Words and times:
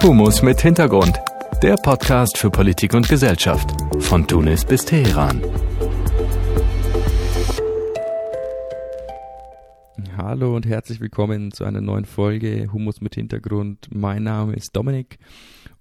Humus 0.00 0.42
mit 0.42 0.60
Hintergrund. 0.60 1.18
Der 1.60 1.74
Podcast 1.74 2.38
für 2.38 2.50
Politik 2.50 2.94
und 2.94 3.08
Gesellschaft. 3.08 3.68
Von 3.98 4.28
Tunis 4.28 4.64
bis 4.64 4.84
Teheran. 4.84 5.42
Hallo 10.16 10.54
und 10.54 10.66
herzlich 10.66 11.00
willkommen 11.00 11.50
zu 11.50 11.64
einer 11.64 11.80
neuen 11.80 12.04
Folge 12.04 12.72
Humus 12.72 13.00
mit 13.00 13.16
Hintergrund. 13.16 13.88
Mein 13.92 14.22
Name 14.22 14.54
ist 14.54 14.76
Dominik 14.76 15.18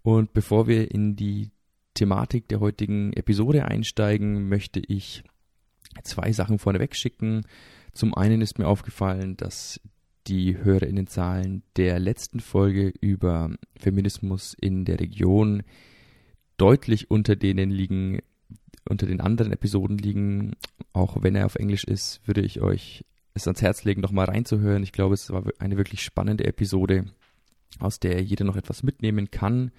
und 0.01 0.33
bevor 0.33 0.65
wir 0.65 0.89
in 0.89 1.15
die 1.15 1.51
Thematik 1.93 2.47
der 2.47 2.59
heutigen 2.59 3.13
Episode 3.13 3.65
einsteigen, 3.65 4.49
möchte 4.49 4.79
ich 4.79 5.23
zwei 6.01 6.31
Sachen 6.31 6.57
vorneweg 6.57 6.95
schicken. 6.95 7.45
Zum 7.93 8.15
einen 8.15 8.41
ist 8.41 8.57
mir 8.57 8.67
aufgefallen, 8.67 9.37
dass 9.37 9.79
die 10.27 10.57
HörerInnenzahlen 10.57 11.63
der 11.77 11.99
letzten 11.99 12.39
Folge 12.39 12.93
über 13.01 13.51
Feminismus 13.77 14.55
in 14.59 14.85
der 14.85 14.99
Region 14.99 15.63
deutlich 16.57 17.09
unter 17.09 17.35
denen 17.35 17.69
liegen, 17.69 18.19
unter 18.87 19.05
den 19.05 19.21
anderen 19.21 19.51
Episoden 19.51 19.97
liegen. 19.97 20.55
Auch 20.93 21.23
wenn 21.23 21.35
er 21.35 21.45
auf 21.45 21.55
Englisch 21.55 21.83
ist, 21.83 22.21
würde 22.27 22.41
ich 22.41 22.61
euch 22.61 23.05
es 23.33 23.47
ans 23.47 23.61
Herz 23.61 23.83
legen, 23.83 24.01
nochmal 24.01 24.25
reinzuhören. 24.25 24.83
Ich 24.83 24.91
glaube, 24.91 25.13
es 25.13 25.29
war 25.29 25.43
eine 25.59 25.77
wirklich 25.77 26.01
spannende 26.01 26.45
Episode, 26.45 27.05
aus 27.79 27.99
der 27.99 28.21
jeder 28.21 28.45
noch 28.45 28.55
etwas 28.55 28.83
mitnehmen 28.83 29.31
kann. 29.31 29.71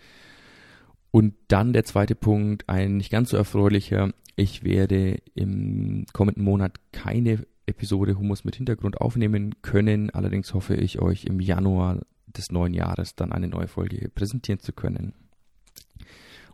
Und 1.11 1.35
dann 1.49 1.73
der 1.73 1.85
zweite 1.85 2.15
Punkt, 2.15 2.69
ein 2.69 2.97
nicht 2.97 3.11
ganz 3.11 3.31
so 3.31 3.37
erfreulicher. 3.37 4.13
Ich 4.37 4.63
werde 4.63 5.21
im 5.35 6.07
kommenden 6.13 6.45
Monat 6.45 6.79
keine 6.93 7.45
Episode 7.69 8.19
Humus 8.19 8.45
mit 8.45 8.57
Hintergrund 8.57 9.01
aufnehmen 9.01 9.55
können. 9.63 10.11
Allerdings 10.11 10.55
hoffe 10.55 10.75
ich, 10.75 11.01
euch 11.01 11.25
im 11.25 11.41
Januar 11.41 12.01
des 12.27 12.51
neuen 12.51 12.75
Jahres 12.75 13.15
dann 13.15 13.33
eine 13.33 13.49
neue 13.49 13.69
Folge 13.69 14.09
präsentieren 14.09 14.61
zu 14.61 14.73
können. 14.73 15.15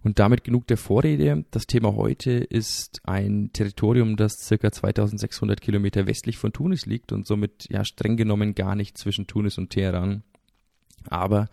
Und 0.02 0.18
damit 0.18 0.45
genug 0.45 0.66
der 0.66 0.76
Vorrede. 0.76 1.46
Das 1.51 1.66
Thema 1.66 1.95
heute 1.95 2.32
ist 2.32 3.01
ein 3.04 3.51
Territorium, 3.54 4.16
das 4.16 4.38
circa 4.38 4.71
2600 4.71 5.62
Kilometer 5.62 6.06
westlich 6.06 6.37
von 6.37 6.52
Tunis 6.52 6.84
liegt 6.84 7.10
und 7.10 7.26
somit 7.26 7.66
ja 7.71 7.84
streng 7.87 8.18
genommen 8.18 8.54
gar 8.54 8.76
nicht 8.76 8.99
zwischen 8.99 9.26
Tunis 9.26 9.56
und 9.56 9.71
Teheran. 9.71 10.23
Aber 11.09 11.49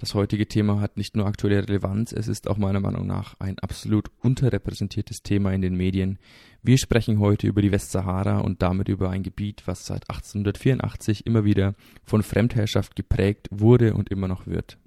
das 0.00 0.14
heutige 0.14 0.48
Thema 0.48 0.80
hat 0.80 0.96
nicht 0.96 1.14
nur 1.14 1.26
aktuelle 1.26 1.68
Relevanz, 1.68 2.12
es 2.12 2.26
ist 2.26 2.48
auch 2.48 2.56
meiner 2.56 2.80
Meinung 2.80 3.06
nach 3.06 3.38
ein 3.38 3.58
absolut 3.58 4.10
unterrepräsentiertes 4.22 5.22
Thema 5.22 5.52
in 5.52 5.60
den 5.60 5.76
Medien. 5.76 6.18
Wir 6.62 6.78
sprechen 6.78 7.18
heute 7.18 7.46
über 7.46 7.60
die 7.60 7.70
Westsahara 7.70 8.38
und 8.38 8.62
damit 8.62 8.88
über 8.88 9.10
ein 9.10 9.22
Gebiet, 9.22 9.62
was 9.66 9.84
seit 9.84 10.08
1884 10.08 11.26
immer 11.26 11.44
wieder 11.44 11.74
von 12.02 12.22
Fremdherrschaft 12.22 12.96
geprägt 12.96 13.48
wurde 13.50 13.92
und 13.92 14.10
immer 14.10 14.26
noch 14.26 14.46
wird. 14.46 14.78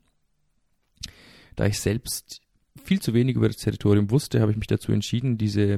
Da 1.56 1.68
ich 1.68 1.80
selbst 1.80 2.42
viel 2.84 3.00
zu 3.00 3.14
wenig 3.14 3.36
über 3.36 3.48
das 3.48 3.58
Territorium 3.58 4.10
wusste, 4.10 4.42
habe 4.42 4.50
ich 4.50 4.58
mich 4.58 4.66
dazu 4.66 4.92
entschieden, 4.92 5.38
diese, 5.38 5.78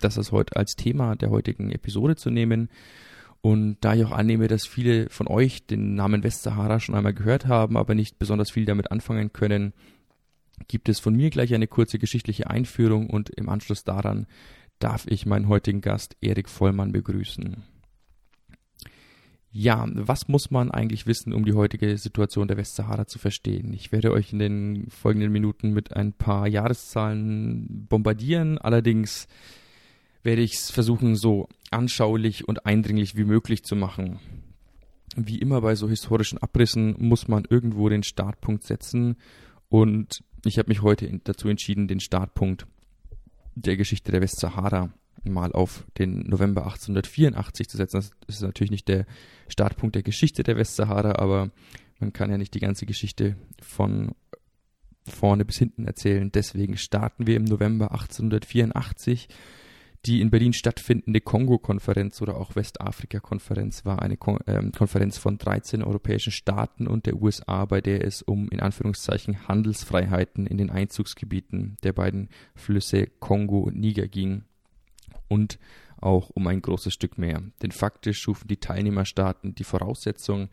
das 0.00 0.30
heute 0.30 0.54
als 0.54 0.76
Thema 0.76 1.16
der 1.16 1.30
heutigen 1.30 1.72
Episode 1.72 2.14
zu 2.14 2.30
nehmen 2.30 2.68
und 3.40 3.78
da 3.80 3.94
ich 3.94 4.04
auch 4.04 4.12
annehme, 4.12 4.48
dass 4.48 4.66
viele 4.66 5.08
von 5.10 5.28
euch 5.28 5.66
den 5.66 5.94
Namen 5.94 6.22
Westsahara 6.22 6.80
schon 6.80 6.94
einmal 6.94 7.14
gehört 7.14 7.46
haben, 7.46 7.76
aber 7.76 7.94
nicht 7.94 8.18
besonders 8.18 8.50
viel 8.50 8.64
damit 8.64 8.90
anfangen 8.90 9.32
können, 9.32 9.72
gibt 10.66 10.88
es 10.88 10.98
von 10.98 11.14
mir 11.14 11.30
gleich 11.30 11.54
eine 11.54 11.68
kurze 11.68 11.98
geschichtliche 11.98 12.50
Einführung 12.50 13.08
und 13.08 13.30
im 13.30 13.48
Anschluss 13.48 13.84
daran 13.84 14.26
darf 14.80 15.06
ich 15.06 15.26
meinen 15.26 15.48
heutigen 15.48 15.80
Gast 15.80 16.16
Erik 16.20 16.48
Vollmann 16.48 16.92
begrüßen. 16.92 17.62
Ja, 19.50 19.86
was 19.92 20.28
muss 20.28 20.50
man 20.50 20.70
eigentlich 20.70 21.06
wissen, 21.06 21.32
um 21.32 21.44
die 21.44 21.54
heutige 21.54 21.96
Situation 21.96 22.48
der 22.48 22.58
Westsahara 22.58 23.06
zu 23.06 23.18
verstehen? 23.18 23.72
Ich 23.72 23.92
werde 23.92 24.12
euch 24.12 24.32
in 24.32 24.38
den 24.38 24.90
folgenden 24.90 25.32
Minuten 25.32 25.72
mit 25.72 25.94
ein 25.96 26.12
paar 26.12 26.46
Jahreszahlen 26.46 27.86
bombardieren, 27.88 28.58
allerdings 28.58 29.26
werde 30.22 30.42
ich 30.42 30.54
es 30.54 30.70
versuchen, 30.70 31.16
so 31.16 31.48
anschaulich 31.70 32.48
und 32.48 32.66
eindringlich 32.66 33.16
wie 33.16 33.24
möglich 33.24 33.64
zu 33.64 33.76
machen. 33.76 34.18
Wie 35.16 35.38
immer 35.38 35.60
bei 35.60 35.74
so 35.74 35.88
historischen 35.88 36.38
Abrissen 36.38 36.94
muss 36.98 37.28
man 37.28 37.44
irgendwo 37.48 37.88
den 37.88 38.02
Startpunkt 38.02 38.64
setzen 38.64 39.16
und 39.68 40.22
ich 40.44 40.58
habe 40.58 40.68
mich 40.68 40.82
heute 40.82 41.20
dazu 41.24 41.48
entschieden, 41.48 41.88
den 41.88 42.00
Startpunkt 42.00 42.66
der 43.54 43.76
Geschichte 43.76 44.12
der 44.12 44.20
Westsahara 44.20 44.92
mal 45.24 45.52
auf 45.52 45.84
den 45.98 46.20
November 46.20 46.62
1884 46.62 47.68
zu 47.68 47.76
setzen. 47.76 47.96
Das 47.96 48.10
ist 48.28 48.42
natürlich 48.42 48.70
nicht 48.70 48.88
der 48.88 49.06
Startpunkt 49.48 49.96
der 49.96 50.02
Geschichte 50.02 50.42
der 50.42 50.56
Westsahara, 50.56 51.16
aber 51.16 51.50
man 51.98 52.12
kann 52.12 52.30
ja 52.30 52.38
nicht 52.38 52.54
die 52.54 52.60
ganze 52.60 52.86
Geschichte 52.86 53.36
von 53.60 54.12
vorne 55.04 55.44
bis 55.44 55.58
hinten 55.58 55.86
erzählen. 55.86 56.30
Deswegen 56.30 56.76
starten 56.76 57.26
wir 57.26 57.36
im 57.36 57.44
November 57.44 57.92
1884 57.92 59.28
die 60.06 60.20
in 60.20 60.30
Berlin 60.30 60.52
stattfindende 60.52 61.20
Kongo-Konferenz 61.20 62.22
oder 62.22 62.36
auch 62.36 62.54
Westafrika-Konferenz 62.56 63.84
war 63.84 64.00
eine 64.00 64.16
Kon 64.16 64.38
äh, 64.46 64.62
Konferenz 64.76 65.18
von 65.18 65.38
13 65.38 65.82
europäischen 65.82 66.32
Staaten 66.32 66.86
und 66.86 67.06
der 67.06 67.20
USA, 67.20 67.64
bei 67.64 67.80
der 67.80 68.04
es 68.04 68.22
um 68.22 68.48
in 68.50 68.60
Anführungszeichen 68.60 69.48
Handelsfreiheiten 69.48 70.46
in 70.46 70.56
den 70.56 70.70
Einzugsgebieten 70.70 71.76
der 71.82 71.92
beiden 71.92 72.28
Flüsse 72.54 73.06
Kongo 73.18 73.60
und 73.60 73.76
Niger 73.76 74.06
ging 74.06 74.44
und 75.28 75.58
auch 76.00 76.30
um 76.30 76.46
ein 76.46 76.62
großes 76.62 76.94
Stück 76.94 77.18
mehr. 77.18 77.42
Denn 77.62 77.72
faktisch 77.72 78.20
schufen 78.20 78.46
die 78.46 78.58
Teilnehmerstaaten 78.58 79.56
die 79.56 79.64
Voraussetzungen 79.64 80.48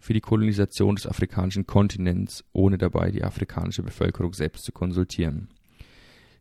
für 0.00 0.14
die 0.14 0.20
Kolonisation 0.20 0.96
des 0.96 1.06
afrikanischen 1.06 1.66
Kontinents, 1.66 2.44
ohne 2.52 2.78
dabei 2.78 3.10
die 3.10 3.22
afrikanische 3.22 3.82
Bevölkerung 3.82 4.32
selbst 4.32 4.64
zu 4.64 4.72
konsultieren. 4.72 5.48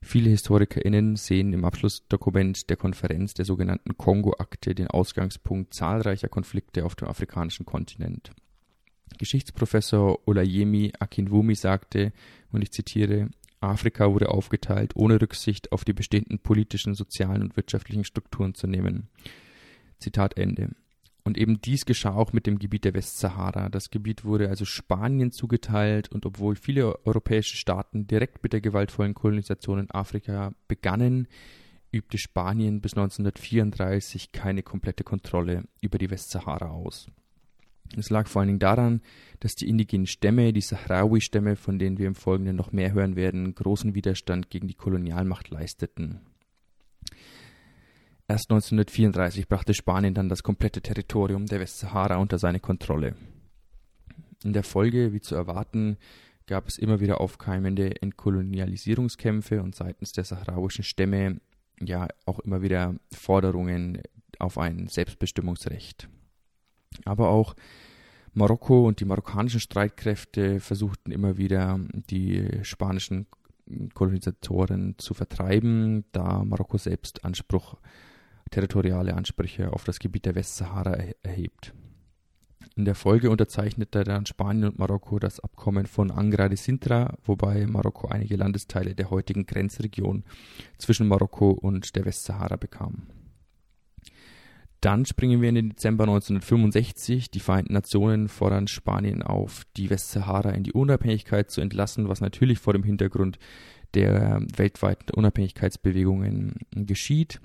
Viele 0.02 0.30
HistorikerInnen 0.30 1.18
sehen 1.18 1.54
im 1.54 1.66
Abschlussdokument 1.66 2.70
der 2.70 2.78
Konferenz 2.78 3.34
der 3.34 3.46
sogenannten 3.46 3.98
Kongo-Akte 3.98 4.74
den 4.74 4.88
Ausgangspunkt 4.88 5.74
zahlreicher 5.74 6.30
Konflikte 6.30 6.86
auf 6.86 6.96
dem 6.96 7.08
afrikanischen 7.08 7.66
Kontinent. 7.66 8.32
Geschichtsprofessor 9.18 10.28
Olayemi 10.28 10.94
Akinwumi 11.00 11.56
sagte, 11.56 12.14
und 12.52 12.62
ich 12.62 12.72
zitiere, 12.72 13.30
Afrika 13.60 14.12
wurde 14.14 14.30
aufgeteilt, 14.30 14.96
ohne 14.96 15.20
Rücksicht 15.22 15.72
auf 15.74 15.84
die 15.84 15.94
bestehenden 15.94 16.40
politischen, 16.40 16.96
sozialen 16.96 17.42
und 17.42 17.58
wirtschaftlichen 17.58 18.06
Strukturen 18.06 18.54
zu 18.54 18.68
nehmen. 18.68 19.10
Zitat 20.00 20.38
Ende. 20.38 20.70
Und 21.30 21.38
eben 21.38 21.62
dies 21.62 21.86
geschah 21.86 22.16
auch 22.16 22.34
mit 22.34 22.48
dem 22.48 22.58
Gebiet 22.58 22.86
der 22.86 22.96
Westsahara. 22.96 23.70
Das 23.70 23.92
Gebiet 23.92 24.26
wurde 24.26 24.50
also 24.50 24.66
Spanien 24.66 25.32
zugeteilt 25.32 26.12
und 26.12 26.26
obwohl 26.26 26.56
viele 26.56 27.06
europäische 27.06 27.56
Staaten 27.56 28.08
direkt 28.08 28.42
mit 28.42 28.52
der 28.52 28.62
gewaltvollen 28.62 29.14
Kolonisation 29.14 29.78
in 29.78 29.92
Afrika 29.92 30.56
begannen, 30.68 31.28
übte 31.92 32.18
Spanien 32.18 32.82
bis 32.82 32.94
1934 32.94 34.32
keine 34.32 34.64
komplette 34.64 35.04
Kontrolle 35.04 35.66
über 35.82 36.00
die 36.00 36.10
Westsahara 36.10 36.72
aus. 36.72 37.12
Es 37.96 38.10
lag 38.10 38.28
vor 38.28 38.40
allen 38.40 38.48
Dingen 38.48 38.60
daran, 38.60 39.02
dass 39.40 39.54
die 39.54 39.70
indigenen 39.70 40.08
Stämme, 40.08 40.52
die 40.52 40.62
Sahrawi-Stämme, 40.62 41.58
von 41.58 41.78
denen 41.78 42.00
wir 42.00 42.08
im 42.08 42.16
Folgenden 42.16 42.56
noch 42.56 42.72
mehr 42.72 42.94
hören 42.94 43.16
werden, 43.16 43.54
großen 43.54 43.94
Widerstand 43.94 44.50
gegen 44.50 44.68
die 44.68 44.74
Kolonialmacht 44.74 45.52
leisteten. 45.52 46.22
Erst 48.30 48.52
1934 48.52 49.48
brachte 49.48 49.74
Spanien 49.74 50.14
dann 50.14 50.30
das 50.30 50.44
komplette 50.44 50.84
Territorium 50.84 51.48
der 51.48 51.60
Westsahara 51.60 52.18
unter 52.18 52.38
seine 52.38 52.60
Kontrolle. 52.60 53.16
In 54.44 54.54
der 54.54 54.62
Folge, 54.62 55.14
wie 55.14 55.20
zu 55.20 55.34
erwarten, 55.34 55.98
gab 56.46 56.68
es 56.68 56.78
immer 56.78 57.00
wieder 57.00 57.22
aufkeimende 57.22 58.00
Entkolonialisierungskämpfe 58.04 59.64
und 59.64 59.74
seitens 59.74 60.12
der 60.12 60.26
saharauischen 60.26 60.84
Stämme 60.84 61.42
ja 61.82 62.08
auch 62.28 62.38
immer 62.38 62.62
wieder 62.62 62.94
Forderungen 63.12 64.04
auf 64.38 64.60
ein 64.60 64.86
Selbstbestimmungsrecht. 64.86 66.08
Aber 67.06 67.30
auch 67.30 67.56
Marokko 68.34 68.88
und 68.88 69.00
die 69.00 69.06
marokkanischen 69.06 69.60
Streitkräfte 69.60 70.60
versuchten 70.60 71.12
immer 71.12 71.38
wieder 71.38 71.80
die 72.12 72.60
spanischen 72.62 73.26
Kolonisatoren 73.96 75.00
zu 75.00 75.16
vertreiben, 75.16 76.06
da 76.12 76.44
Marokko 76.44 76.78
selbst 76.78 77.26
Anspruch 77.26 77.76
territoriale 78.50 79.14
Ansprüche 79.14 79.72
auf 79.72 79.84
das 79.84 80.00
Gebiet 80.00 80.26
der 80.26 80.36
Westsahara 80.36 80.98
erhebt. 81.24 81.74
In 82.76 82.86
der 82.86 82.96
Folge 82.96 83.30
unterzeichnete 83.30 84.06
dann 84.06 84.26
Spanien 84.26 84.70
und 84.70 84.80
Marokko 84.80 85.20
das 85.20 85.42
Abkommen 85.42 85.86
von 85.86 86.12
Angra 86.12 86.48
de 86.48 86.56
Sintra, 86.56 87.18
wobei 87.26 87.68
Marokko 87.68 88.08
einige 88.08 88.38
Landesteile 88.38 88.96
der 88.96 89.10
heutigen 89.10 89.46
Grenzregion 89.46 90.24
zwischen 90.78 91.08
Marokko 91.08 91.52
und 91.52 91.96
der 91.98 92.06
Westsahara 92.06 92.56
bekam. 92.56 93.08
Dann 94.80 95.06
springen 95.06 95.42
wir 95.42 95.50
in 95.50 95.56
den 95.56 95.70
Dezember 95.72 96.06
1965. 96.06 97.30
Die 97.32 97.42
Vereinten 97.42 97.74
Nationen 97.74 98.30
fordern 98.30 98.70
Spanien 98.70 99.24
auf, 99.24 99.64
die 99.76 99.90
Westsahara 99.90 100.52
in 100.52 100.64
die 100.64 100.72
Unabhängigkeit 100.72 101.52
zu 101.52 101.60
entlassen, 101.60 102.08
was 102.08 102.22
natürlich 102.22 102.60
vor 102.60 102.72
dem 102.72 102.84
Hintergrund 102.84 103.40
der 103.94 104.42
weltweiten 104.56 105.14
Unabhängigkeitsbewegungen 105.16 106.56
geschieht 106.72 107.42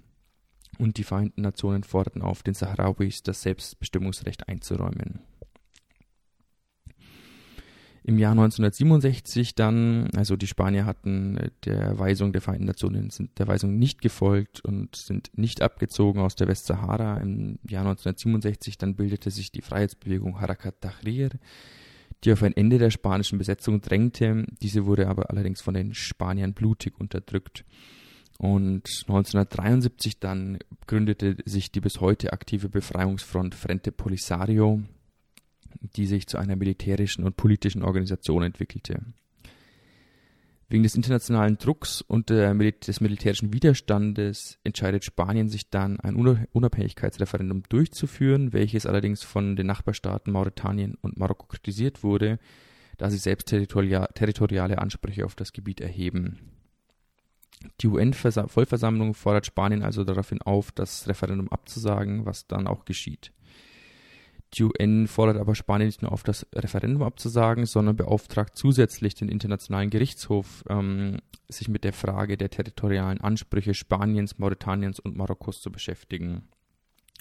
und 0.79 0.97
die 0.99 1.05
Vereinten 1.05 1.43
Nationen 1.43 1.85
forderten 1.85 2.23
auf, 2.23 2.43
den 2.43 2.55
Sahrauis 2.55 3.23
das 3.23 3.43
Selbstbestimmungsrecht 3.43 4.49
einzuräumen. 4.49 5.21
Im 8.06 8.19
Jahr 8.19 8.32
1967 8.32 9.55
dann, 9.55 10.11
also 10.15 10.37
die 10.37 10.47
Spanier 10.47 10.85
hatten 10.85 11.38
der 11.65 11.99
Weisung 11.99 12.35
der 12.35 12.43
Vereinten 12.43 12.67
Nationen, 12.67 13.09
sind 13.09 13.38
der 13.38 13.49
Weisung 13.49 13.79
nicht 13.79 14.03
gefolgt 14.03 14.62
und 14.62 14.94
sind 14.94 15.31
nicht 15.38 15.62
abgezogen 15.62 16.21
aus 16.21 16.37
der 16.37 16.47
Westsahara. 16.47 17.17
Im 17.17 17.59
Jahr 17.67 17.87
1967 17.87 18.76
dann 18.76 18.94
bildete 18.94 19.31
sich 19.31 19.53
die 19.53 19.62
Freiheitsbewegung 19.62 20.38
Harakat 20.38 20.82
Tahrir, 20.82 21.31
die 22.25 22.32
auf 22.35 22.43
ein 22.43 22.55
Ende 22.55 22.76
der 22.76 22.91
spanischen 22.91 23.38
Besetzung 23.38 23.81
drängte. 23.81 24.44
Diese 24.61 24.85
wurde 24.85 25.09
aber 25.09 25.31
allerdings 25.31 25.62
von 25.62 25.73
den 25.73 25.94
Spaniern 25.94 26.53
blutig 26.53 27.00
unterdrückt. 27.00 27.65
Und 28.38 28.88
1973 29.02 30.19
dann 30.19 30.58
gründete 30.86 31.36
sich 31.44 31.70
die 31.70 31.81
bis 31.81 32.00
heute 32.00 32.32
aktive 32.32 32.69
Befreiungsfront 32.69 33.54
Frente 33.54 33.92
Polisario, 33.92 34.82
die 35.81 36.06
sich 36.06 36.26
zu 36.26 36.38
einer 36.38 36.56
militärischen 36.56 37.25
und 37.25 37.36
politischen 37.36 37.82
Organisation 37.82 38.42
entwickelte. 38.42 39.00
Wegen 40.69 40.82
des 40.82 40.96
internationalen 40.96 41.58
Drucks 41.58 42.00
und 42.00 42.31
des 42.31 43.00
militärischen 43.00 43.52
Widerstandes 43.52 44.58
entscheidet 44.64 45.04
Spanien 45.04 45.48
sich 45.48 45.70
dann, 45.70 46.00
ein 46.00 46.16
Unabhängigkeitsreferendum 46.16 47.64
durchzuführen, 47.69 48.52
welches 48.52 48.87
allerdings 48.87 49.22
von 49.22 49.56
den 49.56 49.66
Nachbarstaaten 49.66 50.32
Mauretanien 50.32 50.96
und 51.02 51.19
Marokko 51.19 51.46
kritisiert 51.46 52.02
wurde, 52.02 52.38
da 52.96 53.10
sie 53.10 53.19
selbst 53.19 53.46
territoriale 53.46 54.78
Ansprüche 54.78 55.26
auf 55.26 55.34
das 55.34 55.52
Gebiet 55.52 55.80
erheben. 55.80 56.53
Die 57.81 57.87
UN-Vollversammlung 57.88 59.14
fordert 59.14 59.46
Spanien 59.46 59.82
also 59.82 60.05
daraufhin 60.05 60.43
auf, 60.43 60.72
das 60.72 61.08
Referendum 61.08 61.49
abzusagen, 61.49 62.26
was 62.26 62.46
dann 62.46 62.66
auch 62.66 62.84
geschieht. 62.84 63.32
Die 64.55 64.62
UN 64.62 65.08
fordert 65.08 65.37
aber 65.37 65.55
Spanien 65.55 65.88
nicht 65.88 66.02
nur 66.02 66.12
auf, 66.12 66.22
das 66.22 66.46
Referendum 66.55 67.02
abzusagen, 67.02 67.66
sondern 67.66 67.96
beauftragt 67.96 68.56
zusätzlich 68.56 69.14
den 69.14 69.28
Internationalen 69.28 69.90
Gerichtshof, 69.90 70.64
ähm, 70.69 71.19
sich 71.49 71.69
mit 71.69 71.82
der 71.82 71.93
Frage 71.93 72.37
der 72.37 72.50
territorialen 72.50 73.20
Ansprüche 73.20 73.75
Spaniens, 73.75 74.38
Mauretaniens 74.38 75.00
und 75.00 75.16
Marokkos 75.16 75.61
zu 75.61 75.72
beschäftigen. 75.72 76.49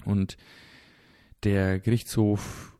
Und 0.04 0.36
der 1.42 1.80
Gerichtshof 1.80 2.73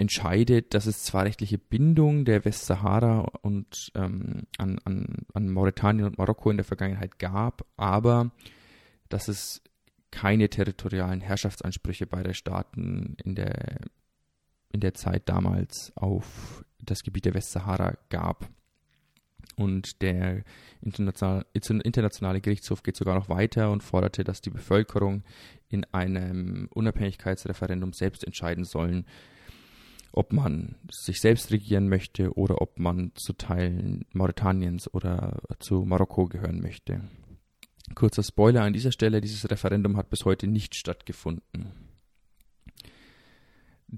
entscheidet, 0.00 0.72
dass 0.72 0.86
es 0.86 1.04
zwar 1.04 1.24
rechtliche 1.24 1.58
Bindung 1.58 2.24
der 2.24 2.46
Westsahara 2.46 3.20
und 3.42 3.92
ähm, 3.94 4.46
an, 4.56 4.78
an, 4.84 5.26
an 5.34 5.50
Mauretanien 5.50 6.06
und 6.06 6.16
Marokko 6.16 6.50
in 6.50 6.56
der 6.56 6.64
Vergangenheit 6.64 7.18
gab, 7.18 7.66
aber 7.76 8.30
dass 9.10 9.28
es 9.28 9.62
keine 10.10 10.48
territorialen 10.48 11.20
Herrschaftsansprüche 11.20 12.06
beider 12.06 12.32
Staaten 12.32 13.16
in 13.22 13.34
der, 13.34 13.78
in 14.72 14.80
der 14.80 14.94
Zeit 14.94 15.28
damals 15.28 15.92
auf 15.96 16.64
das 16.78 17.02
Gebiet 17.02 17.26
der 17.26 17.34
Westsahara 17.34 17.98
gab. 18.08 18.48
Und 19.56 20.00
der 20.00 20.44
internationale, 20.80 21.44
internationale 21.52 22.40
Gerichtshof 22.40 22.82
geht 22.82 22.96
sogar 22.96 23.16
noch 23.16 23.28
weiter 23.28 23.70
und 23.70 23.82
forderte, 23.82 24.24
dass 24.24 24.40
die 24.40 24.50
Bevölkerung 24.50 25.24
in 25.68 25.84
einem 25.92 26.68
Unabhängigkeitsreferendum 26.72 27.92
selbst 27.92 28.24
entscheiden 28.24 28.64
sollen, 28.64 29.04
ob 30.12 30.32
man 30.32 30.76
sich 30.90 31.20
selbst 31.20 31.50
regieren 31.50 31.88
möchte 31.88 32.34
oder 32.34 32.60
ob 32.60 32.78
man 32.78 33.12
zu 33.14 33.32
Teilen 33.32 34.06
Mauretaniens 34.12 34.92
oder 34.92 35.40
zu 35.58 35.84
Marokko 35.84 36.26
gehören 36.26 36.60
möchte. 36.60 37.02
Kurzer 37.94 38.22
Spoiler 38.22 38.62
an 38.62 38.72
dieser 38.72 38.92
Stelle, 38.92 39.20
dieses 39.20 39.50
Referendum 39.50 39.96
hat 39.96 40.10
bis 40.10 40.24
heute 40.24 40.46
nicht 40.46 40.74
stattgefunden. 40.74 41.90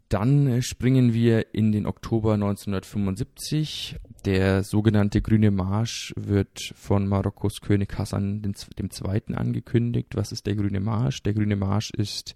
Dann 0.08 0.46
äh, 0.46 0.62
springen 0.62 1.12
wir 1.12 1.54
in 1.54 1.72
den 1.72 1.86
Oktober 1.86 2.34
1975. 2.34 3.96
Der 4.24 4.62
sogenannte 4.62 5.20
Grüne 5.20 5.50
Marsch 5.50 6.14
wird 6.16 6.72
von 6.74 7.06
Marokkos 7.06 7.60
König 7.60 7.98
Hassan 7.98 8.42
II. 8.42 9.20
angekündigt. 9.34 10.14
Was 10.14 10.32
ist 10.32 10.46
der 10.46 10.54
Grüne 10.54 10.80
Marsch? 10.80 11.22
Der 11.22 11.34
Grüne 11.34 11.56
Marsch 11.56 11.90
ist 11.90 12.34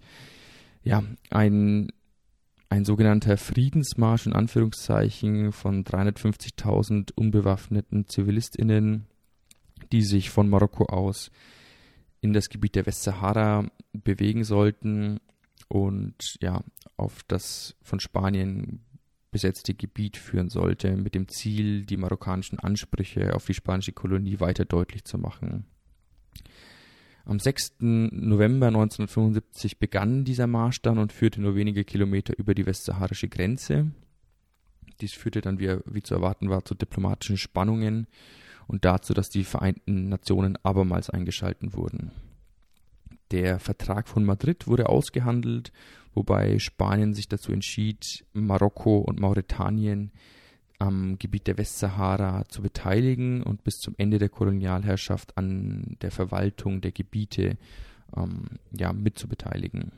ja 0.83 1.03
ein, 1.31 1.87
ein 2.69 2.85
sogenannter 2.85 3.37
Friedensmarsch 3.37 4.25
in 4.25 4.33
Anführungszeichen 4.33 5.51
von 5.51 5.83
350.000 5.83 7.11
unbewaffneten 7.15 8.07
ZivilistInnen 8.07 9.07
die 9.91 10.01
sich 10.01 10.29
von 10.29 10.49
Marokko 10.49 10.85
aus 10.85 11.31
in 12.21 12.33
das 12.33 12.49
Gebiet 12.49 12.75
der 12.75 12.85
Westsahara 12.85 13.69
bewegen 13.93 14.43
sollten 14.43 15.19
und 15.67 16.37
ja, 16.41 16.63
auf 16.95 17.23
das 17.27 17.75
von 17.81 17.99
Spanien 17.99 18.83
besetzte 19.31 19.73
Gebiet 19.73 20.17
führen 20.17 20.49
sollte, 20.49 20.95
mit 20.95 21.13
dem 21.13 21.27
Ziel, 21.27 21.85
die 21.85 21.97
marokkanischen 21.97 22.59
Ansprüche 22.59 23.35
auf 23.35 23.45
die 23.45 23.53
spanische 23.53 23.91
Kolonie 23.91 24.39
weiter 24.39 24.65
deutlich 24.65 25.03
zu 25.03 25.17
machen. 25.17 25.65
Am 27.27 27.39
6. 27.39 27.73
November 27.81 28.67
1975 28.67 29.79
begann 29.79 30.23
dieser 30.23 30.47
Marsch 30.47 30.81
dann 30.81 30.97
und 30.97 31.11
führte 31.11 31.41
nur 31.41 31.55
wenige 31.55 31.83
Kilometer 31.83 32.33
über 32.39 32.55
die 32.55 32.65
westsaharische 32.65 33.27
Grenze. 33.27 33.91
Dies 35.01 35.11
führte 35.11 35.41
dann, 35.41 35.59
wie, 35.59 35.75
wie 35.87 36.01
zu 36.01 36.15
erwarten 36.15 36.49
war, 36.49 36.63
zu 36.63 36.73
diplomatischen 36.73 37.35
Spannungen 37.35 38.07
und 38.67 38.85
dazu, 38.85 39.13
dass 39.13 39.29
die 39.29 39.43
Vereinten 39.43 40.07
Nationen 40.07 40.57
abermals 40.63 41.09
eingeschalten 41.09 41.73
wurden. 41.73 42.11
Der 43.31 43.59
Vertrag 43.59 44.07
von 44.07 44.23
Madrid 44.23 44.65
wurde 44.67 44.87
ausgehandelt, 44.87 45.73
wobei 46.13 46.59
Spanien 46.59 47.13
sich 47.13 47.27
dazu 47.27 47.51
entschied, 47.51 48.25
Marokko 48.31 48.99
und 48.99 49.19
Mauretanien 49.19 50.13
am 50.79 51.17
Gebiet 51.17 51.47
der 51.47 51.57
Westsahara 51.57 52.45
zu 52.49 52.61
beteiligen 52.61 53.41
und 53.41 53.63
bis 53.63 53.77
zum 53.79 53.95
Ende 53.97 54.19
der 54.19 54.29
Kolonialherrschaft 54.29 55.37
an 55.37 55.97
der 56.01 56.11
Verwaltung 56.11 56.81
der 56.81 56.91
Gebiete 56.91 57.57
ähm, 58.15 58.45
ja, 58.71 58.93
mitzubeteiligen. 58.93 59.91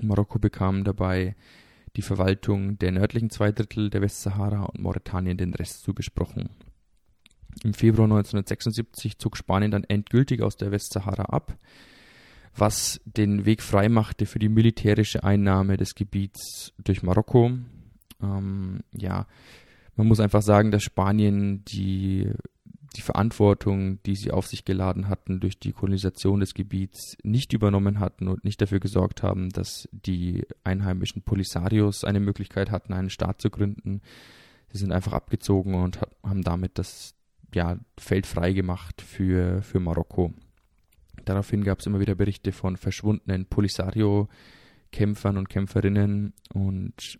Marokko 0.00 0.38
bekam 0.38 0.84
dabei 0.84 1.36
die 1.96 2.02
Verwaltung 2.02 2.78
der 2.78 2.92
nördlichen 2.92 3.30
zwei 3.30 3.52
Drittel 3.52 3.90
der 3.90 4.02
Westsahara 4.02 4.64
und 4.64 4.80
Mauretanien 4.80 5.38
den 5.38 5.54
Rest 5.54 5.82
zugesprochen. 5.82 6.50
Im 7.64 7.74
Februar 7.74 8.04
1976 8.04 9.18
zog 9.18 9.36
Spanien 9.36 9.70
dann 9.70 9.84
endgültig 9.84 10.42
aus 10.42 10.56
der 10.56 10.70
Westsahara 10.70 11.24
ab, 11.24 11.56
was 12.54 13.00
den 13.04 13.46
Weg 13.46 13.62
freimachte 13.62 14.26
für 14.26 14.38
die 14.38 14.48
militärische 14.48 15.24
Einnahme 15.24 15.76
des 15.76 15.94
Gebiets 15.94 16.72
durch 16.82 17.02
Marokko. 17.02 17.52
Ähm, 18.22 18.80
ja, 18.92 19.26
man 19.98 20.06
muss 20.06 20.20
einfach 20.20 20.42
sagen, 20.42 20.70
dass 20.70 20.84
Spanien 20.84 21.64
die, 21.64 22.30
die 22.96 23.00
Verantwortung, 23.00 24.00
die 24.04 24.14
sie 24.14 24.30
auf 24.30 24.46
sich 24.46 24.64
geladen 24.64 25.08
hatten 25.08 25.40
durch 25.40 25.58
die 25.58 25.72
Kolonisation 25.72 26.38
des 26.38 26.54
Gebiets, 26.54 27.16
nicht 27.24 27.52
übernommen 27.52 27.98
hatten 27.98 28.28
und 28.28 28.44
nicht 28.44 28.62
dafür 28.62 28.78
gesorgt 28.78 29.24
haben, 29.24 29.50
dass 29.50 29.88
die 29.90 30.46
einheimischen 30.62 31.22
Polisarios 31.22 32.04
eine 32.04 32.20
Möglichkeit 32.20 32.70
hatten, 32.70 32.92
einen 32.92 33.10
Staat 33.10 33.40
zu 33.40 33.50
gründen. 33.50 34.00
Sie 34.68 34.78
sind 34.78 34.92
einfach 34.92 35.14
abgezogen 35.14 35.74
und 35.74 35.98
haben 36.22 36.42
damit 36.42 36.78
das, 36.78 37.16
ja, 37.52 37.76
Feld 37.98 38.26
frei 38.26 38.52
gemacht 38.52 39.02
für, 39.02 39.62
für 39.62 39.80
Marokko. 39.80 40.32
Daraufhin 41.24 41.64
gab 41.64 41.80
es 41.80 41.86
immer 41.86 41.98
wieder 41.98 42.14
Berichte 42.14 42.52
von 42.52 42.76
verschwundenen 42.76 43.46
Polisario-Kämpfern 43.46 45.36
und 45.36 45.48
Kämpferinnen 45.48 46.34
und 46.54 47.18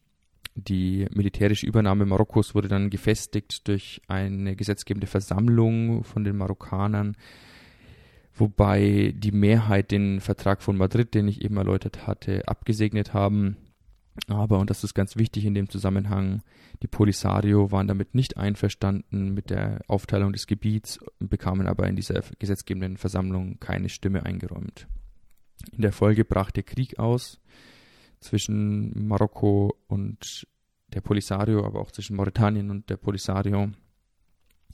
die 0.58 1.06
militärische 1.14 1.66
Übernahme 1.66 2.04
Marokkos 2.04 2.54
wurde 2.54 2.68
dann 2.68 2.90
gefestigt 2.90 3.68
durch 3.68 4.02
eine 4.08 4.56
gesetzgebende 4.56 5.06
Versammlung 5.06 6.02
von 6.04 6.24
den 6.24 6.36
Marokkanern, 6.36 7.16
wobei 8.34 9.14
die 9.16 9.32
Mehrheit 9.32 9.90
den 9.90 10.20
Vertrag 10.20 10.62
von 10.62 10.76
Madrid, 10.76 11.14
den 11.14 11.28
ich 11.28 11.42
eben 11.42 11.56
erläutert 11.56 12.06
hatte, 12.06 12.46
abgesegnet 12.48 13.14
haben. 13.14 13.56
Aber, 14.26 14.58
und 14.58 14.68
das 14.68 14.82
ist 14.82 14.94
ganz 14.94 15.16
wichtig 15.16 15.44
in 15.44 15.54
dem 15.54 15.68
Zusammenhang, 15.68 16.42
die 16.82 16.88
Polisario 16.88 17.70
waren 17.70 17.86
damit 17.86 18.16
nicht 18.16 18.36
einverstanden 18.36 19.32
mit 19.32 19.50
der 19.50 19.80
Aufteilung 19.86 20.32
des 20.32 20.48
Gebiets, 20.48 20.98
bekamen 21.20 21.68
aber 21.68 21.86
in 21.86 21.94
dieser 21.94 22.22
gesetzgebenden 22.40 22.96
Versammlung 22.96 23.60
keine 23.60 23.88
Stimme 23.88 24.26
eingeräumt. 24.26 24.88
In 25.72 25.82
der 25.82 25.92
Folge 25.92 26.24
brach 26.24 26.50
der 26.50 26.64
Krieg 26.64 26.98
aus 26.98 27.40
zwischen 28.20 29.06
Marokko 29.06 29.76
und 29.86 30.46
der 30.92 31.00
Polisario, 31.00 31.64
aber 31.64 31.80
auch 31.80 31.90
zwischen 31.90 32.16
Mauretanien 32.16 32.70
und 32.70 32.88
der 32.90 32.96
Polisario 32.96 33.70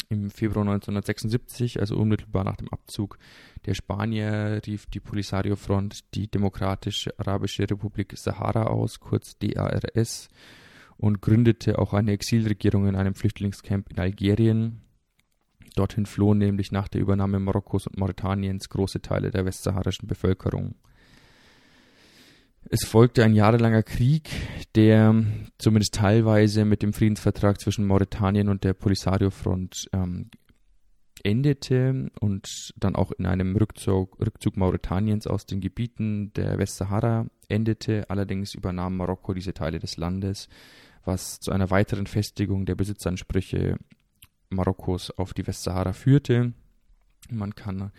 im 0.09 0.31
Februar 0.31 0.67
1976, 0.67 1.81
also 1.81 1.97
unmittelbar 1.97 2.45
nach 2.45 2.57
dem 2.57 2.69
Abzug 2.69 3.19
der 3.67 3.75
Spanier, 3.75 4.61
rief 4.67 4.87
die 4.87 5.01
Polisario 5.01 5.57
Front 5.57 6.15
die 6.15 6.29
Demokratische 6.29 7.19
Arabische 7.19 7.69
Republik 7.69 8.17
Sahara 8.17 8.65
aus, 8.65 9.01
kurz 9.01 9.39
DARS, 9.39 10.29
und 10.97 11.21
gründete 11.21 11.79
auch 11.79 11.93
eine 11.93 12.13
Exilregierung 12.13 12.87
in 12.87 12.97
einem 12.97 13.15
Flüchtlingscamp 13.15 13.91
in 13.91 13.99
Algerien. 13.99 14.83
Dorthin 15.75 16.07
flohen 16.07 16.39
nämlich 16.39 16.71
nach 16.71 16.87
der 16.87 17.01
Übernahme 17.01 17.41
Marokkos 17.41 17.89
und 17.89 17.99
Mauretaniens 17.99 18.69
große 18.69 19.03
Teile 19.03 19.31
der 19.31 19.45
westsaharischen 19.45 20.07
Bevölkerung. 20.07 20.77
Es 22.71 22.85
folgte 22.85 23.25
ein 23.25 23.35
jahrelanger 23.35 23.83
Krieg, 23.83 24.31
der 24.75 25.15
zumindest 25.59 25.95
teilweise 25.95 26.65
mit 26.65 26.83
dem 26.83 26.93
Friedensvertrag 26.93 27.61
zwischen 27.61 27.87
Mauretanien 27.87 28.49
und 28.49 28.65
der 28.65 28.75
Polisario-Front 28.75 29.91
ähm, 29.93 30.31
endete 31.23 32.11
und 32.21 32.73
dann 32.77 32.97
auch 32.97 33.13
in 33.13 33.27
einem 33.27 33.57
Rückzug, 33.57 34.19
Rückzug 34.21 34.57
Mauretaniens 34.57 35.27
aus 35.27 35.47
den 35.47 35.61
Gebieten 35.61 36.33
der 36.35 36.59
Westsahara 36.59 37.27
endete. 37.49 38.09
Allerdings 38.09 38.55
übernahm 38.55 38.97
Marokko 38.97 39.35
diese 39.35 39.55
Teile 39.55 39.79
des 39.79 39.97
Landes, 39.97 40.49
was 41.05 41.41
zu 41.41 41.51
einer 41.51 41.71
weiteren 41.71 42.07
Festigung 42.07 42.67
der 42.67 42.75
Besitzansprüche 42.75 43.79
Marokkos 44.51 45.11
auf 45.11 45.35
die 45.35 45.47
Westsahara 45.47 45.93
führte. 45.93 46.53
Man 47.31 47.55
kann 47.55 47.91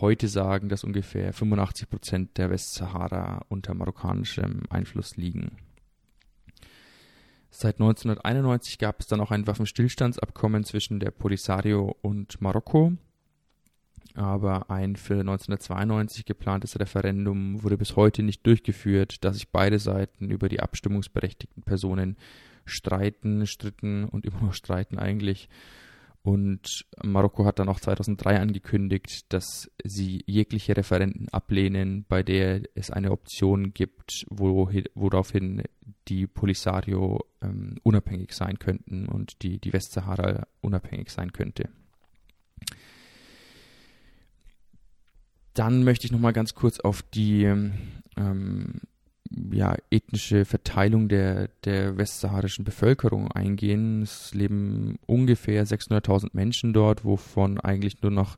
heute 0.00 0.28
sagen, 0.28 0.68
dass 0.68 0.84
ungefähr 0.84 1.32
85 1.32 1.88
Prozent 1.88 2.38
der 2.38 2.50
Westsahara 2.50 3.44
unter 3.48 3.74
marokkanischem 3.74 4.62
Einfluss 4.70 5.16
liegen. 5.16 5.56
Seit 7.50 7.76
1991 7.76 8.78
gab 8.78 9.00
es 9.00 9.06
dann 9.06 9.20
auch 9.20 9.30
ein 9.30 9.46
Waffenstillstandsabkommen 9.46 10.64
zwischen 10.64 10.98
der 10.98 11.12
Polisario 11.12 11.96
und 12.02 12.40
Marokko. 12.40 12.94
Aber 14.14 14.70
ein 14.70 14.96
für 14.96 15.20
1992 15.20 16.24
geplantes 16.24 16.78
Referendum 16.78 17.62
wurde 17.62 17.76
bis 17.76 17.96
heute 17.96 18.22
nicht 18.22 18.46
durchgeführt, 18.46 19.24
da 19.24 19.32
sich 19.32 19.50
beide 19.50 19.78
Seiten 19.78 20.30
über 20.30 20.48
die 20.48 20.60
abstimmungsberechtigten 20.60 21.62
Personen 21.62 22.16
streiten, 22.64 23.46
stritten 23.46 24.04
und 24.04 24.26
immer 24.26 24.40
noch 24.40 24.54
streiten 24.54 24.98
eigentlich. 24.98 25.48
Und 26.24 26.86
Marokko 27.02 27.44
hat 27.44 27.58
dann 27.58 27.68
auch 27.68 27.80
2003 27.80 28.40
angekündigt, 28.40 29.30
dass 29.30 29.70
sie 29.84 30.24
jegliche 30.26 30.74
Referenten 30.74 31.28
ablehnen, 31.28 32.06
bei 32.08 32.22
der 32.22 32.62
es 32.74 32.90
eine 32.90 33.10
Option 33.10 33.74
gibt, 33.74 34.24
wo, 34.30 34.70
woraufhin 34.94 35.64
die 36.08 36.26
Polisario 36.26 37.26
ähm, 37.42 37.76
unabhängig 37.82 38.32
sein 38.32 38.58
könnten 38.58 39.06
und 39.06 39.42
die, 39.42 39.58
die 39.58 39.74
Westsahara 39.74 40.46
unabhängig 40.62 41.10
sein 41.10 41.34
könnte. 41.34 41.68
Dann 45.52 45.84
möchte 45.84 46.06
ich 46.06 46.12
noch 46.12 46.20
mal 46.20 46.32
ganz 46.32 46.54
kurz 46.54 46.80
auf 46.80 47.02
die 47.02 47.44
ähm, 47.44 48.80
ja, 49.30 49.76
ethnische 49.90 50.44
Verteilung 50.44 51.08
der, 51.08 51.48
der 51.64 51.96
westsaharischen 51.96 52.64
Bevölkerung 52.64 53.30
eingehen. 53.30 54.02
Es 54.02 54.34
leben 54.34 54.98
ungefähr 55.06 55.66
600.000 55.66 56.30
Menschen 56.32 56.72
dort, 56.72 57.04
wovon 57.04 57.58
eigentlich 57.60 58.02
nur 58.02 58.10
noch 58.10 58.36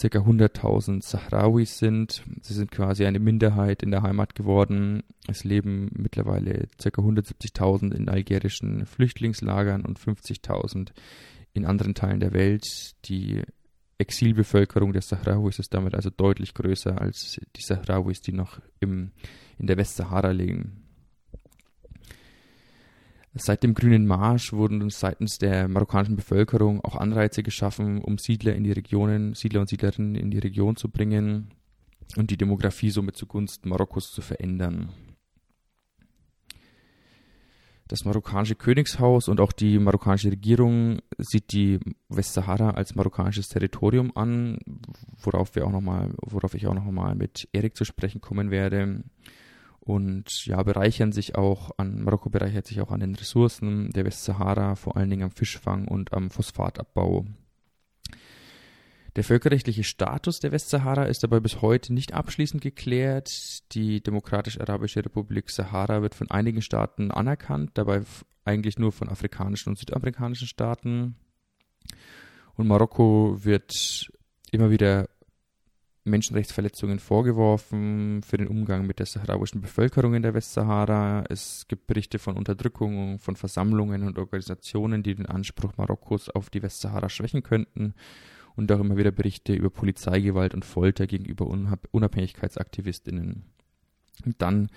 ca. 0.00 0.06
100.000 0.06 1.02
Sahrawis 1.02 1.78
sind. 1.78 2.22
Sie 2.42 2.54
sind 2.54 2.70
quasi 2.70 3.04
eine 3.04 3.18
Minderheit 3.18 3.82
in 3.82 3.90
der 3.90 4.02
Heimat 4.02 4.34
geworden. 4.34 5.02
Es 5.26 5.44
leben 5.44 5.90
mittlerweile 5.94 6.68
ca. 6.78 6.88
170.000 6.88 7.94
in 7.94 8.08
algerischen 8.08 8.86
Flüchtlingslagern 8.86 9.84
und 9.84 9.98
50.000 9.98 10.90
in 11.52 11.64
anderen 11.64 11.94
Teilen 11.94 12.20
der 12.20 12.32
Welt. 12.32 12.94
Die 13.06 13.42
Exilbevölkerung 13.98 14.92
der 14.92 15.02
Sahrawis 15.02 15.58
ist 15.58 15.74
damit 15.74 15.94
also 15.94 16.10
deutlich 16.10 16.54
größer 16.54 17.00
als 17.00 17.40
die 17.56 17.62
Sahrawis, 17.62 18.20
die 18.20 18.32
noch 18.32 18.60
im 18.78 19.10
in 19.58 19.66
der 19.66 19.76
Westsahara 19.76 20.30
liegen. 20.30 20.88
Seit 23.34 23.62
dem 23.62 23.74
Grünen 23.74 24.06
Marsch 24.06 24.52
wurden 24.52 24.90
seitens 24.90 25.38
der 25.38 25.68
marokkanischen 25.68 26.16
Bevölkerung 26.16 26.84
auch 26.84 26.96
Anreize 26.96 27.42
geschaffen, 27.42 28.00
um 28.00 28.18
Siedler 28.18 28.54
in 28.54 28.64
die 28.64 28.72
Regionen, 28.72 29.34
Siedler 29.34 29.60
und 29.60 29.68
Siedlerinnen 29.68 30.16
in 30.16 30.30
die 30.30 30.38
Region 30.38 30.76
zu 30.76 30.88
bringen 30.88 31.50
und 32.16 32.30
die 32.30 32.36
Demografie 32.36 32.90
somit 32.90 33.16
zugunsten 33.16 33.68
Marokkos 33.68 34.10
zu 34.10 34.22
verändern. 34.22 34.90
Das 37.86 38.04
marokkanische 38.04 38.54
Königshaus 38.54 39.28
und 39.28 39.40
auch 39.40 39.52
die 39.52 39.78
marokkanische 39.78 40.30
Regierung 40.30 40.98
sieht 41.16 41.52
die 41.52 41.78
Westsahara 42.08 42.70
als 42.70 42.94
marokkanisches 42.94 43.48
Territorium 43.48 44.14
an, 44.14 44.58
worauf 45.22 45.54
wir 45.54 45.66
auch 45.66 45.72
noch 45.72 45.80
mal, 45.80 46.12
worauf 46.20 46.54
ich 46.54 46.66
auch 46.66 46.74
noch 46.74 46.84
mal 46.90 47.14
mit 47.14 47.48
Erik 47.52 47.76
zu 47.76 47.84
sprechen 47.84 48.20
kommen 48.20 48.50
werde 48.50 49.04
und 49.88 50.44
ja, 50.44 50.62
bereichern 50.62 51.12
sich 51.12 51.34
auch 51.36 51.70
an, 51.78 52.02
Marokko 52.02 52.28
bereichert 52.28 52.66
sich 52.66 52.82
auch 52.82 52.90
an 52.90 53.00
den 53.00 53.14
Ressourcen 53.14 53.88
der 53.90 54.04
Westsahara, 54.04 54.74
vor 54.74 54.98
allen 54.98 55.08
Dingen 55.08 55.22
am 55.22 55.30
Fischfang 55.30 55.88
und 55.88 56.12
am 56.12 56.28
Phosphatabbau. 56.28 57.24
Der 59.16 59.24
völkerrechtliche 59.24 59.84
Status 59.84 60.40
der 60.40 60.52
Westsahara 60.52 61.04
ist 61.04 61.22
dabei 61.22 61.40
bis 61.40 61.62
heute 61.62 61.94
nicht 61.94 62.12
abschließend 62.12 62.62
geklärt. 62.62 63.72
Die 63.72 64.02
Demokratisch-Arabische 64.02 65.02
Republik 65.02 65.48
Sahara 65.48 66.02
wird 66.02 66.14
von 66.14 66.30
einigen 66.30 66.60
Staaten 66.60 67.10
anerkannt, 67.10 67.70
dabei 67.74 68.02
eigentlich 68.44 68.78
nur 68.78 68.92
von 68.92 69.08
afrikanischen 69.08 69.70
und 69.70 69.78
südamerikanischen 69.78 70.48
Staaten. 70.48 71.16
Und 72.56 72.68
Marokko 72.68 73.38
wird 73.40 74.10
immer 74.52 74.70
wieder 74.70 75.08
Menschenrechtsverletzungen 76.08 76.98
vorgeworfen 76.98 78.22
für 78.22 78.36
den 78.36 78.48
Umgang 78.48 78.86
mit 78.86 78.98
der 78.98 79.06
saharauischen 79.06 79.60
Bevölkerung 79.60 80.14
in 80.14 80.22
der 80.22 80.34
Westsahara. 80.34 81.24
Es 81.28 81.66
gibt 81.68 81.86
Berichte 81.86 82.18
von 82.18 82.36
Unterdrückung 82.36 83.18
von 83.18 83.36
Versammlungen 83.36 84.02
und 84.02 84.18
Organisationen, 84.18 85.02
die 85.02 85.14
den 85.14 85.26
Anspruch 85.26 85.76
Marokkos 85.76 86.28
auf 86.30 86.50
die 86.50 86.62
Westsahara 86.62 87.08
schwächen 87.08 87.42
könnten. 87.42 87.94
Und 88.56 88.72
auch 88.72 88.80
immer 88.80 88.96
wieder 88.96 89.12
Berichte 89.12 89.54
über 89.54 89.70
Polizeigewalt 89.70 90.52
und 90.52 90.64
Folter 90.64 91.06
gegenüber 91.06 91.46
Unabhängigkeitsaktivistinnen. 91.92 93.44
Und 94.24 94.42
dann 94.42 94.68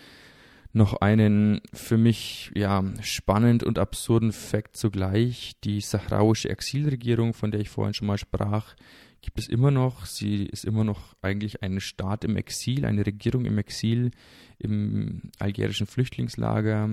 noch 0.74 1.02
einen 1.02 1.62
für 1.74 1.98
mich 1.98 2.52
ja 2.56 2.84
spannend 3.02 3.64
und 3.64 3.80
absurden 3.80 4.32
Fakt 4.32 4.78
zugleich. 4.78 5.54
Die 5.64 5.82
sahrauische 5.82 6.50
Exilregierung, 6.50 7.34
von 7.34 7.52
der 7.52 7.60
ich 7.60 7.70
vorhin 7.70 7.94
schon 7.94 8.08
mal 8.08 8.18
sprach, 8.18 8.76
gibt 9.22 9.40
es 9.40 9.48
immer 9.48 9.72
noch. 9.72 10.06
Sie 10.06 10.46
ist 10.46 10.66
immer 10.66 10.84
noch 10.84 11.16
eigentlich 11.22 11.62
ein 11.64 11.80
Staat 11.80 12.24
im 12.24 12.36
Exil, 12.36 12.86
eine 12.86 13.06
Regierung 13.06 13.46
im 13.46 13.58
Exil 13.58 14.12
im 14.58 15.32
algerischen 15.40 15.88
Flüchtlingslager 15.88 16.90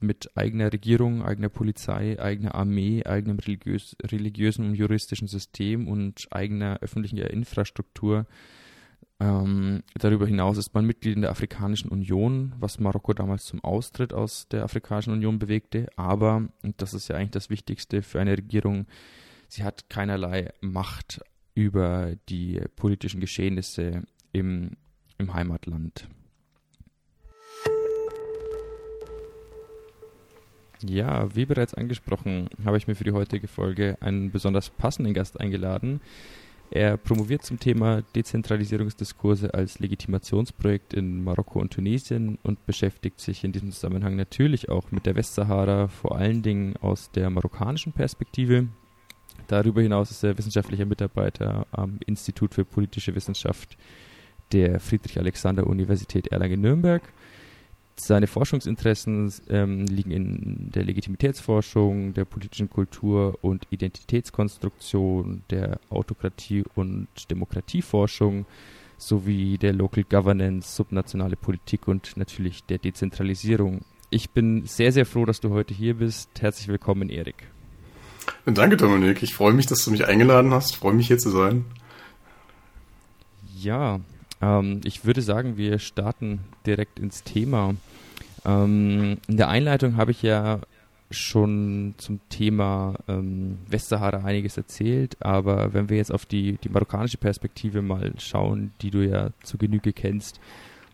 mit 0.00 0.36
eigener 0.36 0.72
Regierung, 0.72 1.22
eigener 1.22 1.48
Polizei, 1.48 2.20
eigener 2.20 2.54
Armee, 2.54 3.04
eigenem 3.04 3.38
religiös, 3.38 3.96
religiösen 4.02 4.66
und 4.66 4.74
juristischen 4.74 5.28
System 5.28 5.88
und 5.88 6.26
eigener 6.30 6.78
öffentlicher 6.80 7.30
Infrastruktur. 7.30 8.26
Ähm, 9.20 9.84
darüber 9.94 10.26
hinaus 10.26 10.58
ist 10.58 10.74
man 10.74 10.84
Mitglied 10.84 11.14
in 11.14 11.22
der 11.22 11.30
Afrikanischen 11.30 11.90
Union, 11.90 12.54
was 12.58 12.80
Marokko 12.80 13.12
damals 13.12 13.44
zum 13.44 13.62
Austritt 13.62 14.12
aus 14.12 14.48
der 14.48 14.64
Afrikanischen 14.64 15.12
Union 15.12 15.38
bewegte. 15.38 15.86
Aber, 15.96 16.48
und 16.62 16.82
das 16.82 16.92
ist 16.92 17.08
ja 17.08 17.16
eigentlich 17.16 17.30
das 17.30 17.50
Wichtigste 17.50 18.02
für 18.02 18.20
eine 18.20 18.32
Regierung, 18.32 18.86
sie 19.46 19.62
hat 19.62 19.88
keinerlei 19.88 20.52
Macht 20.60 21.20
über 21.54 22.14
die 22.28 22.60
politischen 22.76 23.20
Geschehnisse 23.20 24.02
im, 24.32 24.72
im 25.18 25.34
Heimatland. 25.34 26.08
Ja, 30.84 31.34
wie 31.34 31.46
bereits 31.46 31.74
angesprochen, 31.74 32.48
habe 32.64 32.76
ich 32.76 32.88
mir 32.88 32.94
für 32.94 33.04
die 33.04 33.12
heutige 33.12 33.46
Folge 33.46 33.96
einen 34.00 34.32
besonders 34.32 34.70
passenden 34.70 35.14
Gast 35.14 35.38
eingeladen. 35.38 36.00
Er 36.70 36.96
promoviert 36.96 37.44
zum 37.44 37.60
Thema 37.60 38.02
Dezentralisierungsdiskurse 38.16 39.52
als 39.52 39.78
Legitimationsprojekt 39.78 40.94
in 40.94 41.22
Marokko 41.22 41.60
und 41.60 41.72
Tunesien 41.72 42.38
und 42.42 42.64
beschäftigt 42.64 43.20
sich 43.20 43.44
in 43.44 43.52
diesem 43.52 43.72
Zusammenhang 43.72 44.16
natürlich 44.16 44.70
auch 44.70 44.90
mit 44.90 45.04
der 45.04 45.14
Westsahara, 45.14 45.88
vor 45.88 46.16
allen 46.16 46.42
Dingen 46.42 46.76
aus 46.78 47.10
der 47.10 47.28
marokkanischen 47.28 47.92
Perspektive. 47.92 48.68
Darüber 49.48 49.82
hinaus 49.82 50.10
ist 50.10 50.22
er 50.22 50.36
wissenschaftlicher 50.36 50.86
Mitarbeiter 50.86 51.66
am 51.72 51.98
Institut 52.06 52.54
für 52.54 52.64
politische 52.64 53.14
Wissenschaft 53.14 53.76
der 54.52 54.80
Friedrich-Alexander-Universität 54.80 56.28
Erlangen-Nürnberg. 56.28 57.02
Seine 57.96 58.26
Forschungsinteressen 58.26 59.32
ähm, 59.50 59.86
liegen 59.86 60.10
in 60.10 60.70
der 60.72 60.84
Legitimitätsforschung, 60.84 62.14
der 62.14 62.24
politischen 62.24 62.70
Kultur 62.70 63.38
und 63.42 63.66
Identitätskonstruktion, 63.70 65.42
der 65.50 65.78
Autokratie- 65.90 66.64
und 66.74 67.08
Demokratieforschung 67.30 68.46
sowie 68.96 69.58
der 69.58 69.72
Local 69.72 70.04
Governance, 70.04 70.74
subnationale 70.74 71.36
Politik 71.36 71.88
und 71.88 72.16
natürlich 72.16 72.64
der 72.64 72.78
Dezentralisierung. 72.78 73.82
Ich 74.10 74.30
bin 74.30 74.64
sehr, 74.66 74.92
sehr 74.92 75.06
froh, 75.06 75.24
dass 75.24 75.40
du 75.40 75.50
heute 75.50 75.74
hier 75.74 75.94
bist. 75.94 76.30
Herzlich 76.40 76.68
willkommen, 76.68 77.08
Erik. 77.08 77.46
Danke, 78.44 78.76
Dominik. 78.76 79.22
Ich 79.22 79.34
freue 79.34 79.52
mich, 79.52 79.66
dass 79.66 79.84
du 79.84 79.90
mich 79.90 80.06
eingeladen 80.06 80.52
hast. 80.52 80.70
Ich 80.70 80.76
freue 80.78 80.94
mich, 80.94 81.06
hier 81.06 81.18
zu 81.18 81.30
sein. 81.30 81.64
Ja, 83.56 84.00
ähm, 84.40 84.80
ich 84.84 85.04
würde 85.04 85.22
sagen, 85.22 85.56
wir 85.56 85.78
starten 85.78 86.40
direkt 86.66 86.98
ins 86.98 87.22
Thema. 87.22 87.74
Ähm, 88.44 89.18
in 89.28 89.36
der 89.36 89.48
Einleitung 89.48 89.96
habe 89.96 90.10
ich 90.10 90.22
ja 90.22 90.60
schon 91.10 91.94
zum 91.98 92.20
Thema 92.30 92.94
ähm, 93.06 93.58
Westsahara 93.68 94.24
einiges 94.24 94.56
erzählt, 94.56 95.16
aber 95.20 95.74
wenn 95.74 95.90
wir 95.90 95.98
jetzt 95.98 96.12
auf 96.12 96.24
die, 96.24 96.58
die 96.64 96.70
marokkanische 96.70 97.18
Perspektive 97.18 97.82
mal 97.82 98.14
schauen, 98.18 98.72
die 98.80 98.90
du 98.90 99.06
ja 99.06 99.30
zu 99.42 99.58
Genüge 99.58 99.92
kennst, 99.92 100.40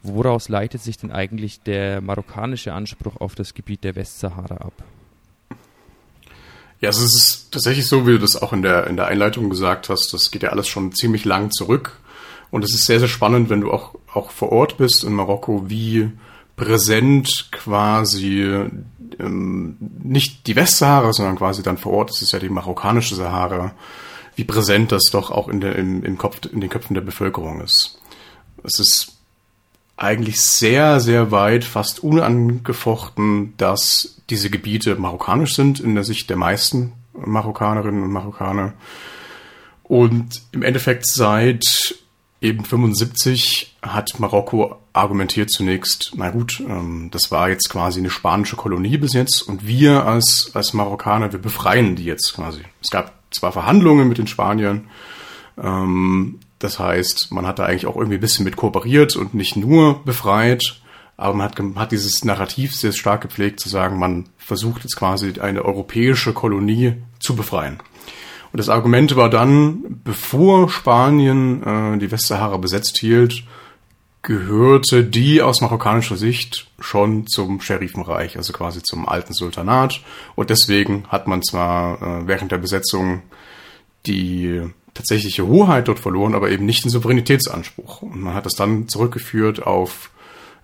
Woraus 0.03 0.49
leitet 0.49 0.81
sich 0.81 0.97
denn 0.97 1.11
eigentlich 1.11 1.61
der 1.63 2.01
marokkanische 2.01 2.73
Anspruch 2.73 3.17
auf 3.17 3.35
das 3.35 3.55
Gebiet 3.55 3.83
der 3.83 3.97
Westsahara 3.97 4.57
ab? 4.57 4.73
Ja, 6.81 6.91
also 6.91 7.05
es 7.05 7.15
ist 7.15 7.53
tatsächlich 7.53 7.87
so, 7.87 8.07
wie 8.07 8.13
du 8.13 8.19
das 8.19 8.41
auch 8.41 8.53
in 8.53 8.63
der, 8.63 8.87
in 8.87 8.97
der 8.97 9.07
Einleitung 9.07 9.51
gesagt 9.51 9.89
hast. 9.89 10.13
Das 10.13 10.31
geht 10.31 10.43
ja 10.43 10.51
alles 10.51 10.69
schon 10.69 10.93
ziemlich 10.93 11.25
lang 11.25 11.51
zurück. 11.51 11.99
Und 12.51 12.65
es 12.65 12.75
ist 12.75 12.87
sehr, 12.87 13.01
sehr 13.01 13.09
spannend, 13.09 13.51
wenn 13.51 13.61
du 13.61 13.73
auch, 13.73 13.95
auch 14.13 14.31
vor 14.31 14.53
Ort 14.53 14.79
bist 14.79 15.05
in 15.05 15.13
Marokko, 15.13 15.65
wie 15.69 16.11
präsent 16.57 17.49
quasi 17.53 18.43
ähm, 19.19 19.77
nicht 20.03 20.47
die 20.47 20.57
Westsahara, 20.57 21.13
sondern 21.13 21.37
quasi 21.37 21.63
dann 21.63 21.79
vor 21.79 21.93
Ort, 21.93 22.11
das 22.11 22.23
ist 22.23 22.33
ja 22.33 22.39
die 22.39 22.49
marokkanische 22.49 23.15
Sahara, 23.15 23.73
wie 24.37 24.45
präsent 24.45 24.93
das 24.93 25.05
doch 25.11 25.31
auch 25.31 25.49
in, 25.49 25.61
der, 25.61 25.77
im, 25.77 26.05
im 26.05 26.17
Kopf, 26.17 26.41
in 26.51 26.61
den 26.61 26.71
Köpfen 26.71 26.95
der 26.95 27.01
Bevölkerung 27.01 27.61
ist. 27.61 28.01
Es 28.63 28.79
ist 28.79 29.18
eigentlich 29.99 30.41
sehr, 30.41 31.01
sehr 31.01 31.33
weit, 31.33 31.65
fast 31.65 32.03
unangefochten, 32.03 33.55
dass 33.57 34.23
diese 34.31 34.49
Gebiete 34.49 34.95
marokkanisch 34.95 35.55
sind, 35.55 35.81
in 35.81 35.95
der 35.95 36.05
Sicht 36.05 36.31
der 36.31 36.37
meisten 36.37 36.93
Marokkanerinnen 37.13 38.05
und 38.05 38.13
Marokkaner. 38.13 38.75
Und 39.83 40.43
im 40.53 40.63
Endeffekt 40.63 41.07
seit 41.07 41.65
eben 42.41 42.65
75 42.65 43.77
hat 43.83 44.21
Marokko 44.21 44.77
argumentiert 44.93 45.51
zunächst, 45.51 46.13
na 46.17 46.31
gut, 46.31 46.61
ähm, 46.61 47.09
das 47.11 47.33
war 47.33 47.49
jetzt 47.49 47.69
quasi 47.69 47.99
eine 47.99 48.11
spanische 48.11 48.55
Kolonie 48.55 48.99
bis 48.99 49.15
jetzt 49.15 49.43
und 49.43 49.67
wir 49.67 50.07
als, 50.07 50.53
als 50.55 50.75
Marokkaner, 50.75 51.33
wir 51.33 51.41
befreien 51.41 51.97
die 51.97 52.05
jetzt 52.05 52.35
quasi. 52.35 52.61
Es 52.81 52.91
gab 52.91 53.13
zwar 53.33 53.51
Verhandlungen 53.51 54.09
mit 54.09 54.19
den 54.19 54.29
Spaniern, 54.29 54.89
ähm, 55.61 56.39
das 56.59 56.79
heißt, 56.79 57.29
man 57.31 57.47
hat 57.47 57.59
da 57.59 57.67
eigentlich 57.67 57.87
auch 57.87 57.97
irgendwie 57.97 58.17
ein 58.17 58.21
bisschen 58.21 58.45
mit 58.45 58.57
kooperiert 58.57 59.17
und 59.17 59.35
nicht 59.35 59.57
nur 59.57 60.05
befreit, 60.05 60.81
aber 61.17 61.35
man 61.35 61.51
hat, 61.51 61.59
hat 61.77 61.93
dieses 61.93 62.25
Narrativ 62.25 62.75
sehr 62.75 62.93
stark 62.93 63.23
gepflegt 63.23 63.61
zu 63.61 63.69
sagen, 63.69 63.99
man 63.99 64.29
versucht 64.39 64.85
jetzt 64.85 64.97
quasi 64.97 65.41
eine 65.41 65.65
europäische 65.65 66.33
Kolonie 66.33 66.95
zu 67.19 67.37
befreien. 67.37 67.79
Und 68.53 68.59
das 68.59 68.69
Argument 68.69 69.15
war 69.17 69.29
dann, 69.29 70.01
bevor 70.05 70.71
Spanien 70.71 71.63
äh, 71.63 71.99
die 71.99 72.11
Westsahara 72.11 72.57
besetzt 72.57 72.99
hielt, 72.99 73.45
gehörte 74.23 75.05
die 75.05 75.43
aus 75.43 75.61
marokkanischer 75.61 76.17
Sicht 76.17 76.71
schon 76.79 77.27
zum 77.27 77.61
Scherifenreich, 77.61 78.37
also 78.37 78.53
quasi 78.53 78.83
zum 78.83 79.09
alten 79.09 79.33
Sultanat. 79.33 80.01
Und 80.35 80.51
deswegen 80.51 81.05
hat 81.09 81.27
man 81.27 81.43
zwar 81.43 82.01
äh, 82.01 82.27
während 82.27 82.53
der 82.53 82.59
Besetzung 82.59 83.23
die 84.07 84.63
tatsächliche 84.99 85.47
Hoheit 85.47 85.87
dort 85.87 86.01
verloren, 86.01 86.35
aber 86.35 86.51
eben 86.51 86.67
nicht 86.67 86.85
den 86.85 86.91
Souveränitätsanspruch. 86.91 88.03
Und 88.03 88.21
man 88.21 88.35
hat 88.35 88.47
das 88.47 88.55
dann 88.55 88.89
zurückgeführt 88.89 89.65
auf 89.65 90.11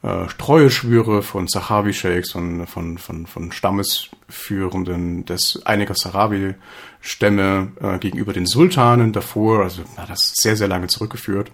äh, 0.03 0.27
Treueschwüre 0.39 1.23
von 1.23 1.47
Sahawi-Sheiks, 1.47 2.33
von, 2.33 2.67
von, 2.67 2.99
von, 2.99 3.27
von 3.27 3.53
Stammesführenden 3.53 5.25
des 5.25 5.65
einiger 5.65 5.95
Sahrawi-Stämme 5.95 7.73
äh, 7.81 7.99
gegenüber 8.01 8.33
den 8.33 8.47
Sultanen 8.47 9.13
davor. 9.13 9.63
Also 9.63 9.83
man 9.95 10.03
hat 10.03 10.11
das 10.11 10.33
sehr, 10.35 10.57
sehr 10.57 10.69
lange 10.69 10.89
zurückgeführt. 10.89 11.53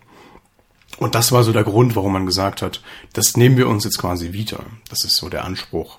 Und 0.96 1.14
das 1.14 1.32
war 1.32 1.44
so 1.44 1.52
der 1.52 1.64
Grund, 1.64 1.96
warum 1.96 2.14
man 2.14 2.24
gesagt 2.24 2.62
hat, 2.62 2.82
das 3.12 3.36
nehmen 3.36 3.58
wir 3.58 3.68
uns 3.68 3.84
jetzt 3.84 3.98
quasi 3.98 4.32
wieder. 4.32 4.60
Das 4.88 5.04
ist 5.04 5.16
so 5.16 5.28
der 5.28 5.44
Anspruch. 5.44 5.98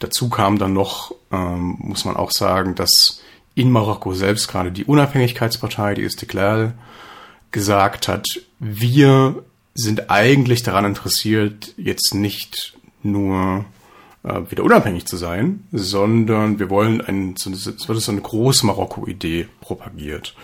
Dazu 0.00 0.28
kam 0.28 0.58
dann 0.58 0.74
noch, 0.74 1.14
ähm, 1.32 1.76
muss 1.78 2.04
man 2.04 2.16
auch 2.16 2.30
sagen, 2.30 2.74
dass 2.74 3.19
in 3.54 3.70
Marokko 3.70 4.14
selbst 4.14 4.48
gerade 4.48 4.72
die 4.72 4.84
Unabhängigkeitspartei, 4.84 5.94
die 5.94 6.02
Istiklal, 6.02 6.74
gesagt 7.50 8.08
hat, 8.08 8.26
wir 8.58 9.42
sind 9.74 10.10
eigentlich 10.10 10.62
daran 10.62 10.84
interessiert, 10.84 11.74
jetzt 11.76 12.14
nicht 12.14 12.76
nur 13.02 13.64
äh, 14.22 14.40
wieder 14.50 14.62
unabhängig 14.62 15.06
zu 15.06 15.16
sein, 15.16 15.64
sondern 15.72 16.58
wir 16.58 16.70
wollen 16.70 17.00
ein, 17.00 17.34
so, 17.36 17.50
wird 17.50 18.00
so 18.00 18.12
eine 18.12 18.20
Groß-Marokko-Idee 18.20 19.48
propagiert, 19.60 20.34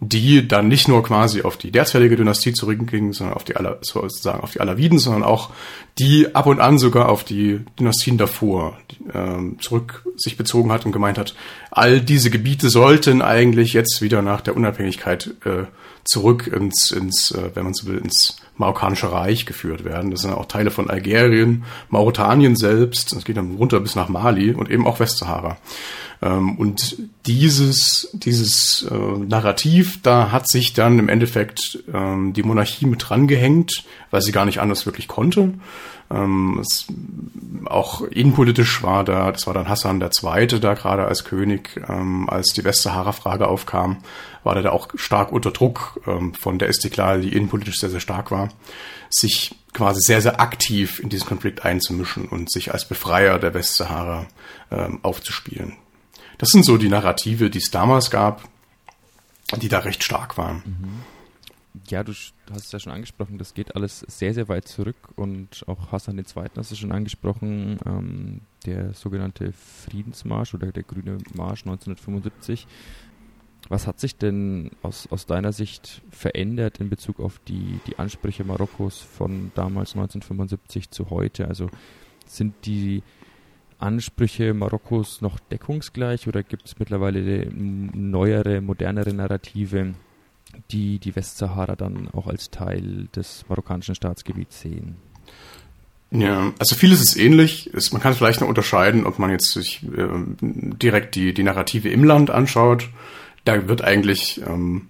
die 0.00 0.46
dann 0.46 0.68
nicht 0.68 0.88
nur 0.88 1.02
quasi 1.02 1.42
auf 1.42 1.56
die 1.56 1.70
derzeitige 1.70 2.16
Dynastie 2.16 2.52
zurückging, 2.52 3.14
sondern 3.14 3.34
auf 3.34 3.44
die 3.44 3.56
Ala, 3.56 3.78
sozusagen 3.80 4.40
auf 4.40 4.52
die 4.52 4.60
Alawiden, 4.60 4.98
sondern 4.98 5.22
auch 5.22 5.50
die 5.98 6.34
ab 6.34 6.46
und 6.46 6.60
an 6.60 6.78
sogar 6.78 7.08
auf 7.08 7.24
die 7.24 7.60
Dynastien 7.80 8.18
davor 8.18 8.76
äh, 9.12 9.58
zurück 9.58 10.04
sich 10.16 10.36
bezogen 10.36 10.70
hat 10.70 10.84
und 10.84 10.92
gemeint 10.92 11.16
hat, 11.16 11.34
all 11.70 12.00
diese 12.00 12.30
Gebiete 12.30 12.68
sollten 12.68 13.22
eigentlich 13.22 13.72
jetzt 13.72 14.02
wieder 14.02 14.20
nach 14.20 14.42
der 14.42 14.56
Unabhängigkeit 14.56 15.34
äh, 15.46 15.64
zurück 16.06 16.46
ins, 16.46 16.90
ins 16.90 17.30
äh, 17.32 17.50
wenn 17.54 17.64
man 17.64 17.74
so 17.74 17.86
will, 17.86 17.98
ins 17.98 18.36
marokkanische 18.56 19.12
Reich 19.12 19.46
geführt 19.46 19.84
werden. 19.84 20.10
Das 20.10 20.22
sind 20.22 20.32
auch 20.32 20.46
Teile 20.46 20.70
von 20.70 20.88
Algerien, 20.88 21.64
Mauretanien 21.90 22.56
selbst, 22.56 23.14
das 23.14 23.24
geht 23.24 23.36
dann 23.36 23.56
runter 23.56 23.80
bis 23.80 23.96
nach 23.96 24.08
Mali 24.08 24.52
und 24.52 24.70
eben 24.70 24.86
auch 24.86 25.00
Westsahara. 25.00 25.58
Ähm, 26.22 26.56
und 26.56 26.96
dieses, 27.26 28.08
dieses 28.12 28.86
äh, 28.90 28.94
Narrativ, 28.94 30.00
da 30.02 30.32
hat 30.32 30.48
sich 30.48 30.72
dann 30.72 30.98
im 30.98 31.08
Endeffekt 31.08 31.84
ähm, 31.92 32.32
die 32.32 32.42
Monarchie 32.42 32.86
mit 32.86 33.08
drangehängt, 33.08 33.84
weil 34.10 34.22
sie 34.22 34.32
gar 34.32 34.46
nicht 34.46 34.60
anders 34.60 34.86
wirklich 34.86 35.08
konnte. 35.08 35.54
Ähm, 36.08 36.58
es, 36.60 36.86
auch 37.66 38.02
innenpolitisch 38.02 38.82
war 38.82 39.04
da, 39.04 39.32
das 39.32 39.46
war 39.46 39.54
dann 39.54 39.68
Hassan 39.68 40.00
Zweite 40.12 40.60
da 40.60 40.74
gerade 40.74 41.04
als 41.04 41.24
König, 41.24 41.80
ähm, 41.88 42.30
als 42.30 42.52
die 42.52 42.64
Westsahara-Frage 42.64 43.48
aufkam, 43.48 43.98
war 44.46 44.54
der 44.54 44.62
da 44.62 44.70
auch 44.70 44.88
stark 44.94 45.32
unter 45.32 45.50
Druck 45.50 46.00
ähm, 46.06 46.32
von 46.32 46.58
der 46.58 46.68
Istiklal, 46.68 47.20
die 47.20 47.36
innenpolitisch 47.36 47.78
sehr, 47.78 47.90
sehr 47.90 48.00
stark 48.00 48.30
war, 48.30 48.48
sich 49.10 49.56
quasi 49.74 50.00
sehr, 50.00 50.22
sehr 50.22 50.40
aktiv 50.40 51.00
in 51.00 51.08
diesen 51.08 51.26
Konflikt 51.26 51.64
einzumischen 51.64 52.26
und 52.26 52.50
sich 52.50 52.72
als 52.72 52.88
Befreier 52.88 53.38
der 53.38 53.52
Westsahara 53.52 54.26
ähm, 54.70 55.00
aufzuspielen. 55.02 55.76
Das 56.38 56.50
sind 56.50 56.64
so 56.64 56.78
die 56.78 56.88
Narrative, 56.88 57.50
die 57.50 57.58
es 57.58 57.70
damals 57.70 58.10
gab, 58.10 58.48
die 59.56 59.68
da 59.68 59.80
recht 59.80 60.04
stark 60.04 60.38
waren. 60.38 60.62
Mhm. 60.64 61.02
Ja, 61.88 62.02
du 62.02 62.12
hast 62.12 62.66
es 62.66 62.72
ja 62.72 62.78
schon 62.78 62.92
angesprochen, 62.92 63.38
das 63.38 63.52
geht 63.52 63.74
alles 63.76 64.00
sehr, 64.00 64.32
sehr 64.32 64.48
weit 64.48 64.66
zurück 64.66 64.96
und 65.16 65.64
auch 65.66 65.92
Hassan 65.92 66.18
II. 66.18 66.24
hast 66.56 66.70
du 66.70 66.74
schon 66.74 66.92
angesprochen, 66.92 67.78
ähm, 67.84 68.40
der 68.64 68.94
sogenannte 68.94 69.52
Friedensmarsch 69.52 70.54
oder 70.54 70.72
der 70.72 70.84
Grüne 70.84 71.18
Marsch 71.34 71.66
1975. 71.66 72.66
Was 73.68 73.86
hat 73.86 73.98
sich 73.98 74.16
denn 74.16 74.70
aus, 74.82 75.08
aus 75.10 75.26
deiner 75.26 75.52
Sicht 75.52 76.02
verändert 76.10 76.78
in 76.78 76.88
Bezug 76.88 77.18
auf 77.20 77.40
die, 77.48 77.80
die 77.86 77.98
Ansprüche 77.98 78.44
Marokkos 78.44 79.00
von 79.00 79.50
damals 79.54 79.94
1975 79.94 80.90
zu 80.90 81.10
heute? 81.10 81.48
Also 81.48 81.68
sind 82.26 82.54
die 82.64 83.02
Ansprüche 83.78 84.54
Marokkos 84.54 85.20
noch 85.20 85.38
deckungsgleich 85.38 86.28
oder 86.28 86.42
gibt 86.42 86.66
es 86.66 86.78
mittlerweile 86.78 87.46
neuere, 87.52 88.60
modernere 88.60 89.12
Narrative, 89.12 89.94
die 90.70 90.98
die 90.98 91.14
Westsahara 91.14 91.76
dann 91.76 92.08
auch 92.12 92.26
als 92.28 92.50
Teil 92.50 93.08
des 93.14 93.44
marokkanischen 93.48 93.94
Staatsgebiets 93.94 94.60
sehen? 94.60 94.96
Ja, 96.10 96.52
also 96.58 96.76
vieles 96.76 97.00
ist 97.00 97.16
ähnlich. 97.16 97.70
Man 97.90 98.00
kann 98.00 98.14
vielleicht 98.14 98.40
noch 98.40 98.48
unterscheiden, 98.48 99.06
ob 99.06 99.18
man 99.18 99.30
jetzt 99.30 99.52
sich 99.52 99.82
äh, 99.82 100.06
direkt 100.40 101.16
die, 101.16 101.34
die 101.34 101.42
Narrative 101.42 101.88
im 101.88 102.04
Land 102.04 102.30
anschaut. 102.30 102.88
Da 103.46 103.68
wird 103.68 103.82
eigentlich, 103.82 104.42
ähm, 104.46 104.88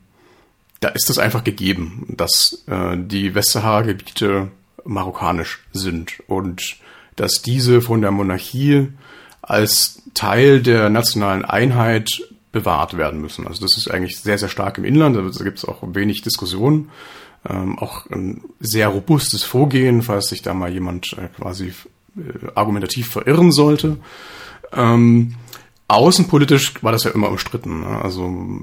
da 0.81 0.89
ist 0.89 1.11
es 1.11 1.19
einfach 1.19 1.45
gegeben, 1.45 2.07
dass 2.17 2.65
äh, 2.67 2.97
die 2.97 3.35
Westsahara-Gebiete 3.35 4.51
marokkanisch 4.85 5.61
sind 5.73 6.23
und 6.27 6.79
dass 7.17 7.43
diese 7.43 7.81
von 7.81 8.01
der 8.01 8.11
Monarchie 8.11 8.89
als 9.43 10.03
Teil 10.15 10.61
der 10.63 10.91
nationalen 10.91 11.45
Einheit 11.45 12.23
bewahrt 12.51 12.97
werden 12.97 13.21
müssen. 13.21 13.47
Also 13.47 13.61
das 13.61 13.77
ist 13.77 13.91
eigentlich 13.91 14.19
sehr, 14.19 14.39
sehr 14.39 14.49
stark 14.49 14.79
im 14.79 14.85
Inland, 14.85 15.17
da 15.17 15.45
gibt 15.45 15.59
es 15.59 15.65
auch 15.67 15.83
wenig 15.83 16.23
Diskussion, 16.23 16.91
ähm, 17.49 17.79
auch 17.79 18.07
ein 18.11 18.43
sehr 18.61 18.89
robustes 18.89 19.45
Vorgehen, 19.45 20.01
falls 20.03 20.29
sich 20.29 20.41
da 20.41 20.55
mal 20.55 20.73
jemand 20.73 21.13
äh, 21.13 21.29
quasi 21.37 21.75
äh, 22.17 22.23
argumentativ 22.55 23.11
verirren 23.11 23.53
sollte. 23.53 23.99
Ähm, 24.73 25.35
außenpolitisch 25.89 26.83
war 26.83 26.93
das 26.93 27.05
ja 27.05 27.11
immer 27.11 27.29
umstritten. 27.29 27.81
Ne? 27.81 28.01
Also 28.03 28.63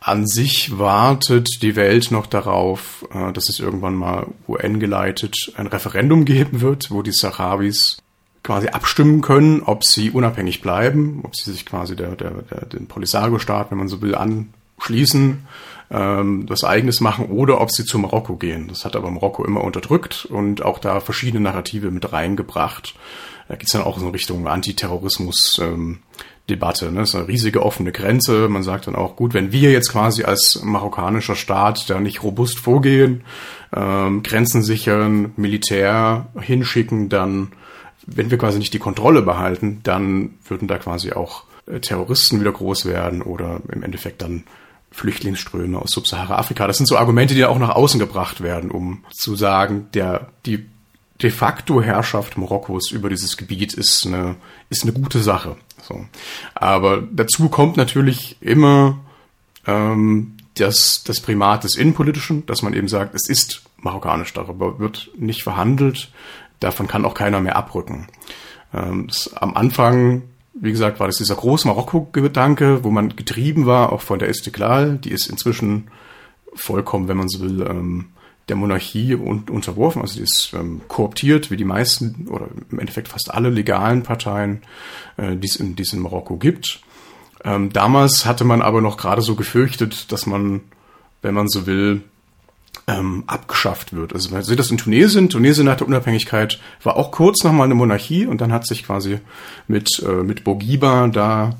an 0.00 0.26
sich 0.26 0.78
wartet 0.78 1.62
die 1.62 1.76
Welt 1.76 2.10
noch 2.10 2.26
darauf, 2.26 3.06
äh, 3.12 3.32
dass 3.32 3.48
es 3.48 3.60
irgendwann 3.60 3.94
mal 3.94 4.26
UN 4.48 4.80
geleitet 4.80 5.52
ein 5.56 5.66
Referendum 5.66 6.24
geben 6.24 6.60
wird, 6.60 6.90
wo 6.90 7.02
die 7.02 7.12
Sahrawis 7.12 7.98
quasi 8.42 8.68
abstimmen 8.68 9.22
können, 9.22 9.62
ob 9.62 9.84
sie 9.84 10.10
unabhängig 10.10 10.60
bleiben, 10.60 11.20
ob 11.24 11.34
sie 11.34 11.50
sich 11.50 11.66
quasi 11.66 11.96
der, 11.96 12.14
der, 12.14 12.30
der, 12.30 12.66
den 12.66 12.86
Polisario-Staat, 12.86 13.72
wenn 13.72 13.78
man 13.78 13.88
so 13.88 14.00
will, 14.02 14.14
anschließen, 14.14 15.46
ähm, 15.90 16.46
das 16.46 16.62
eigenes 16.62 17.00
machen 17.00 17.26
oder 17.26 17.60
ob 17.60 17.72
sie 17.72 17.84
zu 17.84 17.98
Marokko 17.98 18.36
gehen. 18.36 18.68
Das 18.68 18.84
hat 18.84 18.94
aber 18.94 19.10
Marokko 19.10 19.44
immer 19.44 19.64
unterdrückt 19.64 20.26
und 20.26 20.62
auch 20.62 20.78
da 20.78 21.00
verschiedene 21.00 21.42
Narrative 21.42 21.90
mit 21.90 22.12
reingebracht. 22.12 22.94
Da 23.48 23.56
geht's 23.56 23.72
dann 23.72 23.82
auch 23.82 24.00
in 24.00 24.08
Richtung 24.08 24.46
Antiterrorismus, 24.46 25.58
ähm, 25.60 25.98
Debatte. 26.48 26.92
Ne? 26.92 27.00
Das 27.00 27.10
ist 27.10 27.14
eine 27.16 27.28
riesige 27.28 27.62
offene 27.62 27.92
Grenze. 27.92 28.48
Man 28.48 28.62
sagt 28.62 28.86
dann 28.86 28.94
auch, 28.94 29.16
gut, 29.16 29.34
wenn 29.34 29.52
wir 29.52 29.72
jetzt 29.72 29.90
quasi 29.90 30.24
als 30.24 30.60
marokkanischer 30.62 31.34
Staat 31.34 31.90
da 31.90 32.00
nicht 32.00 32.22
robust 32.22 32.58
vorgehen, 32.58 33.22
ähm, 33.74 34.22
Grenzen 34.22 34.62
sichern, 34.62 35.32
Militär 35.36 36.28
hinschicken, 36.40 37.08
dann, 37.08 37.52
wenn 38.06 38.30
wir 38.30 38.38
quasi 38.38 38.58
nicht 38.58 38.74
die 38.74 38.78
Kontrolle 38.78 39.22
behalten, 39.22 39.80
dann 39.82 40.34
würden 40.48 40.68
da 40.68 40.78
quasi 40.78 41.12
auch 41.12 41.44
äh, 41.66 41.80
Terroristen 41.80 42.40
wieder 42.40 42.52
groß 42.52 42.86
werden 42.86 43.22
oder 43.22 43.60
im 43.72 43.82
Endeffekt 43.82 44.22
dann 44.22 44.44
Flüchtlingsströme 44.92 45.78
aus 45.78 45.90
Subsahara-Afrika. 45.90 46.66
Das 46.66 46.76
sind 46.76 46.86
so 46.86 46.96
Argumente, 46.96 47.34
die 47.34 47.44
auch 47.44 47.58
nach 47.58 47.74
außen 47.74 47.98
gebracht 47.98 48.40
werden, 48.40 48.70
um 48.70 49.04
zu 49.10 49.34
sagen, 49.34 49.88
der, 49.92 50.28
die 50.46 50.64
de 51.22 51.30
facto 51.30 51.80
Herrschaft 51.80 52.36
Marokkos 52.36 52.90
über 52.90 53.08
dieses 53.08 53.36
Gebiet 53.36 53.74
ist 53.74 54.06
eine, 54.06 54.36
ist 54.68 54.82
eine 54.82 54.92
gute 54.92 55.20
Sache. 55.22 55.56
So. 55.82 56.04
Aber 56.54 57.02
dazu 57.10 57.48
kommt 57.48 57.76
natürlich 57.76 58.36
immer 58.40 58.98
ähm, 59.66 60.36
das, 60.54 61.04
das 61.04 61.20
Primat 61.20 61.64
des 61.64 61.76
Innenpolitischen, 61.76 62.44
dass 62.46 62.62
man 62.62 62.74
eben 62.74 62.88
sagt, 62.88 63.14
es 63.14 63.28
ist 63.28 63.62
marokkanisch, 63.78 64.32
darüber 64.32 64.78
wird 64.78 65.10
nicht 65.16 65.42
verhandelt, 65.42 66.10
davon 66.60 66.86
kann 66.86 67.04
auch 67.04 67.14
keiner 67.14 67.40
mehr 67.40 67.56
abrücken. 67.56 68.08
Ähm, 68.74 69.06
das, 69.06 69.34
am 69.34 69.54
Anfang, 69.54 70.22
wie 70.54 70.72
gesagt, 70.72 71.00
war 71.00 71.06
das 71.06 71.18
dieser 71.18 71.36
große 71.36 71.68
Marokko-Gedanke, 71.68 72.84
wo 72.84 72.90
man 72.90 73.14
getrieben 73.16 73.66
war, 73.66 73.92
auch 73.92 74.00
von 74.02 74.18
der 74.18 74.28
Istiklal, 74.28 74.98
die 74.98 75.10
ist 75.10 75.28
inzwischen 75.28 75.88
vollkommen, 76.54 77.08
wenn 77.08 77.18
man 77.18 77.28
so 77.28 77.40
will, 77.40 77.66
ähm, 77.68 78.06
der 78.48 78.56
Monarchie 78.56 79.14
un 79.14 79.44
unterworfen, 79.50 80.02
also 80.02 80.16
die 80.16 80.22
ist 80.22 80.52
ähm, 80.54 80.82
kooptiert, 80.88 81.50
wie 81.50 81.56
die 81.56 81.64
meisten 81.64 82.28
oder 82.28 82.48
im 82.70 82.78
Endeffekt 82.78 83.08
fast 83.08 83.32
alle 83.32 83.50
legalen 83.50 84.02
Parteien, 84.02 84.62
äh, 85.16 85.36
die 85.36 85.46
es 85.48 85.56
in, 85.56 85.74
in 85.76 85.98
Marokko 86.00 86.36
gibt. 86.36 86.80
Ähm, 87.44 87.72
damals 87.72 88.24
hatte 88.24 88.44
man 88.44 88.62
aber 88.62 88.80
noch 88.80 88.96
gerade 88.96 89.22
so 89.22 89.34
gefürchtet, 89.34 90.12
dass 90.12 90.26
man, 90.26 90.60
wenn 91.22 91.34
man 91.34 91.48
so 91.48 91.66
will, 91.66 92.02
ähm, 92.86 93.24
abgeschafft 93.26 93.94
wird. 93.94 94.12
Also 94.12 94.30
man 94.30 94.42
sieht 94.42 94.58
das 94.58 94.70
in 94.70 94.78
Tunesien. 94.78 95.28
Tunesien 95.28 95.66
nach 95.66 95.76
der 95.76 95.88
Unabhängigkeit 95.88 96.60
war 96.82 96.96
auch 96.96 97.10
kurz 97.10 97.42
nochmal 97.42 97.64
eine 97.64 97.74
Monarchie 97.74 98.26
und 98.26 98.40
dann 98.40 98.52
hat 98.52 98.66
sich 98.66 98.84
quasi 98.84 99.18
mit, 99.66 100.02
äh, 100.06 100.22
mit 100.22 100.44
Bourguiba 100.44 101.08
da 101.08 101.56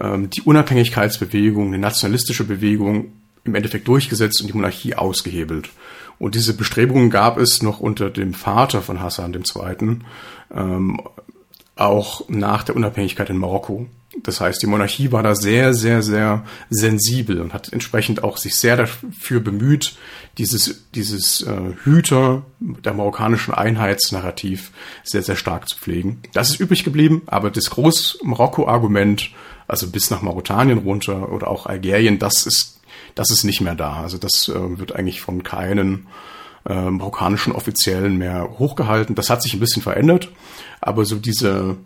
ähm, 0.00 0.30
die 0.30 0.42
Unabhängigkeitsbewegung, 0.42 1.68
eine 1.68 1.78
nationalistische 1.78 2.44
Bewegung 2.44 3.12
im 3.44 3.54
Endeffekt 3.54 3.86
durchgesetzt 3.86 4.40
und 4.40 4.48
die 4.48 4.54
Monarchie 4.54 4.94
ausgehebelt. 4.94 5.70
Und 6.18 6.34
diese 6.34 6.54
Bestrebungen 6.54 7.10
gab 7.10 7.38
es 7.38 7.62
noch 7.62 7.80
unter 7.80 8.10
dem 8.10 8.34
Vater 8.34 8.82
von 8.82 9.00
Hassan 9.00 9.34
II., 9.34 9.98
ähm, 10.54 11.00
auch 11.76 12.28
nach 12.28 12.62
der 12.62 12.76
Unabhängigkeit 12.76 13.30
in 13.30 13.36
Marokko. 13.36 13.86
Das 14.22 14.40
heißt, 14.40 14.62
die 14.62 14.68
Monarchie 14.68 15.10
war 15.10 15.24
da 15.24 15.34
sehr, 15.34 15.74
sehr, 15.74 16.02
sehr 16.02 16.44
sensibel 16.70 17.40
und 17.40 17.52
hat 17.52 17.72
entsprechend 17.72 18.22
auch 18.22 18.36
sich 18.36 18.54
sehr 18.54 18.76
dafür 18.76 19.40
bemüht, 19.40 19.96
dieses, 20.38 20.84
dieses 20.94 21.42
äh, 21.42 21.72
Hüter 21.82 22.44
der 22.60 22.94
marokkanischen 22.94 23.54
Einheitsnarrativ 23.54 24.70
sehr, 25.02 25.22
sehr 25.22 25.34
stark 25.36 25.68
zu 25.68 25.76
pflegen. 25.76 26.20
Das 26.32 26.50
ist 26.50 26.60
übrig 26.60 26.84
geblieben, 26.84 27.22
aber 27.26 27.50
das 27.50 27.70
Groß-Marokko-Argument, 27.70 29.30
also 29.66 29.88
bis 29.88 30.10
nach 30.10 30.22
Mauretanien 30.22 30.78
runter 30.78 31.32
oder 31.32 31.48
auch 31.48 31.66
Algerien, 31.66 32.20
das 32.20 32.46
ist 32.46 32.73
das 33.14 33.30
ist 33.30 33.44
nicht 33.44 33.60
mehr 33.60 33.74
da. 33.74 34.02
Also 34.02 34.18
das 34.18 34.48
äh, 34.48 34.78
wird 34.78 34.94
eigentlich 34.94 35.20
von 35.20 35.42
keinen 35.42 36.06
äh, 36.66 36.90
marokkanischen 36.90 37.52
Offiziellen 37.52 38.16
mehr 38.16 38.58
hochgehalten. 38.58 39.14
Das 39.14 39.30
hat 39.30 39.42
sich 39.42 39.54
ein 39.54 39.60
bisschen 39.60 39.82
verändert, 39.82 40.30
aber 40.80 41.04
so 41.04 41.16
diese 41.16 41.76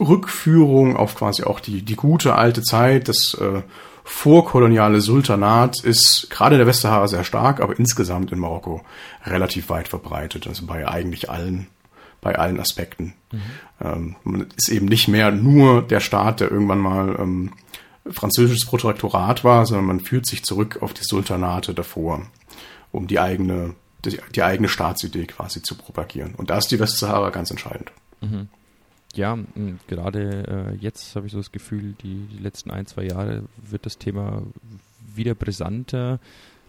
Rückführung 0.00 0.96
auf 0.96 1.14
quasi 1.14 1.44
auch 1.44 1.60
die, 1.60 1.82
die 1.82 1.96
gute 1.96 2.34
alte 2.34 2.62
Zeit, 2.62 3.08
das 3.08 3.34
äh, 3.34 3.62
vorkoloniale 4.04 5.00
Sultanat 5.00 5.82
ist 5.82 6.28
gerade 6.30 6.54
in 6.54 6.58
der 6.60 6.66
Westsahara 6.66 7.08
sehr 7.08 7.24
stark, 7.24 7.60
aber 7.60 7.78
insgesamt 7.78 8.32
in 8.32 8.38
Marokko 8.38 8.82
relativ 9.24 9.68
weit 9.68 9.88
verbreitet, 9.88 10.46
also 10.46 10.66
bei 10.66 10.86
eigentlich 10.86 11.30
allen 11.30 11.66
bei 12.20 12.38
allen 12.38 12.58
Aspekten. 12.58 13.14
Mhm. 13.30 13.40
Ähm, 13.80 14.16
man 14.24 14.46
ist 14.56 14.68
eben 14.68 14.86
nicht 14.86 15.06
mehr 15.06 15.30
nur 15.30 15.82
der 15.82 16.00
Staat, 16.00 16.40
der 16.40 16.50
irgendwann 16.50 16.80
mal 16.80 17.16
ähm, 17.20 17.52
französisches 18.10 18.66
Protektorat 18.66 19.44
war, 19.44 19.66
sondern 19.66 19.86
man 19.86 20.00
führt 20.00 20.26
sich 20.26 20.42
zurück 20.42 20.78
auf 20.82 20.94
die 20.94 21.04
Sultanate 21.04 21.74
davor, 21.74 22.26
um 22.92 23.06
die 23.06 23.18
eigene, 23.18 23.74
die, 24.04 24.18
die 24.34 24.42
eigene 24.42 24.68
Staatsidee 24.68 25.26
quasi 25.26 25.62
zu 25.62 25.76
propagieren. 25.76 26.34
Und 26.34 26.50
da 26.50 26.58
ist 26.58 26.70
die 26.70 26.78
Westsahara 26.78 27.30
ganz 27.30 27.50
entscheidend. 27.50 27.92
Mhm. 28.20 28.48
Ja, 29.14 29.38
gerade 29.86 30.74
äh, 30.76 30.76
jetzt 30.76 31.16
habe 31.16 31.26
ich 31.26 31.32
so 31.32 31.38
das 31.38 31.50
Gefühl, 31.50 31.94
die, 32.02 32.26
die 32.26 32.38
letzten 32.38 32.70
ein, 32.70 32.86
zwei 32.86 33.04
Jahre 33.04 33.44
wird 33.56 33.86
das 33.86 33.96
Thema 33.96 34.42
wieder 35.14 35.34
brisanter. 35.34 36.20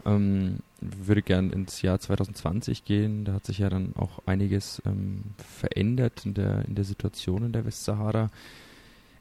Ähm, 0.06 0.60
würde 0.80 1.21
gern 1.21 1.50
ins 1.50 1.82
Jahr 1.82 2.00
2020 2.00 2.86
gehen. 2.86 3.26
Da 3.26 3.34
hat 3.34 3.45
sich 3.45 3.58
ja 3.58 3.69
dann 3.69 3.93
auch 3.97 4.21
einiges 4.26 4.82
ähm, 4.86 5.23
verändert 5.38 6.26
in 6.26 6.36
der, 6.36 6.65
in 6.65 6.76
der 6.76 6.86
Situation 6.86 7.43
in 7.43 7.52
der 7.52 7.65
Westsahara. 7.65 8.30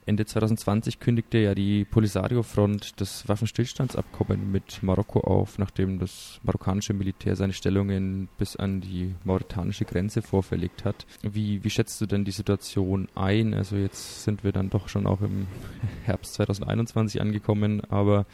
Ende 0.07 0.25
2020 0.25 1.01
kündigte 1.01 1.39
ja 1.39 1.57
die 1.57 1.85
Polisario-Front 1.85 3.01
das 3.01 3.29
Waffenstillstandsabkommen 3.29 4.53
mit 4.53 4.81
Marokko 4.85 5.21
auf, 5.21 5.59
nachdem 5.59 5.99
das 5.99 6.41
marokkanische 6.45 6.95
Militär 6.95 7.35
seine 7.35 7.53
Stellungen 7.53 8.29
bis 8.39 8.55
an 8.55 8.81
die 8.81 9.17
mauretanische 9.25 9.85
Grenze 9.85 10.23
vorverlegt 10.23 10.85
hat. 10.85 11.07
Wie, 11.23 11.65
wie 11.65 11.71
schätzt 11.71 12.01
du 12.01 12.07
denn 12.07 12.25
die 12.25 12.31
Situation 12.31 13.09
ein? 13.17 13.53
Also 13.53 13.75
jetzt 13.75 14.23
sind 14.23 14.45
wir 14.45 14.53
dann 14.53 14.71
doch 14.71 14.89
schon 14.89 15.09
auch 15.09 15.23
im 15.23 15.49
Herbst 16.05 16.35
2021 16.35 17.21
angekommen, 17.21 17.83
aber 17.89 18.27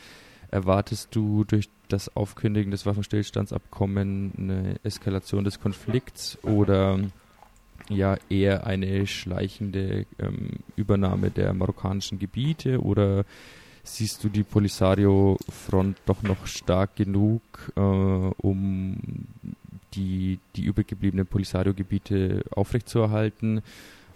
erwartest 0.50 1.16
du 1.16 1.44
durch 1.44 1.70
das 1.88 2.14
Aufkündigen 2.14 2.70
des 2.70 2.84
Waffenstillstandsabkommens 2.84 4.38
eine 4.38 4.76
Eskalation 4.82 5.44
des 5.44 5.58
Konflikts 5.58 6.38
oder 6.42 7.00
ja 7.88 8.16
eher 8.28 8.66
eine 8.66 9.06
schleichende 9.06 10.06
ähm, 10.18 10.50
Übernahme 10.76 11.30
der 11.30 11.52
marokkanischen 11.52 12.18
Gebiete 12.18 12.80
oder 12.80 13.24
siehst 13.82 14.22
du 14.22 14.28
die 14.28 14.44
Polisario-Front 14.44 15.98
doch 16.06 16.22
noch 16.22 16.46
stark 16.46 16.96
genug, 16.96 17.42
äh, 17.76 17.80
um 17.80 18.96
die, 19.94 20.38
die 20.56 20.64
übergebliebenen 20.64 21.26
Polisario-Gebiete 21.26 22.44
aufrechtzuerhalten? 22.50 23.62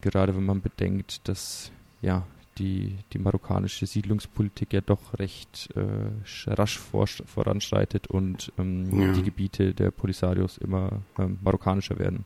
Gerade 0.00 0.36
wenn 0.36 0.46
man 0.46 0.60
bedenkt, 0.60 1.28
dass 1.28 1.70
ja 2.00 2.24
die, 2.58 2.96
die 3.12 3.18
marokkanische 3.18 3.86
Siedlungspolitik 3.86 4.72
ja 4.72 4.80
doch 4.80 5.18
recht 5.18 5.68
äh, 5.74 6.50
rasch 6.50 6.78
vor, 6.78 7.06
voranschreitet 7.06 8.06
und 8.06 8.52
ähm, 8.58 9.00
ja. 9.00 9.12
die 9.12 9.22
Gebiete 9.22 9.74
der 9.74 9.90
Polisarios 9.90 10.58
immer 10.58 11.02
ähm, 11.18 11.38
marokkanischer 11.42 11.98
werden. 11.98 12.24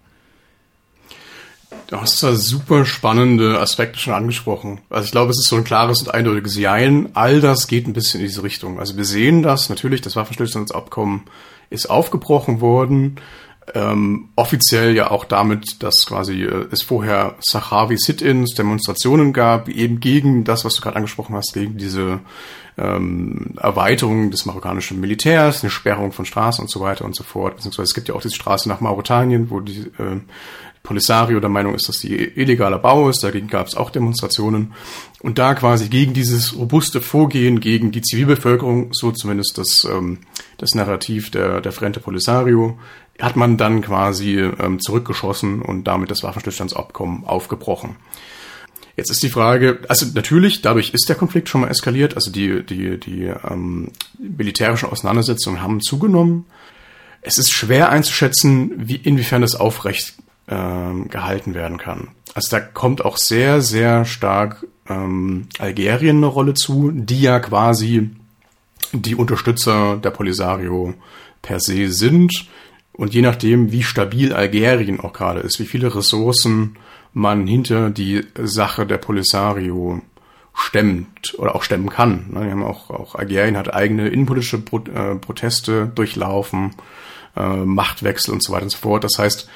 Du 1.86 2.00
hast 2.00 2.22
da 2.22 2.34
super 2.34 2.84
spannende 2.84 3.60
Aspekte 3.60 3.98
schon 3.98 4.14
angesprochen. 4.14 4.80
Also 4.90 5.06
ich 5.06 5.10
glaube, 5.10 5.30
es 5.30 5.38
ist 5.38 5.48
so 5.48 5.56
ein 5.56 5.64
klares 5.64 6.02
und 6.02 6.14
eindeutiges 6.14 6.56
Jein. 6.56 7.10
All 7.14 7.40
das 7.40 7.66
geht 7.66 7.86
ein 7.86 7.92
bisschen 7.92 8.20
in 8.20 8.26
diese 8.26 8.42
Richtung. 8.42 8.78
Also 8.78 8.96
wir 8.96 9.04
sehen 9.04 9.42
das 9.42 9.68
natürlich, 9.68 10.00
das 10.00 10.16
Waffenstillstandsabkommen 10.16 11.22
ist 11.68 11.90
aufgebrochen 11.90 12.60
worden. 12.60 13.16
Ähm, 13.74 14.30
offiziell 14.36 14.96
ja 14.96 15.10
auch 15.10 15.24
damit, 15.24 15.82
dass 15.82 16.06
quasi 16.06 16.42
äh, 16.42 16.66
es 16.72 16.82
vorher 16.82 17.36
Sahrawi 17.40 17.96
Sit-ins, 17.98 18.54
Demonstrationen 18.54 19.32
gab, 19.32 19.68
eben 19.68 20.00
gegen 20.00 20.44
das, 20.44 20.64
was 20.64 20.74
du 20.74 20.80
gerade 20.82 20.96
angesprochen 20.96 21.36
hast, 21.36 21.54
gegen 21.54 21.76
diese 21.76 22.20
ähm, 22.78 23.54
Erweiterung 23.60 24.30
des 24.30 24.46
marokkanischen 24.46 25.00
Militärs, 25.00 25.62
eine 25.62 25.70
Sperrung 25.70 26.12
von 26.12 26.24
Straßen 26.24 26.62
und 26.62 26.70
so 26.70 26.80
weiter 26.80 27.04
und 27.04 27.14
so 27.14 27.22
fort. 27.22 27.56
Beziehungsweise 27.56 27.84
es 27.84 27.94
gibt 27.94 28.08
ja 28.08 28.14
auch 28.14 28.22
diese 28.22 28.34
Straße 28.34 28.68
nach 28.68 28.80
Mauretanien, 28.80 29.50
wo 29.50 29.60
die 29.60 29.80
äh, 29.98 30.20
Polisario 30.82 31.40
der 31.40 31.50
Meinung 31.50 31.74
ist, 31.74 31.88
dass 31.88 31.98
die 31.98 32.16
illegaler 32.16 32.78
Bau 32.78 33.08
ist. 33.10 33.22
Dagegen 33.22 33.48
gab 33.48 33.66
es 33.66 33.76
auch 33.76 33.90
Demonstrationen. 33.90 34.72
Und 35.20 35.38
da 35.38 35.54
quasi 35.54 35.88
gegen 35.88 36.14
dieses 36.14 36.56
robuste 36.56 37.00
Vorgehen 37.00 37.60
gegen 37.60 37.92
die 37.92 38.00
Zivilbevölkerung, 38.00 38.92
so 38.92 39.12
zumindest 39.12 39.58
das, 39.58 39.84
ähm, 39.84 40.18
das 40.58 40.74
Narrativ 40.74 41.30
der, 41.30 41.60
der 41.60 41.72
Frente 41.72 42.00
Polisario, 42.00 42.78
hat 43.20 43.36
man 43.36 43.58
dann 43.58 43.82
quasi 43.82 44.38
ähm, 44.38 44.80
zurückgeschossen 44.80 45.60
und 45.60 45.84
damit 45.84 46.10
das 46.10 46.22
Waffenstillstandsabkommen 46.22 47.24
aufgebrochen. 47.24 47.96
Jetzt 48.96 49.10
ist 49.10 49.22
die 49.22 49.30
Frage, 49.30 49.80
also 49.88 50.06
natürlich, 50.14 50.62
dadurch 50.62 50.92
ist 50.94 51.08
der 51.08 51.16
Konflikt 51.16 51.48
schon 51.48 51.60
mal 51.60 51.68
eskaliert, 51.68 52.14
also 52.14 52.30
die, 52.30 52.64
die, 52.64 52.98
die 52.98 53.32
ähm, 53.48 53.92
militärischen 54.18 54.88
Auseinandersetzungen 54.88 55.62
haben 55.62 55.80
zugenommen. 55.80 56.46
Es 57.20 57.36
ist 57.36 57.52
schwer 57.52 57.90
einzuschätzen, 57.90 58.72
wie, 58.76 58.96
inwiefern 58.96 59.42
das 59.42 59.54
aufrecht 59.54 60.14
ähm, 60.50 61.08
gehalten 61.08 61.54
werden 61.54 61.78
kann. 61.78 62.08
Also 62.34 62.56
da 62.56 62.60
kommt 62.60 63.04
auch 63.04 63.16
sehr, 63.16 63.60
sehr 63.60 64.04
stark 64.04 64.66
ähm, 64.88 65.46
Algerien 65.58 66.18
eine 66.18 66.26
Rolle 66.26 66.54
zu, 66.54 66.90
die 66.92 67.22
ja 67.22 67.40
quasi 67.40 68.10
die 68.92 69.14
Unterstützer 69.14 69.96
der 69.96 70.10
Polisario 70.10 70.94
per 71.42 71.60
se 71.60 71.90
sind. 71.90 72.48
Und 72.92 73.14
je 73.14 73.22
nachdem, 73.22 73.72
wie 73.72 73.82
stabil 73.82 74.32
Algerien 74.32 75.00
auch 75.00 75.12
gerade 75.12 75.40
ist, 75.40 75.58
wie 75.60 75.66
viele 75.66 75.94
Ressourcen 75.94 76.76
man 77.12 77.46
hinter 77.46 77.90
die 77.90 78.24
Sache 78.38 78.86
der 78.86 78.98
Polisario 78.98 80.02
stemmt 80.54 81.34
oder 81.38 81.54
auch 81.54 81.62
stemmen 81.62 81.88
kann. 81.88 82.26
Ne? 82.30 82.44
Die 82.44 82.50
haben 82.50 82.64
auch, 82.64 82.90
auch 82.90 83.14
Algerien 83.14 83.56
hat 83.56 83.72
eigene 83.72 84.08
innenpolitische 84.08 84.58
äh, 84.58 85.14
Proteste 85.16 85.86
durchlaufen, 85.94 86.74
äh, 87.36 87.56
Machtwechsel 87.56 88.34
und 88.34 88.42
so 88.42 88.52
weiter 88.52 88.64
und 88.64 88.70
so 88.70 88.78
fort. 88.78 89.04
Das 89.04 89.18
heißt, 89.18 89.48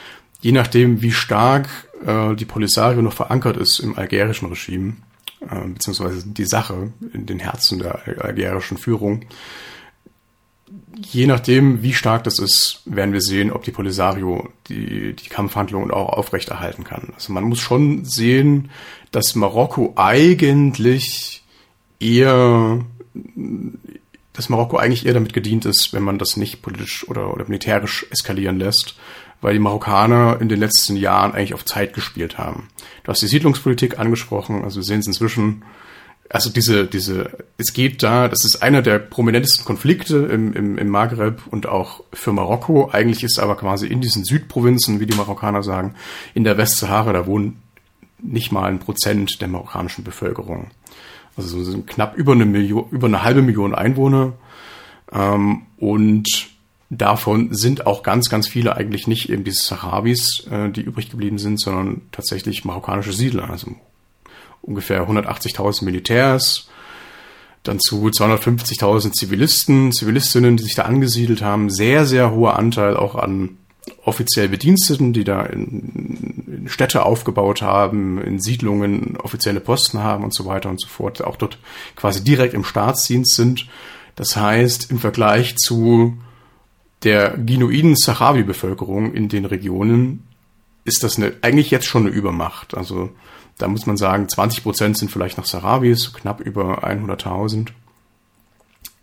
je 0.45 0.53
nachdem, 0.53 1.01
wie 1.01 1.11
stark 1.11 1.69
äh, 2.05 2.35
die 2.35 2.45
Polisario 2.45 3.01
noch 3.01 3.15
verankert 3.15 3.57
ist 3.57 3.79
im 3.79 3.97
algerischen 3.97 4.49
Regime, 4.49 4.93
äh, 5.41 5.69
beziehungsweise 5.69 6.23
die 6.29 6.45
Sache 6.45 6.93
in 7.15 7.25
den 7.25 7.39
Herzen 7.39 7.79
der 7.79 8.03
algerischen 8.23 8.77
Führung, 8.77 9.25
je 11.01 11.27
nachdem, 11.27 11.83
wie 11.83 11.95
stark 11.95 12.25
das 12.25 12.39
ist, 12.39 12.83
werden 12.85 13.15
wir 13.15 13.23
sehen, 13.23 13.51
ob 13.51 13.65
die 13.65 13.71
Polisario 13.71 14.51
die, 14.69 15.15
die 15.15 15.29
Kampfhandlungen 15.31 15.91
auch 15.91 16.11
aufrechterhalten 16.11 16.85
kann. 16.85 17.15
Also 17.15 17.33
man 17.33 17.45
muss 17.45 17.61
schon 17.61 18.05
sehen, 18.05 18.71
dass 19.13 19.35
Marokko 19.35 19.95
eigentlich 19.97 21.43
eher, 22.01 22.85
dass 24.35 24.51
Marokko 24.51 24.77
eigentlich 24.77 25.07
eher 25.07 25.15
damit 25.15 25.33
gedient 25.33 25.65
ist, 25.65 25.95
wenn 25.95 26.03
man 26.03 26.19
das 26.19 26.37
nicht 26.37 26.61
politisch 26.61 27.09
oder, 27.09 27.33
oder 27.33 27.47
militärisch 27.47 28.07
eskalieren 28.11 28.59
lässt, 28.59 28.97
weil 29.45 29.53
die 29.53 29.61
Marokkaner 29.61 30.39
in 30.41 30.49
den 30.49 30.59
letzten 30.59 30.97
Jahren 30.97 31.33
eigentlich 31.33 31.53
auf 31.53 31.67
Zeit 31.67 31.93
gespielt 31.93 32.39
haben. 32.39 32.69
Du 33.03 33.11
hast 33.11 33.21
die 33.21 33.27
Siedlungspolitik 33.27 33.99
angesprochen, 33.99 34.65
also 34.65 34.77
wir 34.77 34.85
sehen 34.85 35.01
es 35.01 35.07
inzwischen, 35.07 35.65
also 36.31 36.49
diese, 36.49 36.87
diese, 36.87 37.31
es 37.59 37.75
geht 37.75 38.03
da, 38.03 38.29
das 38.29 38.47
ist 38.47 38.63
einer 38.63 38.81
der 38.81 38.99
prominentesten 38.99 39.67
Konflikte 39.67 40.17
im, 40.17 40.55
im, 40.55 40.79
im 40.79 40.89
Maghreb 40.89 41.43
und 41.51 41.67
auch 41.67 42.03
für 42.15 42.33
Marokko. 42.33 42.89
Eigentlich 42.91 43.23
ist 43.23 43.39
aber 43.39 43.57
quasi 43.57 43.87
in 43.87 44.01
diesen 44.01 44.25
Südprovinzen, 44.25 44.99
wie 44.99 45.05
die 45.05 45.15
Marokkaner 45.15 45.63
sagen, 45.63 45.95
in 46.33 46.45
der 46.45 46.57
Westsahara, 46.57 47.13
da 47.13 47.27
wohnen 47.27 47.61
nicht 48.23 48.51
mal 48.51 48.65
ein 48.65 48.79
Prozent 48.79 49.43
der 49.43 49.49
marokkanischen 49.49 50.05
Bevölkerung. 50.05 50.71
Also 51.37 51.63
sind 51.63 51.87
knapp 51.87 52.17
über 52.17 52.33
eine 52.33 52.47
Million, 52.47 52.87
über 52.91 53.09
eine 53.09 53.23
halbe 53.23 53.43
Million 53.43 53.75
Einwohner. 53.75 54.33
Ähm, 55.13 55.67
und 55.77 56.54
davon 56.99 57.55
sind 57.55 57.87
auch 57.87 58.03
ganz, 58.03 58.29
ganz 58.29 58.49
viele 58.49 58.77
eigentlich 58.77 59.07
nicht 59.07 59.29
eben 59.29 59.45
diese 59.45 59.65
Sahrawis, 59.65 60.47
äh, 60.51 60.71
die 60.71 60.83
übrig 60.83 61.11
geblieben 61.11 61.39
sind, 61.39 61.61
sondern 61.61 62.03
tatsächlich 62.13 62.65
marokkanische 62.65 63.13
Siedler. 63.13 63.51
Also 63.51 63.75
ungefähr 64.63 65.09
180.000 65.09 65.85
Militärs, 65.85 66.69
dann 67.63 67.81
zu 67.81 68.07
250.000 68.07 69.13
Zivilisten, 69.13 69.93
Zivilistinnen, 69.93 70.57
die 70.57 70.65
sich 70.65 70.75
da 70.75 70.83
angesiedelt 70.83 71.43
haben. 71.43 71.71
Sehr, 71.71 72.07
sehr 72.07 72.31
hoher 72.31 72.59
Anteil 72.59 72.97
auch 72.97 73.15
an 73.15 73.59
offiziell 74.05 74.49
Bediensteten, 74.49 75.13
die 75.13 75.25
da 75.25 75.45
in, 75.45 76.43
in, 76.47 76.69
Städte 76.69 77.05
aufgebaut 77.05 77.63
haben, 77.63 78.21
in 78.21 78.41
Siedlungen 78.41 79.17
offizielle 79.19 79.61
Posten 79.61 80.03
haben 80.03 80.25
und 80.25 80.35
so 80.35 80.47
weiter 80.47 80.71
und 80.71 80.81
so 80.81 80.89
fort, 80.89 81.23
auch 81.23 81.37
dort 81.37 81.59
quasi 81.97 82.25
direkt 82.25 82.55
im 82.55 82.65
Staatsdienst 82.65 83.35
sind. 83.35 83.67
Das 84.17 84.37
heißt, 84.37 84.91
im 84.91 84.99
Vergleich 84.99 85.57
zu 85.57 86.17
der 87.05 87.37
genuinen 87.37 87.97
Sahrawi-Bevölkerung 87.97 89.15
in 89.15 89.29
den 89.29 89.45
Regionen 89.45 90.27
ist 90.85 91.03
das 91.03 91.17
eine, 91.17 91.35
eigentlich 91.43 91.71
jetzt 91.71 91.87
schon 91.87 92.07
eine 92.07 92.15
Übermacht. 92.15 92.75
Also 92.75 93.11
da 93.59 93.69
muss 93.69 93.87
man 93.87 93.97
sagen, 93.97 94.29
20 94.29 94.63
Prozent 94.63 94.99
sind 94.99 95.11
vielleicht 95.11 95.39
noch 95.39 95.47
Sahrawis, 95.47 96.13
knapp 96.13 96.41
über 96.41 96.85
100.000 96.85 97.69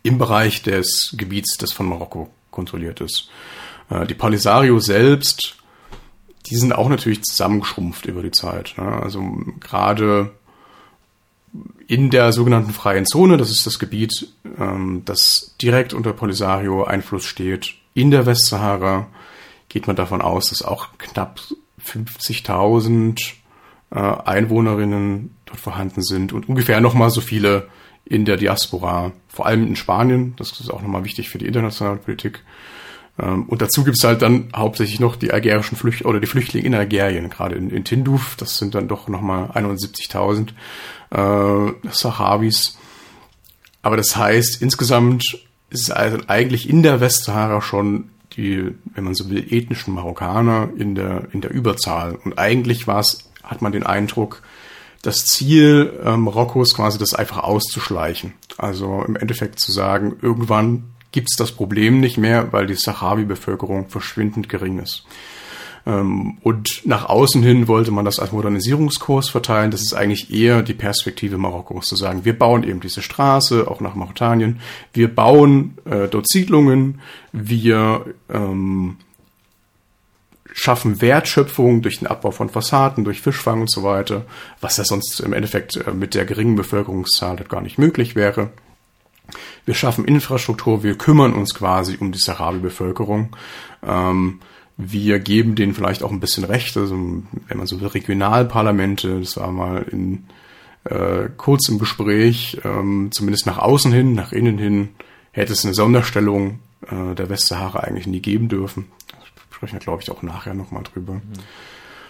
im 0.03 0.17
Bereich 0.17 0.63
des 0.63 1.15
Gebiets, 1.17 1.57
das 1.57 1.71
von 1.71 1.87
Marokko 1.87 2.29
kontrolliert 2.49 3.01
ist. 3.01 3.29
Äh, 3.89 4.07
die 4.07 4.13
Polisario 4.13 4.79
selbst, 4.79 5.55
die 6.47 6.55
sind 6.55 6.73
auch 6.73 6.89
natürlich 6.89 7.23
zusammengeschrumpft 7.23 8.05
über 8.05 8.21
die 8.21 8.31
Zeit. 8.31 8.73
Ne? 8.77 8.83
Also 8.83 9.21
gerade 9.59 10.31
in 11.87 12.09
der 12.09 12.31
sogenannten 12.31 12.71
freien 12.71 13.05
Zone, 13.05 13.37
das 13.37 13.51
ist 13.51 13.65
das 13.65 13.79
Gebiet, 13.79 14.29
ähm, 14.57 15.03
das 15.05 15.55
direkt 15.61 15.93
unter 15.93 16.13
Polisario 16.13 16.83
Einfluss 16.83 17.25
steht, 17.25 17.75
in 17.93 18.11
der 18.11 18.25
Westsahara, 18.25 19.07
geht 19.69 19.87
man 19.87 19.95
davon 19.95 20.21
aus, 20.21 20.49
dass 20.49 20.61
auch 20.61 20.89
knapp 20.97 21.39
50.000 21.85 23.19
äh, 23.91 23.99
Einwohnerinnen 23.99 25.35
dort 25.45 25.59
vorhanden 25.59 26.01
sind 26.01 26.33
und 26.33 26.47
ungefähr 26.49 26.81
nochmal 26.81 27.09
so 27.09 27.21
viele 27.21 27.67
in 28.05 28.25
der 28.25 28.37
Diaspora, 28.37 29.11
vor 29.27 29.45
allem 29.45 29.65
in 29.65 29.75
Spanien. 29.75 30.33
Das 30.37 30.59
ist 30.59 30.69
auch 30.69 30.81
nochmal 30.81 31.03
wichtig 31.03 31.29
für 31.29 31.37
die 31.37 31.47
internationale 31.47 31.97
Politik. 31.97 32.43
Ähm, 33.19 33.43
und 33.43 33.61
dazu 33.61 33.83
gibt's 33.83 34.03
halt 34.03 34.21
dann 34.21 34.49
hauptsächlich 34.55 34.99
noch 34.99 35.15
die 35.15 35.31
algerischen 35.31 35.77
Flüchtlinge 35.77 36.09
oder 36.09 36.19
die 36.19 36.27
Flüchtlinge 36.27 36.65
in 36.65 36.75
Algerien, 36.75 37.29
gerade 37.29 37.55
in, 37.55 37.69
in 37.69 37.83
Tinduf. 37.83 38.35
Das 38.37 38.57
sind 38.57 38.75
dann 38.75 38.87
doch 38.87 39.07
nochmal 39.07 39.51
71.000 39.51 40.49
äh, 41.11 41.73
Sahrawis. 41.91 42.77
Aber 43.81 43.97
das 43.97 44.15
heißt, 44.15 44.61
insgesamt 44.61 45.23
ist 45.71 45.91
also 45.91 46.17
eigentlich 46.27 46.69
in 46.69 46.83
der 46.83 46.99
Westsahara 46.99 47.61
schon 47.61 48.09
die, 48.33 48.75
wenn 48.93 49.03
man 49.03 49.15
so 49.15 49.29
will, 49.29 49.45
ethnischen 49.51 49.93
Marokkaner 49.93 50.69
in 50.77 50.95
der, 50.95 51.27
in 51.31 51.41
der 51.41 51.51
Überzahl. 51.51 52.15
Und 52.23 52.37
eigentlich 52.37 52.87
war 52.87 52.99
es, 52.99 53.29
hat 53.43 53.61
man 53.61 53.71
den 53.71 53.83
Eindruck, 53.83 54.41
das 55.01 55.25
Ziel 55.25 55.93
äh, 56.03 56.15
Marokkos 56.15 56.75
quasi 56.75 56.97
das 56.97 57.13
einfach 57.13 57.39
auszuschleichen. 57.39 58.33
Also 58.57 59.03
im 59.03 59.15
Endeffekt 59.15 59.59
zu 59.59 59.71
sagen, 59.71 60.17
irgendwann 60.21 60.83
gibt 61.11 61.29
es 61.31 61.37
das 61.37 61.51
Problem 61.51 61.99
nicht 61.99 62.17
mehr, 62.17 62.53
weil 62.53 62.67
die 62.67 62.75
Sahrawi-Bevölkerung 62.75 63.89
verschwindend 63.89 64.47
gering 64.47 64.79
ist. 64.79 65.05
Ähm, 65.85 66.37
und 66.41 66.85
nach 66.85 67.05
außen 67.09 67.41
hin 67.41 67.67
wollte 67.67 67.91
man 67.91 68.05
das 68.05 68.19
als 68.19 68.31
Modernisierungskurs 68.31 69.29
verteilen. 69.29 69.71
Das 69.71 69.81
ist 69.81 69.93
eigentlich 69.93 70.31
eher 70.33 70.61
die 70.61 70.73
Perspektive 70.73 71.37
Marokkos, 71.37 71.85
zu 71.85 71.95
sagen, 71.95 72.25
wir 72.25 72.37
bauen 72.37 72.63
eben 72.63 72.79
diese 72.79 73.01
Straße, 73.01 73.67
auch 73.67 73.81
nach 73.81 73.95
Mauretanien, 73.95 74.59
wir 74.93 75.13
bauen 75.13 75.77
äh, 75.85 76.07
dort 76.07 76.27
Siedlungen, 76.27 77.01
wir 77.31 78.05
ähm, 78.29 78.97
schaffen 80.53 81.01
Wertschöpfung 81.01 81.81
durch 81.81 81.99
den 81.99 82.07
Abbau 82.07 82.31
von 82.31 82.49
Fassaden, 82.49 83.03
durch 83.03 83.21
Fischfang 83.21 83.61
und 83.61 83.71
so 83.71 83.83
weiter, 83.83 84.25
was 84.59 84.77
ja 84.77 84.83
sonst 84.83 85.19
im 85.21 85.33
Endeffekt 85.33 85.77
äh, 85.77 85.91
mit 85.91 86.13
der 86.13 86.25
geringen 86.25 86.55
Bevölkerungszahl 86.55 87.37
gar 87.47 87.61
nicht 87.61 87.77
möglich 87.77 88.15
wäre. 88.15 88.49
Wir 89.65 89.75
schaffen 89.75 90.05
Infrastruktur, 90.05 90.83
wir 90.83 90.97
kümmern 90.97 91.33
uns 91.33 91.53
quasi 91.53 91.97
um 91.99 92.11
die 92.11 92.19
Sahrawi-Bevölkerung. 92.19 93.35
Ähm, 93.87 94.41
wir 94.77 95.19
geben 95.19 95.55
denen 95.55 95.73
vielleicht 95.73 96.03
auch 96.03 96.11
ein 96.11 96.19
bisschen 96.19 96.43
Recht, 96.43 96.75
also 96.77 96.95
wenn 96.95 97.57
man 97.57 97.67
so 97.67 97.79
will, 97.81 97.87
Regionalparlamente, 97.87 99.19
das 99.19 99.37
war 99.37 99.51
mal 99.51 99.83
in 99.83 100.25
äh, 100.85 101.29
kurz 101.37 101.69
im 101.69 101.77
Gespräch, 101.77 102.57
ähm, 102.63 103.09
zumindest 103.11 103.45
nach 103.45 103.59
außen 103.59 103.91
hin, 103.91 104.13
nach 104.13 104.31
innen 104.31 104.57
hin, 104.57 104.89
hätte 105.31 105.53
es 105.53 105.63
eine 105.63 105.73
Sonderstellung 105.73 106.59
äh, 106.87 107.15
der 107.15 107.29
Westsahara 107.29 107.81
eigentlich 107.81 108.07
nie 108.07 108.21
geben 108.21 108.49
dürfen. 108.49 108.87
Da 109.11 109.17
sprechen 109.55 109.73
wir, 109.73 109.79
glaube 109.79 110.01
ich, 110.01 110.09
auch 110.09 110.23
nachher 110.23 110.53
nochmal 110.53 110.83
drüber. 110.83 111.13
Mhm. 111.13 111.21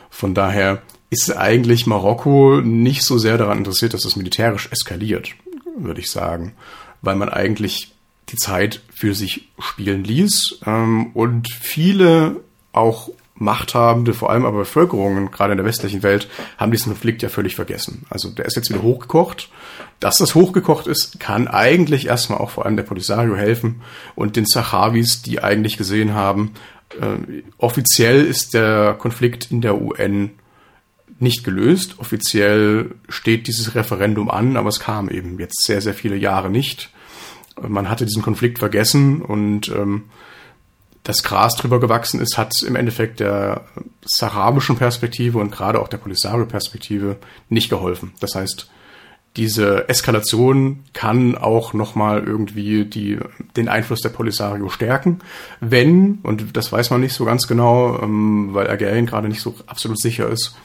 Von 0.09 0.33
daher 0.33 0.81
ist 1.09 1.35
eigentlich 1.35 1.87
Marokko 1.87 2.61
nicht 2.61 3.03
so 3.03 3.17
sehr 3.17 3.37
daran 3.37 3.57
interessiert, 3.57 3.93
dass 3.93 4.05
es 4.05 4.15
militärisch 4.15 4.69
eskaliert, 4.71 5.35
würde 5.77 5.99
ich 5.99 6.09
sagen 6.09 6.53
weil 7.01 7.15
man 7.15 7.29
eigentlich 7.29 7.93
die 8.29 8.37
Zeit 8.37 8.81
für 8.93 9.13
sich 9.13 9.49
spielen 9.59 10.03
ließ 10.03 10.59
ähm, 10.65 11.07
und 11.13 11.51
viele 11.51 12.41
auch 12.73 13.09
Machthabende, 13.35 14.13
vor 14.13 14.29
allem 14.29 14.45
aber 14.45 14.59
Bevölkerungen, 14.59 15.31
gerade 15.31 15.53
in 15.53 15.57
der 15.57 15.65
westlichen 15.65 16.03
Welt, 16.03 16.29
haben 16.57 16.71
diesen 16.71 16.91
Konflikt 16.91 17.23
ja 17.23 17.29
völlig 17.29 17.55
vergessen. 17.55 18.05
Also 18.09 18.29
der 18.29 18.45
ist 18.45 18.55
jetzt 18.55 18.69
wieder 18.69 18.83
hochgekocht. 18.83 19.49
Dass 19.99 20.17
das 20.17 20.35
hochgekocht 20.35 20.87
ist, 20.87 21.19
kann 21.19 21.47
eigentlich 21.47 22.07
erstmal 22.07 22.39
auch 22.39 22.51
vor 22.51 22.65
allem 22.65 22.75
der 22.75 22.83
Polisario 22.83 23.35
helfen 23.35 23.81
und 24.15 24.35
den 24.35 24.45
Sahrawis, 24.45 25.21
die 25.21 25.43
eigentlich 25.43 25.77
gesehen 25.77 26.13
haben, 26.13 26.51
äh, 26.99 27.43
offiziell 27.57 28.25
ist 28.25 28.53
der 28.53 28.95
Konflikt 28.99 29.51
in 29.51 29.61
der 29.61 29.81
UN 29.81 30.31
nicht 31.19 31.43
gelöst. 31.43 31.95
Offiziell 31.99 32.95
steht 33.09 33.47
dieses 33.47 33.75
Referendum 33.75 34.29
an, 34.29 34.57
aber 34.57 34.69
es 34.69 34.79
kam 34.79 35.09
eben 35.09 35.39
jetzt 35.39 35.63
sehr, 35.65 35.81
sehr 35.81 35.93
viele 35.93 36.15
Jahre 36.15 36.49
nicht. 36.49 36.91
Man 37.61 37.89
hatte 37.89 38.05
diesen 38.05 38.23
Konflikt 38.23 38.59
vergessen 38.59 39.21
und 39.21 39.69
ähm, 39.69 40.05
das 41.11 41.23
Gras 41.23 41.55
drüber 41.55 41.81
gewachsen 41.81 42.21
ist, 42.21 42.37
hat 42.37 42.53
im 42.63 42.77
Endeffekt 42.77 43.19
der 43.19 43.65
saharabischen 44.05 44.77
Perspektive 44.77 45.39
und 45.39 45.51
gerade 45.51 45.81
auch 45.81 45.89
der 45.89 45.97
Polisario-Perspektive 45.97 47.17
nicht 47.49 47.69
geholfen. 47.69 48.13
Das 48.21 48.35
heißt, 48.35 48.69
diese 49.35 49.89
Eskalation 49.89 50.85
kann 50.93 51.37
auch 51.37 51.73
nochmal 51.73 52.23
irgendwie 52.23 52.85
die, 52.85 53.19
den 53.57 53.67
Einfluss 53.67 53.99
der 53.99 54.09
Polisario 54.09 54.69
stärken, 54.69 55.19
wenn, 55.59 56.19
und 56.23 56.55
das 56.55 56.71
weiß 56.71 56.91
man 56.91 57.01
nicht 57.01 57.13
so 57.13 57.25
ganz 57.25 57.45
genau, 57.45 58.01
ähm, 58.01 58.53
weil 58.53 58.67
Algerien 58.67 59.05
gerade 59.05 59.27
nicht 59.27 59.41
so 59.41 59.53
absolut 59.67 59.99
sicher 59.99 60.29
ist, 60.29 60.55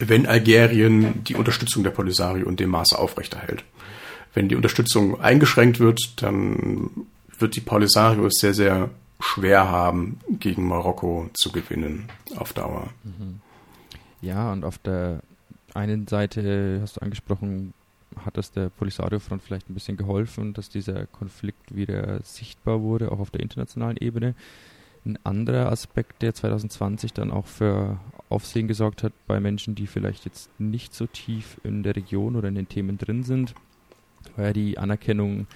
wenn 0.00 0.26
Algerien 0.26 1.22
die 1.22 1.36
Unterstützung 1.36 1.84
der 1.84 1.90
Polisario 1.90 2.48
in 2.48 2.56
dem 2.56 2.70
Maße 2.70 2.98
aufrechterhält. 2.98 3.62
Wenn 4.34 4.48
die 4.48 4.56
Unterstützung 4.56 5.20
eingeschränkt 5.20 5.78
wird, 5.78 6.22
dann 6.22 6.90
wird 7.38 7.54
die 7.54 7.60
Polisario 7.60 8.28
sehr, 8.30 8.52
sehr 8.52 8.90
schwer 9.20 9.68
haben, 9.68 10.18
gegen 10.28 10.66
Marokko 10.66 11.28
zu 11.32 11.52
gewinnen 11.52 12.08
auf 12.36 12.52
Dauer. 12.52 12.88
Mhm. 13.04 13.40
Ja, 14.20 14.52
und 14.52 14.64
auf 14.64 14.78
der 14.78 15.20
einen 15.74 16.06
Seite 16.06 16.78
hast 16.80 16.96
du 16.96 17.02
angesprochen, 17.02 17.74
hat 18.24 18.36
das 18.36 18.52
der 18.52 18.70
Polisario-Front 18.70 19.42
vielleicht 19.42 19.68
ein 19.68 19.74
bisschen 19.74 19.96
geholfen, 19.96 20.54
dass 20.54 20.68
dieser 20.68 21.06
Konflikt 21.06 21.74
wieder 21.74 22.20
sichtbar 22.22 22.80
wurde, 22.80 23.10
auch 23.12 23.18
auf 23.18 23.30
der 23.30 23.40
internationalen 23.40 23.96
Ebene. 23.96 24.34
Ein 25.04 25.18
anderer 25.24 25.70
Aspekt, 25.70 26.22
der 26.22 26.32
2020 26.34 27.12
dann 27.12 27.30
auch 27.30 27.46
für 27.46 27.98
Aufsehen 28.30 28.68
gesorgt 28.68 29.02
hat 29.02 29.12
bei 29.26 29.40
Menschen, 29.40 29.74
die 29.74 29.86
vielleicht 29.86 30.24
jetzt 30.24 30.48
nicht 30.58 30.94
so 30.94 31.06
tief 31.06 31.60
in 31.62 31.82
der 31.82 31.94
Region 31.94 32.36
oder 32.36 32.48
in 32.48 32.54
den 32.54 32.68
Themen 32.68 32.96
drin 32.96 33.22
sind, 33.22 33.54
war 34.36 34.46
ja 34.46 34.52
die 34.52 34.78
Anerkennung 34.78 35.46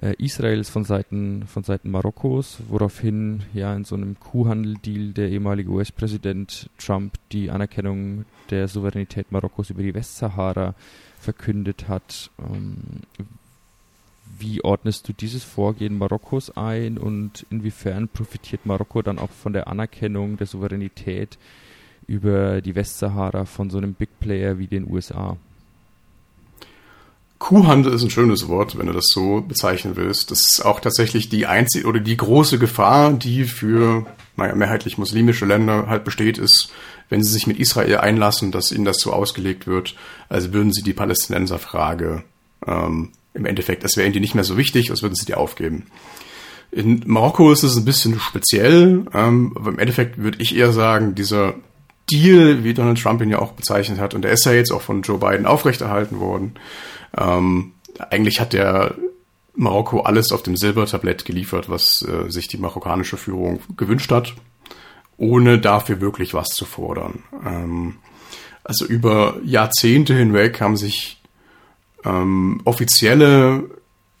äh, 0.00 0.14
Israels 0.18 0.68
von 0.68 0.84
Seiten, 0.84 1.46
von 1.46 1.62
Seiten 1.62 1.90
Marokkos, 1.90 2.58
woraufhin 2.68 3.42
ja 3.54 3.74
in 3.74 3.84
so 3.84 3.94
einem 3.94 4.18
Kuhhandel-Deal 4.18 5.12
der 5.12 5.30
ehemalige 5.30 5.70
US-Präsident 5.70 6.70
Trump 6.78 7.14
die 7.32 7.50
Anerkennung 7.50 8.24
der 8.50 8.68
Souveränität 8.68 9.32
Marokkos 9.32 9.70
über 9.70 9.82
die 9.82 9.94
Westsahara 9.94 10.74
verkündet 11.18 11.88
hat. 11.88 12.30
Ähm, 12.38 12.76
wie 14.38 14.62
ordnest 14.62 15.08
du 15.08 15.12
dieses 15.12 15.44
Vorgehen 15.44 15.96
Marokkos 15.96 16.56
ein 16.56 16.98
und 16.98 17.46
inwiefern 17.50 18.08
profitiert 18.08 18.66
Marokko 18.66 19.00
dann 19.02 19.18
auch 19.18 19.30
von 19.30 19.52
der 19.52 19.66
Anerkennung 19.68 20.36
der 20.36 20.46
Souveränität 20.46 21.38
über 22.06 22.60
die 22.60 22.74
Westsahara 22.74 23.46
von 23.46 23.70
so 23.70 23.78
einem 23.78 23.94
Big 23.94 24.20
Player 24.20 24.58
wie 24.58 24.66
den 24.66 24.90
USA? 24.90 25.36
Kuhhandel 27.38 27.92
ist 27.92 28.02
ein 28.02 28.10
schönes 28.10 28.48
Wort, 28.48 28.78
wenn 28.78 28.86
du 28.86 28.92
das 28.92 29.08
so 29.08 29.42
bezeichnen 29.42 29.96
willst. 29.96 30.30
Das 30.30 30.40
ist 30.40 30.64
auch 30.64 30.80
tatsächlich 30.80 31.28
die 31.28 31.46
einzige 31.46 31.86
oder 31.86 32.00
die 32.00 32.16
große 32.16 32.58
Gefahr, 32.58 33.12
die 33.12 33.44
für 33.44 34.06
naja, 34.36 34.54
mehrheitlich 34.54 34.98
muslimische 34.98 35.46
Länder 35.46 35.86
halt 35.88 36.04
besteht, 36.04 36.38
ist, 36.38 36.70
wenn 37.08 37.22
sie 37.22 37.30
sich 37.30 37.46
mit 37.46 37.58
Israel 37.58 37.98
einlassen, 37.98 38.52
dass 38.52 38.72
ihnen 38.72 38.84
das 38.84 38.98
so 38.98 39.12
ausgelegt 39.12 39.66
wird, 39.66 39.94
als 40.28 40.52
würden 40.52 40.72
sie 40.72 40.82
die 40.82 40.92
Palästinenserfrage 40.92 42.22
ähm, 42.66 43.12
im 43.34 43.44
Endeffekt, 43.44 43.84
das 43.84 43.96
wäre 43.96 44.08
ihnen 44.08 44.20
nicht 44.20 44.34
mehr 44.34 44.44
so 44.44 44.56
wichtig, 44.56 44.90
als 44.90 45.02
würden 45.02 45.14
sie 45.14 45.26
die 45.26 45.34
aufgeben. 45.34 45.86
In 46.72 47.02
Marokko 47.06 47.52
ist 47.52 47.62
es 47.62 47.76
ein 47.76 47.84
bisschen 47.84 48.18
speziell, 48.18 49.06
ähm, 49.14 49.52
aber 49.56 49.70
im 49.70 49.78
Endeffekt 49.78 50.18
würde 50.18 50.42
ich 50.42 50.56
eher 50.56 50.72
sagen, 50.72 51.14
dieser 51.14 51.54
Deal, 52.10 52.64
wie 52.64 52.74
Donald 52.74 53.00
Trump 53.00 53.20
ihn 53.22 53.30
ja 53.30 53.38
auch 53.38 53.52
bezeichnet 53.52 53.98
hat, 53.98 54.14
und 54.14 54.22
der 54.22 54.32
ist 54.32 54.44
ja 54.44 54.52
jetzt 54.52 54.70
auch 54.70 54.82
von 54.82 55.02
Joe 55.02 55.18
Biden 55.18 55.46
aufrechterhalten 55.46 56.20
worden. 56.20 56.54
Ähm, 57.16 57.72
eigentlich 58.10 58.40
hat 58.40 58.52
der 58.52 58.94
Marokko 59.54 60.00
alles 60.00 60.32
auf 60.32 60.42
dem 60.42 60.56
Silbertablett 60.56 61.24
geliefert, 61.24 61.68
was 61.68 62.02
äh, 62.02 62.30
sich 62.30 62.48
die 62.48 62.58
marokkanische 62.58 63.16
Führung 63.16 63.60
gewünscht 63.76 64.10
hat, 64.12 64.34
ohne 65.16 65.58
dafür 65.58 66.00
wirklich 66.00 66.34
was 66.34 66.48
zu 66.48 66.64
fordern. 66.64 67.24
Ähm, 67.44 67.96
also 68.62 68.84
über 68.84 69.36
Jahrzehnte 69.44 70.14
hinweg 70.14 70.60
haben 70.60 70.76
sich 70.76 71.22
ähm, 72.04 72.60
offizielle 72.64 73.64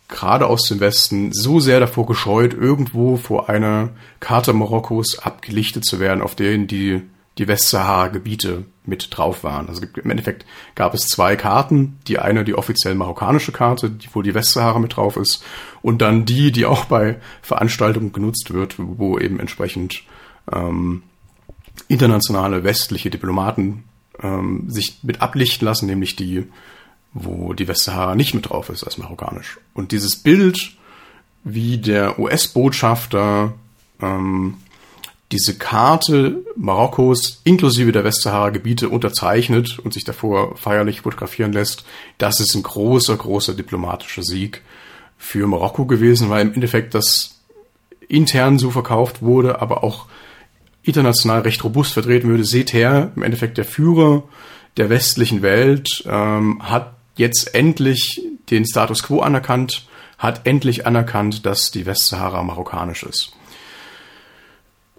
gerade 0.08 0.46
aus 0.46 0.68
dem 0.68 0.80
Westen 0.80 1.32
so 1.32 1.60
sehr 1.60 1.80
davor 1.80 2.06
gescheut, 2.06 2.54
irgendwo 2.54 3.16
vor 3.16 3.48
einer 3.48 3.90
Karte 4.20 4.52
Marokkos 4.52 5.18
abgelichtet 5.18 5.84
zu 5.84 5.98
werden, 5.98 6.22
auf 6.22 6.34
denen 6.34 6.66
die 6.66 7.02
die 7.38 7.48
Westsahara-Gebiete 7.48 8.64
mit 8.84 9.08
drauf 9.10 9.44
waren. 9.44 9.68
Also 9.68 9.84
im 10.02 10.10
Endeffekt 10.10 10.46
gab 10.74 10.94
es 10.94 11.06
zwei 11.06 11.36
Karten. 11.36 11.98
Die 12.06 12.18
eine, 12.18 12.44
die 12.44 12.54
offiziell 12.54 12.94
marokkanische 12.94 13.52
Karte, 13.52 13.92
wo 14.12 14.22
die 14.22 14.34
Westsahara 14.34 14.78
mit 14.78 14.96
drauf 14.96 15.16
ist, 15.16 15.44
und 15.82 16.00
dann 16.02 16.24
die, 16.24 16.50
die 16.50 16.64
auch 16.64 16.86
bei 16.86 17.20
Veranstaltungen 17.42 18.12
genutzt 18.12 18.52
wird, 18.52 18.76
wo 18.78 19.18
eben 19.18 19.38
entsprechend 19.38 20.02
ähm, 20.50 21.02
internationale 21.88 22.64
westliche 22.64 23.10
Diplomaten 23.10 23.84
ähm, 24.22 24.64
sich 24.68 25.00
mit 25.02 25.20
ablichten 25.20 25.66
lassen, 25.66 25.86
nämlich 25.86 26.16
die, 26.16 26.44
wo 27.12 27.52
die 27.52 27.68
Westsahara 27.68 28.14
nicht 28.14 28.34
mit 28.34 28.48
drauf 28.48 28.70
ist 28.70 28.84
als 28.84 28.96
marokkanisch. 28.96 29.58
Und 29.74 29.92
dieses 29.92 30.16
Bild, 30.16 30.72
wie 31.44 31.78
der 31.78 32.18
US-Botschafter 32.18 33.52
ähm, 34.00 34.54
diese 35.32 35.58
Karte 35.58 36.44
Marokkos 36.56 37.40
inklusive 37.44 37.92
der 37.92 38.04
Westsahara-Gebiete 38.04 38.88
unterzeichnet 38.88 39.78
und 39.78 39.92
sich 39.92 40.04
davor 40.04 40.56
feierlich 40.56 41.00
fotografieren 41.00 41.52
lässt, 41.52 41.84
das 42.18 42.40
ist 42.40 42.54
ein 42.54 42.62
großer, 42.62 43.16
großer 43.16 43.54
diplomatischer 43.54 44.22
Sieg 44.22 44.62
für 45.18 45.46
Marokko 45.46 45.86
gewesen, 45.86 46.30
weil 46.30 46.42
im 46.42 46.54
Endeffekt 46.54 46.94
das 46.94 47.40
intern 48.08 48.58
so 48.58 48.70
verkauft 48.70 49.22
wurde, 49.22 49.60
aber 49.60 49.82
auch 49.82 50.06
international 50.82 51.40
recht 51.40 51.64
robust 51.64 51.92
vertreten 51.92 52.28
würde. 52.28 52.44
Seht 52.44 52.72
her, 52.72 53.10
im 53.16 53.22
Endeffekt 53.22 53.58
der 53.58 53.64
Führer 53.64 54.22
der 54.76 54.90
westlichen 54.90 55.42
Welt 55.42 56.04
ähm, 56.06 56.60
hat 56.62 56.94
jetzt 57.16 57.54
endlich 57.54 58.22
den 58.50 58.64
Status 58.64 59.02
quo 59.02 59.20
anerkannt, 59.20 59.86
hat 60.18 60.42
endlich 60.46 60.86
anerkannt, 60.86 61.44
dass 61.44 61.70
die 61.70 61.86
Westsahara 61.86 62.42
marokkanisch 62.42 63.02
ist. 63.02 63.35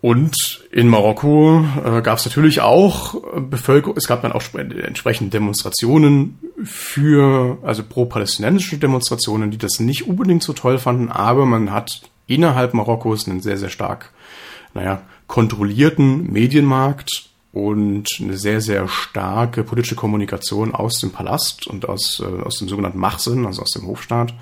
Und 0.07 0.63
in 0.71 0.87
Marokko 0.87 1.65
äh, 1.83 2.01
gab 2.01 2.17
es 2.17 2.25
natürlich 2.25 2.61
auch 2.61 3.15
äh, 3.15 3.41
Bevölkerung, 3.41 3.97
es 3.97 4.07
gab 4.07 4.21
dann 4.21 4.31
auch 4.31 4.41
entsprechende 4.53 5.31
Demonstrationen 5.31 6.39
für, 6.63 7.57
also 7.61 7.83
pro-palästinensische 7.83 8.77
Demonstrationen, 8.77 9.51
die 9.51 9.57
das 9.57 9.81
nicht 9.81 10.07
unbedingt 10.07 10.43
so 10.43 10.53
toll 10.53 10.77
fanden, 10.77 11.09
aber 11.09 11.45
man 11.45 11.73
hat 11.73 12.03
innerhalb 12.25 12.73
Marokkos 12.73 13.27
einen 13.27 13.41
sehr, 13.41 13.57
sehr 13.57 13.67
stark, 13.67 14.13
naja, 14.73 15.01
kontrollierten 15.27 16.31
Medienmarkt 16.31 17.29
und 17.51 18.07
eine 18.21 18.37
sehr, 18.37 18.61
sehr 18.61 18.87
starke 18.87 19.65
politische 19.65 19.95
Kommunikation 19.95 20.73
aus 20.73 20.99
dem 20.99 21.11
Palast 21.11 21.67
und 21.67 21.89
aus, 21.89 22.21
äh, 22.21 22.43
aus 22.43 22.59
dem 22.59 22.69
sogenannten 22.69 22.99
Machsen, 22.99 23.45
also 23.45 23.61
aus 23.61 23.71
dem 23.71 23.85
Hofstaat, 23.85 24.33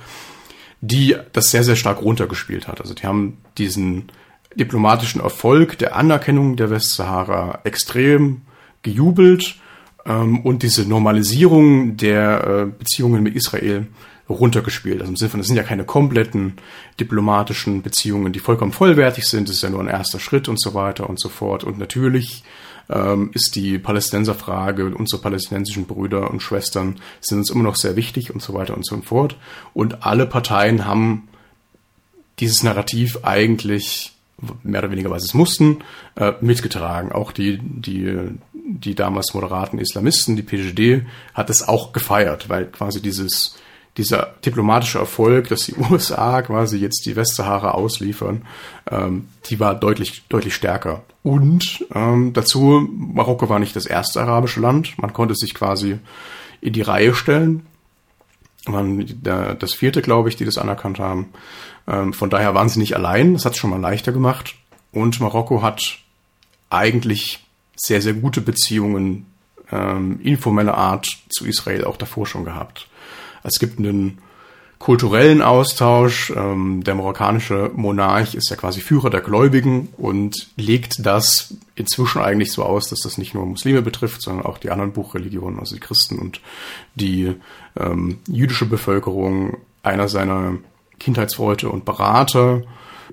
die 0.82 1.15
das 1.34 1.49
sehr, 1.49 1.63
sehr 1.63 1.75
stark 1.75 2.04
runtergespielt 2.04 2.67
hat. 2.67 2.82
Also 2.82 2.93
die 2.93 3.08
haben 3.08 3.39
diesen 3.58 4.12
diplomatischen 4.55 5.21
Erfolg 5.21 5.77
der 5.77 5.95
Anerkennung 5.95 6.55
der 6.55 6.69
Westsahara 6.69 7.59
extrem 7.63 8.41
gejubelt 8.81 9.55
ähm, 10.05 10.41
und 10.41 10.63
diese 10.63 10.87
Normalisierung 10.87 11.97
der 11.97 12.47
äh, 12.47 12.65
Beziehungen 12.65 13.23
mit 13.23 13.35
Israel 13.35 13.87
runtergespielt. 14.29 15.01
Also 15.01 15.11
im 15.11 15.17
Sinne 15.17 15.29
von, 15.29 15.39
das 15.39 15.47
sind 15.47 15.57
ja 15.57 15.63
keine 15.63 15.83
kompletten 15.83 16.53
diplomatischen 16.99 17.81
Beziehungen, 17.83 18.33
die 18.33 18.39
vollkommen 18.39 18.71
vollwertig 18.71 19.25
sind. 19.25 19.49
Das 19.49 19.57
ist 19.57 19.61
ja 19.61 19.69
nur 19.69 19.81
ein 19.81 19.87
erster 19.87 20.19
Schritt 20.19 20.47
und 20.47 20.59
so 20.59 20.73
weiter 20.73 21.09
und 21.09 21.19
so 21.19 21.29
fort. 21.29 21.63
Und 21.63 21.77
natürlich 21.77 22.43
ähm, 22.89 23.31
ist 23.33 23.55
die 23.55 23.77
Palästinenserfrage 23.77 24.85
und 24.85 24.93
unsere 24.95 25.21
palästinensischen 25.21 25.85
Brüder 25.85 26.31
und 26.31 26.41
Schwestern 26.41 26.99
sind 27.21 27.39
uns 27.39 27.51
immer 27.51 27.63
noch 27.63 27.75
sehr 27.75 27.95
wichtig 27.95 28.33
und 28.33 28.41
so 28.41 28.53
weiter 28.53 28.75
und 28.75 28.85
so 28.85 28.99
fort. 29.01 29.37
Und 29.73 30.05
alle 30.05 30.25
Parteien 30.25 30.85
haben 30.85 31.27
dieses 32.39 32.63
Narrativ 32.63 33.19
eigentlich 33.23 34.14
mehr 34.63 34.82
oder 34.82 34.91
weniger, 34.91 35.10
weil 35.10 35.19
sie 35.19 35.28
es 35.28 35.34
mussten, 35.34 35.80
äh, 36.15 36.34
mitgetragen. 36.41 37.12
Auch 37.12 37.32
die, 37.32 37.60
die, 37.60 38.17
die 38.54 38.95
damals 38.95 39.34
moderaten 39.34 39.80
Islamisten, 39.80 40.36
die 40.36 40.43
PGD, 40.43 41.06
hat 41.34 41.50
es 41.50 41.67
auch 41.67 41.93
gefeiert, 41.93 42.50
weil 42.50 42.65
quasi 42.65 43.02
dieses, 43.02 43.58
dieser 43.98 44.34
diplomatische 44.45 45.00
Erfolg, 45.00 45.50
dass 45.50 45.65
die 45.65 45.76
USA 45.89 46.41
quasi 46.41 46.78
jetzt 46.78 47.06
die 47.06 47.15
Westsahara 47.15 47.71
ausliefern, 47.71 48.43
ähm, 48.91 49.30
die 49.50 49.60
war 49.60 49.76
deutlich, 49.76 50.24
deutlich 50.28 50.56
stärker. 50.56 51.04
Und 51.24 51.86
ähm, 51.93 52.34
dazu, 52.34 52.88
Marokko 52.91 53.50
war 53.50 53.60
nicht 53.60 53.76
das 53.76 53.86
erste 53.86 54.21
arabische 54.21 54.60
Land. 54.60 54.98
Man 54.98 55.13
konnte 55.13 55.36
sich 55.36 55.54
quasi 55.54 55.98
in 56.62 56.74
die 56.74 56.82
Reihe 56.82 57.15
stellen. 57.15 57.65
Der, 58.67 59.56
das 59.56 59.73
vierte, 59.73 60.01
glaube 60.01 60.30
ich, 60.30 60.36
die 60.36 60.45
das 60.45 60.58
anerkannt 60.58 60.99
haben. 60.99 61.30
Ähm, 61.88 62.13
von 62.13 62.30
daher 62.30 62.56
waren 62.56 62.69
sie 62.69 62.80
nicht 62.80 62.95
allein. 62.95 63.34
Das 63.34 63.45
hat 63.45 63.54
es 63.54 63.58
schon 63.60 63.69
mal 63.69 63.80
leichter 63.80 64.12
gemacht. 64.12 64.56
Und 64.91 65.19
Marokko 65.19 65.62
hat 65.62 65.99
eigentlich 66.69 67.45
sehr, 67.75 68.01
sehr 68.01 68.13
gute 68.13 68.41
Beziehungen 68.41 69.25
ähm, 69.71 70.19
informeller 70.21 70.75
Art 70.75 71.08
zu 71.30 71.45
Israel 71.45 71.86
auch 71.86 71.97
davor 71.97 72.25
schon 72.25 72.45
gehabt. 72.45 72.88
Es 73.43 73.60
gibt 73.60 73.80
einen 73.80 74.19
kulturellen 74.79 75.41
Austausch. 75.41 76.31
Ähm, 76.35 76.83
der 76.83 76.95
marokkanische 76.95 77.71
Monarch 77.75 78.35
ist 78.35 78.49
ja 78.49 78.55
quasi 78.55 78.81
Führer 78.81 79.09
der 79.09 79.21
Gläubigen 79.21 79.89
und 79.97 80.49
legt 80.57 81.05
das 81.05 81.55
inzwischen 81.75 82.21
eigentlich 82.21 82.51
so 82.51 82.63
aus, 82.63 82.89
dass 82.89 82.99
das 82.99 83.17
nicht 83.17 83.33
nur 83.33 83.45
Muslime 83.45 83.81
betrifft, 83.81 84.21
sondern 84.21 84.45
auch 84.45 84.58
die 84.58 84.71
anderen 84.71 84.93
Buchreligionen, 84.93 85.60
also 85.60 85.75
die 85.75 85.81
Christen 85.81 86.19
und 86.19 86.41
die 86.95 87.33
ähm, 87.77 88.19
jüdische 88.27 88.65
Bevölkerung. 88.65 89.58
Einer 89.83 90.08
seiner 90.08 90.56
Kindheitsfreunde 91.00 91.69
und 91.69 91.85
Berater 91.85 92.63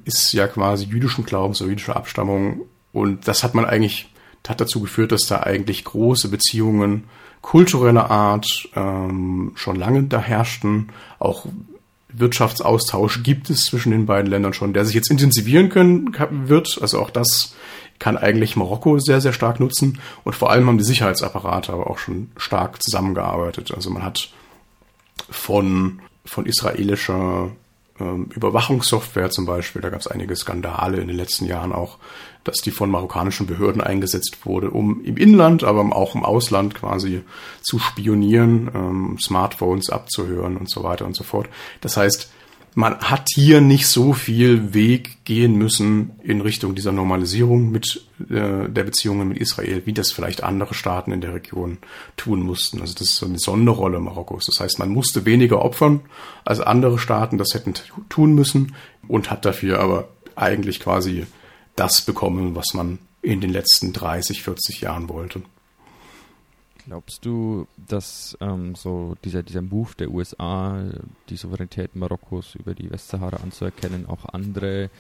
ist 0.05 0.33
ja 0.33 0.49
quasi 0.49 0.87
jüdischen 0.87 1.25
Glaubens 1.25 1.61
oder 1.61 1.71
jüdischer 1.71 1.97
Abstammung. 1.97 2.63
Und 2.93 3.29
das 3.29 3.45
hat 3.45 3.55
man 3.55 3.65
eigentlich, 3.65 4.11
hat 4.47 4.61
dazu 4.61 4.81
geführt, 4.81 5.13
dass 5.13 5.27
da 5.27 5.41
eigentlich 5.41 5.85
große 5.85 6.29
Beziehungen 6.29 7.05
kultureller 7.43 8.11
Art 8.11 8.47
ähm, 8.75 9.53
schon 9.57 9.77
lange 9.77 10.05
da 10.05 10.21
herrschten. 10.21 10.89
Auch 11.19 11.47
Wirtschaftsaustausch 12.09 13.23
gibt 13.23 13.51
es 13.51 13.65
zwischen 13.65 13.91
den 13.91 14.07
beiden 14.07 14.31
Ländern 14.31 14.55
schon, 14.55 14.73
der 14.73 14.85
sich 14.85 14.95
jetzt 14.95 15.11
intensivieren 15.11 15.69
können 15.69 16.15
wird. 16.49 16.79
Also 16.81 17.01
auch 17.01 17.11
das 17.11 17.55
kann 17.99 18.17
eigentlich 18.17 18.57
Marokko 18.57 18.99
sehr, 18.99 19.21
sehr 19.21 19.33
stark 19.33 19.61
nutzen. 19.61 19.99
Und 20.25 20.35
vor 20.35 20.51
allem 20.51 20.67
haben 20.67 20.79
die 20.79 20.85
Sicherheitsapparate 20.85 21.73
aber 21.73 21.89
auch 21.89 21.99
schon 21.99 22.31
stark 22.37 22.83
zusammengearbeitet. 22.83 23.73
Also 23.75 23.91
man 23.91 24.03
hat 24.03 24.31
von, 25.31 26.01
von 26.25 26.47
israelischer 26.47 27.51
ähm, 28.01 28.27
Überwachungssoftware 28.35 29.31
zum 29.31 29.47
Beispiel. 29.47 29.83
Da 29.83 29.91
gab 29.91 30.01
es 30.01 30.07
einige 30.07 30.37
Skandale 30.37 30.99
in 30.99 31.09
den 31.09 31.17
letzten 31.17 31.47
Jahren 31.47 31.73
auch, 31.73 31.99
dass 32.45 32.59
die 32.59 32.71
von 32.71 32.91
marokkanischen 32.91 33.47
Behörden 33.47 33.81
eingesetzt 33.81 34.39
wurde, 34.45 34.71
um 34.71 35.05
im 35.05 35.17
Inland, 35.17 35.65
aber 35.65 35.81
auch 35.95 36.15
im 36.15 36.25
Ausland 36.25 36.75
quasi 36.75 37.23
zu 37.61 37.79
spionieren, 37.79 38.71
ähm, 38.75 39.19
Smartphones 39.21 39.91
abzuhören 39.91 40.57
und 40.57 40.71
so 40.71 40.83
weiter 40.83 41.07
und 41.07 41.17
so 41.17 41.25
fort. 41.25 41.49
Das 41.81 41.97
heißt, 41.97 42.31
man 42.75 42.99
hat 43.01 43.29
hier 43.35 43.61
nicht 43.61 43.87
so 43.87 44.15
viel 44.15 44.73
Weg 44.73 45.25
gehen 45.25 45.57
müssen 45.57 46.13
in 46.23 46.41
Richtung 46.41 46.75
dieser 46.75 46.93
Normalisierung 46.93 47.71
mit 47.71 48.07
äh, 48.31 48.69
der 48.69 48.85
Beziehungen 48.85 49.29
mit 49.29 49.39
Israel, 49.39 49.83
wie 49.85 49.93
das 49.93 50.11
vielleicht 50.11 50.43
andere 50.43 50.73
Staaten 50.73 51.13
in 51.13 51.21
der 51.21 51.35
Region 51.35 51.79
tun 52.17 52.41
mussten. 52.41 52.81
Also 52.81 52.95
das 52.95 53.09
ist 53.09 53.17
so 53.17 53.27
eine 53.27 53.39
Sonderrolle 53.39 54.01
Marokkos. 54.01 54.47
Das 54.47 54.61
heißt, 54.61 54.79
man 54.79 54.89
musste 54.89 55.27
weniger 55.27 55.61
opfern, 55.63 56.01
als 56.45 56.61
andere 56.61 56.99
Staaten 56.99 57.37
das 57.37 57.53
hätten 57.53 57.75
tun 58.09 58.35
müssen 58.35 58.75
und 59.07 59.31
hat 59.31 59.45
dafür 59.45 59.81
aber 59.81 60.09
eigentlich 60.35 60.81
quasi 60.81 61.27
das 61.77 62.03
bekommen, 62.03 62.55
was 62.55 62.75
man 62.75 62.99
in 63.23 63.41
den 63.41 63.51
letzten 63.51 63.93
30, 63.93 64.43
40 64.43 64.81
Jahren 64.81 65.09
wollte. 65.09 65.43
Glaubst 66.87 67.25
du, 67.25 67.69
dass 67.77 68.37
ähm, 68.41 68.75
so 68.75 69.17
dieser, 69.25 69.45
dieser 69.45 69.63
Move 69.63 69.91
der 69.97 70.11
USA, 70.11 70.83
die 71.29 71.37
Souveränität 71.37 71.95
Marokkos 71.95 72.57
über 72.57 72.75
die 72.75 72.91
Westsahara 72.91 73.37
anzuerkennen, 73.37 74.07
auch 74.07 74.25
andere 74.27 74.91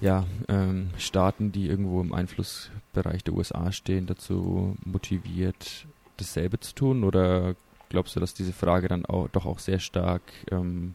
ja, 0.00 0.26
ähm, 0.48 0.90
Staaten, 0.98 1.50
die 1.50 1.66
irgendwo 1.66 2.02
im 2.02 2.12
Einflussbereich 2.12 3.24
der 3.24 3.34
USA 3.34 3.72
stehen, 3.72 4.06
dazu 4.06 4.76
motiviert, 4.84 5.86
dasselbe 6.18 6.60
zu 6.60 6.74
tun? 6.74 7.04
Oder 7.04 7.56
glaubst 7.88 8.14
du, 8.14 8.20
dass 8.20 8.34
diese 8.34 8.52
Frage 8.52 8.88
dann 8.88 9.06
auch, 9.06 9.28
doch 9.28 9.46
auch 9.46 9.60
sehr 9.60 9.78
stark 9.78 10.22
ähm, 10.50 10.94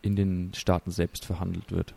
in 0.00 0.16
den 0.16 0.52
Staaten 0.54 0.90
selbst 0.90 1.26
verhandelt 1.26 1.70
wird? 1.70 1.94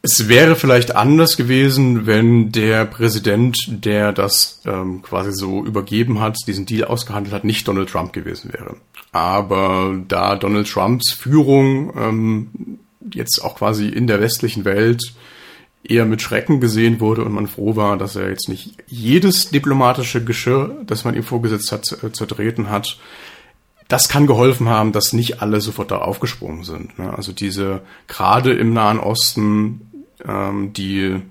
Es 0.00 0.28
wäre 0.28 0.54
vielleicht 0.54 0.94
anders 0.94 1.36
gewesen, 1.36 2.06
wenn 2.06 2.52
der 2.52 2.84
Präsident, 2.84 3.58
der 3.68 4.12
das 4.12 4.60
ähm, 4.64 5.02
quasi 5.02 5.32
so 5.32 5.64
übergeben 5.64 6.20
hat, 6.20 6.36
diesen 6.46 6.66
Deal 6.66 6.86
ausgehandelt 6.86 7.34
hat, 7.34 7.44
nicht 7.44 7.66
Donald 7.66 7.90
Trump 7.90 8.12
gewesen 8.12 8.52
wäre. 8.52 8.76
Aber 9.10 10.00
da 10.06 10.36
Donald 10.36 10.70
Trumps 10.70 11.12
Führung 11.12 11.92
ähm, 11.96 12.78
jetzt 13.12 13.40
auch 13.40 13.56
quasi 13.56 13.88
in 13.88 14.06
der 14.06 14.20
westlichen 14.20 14.64
Welt 14.64 15.02
eher 15.82 16.04
mit 16.04 16.22
Schrecken 16.22 16.60
gesehen 16.60 17.00
wurde 17.00 17.24
und 17.24 17.32
man 17.32 17.46
froh 17.46 17.74
war, 17.74 17.96
dass 17.96 18.14
er 18.14 18.28
jetzt 18.28 18.48
nicht 18.48 18.74
jedes 18.86 19.50
diplomatische 19.50 20.22
Geschirr, 20.22 20.76
das 20.86 21.04
man 21.04 21.14
ihm 21.14 21.22
vorgesetzt 21.22 21.72
hat, 21.72 21.86
äh, 22.04 22.12
zertreten 22.12 22.70
hat, 22.70 22.98
das 23.88 24.08
kann 24.08 24.26
geholfen 24.26 24.68
haben, 24.68 24.92
dass 24.92 25.14
nicht 25.14 25.40
alle 25.40 25.60
sofort 25.60 25.90
da 25.90 25.98
aufgesprungen 25.98 26.62
sind. 26.62 26.98
Ne? 26.98 27.12
Also 27.14 27.32
diese 27.32 27.80
gerade 28.06 28.52
im 28.52 28.74
Nahen 28.74 29.00
Osten 29.00 29.80
ähm, 30.26 30.72
die, 30.74 31.22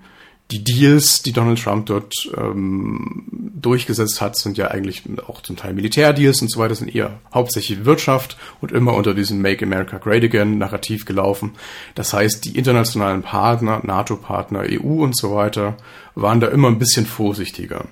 die 0.50 0.64
Deals, 0.64 1.22
die 1.22 1.32
Donald 1.32 1.62
Trump 1.62 1.86
dort 1.86 2.14
ähm, 2.36 3.26
durchgesetzt 3.30 4.20
hat, 4.20 4.36
sind 4.36 4.56
ja 4.56 4.68
eigentlich 4.68 5.02
auch 5.26 5.42
zum 5.42 5.56
Teil 5.56 5.74
Militärdeals 5.74 6.40
und 6.42 6.50
so 6.50 6.58
weiter, 6.58 6.74
sind 6.74 6.94
eher 6.94 7.20
hauptsächlich 7.32 7.84
Wirtschaft 7.84 8.36
und 8.60 8.72
immer 8.72 8.94
unter 8.94 9.14
diesem 9.14 9.40
Make 9.40 9.64
America 9.64 9.98
Great 9.98 10.24
Again 10.24 10.58
Narrativ 10.58 11.04
gelaufen. 11.04 11.52
Das 11.94 12.12
heißt, 12.12 12.44
die 12.44 12.56
internationalen 12.56 13.22
Partner, 13.22 13.80
NATO-Partner, 13.84 14.64
EU 14.70 15.02
und 15.02 15.16
so 15.16 15.34
weiter, 15.34 15.76
waren 16.14 16.40
da 16.40 16.48
immer 16.48 16.68
ein 16.68 16.78
bisschen 16.78 17.06
vorsichtiger. 17.06 17.84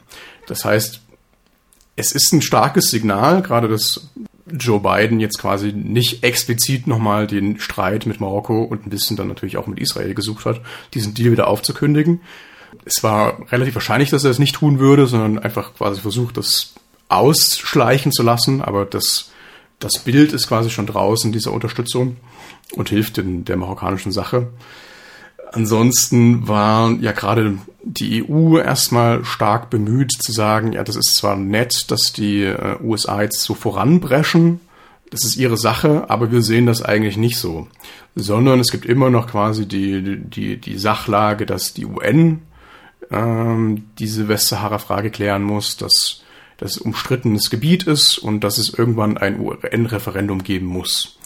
Das 0.47 0.64
heißt, 0.64 1.03
es 1.97 2.12
ist 2.12 2.33
ein 2.33 2.43
starkes 2.43 2.91
Signal, 2.91 3.43
gerade 3.43 3.69
das 3.69 4.11
Joe 4.51 4.80
Biden 4.80 5.18
jetzt 5.18 5.38
quasi 5.38 5.72
nicht 5.72 6.22
explizit 6.22 6.86
nochmal 6.86 7.26
den 7.26 7.59
Streit 7.59 8.07
mit 8.07 8.20
Marokko 8.20 8.62
und 8.62 8.86
ein 8.86 8.90
bisschen 8.90 9.16
dann 9.16 9.28
natürlich 9.28 9.57
auch 9.57 9.66
mit 9.66 9.80
Israel 9.80 10.14
gesucht 10.14 10.44
hat, 10.44 10.61
diesen 10.94 11.14
Deal 11.14 11.32
wieder 11.32 11.49
aufzukündigen. 11.49 12.20
Es 12.84 13.03
war 13.03 13.51
relativ 13.51 13.74
wahrscheinlich, 13.74 14.11
dass 14.11 14.24
er 14.24 14.30
es 14.30 14.38
nicht 14.38 14.55
tun 14.55 14.78
würde, 14.78 15.07
sondern 15.07 15.38
einfach 15.38 15.74
quasi 15.74 16.01
versucht, 16.01 16.36
das 16.36 16.74
ausschleichen 17.09 18.12
zu 18.12 18.22
lassen, 18.22 18.62
aber 18.62 18.84
das, 18.84 19.30
das 19.78 19.99
Bild 19.99 20.32
ist 20.32 20.49
quasi 20.49 20.70
schon 20.70 20.86
draußen 20.86 21.32
dieser 21.32 21.53
Unterstützung 21.53 22.16
und 22.72 22.88
hilft 22.88 23.18
in 23.18 23.44
der 23.44 23.57
marokkanischen 23.57 24.12
Sache. 24.12 24.49
Ansonsten 25.57 26.47
war 26.47 26.91
ja 27.01 27.13
gerade 27.13 27.57
die 27.83 28.29
EU 28.29 28.59
erstmal 28.59 29.25
stark 29.25 29.71
bemüht 29.71 30.13
zu 30.13 30.31
sagen, 30.31 30.73
ja, 30.73 30.85
das 30.85 30.97
ist 30.97 31.17
zwar 31.17 31.35
nett, 31.35 31.91
dass 31.91 32.13
die 32.13 32.43
äh, 32.43 32.77
USA 32.83 33.23
jetzt 33.23 33.41
so 33.41 33.55
voranbrechen, 33.55 34.61
das 35.11 35.25
ist 35.25 35.37
ihre 35.37 35.57
Sache, 35.57 36.11
aber 36.11 36.31
wir 36.31 36.43
sehen 36.43 36.67
das 36.67 36.83
eigentlich 36.83 37.17
nicht 37.17 37.39
so, 37.39 37.69
sondern 38.15 38.61
es 38.61 38.71
gibt 38.71 38.85
immer 38.85 39.09
noch 39.09 39.29
quasi 39.29 39.67
die, 39.67 40.19
die, 40.19 40.59
die 40.59 40.77
Sachlage, 40.77 41.47
dass 41.47 41.73
die 41.73 41.87
UN 41.87 42.43
ähm, 43.11 43.85
diese 43.99 44.29
Westsahara-Frage 44.29 45.11
klären 45.11 45.43
muss, 45.43 45.79
dass 45.79 46.23
das 46.59 46.77
umstrittenes 46.77 47.49
Gebiet 47.49 47.85
ist 47.85 48.19
und 48.19 48.41
dass 48.41 48.59
es 48.59 48.75
irgendwann 48.75 49.17
ein 49.17 49.41
UN-Referendum 49.41 50.43
geben 50.43 50.67
muss. 50.67 51.17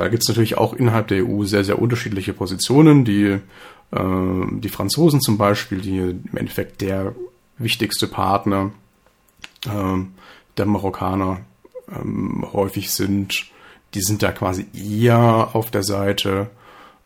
Da 0.00 0.08
gibt 0.08 0.22
es 0.22 0.28
natürlich 0.28 0.58
auch 0.58 0.74
innerhalb 0.74 1.08
der 1.08 1.24
EU 1.26 1.44
sehr, 1.44 1.64
sehr 1.64 1.78
unterschiedliche 1.78 2.32
Positionen. 2.32 3.04
Die, 3.04 3.24
äh, 3.24 3.40
die 3.92 4.68
Franzosen 4.68 5.20
zum 5.20 5.38
Beispiel, 5.38 5.80
die 5.80 5.98
im 5.98 6.36
Endeffekt 6.36 6.80
der 6.80 7.14
wichtigste 7.58 8.06
Partner 8.06 8.72
äh, 9.66 9.70
der 10.56 10.66
Marokkaner 10.66 11.40
ähm, 11.94 12.44
häufig 12.52 12.90
sind, 12.90 13.46
die 13.94 14.00
sind 14.00 14.22
da 14.22 14.32
quasi 14.32 14.66
eher 14.74 15.50
auf 15.52 15.70
der 15.70 15.82
Seite 15.82 16.50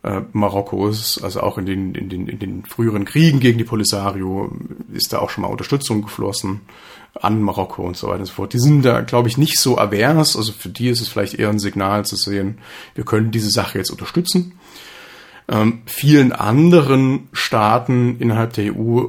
äh, 0.03 0.21
Marokkos, 0.31 1.21
also 1.21 1.41
auch 1.41 1.57
in 1.57 1.65
den, 1.65 1.93
in, 1.93 2.09
den, 2.09 2.27
in 2.27 2.39
den 2.39 2.65
früheren 2.65 3.05
Kriegen 3.05 3.39
gegen 3.39 3.57
die 3.57 3.63
Polisario 3.63 4.51
ist 4.93 5.13
da 5.13 5.19
auch 5.19 5.29
schon 5.29 5.43
mal 5.43 5.49
Unterstützung 5.49 6.01
geflossen 6.01 6.61
an 7.13 7.41
Marokko 7.41 7.83
und 7.83 7.97
so 7.97 8.07
weiter 8.07 8.19
und 8.19 8.25
so 8.25 8.33
fort. 8.33 8.53
Die 8.53 8.59
sind 8.59 8.83
da, 8.83 9.01
glaube 9.01 9.27
ich, 9.27 9.37
nicht 9.37 9.59
so 9.59 9.77
avers. 9.77 10.35
Also 10.35 10.51
für 10.51 10.69
die 10.69 10.89
ist 10.89 11.01
es 11.01 11.07
vielleicht 11.07 11.33
eher 11.33 11.49
ein 11.49 11.59
Signal 11.59 12.05
zu 12.05 12.15
sehen, 12.15 12.59
wir 12.95 13.05
können 13.05 13.31
diese 13.31 13.49
Sache 13.49 13.77
jetzt 13.77 13.91
unterstützen. 13.91 14.53
Ähm, 15.47 15.81
vielen 15.85 16.31
anderen 16.31 17.27
Staaten 17.33 18.17
innerhalb 18.19 18.53
der 18.53 18.75
EU 18.75 19.05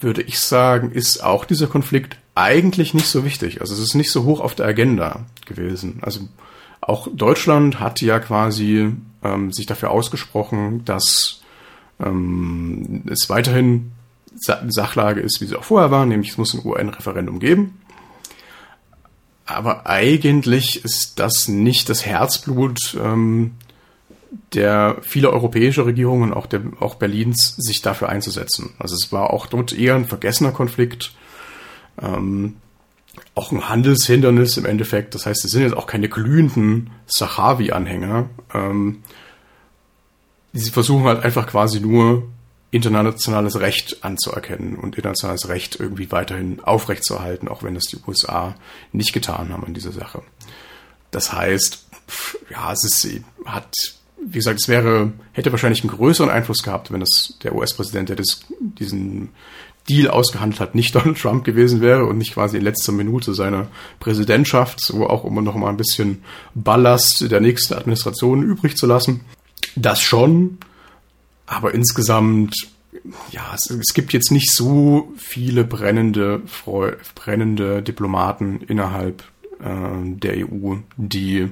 würde 0.00 0.22
ich 0.22 0.38
sagen, 0.38 0.92
ist 0.92 1.22
auch 1.22 1.44
dieser 1.44 1.66
Konflikt 1.66 2.18
eigentlich 2.34 2.94
nicht 2.94 3.06
so 3.06 3.24
wichtig. 3.24 3.60
Also 3.60 3.74
es 3.74 3.80
ist 3.80 3.94
nicht 3.94 4.10
so 4.10 4.24
hoch 4.24 4.40
auf 4.40 4.54
der 4.54 4.66
Agenda 4.66 5.26
gewesen. 5.46 5.98
Also 6.02 6.20
auch 6.80 7.08
Deutschland 7.12 7.80
hat 7.80 8.00
ja 8.00 8.18
quasi 8.18 8.92
ähm, 9.22 9.52
sich 9.52 9.66
dafür 9.66 9.90
ausgesprochen, 9.90 10.84
dass 10.84 11.42
ähm, 11.98 13.04
es 13.10 13.28
weiterhin 13.28 13.92
Sachlage 14.36 15.20
ist, 15.20 15.40
wie 15.40 15.46
sie 15.46 15.56
auch 15.56 15.64
vorher 15.64 15.90
war, 15.90 16.06
nämlich 16.06 16.30
es 16.30 16.38
muss 16.38 16.54
ein 16.54 16.64
UN-Referendum 16.64 17.40
geben. 17.40 17.80
Aber 19.46 19.86
eigentlich 19.86 20.84
ist 20.84 21.18
das 21.18 21.48
nicht 21.48 21.88
das 21.88 22.06
Herzblut 22.06 22.96
ähm, 23.02 23.52
der 24.54 24.98
viele 25.02 25.30
europäische 25.30 25.86
Regierungen, 25.86 26.32
auch, 26.32 26.46
der, 26.46 26.62
auch 26.80 26.96
Berlins, 26.96 27.54
sich 27.56 27.82
dafür 27.82 28.08
einzusetzen. 28.08 28.74
Also 28.78 28.94
es 28.94 29.12
war 29.12 29.30
auch 29.30 29.46
dort 29.46 29.72
eher 29.72 29.94
ein 29.94 30.06
vergessener 30.06 30.52
Konflikt, 30.52 31.12
ähm, 32.00 32.56
auch 33.34 33.52
ein 33.52 33.68
Handelshindernis 33.68 34.56
im 34.56 34.66
Endeffekt. 34.66 35.14
Das 35.14 35.26
heißt, 35.26 35.44
es 35.44 35.50
sind 35.50 35.62
jetzt 35.62 35.76
auch 35.76 35.86
keine 35.86 36.08
glühenden 36.08 36.90
Sahawi-Anhänger. 37.06 38.28
Ähm, 38.54 39.02
sie 40.52 40.70
versuchen 40.70 41.04
halt 41.04 41.24
einfach 41.24 41.46
quasi 41.46 41.80
nur 41.80 42.24
internationales 42.70 43.58
Recht 43.58 44.04
anzuerkennen 44.04 44.76
und 44.76 44.96
internationales 44.96 45.48
Recht 45.48 45.80
irgendwie 45.80 46.12
weiterhin 46.12 46.60
aufrechtzuerhalten, 46.60 47.48
auch 47.48 47.62
wenn 47.62 47.74
das 47.74 47.84
die 47.84 47.98
USA 48.06 48.54
nicht 48.92 49.12
getan 49.12 49.52
haben 49.52 49.66
in 49.66 49.74
dieser 49.74 49.92
Sache. 49.92 50.22
Das 51.10 51.32
heißt, 51.32 51.86
ja, 52.50 52.72
es 52.72 52.84
ist, 52.84 53.22
hat, 53.44 53.74
wie 54.24 54.38
gesagt, 54.38 54.60
es 54.60 54.68
wäre, 54.68 55.12
hätte 55.32 55.50
wahrscheinlich 55.50 55.82
einen 55.82 55.90
größeren 55.90 56.30
Einfluss 56.30 56.62
gehabt, 56.62 56.92
wenn 56.92 57.00
das 57.00 57.36
der 57.42 57.54
US-Präsident, 57.54 58.08
der 58.08 58.16
das, 58.16 58.42
diesen 58.60 59.30
Deal 59.88 60.08
ausgehandelt 60.08 60.60
hat, 60.60 60.74
nicht 60.76 60.94
Donald 60.94 61.18
Trump 61.18 61.44
gewesen 61.44 61.80
wäre 61.80 62.06
und 62.06 62.18
nicht 62.18 62.34
quasi 62.34 62.58
in 62.58 62.64
letzter 62.64 62.92
Minute 62.92 63.34
seiner 63.34 63.68
Präsidentschaft, 63.98 64.92
wo 64.94 65.06
auch 65.06 65.24
immer 65.24 65.42
noch 65.42 65.56
mal 65.56 65.70
ein 65.70 65.76
bisschen 65.76 66.22
Ballast 66.54 67.28
der 67.30 67.40
nächsten 67.40 67.74
Administration 67.74 68.44
übrig 68.44 68.76
zu 68.76 68.86
lassen. 68.86 69.22
Das 69.74 70.00
schon, 70.00 70.58
aber 71.50 71.74
insgesamt, 71.74 72.54
ja, 73.32 73.52
es, 73.54 73.68
es 73.70 73.92
gibt 73.92 74.12
jetzt 74.12 74.30
nicht 74.30 74.54
so 74.54 75.12
viele 75.16 75.64
brennende, 75.64 76.42
Freu 76.46 76.92
brennende 77.16 77.82
Diplomaten 77.82 78.60
innerhalb 78.60 79.24
äh, 79.58 79.66
der 80.04 80.46
EU, 80.46 80.76
die 80.96 81.50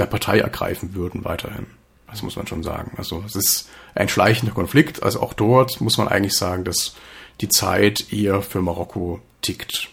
der 0.00 0.06
Partei 0.06 0.40
ergreifen 0.40 0.96
würden 0.96 1.24
weiterhin. 1.24 1.66
Das 2.08 2.24
muss 2.24 2.34
man 2.34 2.48
schon 2.48 2.64
sagen. 2.64 2.94
Also 2.96 3.22
es 3.24 3.36
ist 3.36 3.68
ein 3.94 4.08
schleichender 4.08 4.52
Konflikt. 4.52 5.04
Also 5.04 5.20
auch 5.20 5.34
dort 5.34 5.80
muss 5.80 5.98
man 5.98 6.08
eigentlich 6.08 6.34
sagen, 6.34 6.64
dass 6.64 6.96
die 7.40 7.48
Zeit 7.48 8.12
eher 8.12 8.42
für 8.42 8.60
Marokko 8.60 9.20
tickt. 9.40 9.88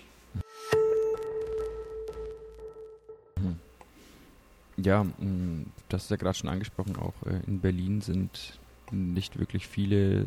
Ja, 4.78 5.04
mm, 5.04 5.68
das 5.88 6.06
ist 6.06 6.10
ja 6.10 6.18
gerade 6.18 6.36
schon 6.36 6.50
angesprochen, 6.50 6.96
auch 6.96 7.14
äh, 7.28 7.46
in 7.46 7.60
Berlin 7.60 8.02
sind 8.02 8.59
nicht 8.92 9.40
wirklich 9.40 9.68
viele 9.68 10.22
äh, 10.22 10.26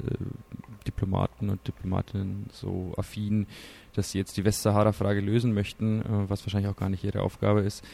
Diplomaten 0.87 1.51
und 1.51 1.67
Diplomatinnen 1.67 2.47
so 2.53 2.93
affin, 2.97 3.47
dass 3.95 4.13
sie 4.13 4.19
jetzt 4.19 4.37
die 4.37 4.45
Westsahara-Frage 4.45 5.21
lösen 5.21 5.55
möchten, 5.55 6.01
äh, 6.01 6.29
was 6.29 6.45
wahrscheinlich 6.45 6.71
auch 6.71 6.77
gar 6.77 6.89
nicht 6.89 7.05
ihre 7.05 7.23
Aufgabe 7.23 7.61
ist. 7.61 7.85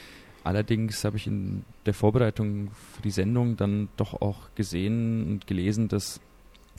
Allerdings 0.45 1.05
habe 1.05 1.16
ich 1.16 1.27
in 1.27 1.64
der 1.85 1.95
Vorbereitung 1.95 2.71
für 2.73 3.03
die 3.03 3.11
Sendung 3.11 3.57
dann 3.57 3.89
doch 3.97 4.21
auch 4.21 4.55
gesehen 4.55 5.27
und 5.27 5.47
gelesen, 5.47 5.89
dass 5.89 6.21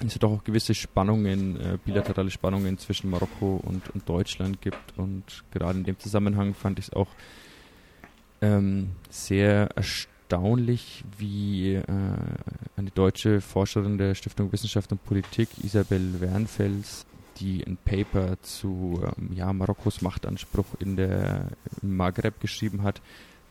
es 0.05 0.17
doch 0.17 0.31
auch 0.31 0.43
gewisse 0.43 0.73
Spannungen, 0.73 1.59
äh, 1.59 1.77
bilaterale 1.83 2.31
Spannungen 2.31 2.77
zwischen 2.77 3.09
Marokko 3.09 3.61
und, 3.63 3.89
und, 3.89 4.07
Deutschland 4.07 4.61
gibt. 4.61 4.97
Und 4.97 5.43
gerade 5.51 5.77
in 5.77 5.83
dem 5.83 5.99
Zusammenhang 5.99 6.53
fand 6.53 6.79
ich 6.79 6.85
es 6.85 6.93
auch 6.93 7.09
ähm, 8.41 8.91
sehr 9.09 9.69
erstaunlich, 9.75 10.18
wie 11.17 11.75
äh, 11.75 11.83
eine 12.77 12.91
deutsche 12.91 13.41
Forscherin 13.41 13.97
der 13.97 14.15
Stiftung 14.15 14.51
Wissenschaft 14.51 14.91
und 14.91 15.03
Politik, 15.03 15.49
Isabel 15.63 16.21
Wernfels, 16.21 17.05
die 17.37 17.65
ein 17.65 17.77
Paper 17.77 18.41
zu 18.41 19.01
ähm, 19.17 19.31
ja, 19.33 19.51
Marokkos 19.51 20.01
Machtanspruch 20.01 20.65
in 20.79 20.95
der, 20.95 21.47
im 21.81 21.97
Maghreb 21.97 22.39
geschrieben 22.39 22.83
hat, 22.83 23.01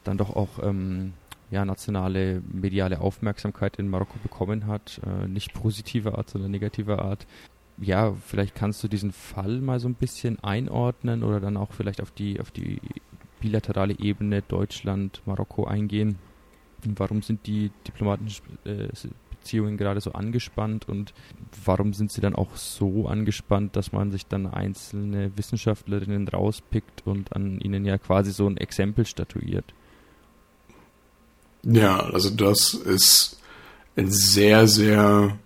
dann 0.04 0.18
doch 0.18 0.34
auch 0.36 0.62
ähm, 0.62 1.14
ja, 1.50 1.64
nationale 1.64 2.42
mediale 2.50 3.00
Aufmerksamkeit 3.00 3.76
in 3.76 3.88
Marokko 3.88 4.18
bekommen 4.22 4.66
hat. 4.66 5.00
Äh, 5.06 5.28
nicht 5.28 5.54
positiver 5.54 6.18
Art, 6.18 6.30
sondern 6.30 6.50
negativer 6.50 7.00
Art. 7.00 7.26
Ja, 7.80 8.12
vielleicht 8.26 8.54
kannst 8.54 8.82
du 8.82 8.88
diesen 8.88 9.12
Fall 9.12 9.60
mal 9.60 9.80
so 9.80 9.88
ein 9.88 9.94
bisschen 9.94 10.42
einordnen 10.42 11.22
oder 11.22 11.40
dann 11.40 11.56
auch 11.56 11.72
vielleicht 11.72 12.02
auf 12.02 12.10
die, 12.10 12.40
auf 12.40 12.50
die 12.50 12.80
bilaterale 13.40 13.94
Ebene 13.98 14.42
Deutschland-Marokko 14.42 15.64
eingehen. 15.64 16.18
Warum 16.84 17.22
sind 17.22 17.46
die 17.46 17.70
diplomatischen 17.86 18.44
äh, 18.64 18.88
Beziehungen 19.30 19.76
gerade 19.76 20.00
so 20.00 20.12
angespannt 20.12 20.88
und 20.88 21.14
warum 21.64 21.94
sind 21.94 22.12
sie 22.12 22.20
dann 22.20 22.34
auch 22.34 22.56
so 22.56 23.06
angespannt, 23.06 23.76
dass 23.76 23.92
man 23.92 24.10
sich 24.10 24.26
dann 24.26 24.46
einzelne 24.46 25.36
Wissenschaftlerinnen 25.36 26.28
rauspickt 26.28 27.06
und 27.06 27.34
an 27.34 27.58
ihnen 27.60 27.84
ja 27.84 27.98
quasi 27.98 28.32
so 28.32 28.46
ein 28.46 28.56
Exempel 28.56 29.06
statuiert? 29.06 29.64
Ja, 31.62 32.00
also 32.00 32.30
das 32.30 32.74
ist 32.74 33.40
ein 33.96 34.10
sehr, 34.10 34.68
sehr 34.68 35.38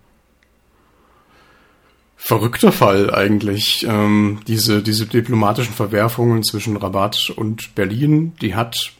verrückter 2.15 2.71
Fall 2.71 3.13
eigentlich. 3.13 3.85
Ähm, 3.87 4.39
diese, 4.47 4.81
diese 4.83 5.05
diplomatischen 5.05 5.73
Verwerfungen 5.73 6.43
zwischen 6.43 6.77
Rabat 6.77 7.31
und 7.35 7.75
Berlin, 7.75 8.33
die 8.41 8.55
hat 8.55 8.93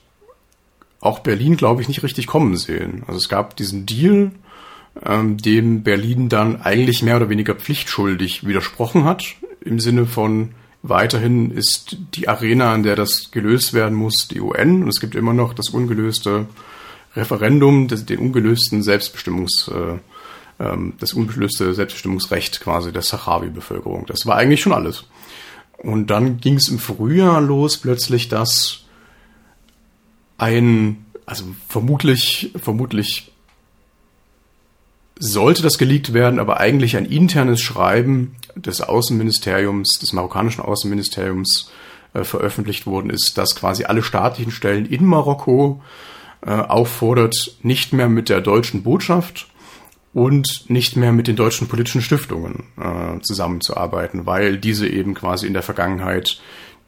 auch 1.04 1.20
Berlin, 1.20 1.58
glaube 1.58 1.82
ich, 1.82 1.88
nicht 1.88 2.04
richtig 2.04 2.28
kommen 2.28 2.56
sehen. 2.56 3.04
Also 3.08 3.18
es 3.18 3.30
gab 3.30 3.58
diesen 3.58 3.86
Deal, 3.86 4.32
ähm, 5.06 5.38
dem 5.38 5.84
Berlin 5.84 6.30
dann 6.30 6.62
eigentlich 6.62 7.04
mehr 7.04 7.18
oder 7.18 7.30
weniger 7.30 7.56
pflichtschuldig 7.56 8.48
widersprochen 8.48 9.04
hat, 9.04 9.36
im 9.62 9.80
Sinne 9.80 10.06
von 10.06 10.54
weiterhin 10.82 11.52
ist 11.52 11.98
die 12.14 12.28
Arena, 12.28 12.74
an 12.74 12.84
der 12.84 12.96
das 12.96 13.32
gelöst 13.32 13.74
werden 13.74 13.98
muss, 13.98 14.28
die 14.28 14.42
UN 14.42 14.84
und 14.84 14.90
es 14.90 15.00
gibt 15.00 15.16
immer 15.16 15.34
noch 15.34 15.54
das 15.54 15.70
ungelöste 15.70 16.48
Referendum, 17.16 17.88
das, 17.88 18.06
den 18.06 18.20
ungelösten 18.20 18.84
Selbstbestimmungs, 18.84 19.70
äh, 19.70 20.64
ähm, 20.64 20.94
das 21.00 21.14
ungelöste 21.14 21.74
Selbstbestimmungsrecht 21.74 22.62
quasi 22.62 22.92
der 22.92 23.02
Sahrawi-Bevölkerung. 23.02 24.06
Das 24.08 24.26
war 24.26 24.36
eigentlich 24.36 24.62
schon 24.62 24.74
alles. 24.74 25.06
Und 25.78 26.08
dann 26.08 26.38
ging 26.38 26.56
es 26.56 26.70
im 26.70 26.80
Frühjahr 26.80 27.42
los 27.42 27.78
plötzlich, 27.78 28.30
dass 28.30 28.83
ein, 30.38 31.06
also 31.26 31.46
vermutlich, 31.68 32.52
vermutlich 32.56 33.32
sollte 35.20 35.62
das 35.62 35.78
geleakt 35.78 36.14
werden, 36.14 36.40
aber 36.40 36.60
eigentlich 36.60 36.98
ein 36.98 37.06
internes 37.06 37.62
Schreiben 37.62 38.36
des 38.56 38.82
Außenministeriums, 38.82 40.00
des 40.00 40.14
marokkanischen 40.14 40.64
Außenministeriums 40.64 41.72
äh, 42.14 42.24
veröffentlicht 42.24 42.86
worden 42.86 43.10
ist, 43.10 43.38
dass 43.38 43.56
quasi 43.56 43.86
alle 43.86 44.04
staatlichen 44.04 44.52
Stellen 44.52 44.86
in 44.86 45.06
Marokko 45.06 45.82
äh, 46.46 46.52
auffordert, 46.52 47.58
nicht 47.62 47.94
mehr 47.94 48.10
mit 48.10 48.30
der 48.30 48.42
deutschen 48.42 48.84
Botschaft 48.84 49.48
und 50.14 50.70
nicht 50.70 50.96
mehr 50.96 51.12
mit 51.12 51.28
den 51.28 51.36
deutschen 51.36 51.68
politischen 51.68 52.02
Stiftungen 52.02 52.66
äh, 52.78 53.20
zusammenzuarbeiten, 53.22 54.26
weil 54.26 54.58
diese 54.58 54.88
eben 54.88 55.14
quasi 55.14 55.48
in 55.48 55.54
der 55.54 55.64
Vergangenheit 55.64 56.40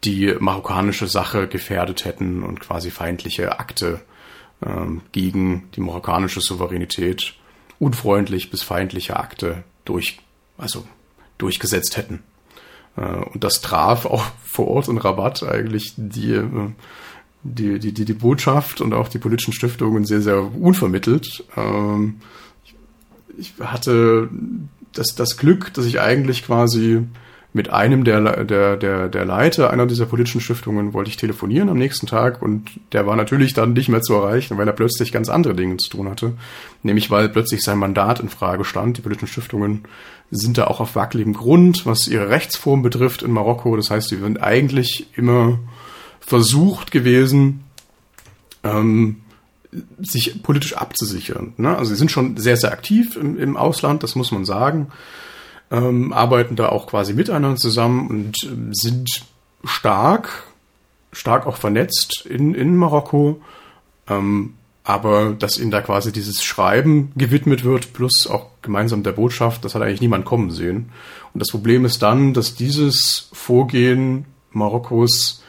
die 0.04 0.36
marokkanische 0.40 1.08
Sache 1.08 1.48
gefährdet 1.48 2.06
hätten 2.06 2.44
und 2.44 2.60
quasi 2.60 2.92
feindliche 2.92 3.60
Akte 3.60 4.02
äh, 4.62 4.68
gegen 5.12 5.70
die 5.76 5.82
marokkanische 5.82 6.42
Souveränität, 6.42 7.34
unfreundlich 7.80 8.52
bis 8.52 8.62
feindliche 8.62 9.18
Akte 9.18 9.64
durch, 9.84 10.20
also 10.58 10.86
durchgesetzt 11.38 11.98
hätten. 11.98 12.24
Äh, 12.98 13.02
und 13.02 13.44
das 13.44 13.62
traf 13.62 14.06
auch 14.06 14.26
vor 14.44 14.68
Ort 14.68 14.88
in 14.88 14.98
Rabat 14.98 15.44
eigentlich 15.44 15.94
die 15.98 16.34
äh, 16.34 16.70
die, 17.46 17.80
die, 17.80 17.94
die, 17.94 18.06
die 18.06 18.14
Botschaft 18.14 18.82
und 18.82 18.94
auch 18.94 19.08
die 19.08 19.20
politischen 19.20 19.54
Stiftungen 19.54 20.06
sehr, 20.06 20.22
sehr 20.22 20.42
unvermittelt. 20.56 21.44
Ähm, 21.56 22.16
ich 23.38 23.54
hatte 23.60 24.30
das, 24.94 25.16
das 25.16 25.38
Glück, 25.38 25.74
dass 25.74 25.86
ich 25.86 26.00
eigentlich 26.00 26.44
quasi 26.44 27.04
mit 27.56 27.70
einem 27.70 28.04
der, 28.04 28.44
der, 28.44 28.76
der, 28.76 29.08
der 29.08 29.24
Leiter 29.24 29.70
einer 29.70 29.86
dieser 29.86 30.06
politischen 30.06 30.42
Stiftungen 30.42 30.94
wollte 30.94 31.10
ich 31.10 31.16
telefonieren 31.16 31.70
am 31.70 31.78
nächsten 31.78 32.06
Tag 32.06 32.42
und 32.42 32.70
der 32.92 33.08
war 33.08 33.16
natürlich 33.16 33.54
dann 33.54 33.72
nicht 33.72 33.88
mehr 33.88 34.02
zu 34.02 34.14
erreichen, 34.14 34.58
weil 34.58 34.68
er 34.68 34.74
plötzlich 34.74 35.14
ganz 35.14 35.30
andere 35.30 35.56
Dinge 35.56 35.78
zu 35.78 35.90
tun 35.90 36.10
hatte. 36.10 36.34
Nämlich 36.84 37.10
weil 37.12 37.30
plötzlich 37.30 37.64
sein 37.64 37.78
Mandat 37.78 38.20
in 38.20 38.28
Frage 38.28 38.66
stand. 38.66 38.98
Die 38.98 39.02
politischen 39.02 39.30
Stiftungen 39.30 39.86
sind 40.32 40.58
da 40.58 40.68
auch 40.68 40.82
auf 40.82 40.98
wackeligem 40.98 41.32
Grund, 41.32 41.86
was 41.86 42.10
ihre 42.10 42.28
Rechtsform 42.28 42.82
betrifft 42.82 43.24
in 43.24 43.32
Marokko. 43.32 43.78
Das 43.78 43.90
heißt, 43.90 44.10
sie 44.10 44.18
sind 44.18 44.44
eigentlich 44.44 45.08
immer 45.18 45.58
versucht 46.20 46.92
gewesen, 46.92 47.64
ähm, 48.66 49.22
sich 50.02 50.44
politisch 50.44 50.74
abzusichern. 50.74 51.54
Ne? 51.56 51.78
Also 51.78 51.92
sie 51.92 51.98
sind 51.98 52.12
schon 52.12 52.36
sehr, 52.36 52.58
sehr 52.58 52.74
aktiv 52.74 53.16
im, 53.16 53.40
im 53.40 53.56
Ausland, 53.56 54.04
das 54.04 54.16
muss 54.16 54.34
man 54.34 54.44
sagen, 54.44 54.88
ähm, 55.76 56.14
arbeiten 56.14 56.56
da 56.56 56.70
auch 56.70 56.88
quasi 56.88 57.14
miteinander 57.14 57.58
zusammen 57.58 58.08
und 58.08 58.44
ähm, 58.46 58.74
sind 58.74 59.10
stark, 59.64 60.44
stark 61.12 61.46
auch 61.48 61.58
vernetzt 61.58 62.26
in, 62.26 62.54
in 62.54 62.78
Marokko. 62.78 63.42
Ähm, 64.08 64.54
aber 64.84 65.32
dass 65.32 65.58
ihnen 65.58 65.72
da 65.72 65.82
quasi 65.82 66.12
dieses 66.12 66.44
Schreiben 66.44 67.12
gewidmet 67.16 67.64
wird, 67.64 67.94
plus 67.94 68.28
auch 68.28 68.48
gemeinsam 68.62 69.02
der 69.02 69.14
Botschaft, 69.14 69.66
das 69.66 69.74
hat 69.74 69.82
eigentlich 69.82 70.02
niemand 70.02 70.26
kommen 70.26 70.52
sehen. 70.52 70.92
Und 71.34 71.40
das 71.42 71.50
Problem 71.50 71.86
ist 71.86 72.04
dann, 72.04 72.34
dass 72.36 72.54
dieses 72.54 73.30
Vorgehen 73.34 74.26
Marokkos 74.52 75.44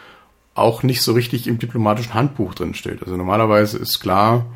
auch 0.54 0.82
nicht 0.82 1.02
so 1.02 1.12
richtig 1.12 1.46
im 1.46 1.58
diplomatischen 1.58 2.14
Handbuch 2.14 2.54
drin 2.54 2.72
steht. 2.72 3.02
Also 3.02 3.16
normalerweise 3.18 3.76
ist 3.76 4.00
klar, 4.00 4.46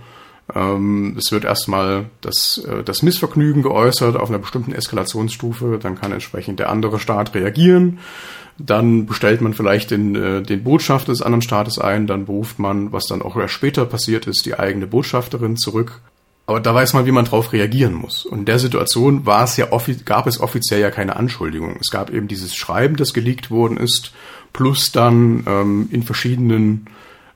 ähm, 0.55 1.17
es 1.19 1.33
wird 1.33 1.45
erstmal 1.45 2.07
das, 2.21 2.59
äh, 2.59 2.83
das 2.83 3.03
Missvergnügen 3.03 3.63
geäußert 3.63 4.17
auf 4.17 4.29
einer 4.29 4.39
bestimmten 4.39 4.73
Eskalationsstufe, 4.73 5.79
dann 5.83 5.99
kann 5.99 6.13
entsprechend 6.13 6.61
der 6.61 6.71
andere 6.71 6.99
Staat 6.99 7.35
reagieren, 7.35 7.99
dann 8.59 9.07
bestellt 9.07 9.41
man 9.41 9.55
vielleicht 9.55 9.91
den, 9.91 10.15
äh, 10.15 10.43
den 10.43 10.63
Botschafter 10.63 11.13
des 11.13 11.23
anderen 11.23 11.43
Staates 11.43 11.79
ein, 11.79 12.07
dann 12.07 12.27
beruft 12.27 12.59
man, 12.59 12.93
was 12.93 13.07
dann 13.07 13.23
auch 13.23 13.37
erst 13.37 13.55
später 13.55 13.87
passiert 13.87 14.27
ist, 14.27 14.45
die 14.47 14.59
eigene 14.59 14.87
Botschafterin 14.87 15.57
zurück. 15.57 16.01
Aber 16.47 16.59
da 16.59 16.75
weiß 16.75 16.95
man, 16.95 17.07
wie 17.07 17.13
man 17.13 17.27
darauf 17.27 17.53
reagieren 17.53 17.95
muss. 17.95 18.27
Und 18.27 18.41
in 18.41 18.45
der 18.45 18.59
Situation 18.59 19.25
war 19.25 19.45
es 19.45 19.57
ja 19.57 19.69
gab 20.05 20.27
es 20.27 20.41
offiziell 20.41 20.81
ja 20.81 20.91
keine 20.91 21.15
Anschuldigung. 21.15 21.77
Es 21.81 21.93
gab 21.93 22.11
eben 22.11 22.27
dieses 22.27 22.57
Schreiben, 22.57 22.97
das 22.97 23.15
geleakt 23.15 23.53
worden 23.53 23.77
ist, 23.77 24.13
plus 24.53 24.91
dann 24.91 25.45
ähm, 25.47 25.89
in 25.93 26.03
verschiedenen 26.03 26.87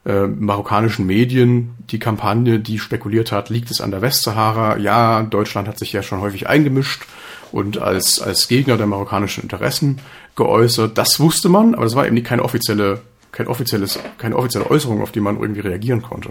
äh, 0.05 0.27
marokkanischen 0.27 1.07
Medien 1.07 1.75
die 1.91 1.99
Kampagne, 1.99 2.61
die 2.61 2.79
spekuliert 2.79 3.33
hat, 3.33 3.51
liegt 3.51 3.71
es 3.71 3.81
an 3.81 3.91
der 3.91 4.03
Westsahara? 4.03 4.77
Ja, 4.79 5.23
Deutschland 5.23 5.69
hat 5.69 5.79
sich 5.79 5.93
ja 5.93 6.03
schon 6.03 6.21
häufig 6.21 6.49
eingemischt 6.49 7.05
und 7.53 7.79
als, 7.79 8.21
als 8.21 8.49
Gegner 8.49 8.77
der 8.77 8.87
marokkanischen 8.87 9.43
Interessen 9.43 10.01
geäußert. 10.37 10.99
Das 10.99 11.21
wusste 11.21 11.49
man, 11.49 11.75
aber 11.75 11.85
das 11.85 11.95
war 11.95 12.07
eben 12.07 12.23
keine 12.23 12.43
offizielle, 12.43 13.01
kein 13.33 13.47
offizielles, 13.47 13.99
keine 14.19 14.37
offizielle 14.37 14.71
Äußerung, 14.71 15.03
auf 15.03 15.13
die 15.13 15.21
man 15.21 15.41
irgendwie 15.41 15.61
reagieren 15.61 16.03
konnte. 16.03 16.31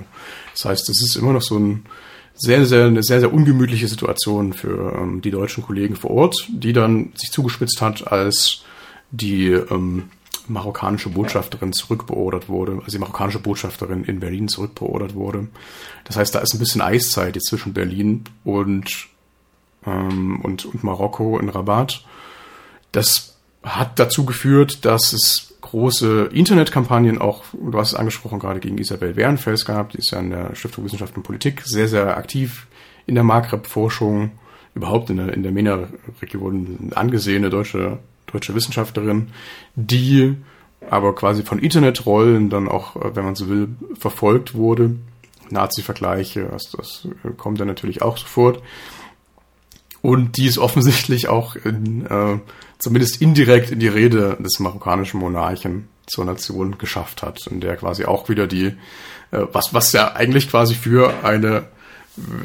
Das 0.54 0.66
heißt, 0.66 0.90
es 0.90 1.02
ist 1.02 1.16
immer 1.16 1.34
noch 1.34 1.42
so 1.42 1.58
ein 1.58 1.86
sehr, 2.36 2.66
sehr, 2.66 2.86
eine 2.86 3.04
sehr, 3.04 3.20
sehr 3.20 3.34
ungemütliche 3.34 3.88
Situation 3.88 4.54
für 4.54 4.98
ähm, 5.00 5.22
die 5.22 5.32
deutschen 5.32 5.64
Kollegen 5.64 5.96
vor 5.96 6.12
Ort, 6.12 6.48
die 6.50 6.74
dann 6.74 7.12
sich 7.16 7.32
zugespitzt 7.32 7.82
hat, 7.82 8.12
als 8.12 8.64
die 9.12 9.50
ähm, 9.50 10.10
marokkanische 10.48 11.10
Botschafterin 11.10 11.74
zurückbeordert 11.74 12.50
wurde, 12.50 12.74
also 12.74 12.92
die 12.92 13.00
marokkanische 13.00 13.40
Botschafterin 13.40 14.04
in 14.04 14.20
Berlin 14.20 14.48
zurückbeordert 14.48 15.16
wurde. 15.16 15.48
Das 16.04 16.18
heißt, 16.18 16.36
da 16.36 16.40
ist 16.40 16.54
ein 16.54 16.60
bisschen 16.60 16.82
Eiszeit 16.82 17.36
jetzt 17.36 17.48
zwischen 17.48 17.74
Berlin 17.74 18.24
und, 18.44 19.08
ähm, 19.86 20.42
und, 20.42 20.66
und 20.66 20.84
Marokko 20.84 21.40
in 21.40 21.50
Rabat. 21.50 22.06
Das 22.92 23.38
hat 23.64 24.00
dazu 24.00 24.26
geführt, 24.26 24.86
dass 24.86 25.14
es 25.14 25.54
große 25.62 26.30
Internetkampagnen 26.34 27.20
auch, 27.20 27.44
du 27.54 27.78
hast 27.78 27.94
es 27.94 27.96
angesprochen, 27.96 28.40
gerade 28.40 28.60
gegen 28.60 28.78
Isabel 28.78 29.16
Wehrenfels 29.16 29.66
gehabt, 29.66 29.94
die 29.94 30.00
ist 30.00 30.12
ja 30.12 30.20
in 30.20 30.30
der 30.30 30.56
Stiftung 30.56 30.84
Wissenschaft 30.84 31.16
und 31.16 31.24
Politik 31.24 31.62
sehr, 31.66 31.88
sehr 31.88 32.18
aktiv 32.18 32.68
in 33.06 33.16
der 33.16 33.24
Maghreb-Forschung, 33.24 34.32
überhaupt 34.76 35.10
in 35.10 35.18
der, 35.18 35.34
in 35.34 35.44
der 35.44 35.52
MENA-Region 35.52 36.92
angesehene 36.94 37.50
deutsche, 37.50 38.00
deutsche 38.34 38.56
Wissenschaftlerin, 38.56 39.30
die 39.76 40.36
aber 40.90 41.16
quasi 41.16 41.44
von 41.44 41.60
Internetrollen 41.60 42.50
dann 42.50 42.68
auch, 42.68 42.96
äh, 42.96 43.16
wenn 43.16 43.26
man 43.26 43.36
so 43.36 43.48
will, 43.48 43.70
verfolgt 43.98 44.54
wurde. 44.54 44.96
Nazi-Vergleiche, 45.50 46.50
das, 46.52 46.72
das 46.76 47.08
kommt 47.38 47.60
dann 47.60 47.68
natürlich 47.68 48.02
auch 48.02 48.18
sofort. 48.18 48.62
Und 50.02 50.36
die 50.38 50.48
ist 50.48 50.58
offensichtlich 50.58 51.30
auch 51.30 51.56
in, 51.56 52.06
äh, 52.06 52.40
zumindest 52.80 53.22
indirekt 53.22 53.72
in 53.72 53.80
die 53.80 53.88
Rede 53.88 54.38
des 54.40 54.60
marokkanischen 54.60 55.20
Monarchen 55.20 55.88
zur 56.06 56.26
Nation 56.26 56.78
geschafft 56.78 57.24
hat, 57.24 57.48
in 57.48 57.62
der 57.62 57.78
quasi 57.78 58.04
auch 58.04 58.28
wieder 58.28 58.48
die, 58.48 58.66
äh, 59.32 59.46
was, 59.52 59.74
was 59.74 59.94
ja 59.94 60.14
eigentlich 60.14 60.50
quasi 60.50 60.76
für 60.76 61.24
eine, 61.24 61.68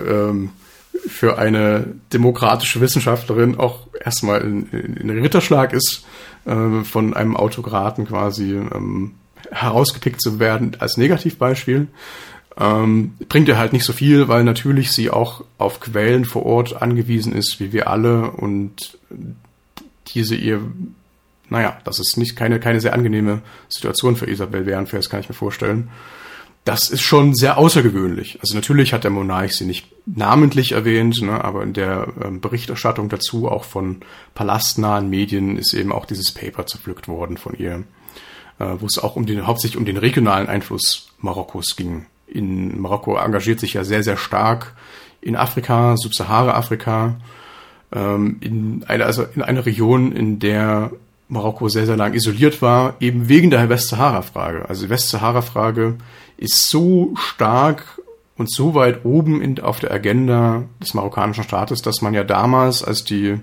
ähm, 0.07 0.51
für 1.07 1.38
eine 1.38 1.84
demokratische 2.12 2.80
Wissenschaftlerin 2.80 3.59
auch 3.59 3.86
erstmal 4.03 4.42
ein, 4.42 5.11
Ritterschlag 5.11 5.72
ist, 5.72 6.05
äh, 6.44 6.84
von 6.84 7.14
einem 7.14 7.36
Autokraten 7.36 8.07
quasi 8.07 8.53
ähm, 8.53 9.14
herausgepickt 9.51 10.20
zu 10.20 10.38
werden 10.38 10.76
als 10.78 10.96
Negativbeispiel. 10.96 11.88
Ähm, 12.59 13.14
bringt 13.28 13.49
ihr 13.49 13.59
halt 13.59 13.72
nicht 13.72 13.84
so 13.84 13.92
viel, 13.92 14.26
weil 14.26 14.42
natürlich 14.42 14.90
sie 14.90 15.11
auch 15.11 15.44
auf 15.59 15.78
Quellen 15.78 16.24
vor 16.24 16.44
Ort 16.44 16.82
angewiesen 16.82 17.32
ist, 17.32 17.61
wie 17.61 17.72
wir 17.72 17.88
alle, 17.88 18.30
und 18.32 18.99
diese 20.09 20.34
ihr, 20.34 20.61
naja, 21.51 21.78
das 21.84 22.01
ist 22.01 22.16
nicht 22.16 22.34
keine, 22.34 22.59
keine 22.59 22.80
sehr 22.80 22.94
angenehme 22.94 23.42
Situation 23.68 24.16
für 24.16 24.28
Isabel 24.28 24.66
Wehrenfels, 24.66 25.09
kann 25.09 25.20
ich 25.20 25.28
mir 25.28 25.34
vorstellen. 25.34 25.90
Das 26.64 26.90
ist 26.90 27.00
schon 27.00 27.34
sehr 27.34 27.56
außergewöhnlich. 27.56 28.38
Also 28.40 28.54
natürlich 28.54 28.92
hat 28.92 29.04
der 29.04 29.11
Monarch 29.11 29.52
sie 29.52 29.64
nicht 29.64 29.86
namentlich 30.04 30.72
erwähnt, 30.72 31.22
ne, 31.22 31.42
aber 31.42 31.62
in 31.62 31.72
der 31.72 32.09
ähm, 32.22 32.40
Berichterstattung 32.40 33.09
dazu, 33.09 33.48
auch 33.48 33.64
von 33.64 34.00
palastnahen 34.34 35.09
Medien, 35.09 35.56
ist 35.56 35.72
eben 35.72 35.92
auch 35.92 36.04
dieses 36.04 36.32
Paper 36.32 36.66
zerpflückt 36.66 37.09
worden 37.09 37.38
von 37.38 37.54
ihr, 37.56 37.84
äh, 38.59 38.74
wo 38.78 38.86
es 38.86 38.98
auch 38.98 39.16
um 39.16 39.24
den, 39.24 39.46
hauptsächlich 39.46 39.78
um 39.78 39.86
den 39.86 39.96
regionalen 39.96 40.48
Einfluss 40.48 41.09
Marokkos 41.20 41.74
ging 41.76 42.06
in 42.28 42.80
Marokko 42.80 43.16
engagiert 43.16 43.61
sich 43.61 43.74
ja 43.74 43.84
sehr, 43.84 44.02
sehr 44.02 44.16
stark 44.16 44.74
in 45.20 45.36
Afrika, 45.36 45.96
Subsahara-Afrika, 45.96 47.16
ähm, 47.92 48.36
in 48.40 48.84
einer, 48.86 49.06
also 49.06 49.24
in 49.34 49.42
einer 49.42 49.66
Region, 49.66 50.12
in 50.12 50.38
der 50.38 50.92
Marokko 51.28 51.68
sehr, 51.68 51.86
sehr 51.86 51.96
lang 51.96 52.14
isoliert 52.14 52.62
war, 52.62 52.94
eben 53.00 53.28
wegen 53.28 53.50
der 53.50 53.68
Westsahara-Frage. 53.68 54.68
Also 54.68 54.84
die 54.84 54.90
Westsahara-Frage 54.90 55.96
ist 56.39 56.70
so 56.70 57.12
stark 57.16 58.01
und 58.36 58.51
so 58.51 58.74
weit 58.74 59.05
oben 59.05 59.43
in, 59.43 59.61
auf 59.61 59.80
der 59.80 59.93
Agenda 59.93 60.64
des 60.80 60.95
marokkanischen 60.95 61.45
Staates, 61.45 61.82
dass 61.82 62.01
man 62.01 62.14
ja 62.14 62.24
damals, 62.24 62.82
als 62.82 63.05
die 63.05 63.39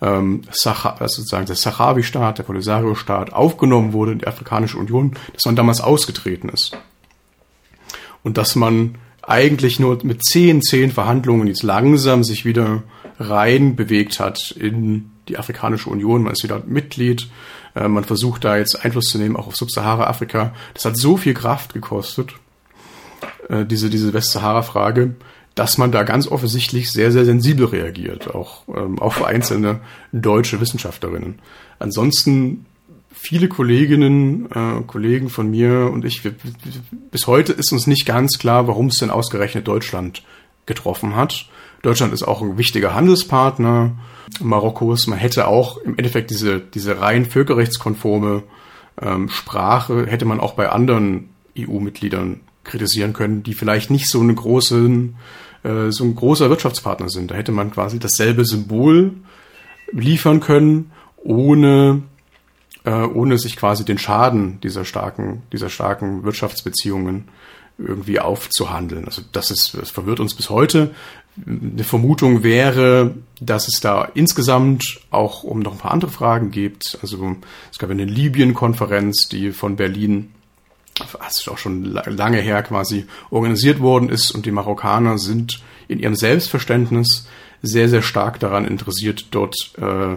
ähm, 0.00 0.42
Sahra, 0.50 0.96
also 0.98 1.20
sozusagen 1.20 1.46
der 1.46 1.54
Sahrawi-Staat, 1.54 2.38
der 2.38 2.42
Polisario-Staat 2.44 3.32
aufgenommen 3.32 3.92
wurde 3.92 4.12
in 4.12 4.18
die 4.18 4.26
Afrikanische 4.26 4.78
Union, 4.78 5.14
dass 5.34 5.44
man 5.44 5.54
damals 5.54 5.80
ausgetreten 5.80 6.48
ist 6.48 6.76
und 8.22 8.38
dass 8.38 8.56
man 8.56 8.96
eigentlich 9.22 9.78
nur 9.78 9.98
mit 10.02 10.24
zehn, 10.24 10.62
zehn 10.62 10.90
Verhandlungen 10.90 11.46
jetzt 11.46 11.62
langsam 11.62 12.24
sich 12.24 12.44
wieder 12.44 12.82
rein 13.18 13.76
bewegt 13.76 14.18
hat 14.18 14.50
in 14.52 15.10
die 15.28 15.38
Afrikanische 15.38 15.90
Union. 15.90 16.22
Man 16.22 16.32
ist 16.32 16.42
wieder 16.42 16.62
Mitglied. 16.66 17.28
Äh, 17.74 17.88
man 17.88 18.04
versucht 18.04 18.44
da 18.44 18.56
jetzt 18.56 18.84
Einfluss 18.84 19.06
zu 19.06 19.18
nehmen, 19.18 19.36
auch 19.36 19.46
auf 19.46 19.56
Subsahara-Afrika. 19.56 20.54
Das 20.74 20.84
hat 20.84 20.96
so 20.96 21.16
viel 21.16 21.34
Kraft 21.34 21.74
gekostet, 21.74 22.34
äh, 23.48 23.64
diese, 23.64 23.90
diese 23.90 24.12
Westsahara-Frage, 24.12 25.14
dass 25.54 25.78
man 25.78 25.92
da 25.92 26.02
ganz 26.02 26.26
offensichtlich 26.26 26.90
sehr, 26.90 27.12
sehr 27.12 27.24
sensibel 27.24 27.66
reagiert, 27.66 28.34
auch 28.34 28.62
ähm, 28.68 28.98
auf 28.98 29.22
einzelne 29.24 29.80
deutsche 30.12 30.60
Wissenschaftlerinnen. 30.60 31.40
Ansonsten 31.78 32.66
viele 33.12 33.48
Kolleginnen, 33.48 34.50
äh, 34.50 34.82
Kollegen 34.86 35.28
von 35.28 35.50
mir 35.50 35.90
und 35.92 36.04
ich, 36.04 36.24
wir, 36.24 36.34
bis 37.10 37.26
heute 37.26 37.52
ist 37.52 37.72
uns 37.72 37.86
nicht 37.86 38.06
ganz 38.06 38.38
klar, 38.38 38.66
warum 38.66 38.86
es 38.86 38.98
denn 38.98 39.10
ausgerechnet 39.10 39.68
Deutschland 39.68 40.22
getroffen 40.66 41.16
hat. 41.16 41.46
Deutschland 41.82 42.12
ist 42.12 42.22
auch 42.22 42.42
ein 42.42 42.58
wichtiger 42.58 42.94
Handelspartner 42.94 43.92
Marokkos. 44.40 45.06
Man 45.06 45.18
hätte 45.18 45.48
auch 45.48 45.78
im 45.78 45.96
Endeffekt 45.98 46.30
diese, 46.30 46.60
diese 46.60 47.00
rein 47.00 47.26
völkerrechtskonforme 47.26 48.44
ähm, 49.00 49.28
Sprache, 49.28 50.06
hätte 50.06 50.24
man 50.24 50.40
auch 50.40 50.54
bei 50.54 50.68
anderen 50.68 51.30
EU-Mitgliedern 51.58 52.40
kritisieren 52.64 53.12
können, 53.12 53.42
die 53.42 53.54
vielleicht 53.54 53.90
nicht 53.90 54.08
so 54.08 54.20
eine 54.20 54.34
großen, 54.34 55.16
äh, 55.64 55.90
so 55.90 56.04
ein 56.04 56.14
großer 56.14 56.48
Wirtschaftspartner 56.48 57.08
sind. 57.08 57.30
Da 57.30 57.34
hätte 57.34 57.52
man 57.52 57.72
quasi 57.72 57.98
dasselbe 57.98 58.44
Symbol 58.44 59.12
liefern 59.92 60.40
können, 60.40 60.92
ohne 61.16 62.02
äh, 62.84 62.90
ohne 62.90 63.38
sich 63.38 63.56
quasi 63.56 63.84
den 63.84 63.98
Schaden 63.98 64.60
dieser 64.60 64.84
starken, 64.84 65.42
dieser 65.52 65.68
starken 65.68 66.24
Wirtschaftsbeziehungen 66.24 67.28
irgendwie 67.78 68.20
aufzuhandeln. 68.20 69.04
Also 69.06 69.22
das 69.32 69.50
ist, 69.50 69.74
das 69.74 69.90
verwirrt 69.90 70.20
uns 70.20 70.34
bis 70.34 70.50
heute. 70.50 70.94
Eine 71.46 71.84
Vermutung 71.84 72.42
wäre, 72.42 73.14
dass 73.40 73.66
es 73.66 73.80
da 73.80 74.04
insgesamt 74.14 75.00
auch 75.10 75.44
um 75.44 75.60
noch 75.60 75.72
ein 75.72 75.78
paar 75.78 75.92
andere 75.92 76.10
Fragen 76.10 76.50
gibt. 76.50 76.98
Also 77.00 77.36
es 77.70 77.78
gab 77.78 77.90
eine 77.90 78.04
Libyen-Konferenz, 78.04 79.28
die 79.28 79.52
von 79.52 79.76
Berlin 79.76 80.30
das 80.94 81.40
ist 81.40 81.48
auch 81.48 81.58
schon 81.58 81.84
lange 81.84 82.38
her 82.38 82.62
quasi 82.62 83.06
organisiert 83.30 83.80
worden 83.80 84.08
ist 84.08 84.30
und 84.30 84.46
die 84.46 84.50
Marokkaner 84.50 85.18
sind 85.18 85.62
in 85.88 85.98
ihrem 85.98 86.14
Selbstverständnis 86.14 87.26
sehr, 87.62 87.88
sehr 87.88 88.02
stark 88.02 88.40
daran 88.40 88.66
interessiert, 88.66 89.26
dort 89.30 89.72
äh, 89.78 90.16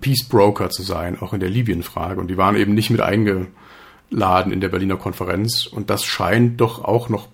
Peace 0.00 0.24
Broker 0.24 0.70
zu 0.70 0.82
sein, 0.82 1.20
auch 1.20 1.32
in 1.32 1.40
der 1.40 1.50
Libyen-Frage. 1.50 2.20
Und 2.20 2.28
die 2.28 2.36
waren 2.36 2.56
eben 2.56 2.74
nicht 2.74 2.90
mit 2.90 3.00
eingeladen 3.00 4.52
in 4.52 4.60
der 4.60 4.68
Berliner 4.68 4.96
Konferenz. 4.96 5.66
Und 5.66 5.90
das 5.90 6.04
scheint 6.04 6.60
doch 6.60 6.84
auch 6.84 7.08
noch, 7.08 7.28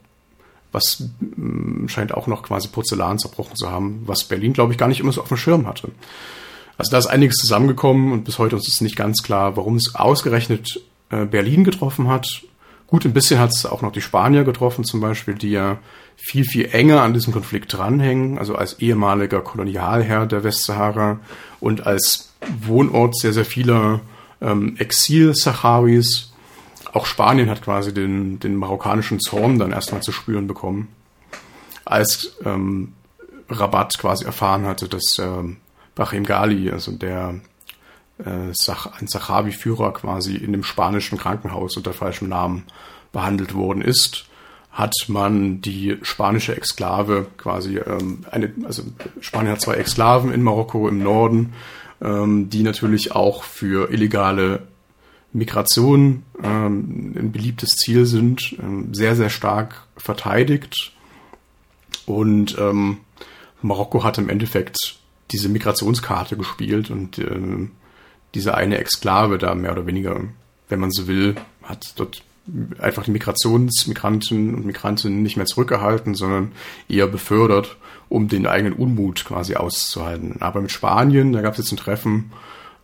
was 0.72 1.08
mm, 1.20 1.88
scheint 1.88 2.12
auch 2.12 2.26
noch 2.26 2.42
quasi 2.42 2.68
Porzellan 2.68 3.18
zerbrochen 3.18 3.56
zu 3.56 3.70
haben, 3.70 4.02
was 4.06 4.24
Berlin, 4.24 4.52
glaube 4.52 4.72
ich, 4.72 4.78
gar 4.78 4.88
nicht 4.88 5.00
immer 5.00 5.12
so 5.12 5.22
auf 5.22 5.28
dem 5.28 5.36
Schirm 5.36 5.66
hatte. 5.66 5.90
Also 6.76 6.92
da 6.92 6.98
ist 6.98 7.06
einiges 7.06 7.36
zusammengekommen 7.36 8.12
und 8.12 8.24
bis 8.24 8.38
heute 8.38 8.56
ist 8.56 8.80
nicht 8.80 8.96
ganz 8.96 9.22
klar, 9.22 9.56
warum 9.56 9.76
es 9.76 9.94
ausgerechnet 9.94 10.80
äh, 11.10 11.24
Berlin 11.24 11.64
getroffen 11.64 12.08
hat. 12.08 12.42
Gut, 12.86 13.04
ein 13.04 13.12
bisschen 13.12 13.38
hat 13.38 13.50
es 13.50 13.66
auch 13.66 13.82
noch 13.82 13.92
die 13.92 14.00
Spanier 14.00 14.44
getroffen 14.44 14.84
zum 14.84 15.00
Beispiel, 15.00 15.34
die 15.34 15.50
ja 15.50 15.78
viel, 16.16 16.44
viel 16.44 16.68
enger 16.72 17.02
an 17.02 17.12
diesem 17.12 17.32
Konflikt 17.32 17.72
dranhängen, 17.72 18.38
also 18.38 18.54
als 18.54 18.80
ehemaliger 18.80 19.40
Kolonialherr 19.40 20.26
der 20.26 20.42
Westsahara 20.42 21.20
und 21.60 21.86
als 21.86 22.32
Wohnort 22.60 23.16
sehr, 23.16 23.32
sehr 23.32 23.44
vieler 23.44 24.00
ähm, 24.40 24.76
Exil-Sahrawis. 24.78 26.32
Auch 26.92 27.06
Spanien 27.06 27.50
hat 27.50 27.62
quasi 27.62 27.92
den, 27.92 28.40
den 28.40 28.56
marokkanischen 28.56 29.20
Zorn 29.20 29.58
dann 29.58 29.72
erstmal 29.72 30.02
zu 30.02 30.12
spüren 30.12 30.46
bekommen, 30.46 30.88
als 31.84 32.36
ähm, 32.44 32.94
Rabat 33.48 33.98
quasi 33.98 34.24
erfahren 34.24 34.66
hatte, 34.66 34.88
dass 34.88 35.18
ähm, 35.18 35.58
Brahim 35.94 36.24
Ghali, 36.24 36.70
also 36.70 36.92
der 36.92 37.40
äh, 38.18 38.30
ein 38.30 39.06
Sahrawi-Führer 39.06 39.92
quasi 39.92 40.36
in 40.36 40.52
dem 40.52 40.64
spanischen 40.64 41.18
Krankenhaus 41.18 41.76
unter 41.76 41.92
falschem 41.92 42.28
Namen 42.28 42.64
behandelt 43.12 43.54
worden 43.54 43.82
ist 43.82 44.28
hat 44.78 44.94
man 45.08 45.60
die 45.60 45.98
spanische 46.02 46.56
Exklave 46.56 47.26
quasi 47.36 47.78
ähm, 47.78 48.24
eine, 48.30 48.52
also 48.64 48.84
Spanien 49.20 49.52
hat 49.52 49.60
zwei 49.60 49.74
Exklaven 49.74 50.32
in 50.32 50.42
Marokko 50.42 50.88
im 50.88 51.02
Norden, 51.02 51.52
ähm, 52.00 52.48
die 52.48 52.62
natürlich 52.62 53.12
auch 53.12 53.42
für 53.42 53.90
illegale 53.90 54.68
Migration 55.32 56.22
ähm, 56.42 57.14
ein 57.16 57.32
beliebtes 57.32 57.76
Ziel 57.76 58.06
sind, 58.06 58.56
ähm, 58.60 58.94
sehr, 58.94 59.14
sehr 59.14 59.30
stark 59.30 59.86
verteidigt. 59.96 60.92
Und 62.06 62.56
ähm, 62.58 62.98
Marokko 63.60 64.04
hat 64.04 64.18
im 64.18 64.28
Endeffekt 64.28 64.98
diese 65.30 65.48
Migrationskarte 65.48 66.36
gespielt 66.36 66.90
und 66.90 67.18
ähm, 67.18 67.72
diese 68.34 68.54
eine 68.54 68.78
Exklave 68.78 69.38
da 69.38 69.54
mehr 69.54 69.72
oder 69.72 69.86
weniger, 69.86 70.20
wenn 70.68 70.80
man 70.80 70.90
so 70.90 71.06
will, 71.06 71.36
hat 71.62 71.92
dort 71.96 72.22
einfach 72.78 73.04
die 73.04 73.10
Migrationsmigranten 73.10 74.54
und 74.54 74.64
Migrantinnen 74.64 75.22
nicht 75.22 75.36
mehr 75.36 75.46
zurückgehalten, 75.46 76.14
sondern 76.14 76.52
eher 76.88 77.06
befördert, 77.06 77.76
um 78.08 78.28
den 78.28 78.46
eigenen 78.46 78.72
Unmut 78.72 79.24
quasi 79.24 79.54
auszuhalten. 79.54 80.36
Aber 80.40 80.62
mit 80.62 80.72
Spanien, 80.72 81.32
da 81.32 81.42
gab 81.42 81.52
es 81.52 81.58
jetzt 81.58 81.72
ein 81.72 81.76
Treffen 81.76 82.32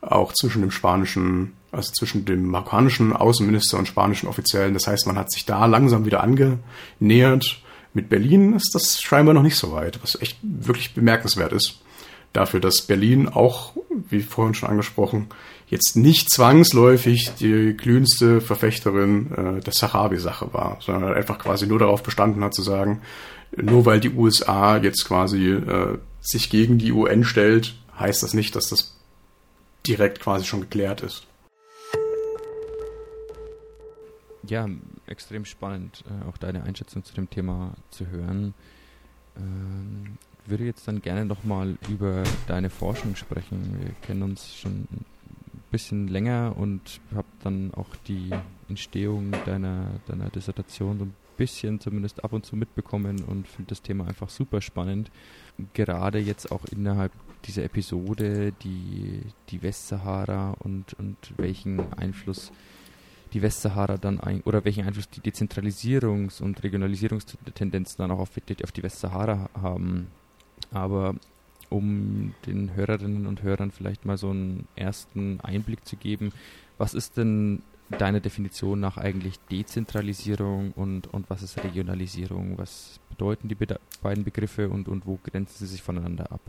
auch 0.03 0.35
zwischen 0.35 0.61
dem 0.61 0.71
spanischen, 0.71 1.55
also 1.75 1.93
zwischen 1.93 2.25
dem 2.25 2.47
marokkanischen 2.47 3.13
Außenminister 3.13 3.79
und 3.79 3.89
spanischen 3.89 4.29
Offiziellen. 4.29 4.75
Das 4.75 4.87
heißt, 4.87 5.07
man 5.07 5.19
hat 5.19 5.31
sich 5.31 5.45
da 5.45 5.67
langsam 5.67 6.05
wieder 6.05 6.23
angenähert. 6.23 7.61
Mit 7.93 8.09
Berlin 8.09 8.55
ist 8.55 8.75
das 8.75 9.01
scheinbar 9.01 9.35
noch 9.35 9.43
nicht 9.43 9.57
so 9.57 9.73
weit, 9.73 10.01
was 10.03 10.21
echt 10.21 10.39
wirklich 10.43 10.95
bemerkenswert 10.95 11.53
ist. 11.53 11.81
Dafür, 12.33 12.59
dass 12.59 12.83
Berlin 12.83 13.29
auch, 13.29 13.75
wie 14.11 14.21
vorhin 14.21 14.55
schon 14.55 14.69
angesprochen, 14.69 15.29
jetzt 15.69 15.97
nicht 15.97 16.31
zwangsläufig 16.31 17.33
die 17.39 17.77
glühendste 17.77 18.41
Verfechterin 18.41 19.31
äh, 19.33 19.61
der 19.61 19.73
Sahrawi-Sache 19.73 20.53
war, 20.53 20.79
sondern 20.81 21.15
einfach 21.15 21.39
quasi 21.39 21.67
nur 21.67 21.79
darauf 21.79 22.03
bestanden 22.03 22.43
hat 22.43 22.55
zu 22.55 22.63
sagen, 22.63 23.03
nur 23.57 23.87
weil 23.87 24.01
die 24.01 24.11
USA 24.11 24.79
jetzt 24.79 25.05
quasi 25.05 25.51
äh, 25.51 25.99
sich 26.21 26.51
gegen 26.51 26.79
die 26.79 26.93
UN 26.93 27.25
stellt, 27.25 27.75
heißt 27.99 28.23
das 28.23 28.35
nicht, 28.35 28.57
dass 28.57 28.69
das 28.69 28.97
direkt 29.87 30.21
quasi 30.21 30.45
schon 30.45 30.63
geklärt 30.63 31.03
ist. 31.03 31.27
Ja, 34.49 34.69
extrem 35.07 35.45
spannend, 35.45 36.05
äh, 36.09 36.29
auch 36.29 36.37
deine 36.37 36.65
Einschätzung 36.65 37.05
zu 37.05 37.15
dem 37.15 37.31
Thema 37.31 37.75
zu 37.91 38.07
hören. 38.09 38.55
Ähm, 39.37 40.19
würde 40.47 40.65
jetzt 40.65 40.87
dann 40.87 41.01
gerne 41.01 41.25
nochmal 41.25 41.77
über 41.89 42.23
deine 42.47 42.71
Forschung 42.71 43.17
sprechen. 43.17 43.79
Wir 43.81 43.91
kennen 44.03 44.23
uns 44.23 44.55
schon 44.55 44.87
ein 44.93 45.05
bisschen 45.71 46.09
länger 46.09 46.55
und 46.57 47.01
habe 47.15 47.27
dann 47.43 47.73
auch 47.75 47.97
die 48.07 48.31
Entstehung 48.69 49.33
deiner, 49.47 49.87
deiner 50.07 50.29
Dissertation 50.29 50.99
so 50.99 51.05
ein 51.07 51.15
bisschen 51.37 51.81
zumindest 51.81 52.23
ab 52.23 52.33
und 52.33 52.47
zu 52.47 52.57
mitbekommen 52.57 53.25
und 53.25 53.49
finde 53.49 53.71
das 53.71 53.83
Thema 53.83 54.07
einfach 54.07 54.29
super 54.29 54.61
spannend. 54.61 55.11
Gerade 55.73 56.19
jetzt 56.19 56.53
auch 56.53 56.65
innerhalb 56.67 57.13
dieser 57.47 57.65
Episode, 57.65 58.53
die, 58.63 59.23
die 59.49 59.63
Westsahara 59.63 60.57
und, 60.61 60.95
und 60.95 61.17
welchen 61.37 61.93
Einfluss 61.95 62.53
die 63.35 63.43
Westsahara 63.43 63.99
dann 63.99 64.21
ein, 64.21 64.41
oder 64.43 64.65
welchen 64.65 64.87
Einfluss 64.87 65.11
die 65.11 65.21
Dezentralisierungs- 65.21 66.41
und 66.41 66.63
Regionalisierungstendenzen 66.63 67.97
dann 67.99 68.13
auch 68.13 68.21
auf, 68.21 68.31
auf 68.63 68.73
die 68.73 68.83
Westsahara 68.83 69.51
haben. 69.61 70.07
Aber 70.73 71.17
um 71.69 72.35
den 72.47 72.75
Hörerinnen 72.75 73.27
und 73.27 73.43
Hörern 73.43 73.73
vielleicht 73.73 74.05
mal 74.05 74.17
so 74.17 74.31
einen 74.31 74.69
ersten 74.77 75.41
Einblick 75.41 75.85
zu 75.85 75.97
geben, 75.97 76.33
was 76.79 76.95
ist 76.95 77.17
denn 77.17 77.63
deine 77.91 78.21
Definition 78.21 78.81
nach 78.81 78.97
eigentlich 78.97 79.39
Dezentralisierung 79.51 80.73
und, 80.73 81.13
und 81.13 81.29
was 81.29 81.43
ist 81.43 81.63
Regionalisierung? 81.63 82.57
Was 82.57 83.01
bedeuten 83.11 83.49
die 83.49 83.57
beiden 84.03 84.25
Begriffe 84.25 84.69
und, 84.69 84.89
und 84.89 85.07
wo 85.07 85.19
grenzen 85.23 85.59
sie 85.59 85.67
sich 85.67 85.83
voneinander 85.83 86.31
ab? 86.31 86.41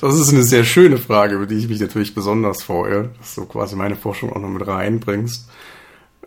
Das 0.00 0.18
ist 0.18 0.32
eine 0.32 0.44
sehr 0.44 0.64
schöne 0.64 0.96
Frage, 0.96 1.34
über 1.34 1.46
die 1.46 1.56
ich 1.56 1.68
mich 1.68 1.78
natürlich 1.78 2.14
besonders 2.14 2.62
freue, 2.62 3.10
dass 3.18 3.34
du 3.34 3.44
quasi 3.44 3.76
meine 3.76 3.96
Forschung 3.96 4.32
auch 4.32 4.40
noch 4.40 4.48
mit 4.48 4.66
reinbringst. 4.66 5.46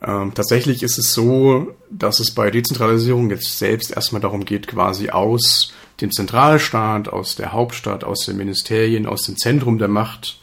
Ähm, 0.04 0.34
tatsächlich 0.36 0.84
ist 0.84 0.98
es 0.98 1.14
so, 1.14 1.74
dass 1.90 2.20
es 2.20 2.32
bei 2.32 2.52
Dezentralisierung 2.52 3.30
jetzt 3.32 3.58
selbst 3.58 3.92
erstmal 3.92 4.22
darum 4.22 4.46
geht, 4.46 4.68
quasi 4.68 5.10
aus 5.10 5.74
dem 6.02 6.12
Zentralstaat, 6.12 7.08
aus 7.08 7.36
der 7.36 7.54
Hauptstadt, 7.54 8.04
aus 8.04 8.26
den 8.26 8.38
Ministerien, 8.38 9.08
aus 9.08 9.24
dem 9.24 9.38
Zentrum 9.38 9.80
der 9.80 9.88
Macht 9.88 10.40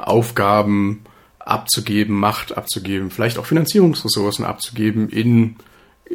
Aufgaben 0.00 1.04
abzugeben, 1.38 2.14
Macht 2.14 2.56
abzugeben, 2.56 3.10
vielleicht 3.10 3.38
auch 3.38 3.46
Finanzierungsressourcen 3.46 4.44
abzugeben 4.44 5.08
in 5.08 5.56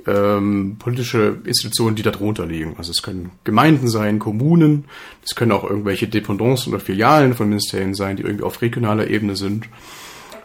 ähm, 0.06 0.78
politische 0.80 1.38
Institutionen, 1.46 1.96
die 1.96 2.04
darunter 2.04 2.46
liegen. 2.46 2.76
Also 2.78 2.92
es 2.92 3.02
können 3.02 3.32
Gemeinden 3.44 3.88
sein, 3.88 4.20
Kommunen, 4.20 4.86
es 5.24 5.36
können 5.36 5.52
auch 5.52 5.64
irgendwelche 5.64 6.08
Dependancen 6.08 6.74
oder 6.74 6.82
Filialen 6.82 7.34
von 7.34 7.50
Ministerien 7.50 7.96
sein, 7.96 8.16
die 8.16 8.24
irgendwie 8.24 8.44
auf 8.44 8.62
regionaler 8.62 9.08
Ebene 9.08 9.36
sind. 9.36 9.68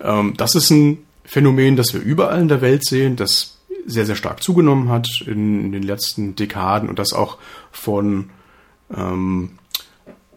Ähm, 0.03 0.35
das 0.37 0.55
ist 0.55 0.71
ein 0.71 0.99
Phänomen, 1.25 1.77
das 1.77 1.95
wir 1.95 2.01
überall 2.01 2.41
in 2.41 2.49
der 2.49 2.61
Welt 2.61 2.85
sehen, 2.85 3.17
das 3.17 3.59
sehr, 3.87 4.07
sehr 4.07 4.17
stark 4.17 4.43
zugenommen 4.43 4.89
hat 4.89 5.09
in, 5.27 5.67
in 5.67 5.73
den 5.73 5.83
letzten 5.83 6.37
Dekaden 6.37 6.89
und 6.89 6.99
das 6.99 7.13
auch 7.13 7.39
von, 7.71 8.31
ähm, 8.95 9.51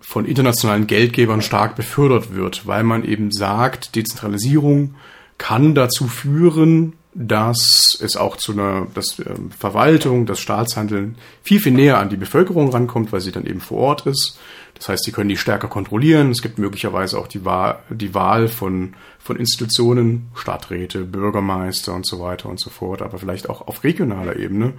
von 0.02 0.26
internationalen 0.26 0.88
Geldgebern 0.88 1.42
stark 1.42 1.76
befördert 1.76 2.34
wird, 2.34 2.68
weil 2.68 2.84
man 2.84 3.04
eben 3.04 3.32
sagt, 3.32 3.96
Dezentralisierung 3.96 4.96
kann 5.38 5.76
dazu 5.76 6.08
führen, 6.08 6.94
dass 7.20 7.98
es 8.00 8.16
auch 8.16 8.38
zu 8.38 8.52
einer 8.52 8.86
dass, 8.94 9.18
äh, 9.18 9.34
Verwaltung, 9.58 10.28
das 10.28 10.40
Staatshandeln 10.40 11.18
viel, 11.42 11.60
viel 11.60 11.72
näher 11.72 11.98
an 11.98 12.10
die 12.10 12.16
Bevölkerung 12.16 12.70
rankommt, 12.70 13.12
weil 13.12 13.22
sie 13.22 13.32
dann 13.32 13.48
eben 13.48 13.60
vor 13.60 13.80
Ort 13.80 14.06
ist. 14.06 14.38
Das 14.76 14.88
heißt, 14.88 15.04
sie 15.04 15.12
können 15.12 15.30
die 15.30 15.38
stärker 15.38 15.68
kontrollieren. 15.68 16.30
Es 16.30 16.44
gibt 16.44 16.60
möglicherweise 16.60 17.18
auch 17.18 17.26
die 17.26 17.44
Wahl, 17.44 17.80
die 17.90 18.14
Wahl 18.14 18.48
von, 18.48 18.94
von 19.18 19.38
Institutionen, 19.38 20.28
Stadträte, 20.36 21.06
Bürgermeister 21.06 21.96
und 21.96 22.06
so 22.06 22.20
weiter 22.20 22.50
und 22.50 22.60
so 22.60 22.70
fort, 22.70 23.02
aber 23.02 23.18
vielleicht 23.18 23.50
auch 23.50 23.68
auf 23.68 23.84
regionaler 23.84 24.36
Ebene, 24.36 24.74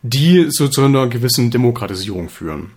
die 0.00 0.46
so 0.48 0.68
zu 0.68 0.82
einer 0.82 1.08
gewissen 1.08 1.50
Demokratisierung 1.50 2.30
führen. 2.30 2.70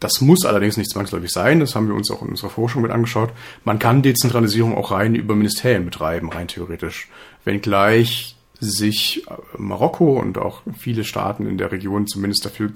Das 0.00 0.20
muss 0.20 0.44
allerdings 0.44 0.76
nicht 0.76 0.90
zwangsläufig 0.90 1.30
sein, 1.30 1.60
das 1.60 1.76
haben 1.76 1.86
wir 1.86 1.94
uns 1.94 2.10
auch 2.10 2.22
in 2.22 2.30
unserer 2.30 2.50
Forschung 2.50 2.82
mit 2.82 2.90
angeschaut. 2.90 3.30
Man 3.64 3.78
kann 3.78 4.02
Dezentralisierung 4.02 4.76
auch 4.76 4.90
rein 4.90 5.14
über 5.14 5.36
Ministerien 5.36 5.84
betreiben, 5.84 6.32
rein 6.32 6.48
theoretisch. 6.48 7.08
Wenngleich 7.44 8.34
sich 8.60 9.26
äh, 9.28 9.34
Marokko 9.56 10.18
und 10.18 10.38
auch 10.38 10.62
viele 10.78 11.04
Staaten 11.04 11.46
in 11.46 11.58
der 11.58 11.72
Region 11.72 12.06
zumindest 12.06 12.44
dafür 12.44 12.72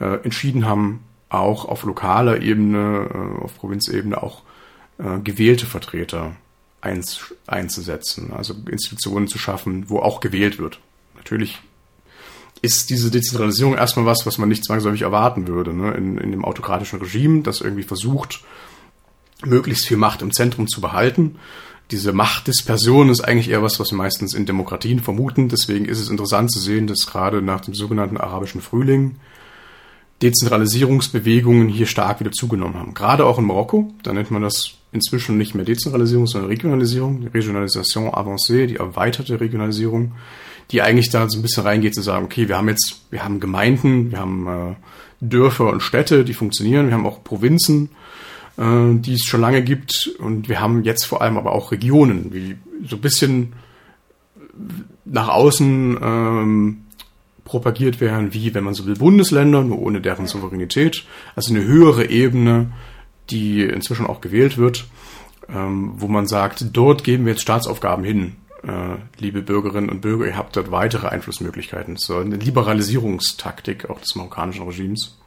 äh, 0.00 0.22
entschieden 0.24 0.66
haben, 0.66 1.04
auch 1.28 1.64
auf 1.64 1.84
lokaler 1.84 2.40
Ebene, 2.40 3.08
äh, 3.12 3.44
auf 3.44 3.56
Provinzebene 3.56 4.22
auch 4.22 4.42
äh, 4.98 5.18
gewählte 5.20 5.66
Vertreter 5.66 6.36
eins, 6.80 7.34
einzusetzen, 7.46 8.32
also 8.32 8.54
Institutionen 8.70 9.28
zu 9.28 9.38
schaffen, 9.38 9.88
wo 9.88 9.98
auch 9.98 10.20
gewählt 10.20 10.58
wird. 10.58 10.80
Natürlich 11.16 11.60
ist 12.62 12.90
diese 12.90 13.10
Dezentralisierung 13.10 13.74
erstmal 13.74 14.06
was, 14.06 14.26
was 14.26 14.38
man 14.38 14.48
nicht 14.48 14.64
zwangsläufig 14.64 15.02
erwarten 15.02 15.46
würde, 15.46 15.72
ne? 15.72 15.92
in, 15.92 16.18
in 16.18 16.30
dem 16.30 16.44
autokratischen 16.44 17.00
Regime, 17.00 17.42
das 17.42 17.60
irgendwie 17.60 17.82
versucht, 17.82 18.44
möglichst 19.44 19.86
viel 19.86 19.96
Macht 19.96 20.20
im 20.20 20.32
Zentrum 20.32 20.68
zu 20.68 20.80
behalten 20.80 21.36
diese 21.90 22.12
Machtdispersion 22.12 23.08
ist 23.08 23.20
eigentlich 23.20 23.50
eher 23.50 23.62
was, 23.62 23.80
was 23.80 23.90
wir 23.90 23.98
meistens 23.98 24.34
in 24.34 24.46
Demokratien 24.46 25.00
vermuten. 25.00 25.48
Deswegen 25.48 25.86
ist 25.86 26.00
es 26.00 26.08
interessant 26.08 26.52
zu 26.52 26.60
sehen, 26.60 26.86
dass 26.86 27.06
gerade 27.06 27.42
nach 27.42 27.60
dem 27.60 27.74
sogenannten 27.74 28.16
arabischen 28.16 28.60
Frühling 28.60 29.16
Dezentralisierungsbewegungen 30.22 31.68
hier 31.68 31.86
stark 31.86 32.20
wieder 32.20 32.30
zugenommen 32.30 32.76
haben. 32.76 32.94
Gerade 32.94 33.24
auch 33.24 33.38
in 33.38 33.46
Marokko, 33.46 33.92
da 34.02 34.12
nennt 34.12 34.30
man 34.30 34.42
das 34.42 34.74
inzwischen 34.92 35.38
nicht 35.38 35.54
mehr 35.54 35.64
Dezentralisierung, 35.64 36.26
sondern 36.26 36.50
Regionalisierung, 36.50 37.20
die 37.22 37.28
Regionalisation 37.28 38.08
avancée, 38.08 38.66
die 38.66 38.76
erweiterte 38.76 39.40
Regionalisierung, 39.40 40.12
die 40.70 40.82
eigentlich 40.82 41.10
da 41.10 41.28
so 41.28 41.38
ein 41.38 41.42
bisschen 41.42 41.62
reingeht 41.62 41.94
zu 41.94 42.02
sagen, 42.02 42.24
okay, 42.24 42.48
wir 42.48 42.58
haben 42.58 42.68
jetzt, 42.68 43.02
wir 43.10 43.24
haben 43.24 43.40
Gemeinden, 43.40 44.10
wir 44.10 44.18
haben 44.18 44.46
äh, 44.46 44.74
Dörfer 45.20 45.70
und 45.70 45.82
Städte, 45.82 46.24
die 46.24 46.34
funktionieren, 46.34 46.88
wir 46.88 46.94
haben 46.94 47.06
auch 47.06 47.24
Provinzen, 47.24 47.90
äh, 48.60 48.94
die 48.94 49.14
es 49.14 49.24
schon 49.24 49.40
lange 49.40 49.62
gibt. 49.62 50.14
Und 50.18 50.48
wir 50.48 50.60
haben 50.60 50.84
jetzt 50.84 51.04
vor 51.04 51.22
allem 51.22 51.38
aber 51.38 51.52
auch 51.52 51.72
Regionen, 51.72 52.32
wie 52.32 52.56
so 52.86 52.96
ein 52.96 53.02
bisschen 53.02 53.54
nach 55.04 55.28
außen 55.28 55.98
ähm, 56.02 56.84
propagiert 57.44 58.00
werden, 58.00 58.34
wie, 58.34 58.54
wenn 58.54 58.62
man 58.62 58.74
so 58.74 58.86
will, 58.86 58.94
Bundesländer, 58.94 59.64
nur 59.64 59.80
ohne 59.80 60.00
deren 60.00 60.26
Souveränität. 60.26 61.04
Also 61.34 61.54
eine 61.54 61.64
höhere 61.64 62.10
Ebene, 62.10 62.72
die 63.30 63.62
inzwischen 63.62 64.06
auch 64.06 64.20
gewählt 64.20 64.58
wird, 64.58 64.86
ähm, 65.48 65.94
wo 65.96 66.06
man 66.06 66.26
sagt, 66.26 66.66
dort 66.72 67.02
geben 67.02 67.24
wir 67.24 67.32
jetzt 67.32 67.42
Staatsaufgaben 67.42 68.04
hin. 68.04 68.36
Äh, 68.62 68.96
liebe 69.18 69.40
Bürgerinnen 69.40 69.88
und 69.88 70.02
Bürger, 70.02 70.26
ihr 70.26 70.36
habt 70.36 70.54
dort 70.54 70.70
weitere 70.70 71.08
Einflussmöglichkeiten. 71.08 71.96
So 71.96 72.18
eine 72.18 72.36
Liberalisierungstaktik 72.36 73.88
auch 73.88 74.00
des 74.00 74.14
marokkanischen 74.14 74.66
Regimes, 74.66 75.18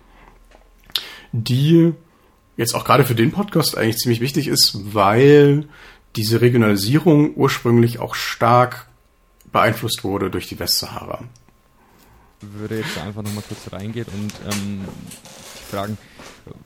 die 1.31 1.93
jetzt 2.57 2.75
auch 2.75 2.85
gerade 2.85 3.05
für 3.05 3.15
den 3.15 3.31
Podcast 3.31 3.77
eigentlich 3.77 3.97
ziemlich 3.97 4.21
wichtig 4.21 4.47
ist, 4.47 4.93
weil 4.93 5.67
diese 6.15 6.41
Regionalisierung 6.41 7.35
ursprünglich 7.35 7.99
auch 7.99 8.15
stark 8.15 8.87
beeinflusst 9.51 10.03
wurde 10.03 10.29
durch 10.29 10.47
die 10.47 10.59
Westsahara. 10.59 11.23
Ich 12.41 12.59
würde 12.59 12.79
jetzt 12.79 12.97
einfach 12.97 13.23
nochmal 13.23 13.43
kurz 13.47 13.71
reingehen 13.71 14.07
und 14.13 14.33
ähm, 14.51 14.81
fragen, 15.69 15.97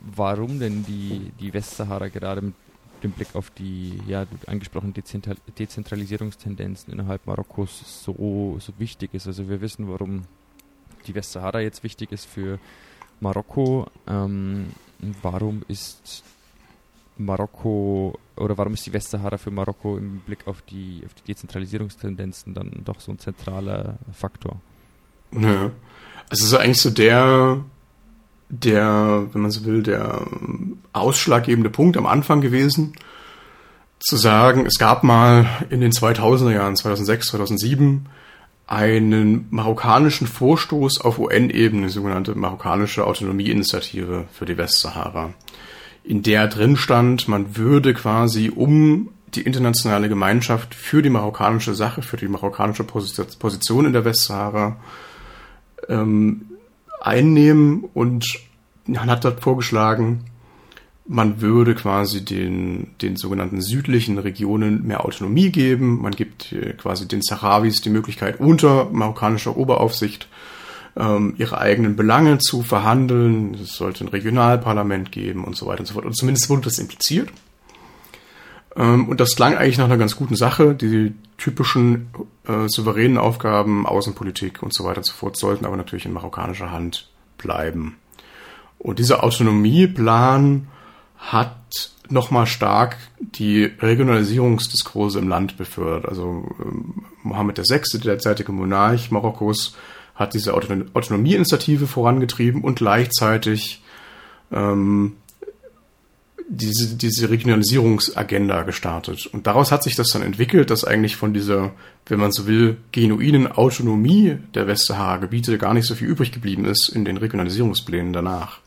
warum 0.02 0.60
denn 0.60 0.84
die, 0.86 1.32
die 1.40 1.54
Westsahara 1.54 2.08
gerade 2.08 2.42
mit 2.42 2.56
dem 3.04 3.12
Blick 3.12 3.36
auf 3.36 3.52
die, 3.52 4.00
ja, 4.08 4.26
angesprochenen 4.48 4.94
Dezentralisierungstendenzen 4.94 6.92
innerhalb 6.92 7.28
Marokkos 7.28 8.04
so, 8.04 8.58
so 8.60 8.74
wichtig 8.80 9.14
ist. 9.14 9.28
Also 9.28 9.48
wir 9.48 9.62
wissen, 9.62 9.88
warum 9.88 10.24
die 11.06 11.14
Westsahara 11.14 11.62
jetzt 11.62 11.84
wichtig 11.84 12.12
ist 12.12 12.26
für 12.26 12.60
Marokko. 13.20 13.88
Ähm, 14.08 14.68
warum 15.22 15.64
ist 15.68 16.24
Marokko 17.18 18.18
oder 18.36 18.58
warum 18.58 18.74
ist 18.74 18.86
die 18.86 18.94
Westsahara 18.94 19.38
für 19.38 19.52
Marokko 19.52 19.98
im 19.98 20.20
Blick 20.20 20.48
auf 20.48 20.62
die, 20.62 21.02
auf 21.06 21.14
die 21.16 21.34
Dezentralisierungstendenzen 21.34 22.54
dann 22.54 22.72
doch 22.86 23.00
so 23.00 23.12
ein 23.12 23.20
zentraler 23.20 23.98
Faktor? 24.14 24.58
Ja. 25.32 25.72
Also 26.30 26.44
es 26.44 26.52
ist 26.52 26.54
eigentlich 26.54 26.82
so 26.82 26.90
der, 26.90 27.62
der, 28.50 29.28
wenn 29.32 29.42
man 29.42 29.52
so 29.52 29.66
will, 29.66 29.84
der 29.84 30.26
ausschlaggebende 30.94 31.70
Punkt 31.70 31.98
am 31.98 32.06
Anfang 32.06 32.42
gewesen, 32.42 32.94
zu 34.00 34.16
sagen, 34.16 34.66
es 34.66 34.78
gab 34.78 35.04
mal 35.04 35.48
in 35.70 35.82
den 35.82 35.92
2000er 35.92 36.52
Jahren, 36.52 36.76
2006, 36.76 37.28
2007, 37.30 38.06
einen 38.68 39.48
marokkanischen 39.50 40.28
Vorstoß 40.28 41.02
auf 41.02 41.20
UN-Ebene, 41.20 41.90
sogenannte 41.90 42.36
marokkanische 42.36 43.08
Autonomieinitiative 43.08 44.26
für 44.32 44.46
die 44.46 44.58
Westsahara, 44.58 45.34
in 46.04 46.22
der 46.22 46.48
drin 46.48 46.78
stand, 46.78 47.28
man 47.28 47.58
würde 47.58 47.94
quasi 47.94 48.52
um 48.54 49.10
die 49.34 49.42
internationale 49.42 50.08
Gemeinschaft 50.08 50.74
für 50.74 51.02
die 51.02 51.10
marokkanische 51.10 51.76
Sache, 51.76 52.02
für 52.02 52.18
die 52.18 52.30
marokkanische 52.30 52.86
Position 52.86 53.86
in 53.86 53.94
der 53.94 54.06
Westsahara 54.06 54.78
ähm, 55.90 56.46
einnehmen 57.02 57.84
und 57.94 58.26
man 58.86 59.12
hat 59.12 59.26
dort 59.26 59.42
vorgeschlagen, 59.42 60.26
man 61.08 61.42
würde 61.42 61.74
quasi 61.74 62.24
den, 62.24 62.92
den 63.02 63.16
sogenannten 63.16 63.62
südlichen 63.62 64.18
Regionen 64.18 64.86
mehr 64.86 65.06
Autonomie 65.06 65.50
geben. 65.50 66.02
Man 66.02 66.14
gibt 66.14 66.52
äh, 66.52 66.74
quasi 66.74 67.08
den 67.08 67.22
Sahrawis 67.22 67.82
die 67.82 67.90
Möglichkeit, 67.90 68.40
unter 68.40 68.90
marokkanischer 68.92 69.56
Oberaufsicht 69.56 70.28
ähm, 70.98 71.36
ihre 71.38 71.60
eigenen 71.60 71.96
Belange 71.96 72.40
zu 72.40 72.62
verhandeln. 72.62 73.54
Es 73.56 73.76
sollte 73.76 74.04
ein 74.04 74.10
Regionalparlament 74.10 75.12
geben 75.12 75.46
und 75.46 75.56
so 75.56 75.66
weiter 75.66 75.82
und 75.82 75.86
so 75.86 75.94
fort. 75.94 76.06
Und 76.06 76.18
zumindest 76.18 76.50
wurde 76.50 76.64
das 76.64 76.78
impliziert. 76.78 77.30
Ähm, 78.76 79.08
und 79.08 79.22
das 79.22 79.36
klang 79.36 79.56
eigentlich 79.56 79.78
nach 79.78 79.86
einer 79.86 79.98
ganz 79.98 80.18
guten 80.18 80.36
Sache. 80.36 80.76
Die 80.76 81.14
typischen 81.38 82.08
äh, 82.48 82.68
souveränen 82.68 83.18
Aufgaben, 83.18 83.86
Außenpolitik 83.86 84.62
und 84.62 84.74
so 84.74 84.84
weiter 84.84 84.98
und 84.98 85.06
so 85.06 85.14
fort, 85.14 85.38
sollten 85.38 85.66
aber 85.66 85.78
natürlich 85.78 86.06
in 86.06 86.14
marokkanischer 86.14 86.72
Hand 86.72 87.10
bleiben. 87.38 87.96
Und 88.78 89.00
dieser 89.00 89.24
Autonomieplan 89.24 90.68
hat 91.18 91.92
nochmal 92.10 92.48
stark 92.48 92.98
die 93.20 93.66
Regionalisierungsdiskurse 93.66 95.20
im 95.20 95.28
Land 95.28 95.58
befördert. 95.58 96.08
Also 96.08 96.56
ähm, 96.64 97.06
Mohammed 97.24 97.58
VI., 97.58 98.00
der 98.00 98.14
derzeitige 98.14 98.52
Monarch 98.52 99.12
Marokkos, 99.12 99.76
hat 100.16 100.34
diese 100.34 100.54
Autonomieinitiative 100.54 101.86
vorangetrieben 101.86 102.64
und 102.64 102.80
gleichzeitig 102.80 103.84
ähm, 104.52 105.14
diese, 106.50 106.96
diese 106.96 107.30
Regionalisierungsagenda 107.30 108.64
gestartet. 108.64 109.28
Und 109.28 109.48
daraus 109.48 109.72
hat 109.72 109.84
sich 109.84 109.96
das 109.96 110.10
dann 110.10 110.22
entwickelt, 110.22 110.70
dass 110.70 110.86
eigentlich 110.86 111.18
von 111.18 111.34
dieser, 111.34 111.72
wenn 112.06 112.20
man 112.20 112.32
so 112.32 112.48
will, 112.48 112.78
genuinen 112.92 113.48
Autonomie 113.48 114.38
der 114.56 114.66
Westsahara-Gebiete 114.66 115.58
gar 115.58 115.74
nicht 115.74 115.86
so 115.86 115.94
viel 115.94 116.08
übrig 116.08 116.32
geblieben 116.32 116.66
ist 116.66 116.90
in 116.90 117.06
den 117.06 117.18
Regionalisierungsplänen 117.18 118.14
danach. 118.14 118.60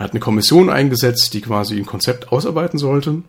Er 0.00 0.04
hat 0.04 0.12
eine 0.12 0.20
Kommission 0.20 0.70
eingesetzt, 0.70 1.34
die 1.34 1.42
quasi 1.42 1.76
ein 1.76 1.84
Konzept 1.84 2.32
ausarbeiten 2.32 2.78
sollte. 2.78 3.22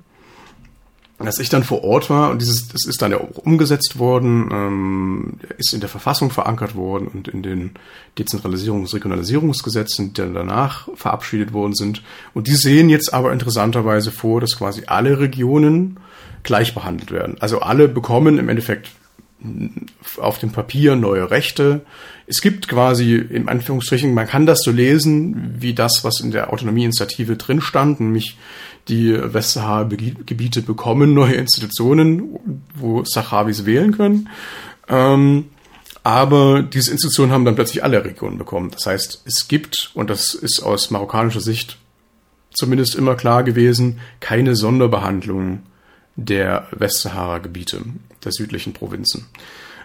Als 1.18 1.38
ich 1.40 1.50
dann 1.50 1.66
vor 1.66 1.84
Ort 1.84 2.10
war, 2.10 2.32
und 2.32 2.42
dieses, 2.42 2.70
das 2.70 2.86
ist 2.86 3.02
dann 3.02 3.12
ja 3.12 3.18
auch 3.18 3.40
umgesetzt 3.40 4.00
worden, 4.00 4.50
ähm, 4.54 5.34
ist 5.58 5.74
in 5.74 5.82
der 5.82 5.90
Verfassung 5.90 6.32
verankert 6.32 6.74
worden 6.74 7.10
und 7.10 7.28
in 7.28 7.44
den 7.44 7.72
Dezentralisierungs-, 8.18 8.94
Regionalisierungsgesetzen, 8.94 10.14
die 10.14 10.22
dann 10.22 10.34
danach 10.34 10.88
verabschiedet 10.96 11.52
worden 11.52 11.76
sind. 11.76 12.04
Und 12.34 12.48
die 12.48 12.56
sehen 12.56 12.88
jetzt 12.88 13.14
aber 13.14 13.34
interessanterweise 13.34 14.10
vor, 14.10 14.40
dass 14.40 14.58
quasi 14.58 14.84
alle 14.88 15.20
Regionen 15.20 16.00
gleich 16.44 16.74
behandelt 16.74 17.12
werden. 17.12 17.36
Also 17.42 17.60
alle 17.60 17.90
bekommen 17.90 18.38
im 18.38 18.48
Endeffekt 18.48 18.92
auf 20.18 20.40
dem 20.40 20.52
Papier 20.52 20.96
neue 20.96 21.32
Rechte. 21.32 21.82
Es 22.28 22.42
gibt 22.42 22.68
quasi, 22.68 23.16
in 23.16 23.50
Anführungsstrichen, 23.50 24.14
man 24.14 24.28
kann 24.28 24.46
das 24.46 24.62
so 24.64 24.72
lesen, 24.72 25.56
wie 25.60 25.74
das, 25.74 26.04
was 26.04 26.20
in 26.20 26.32
der 26.32 26.54
Autonomieinitiative 26.54 27.36
drin 27.38 27.62
stand, 27.62 28.00
nämlich 28.00 28.38
die 28.88 29.14
Westsahara-Gebiete 29.14 30.62
bekommen 30.62 31.14
neue 31.14 31.36
Institutionen, 31.36 32.64
wo 32.74 33.04
Sahrawis 33.04 33.66
wählen 33.66 33.96
können. 33.96 34.30
Ähm, 34.88 35.46
aber 36.04 36.64
diese 36.64 36.92
Institutionen 36.92 37.32
haben 37.32 37.46
dann 37.46 37.56
plötzlich 37.56 37.84
alle 37.84 38.04
Regionen 38.04 38.38
bekommen. 38.38 38.72
Das 38.72 38.88
heißt, 38.88 39.22
es 39.26 39.48
gibt, 39.48 39.92
und 39.94 40.10
das 40.10 40.34
ist 40.34 40.62
aus 40.62 40.90
marokkanischer 40.90 41.42
Sicht 41.42 41.78
zumindest 42.54 42.96
immer 42.96 43.16
klar 43.16 43.44
gewesen, 43.44 44.00
keine 44.20 44.56
Sonderbehandlung 44.56 45.64
der 46.16 46.68
Westsahara-Gebiete 46.72 47.82
der 48.24 48.32
südlichen 48.32 48.74
Provinzen. 48.74 49.28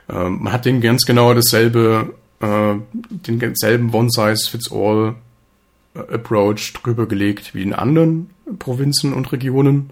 Ähm, 0.09 0.43
man 0.43 0.53
hat 0.53 0.65
den 0.65 0.81
ganz 0.81 1.05
genau 1.05 1.35
dasselbe, 1.35 2.15
äh, 2.41 2.75
denselben 3.11 3.93
One-Size-Fits-All 3.93 5.15
äh, 5.95 6.15
Approach 6.15 6.73
drüber 6.75 7.07
gelegt 7.07 7.55
wie 7.55 7.63
in 7.63 7.73
anderen 7.73 8.31
Provinzen 8.59 9.13
und 9.13 9.33
Regionen, 9.33 9.91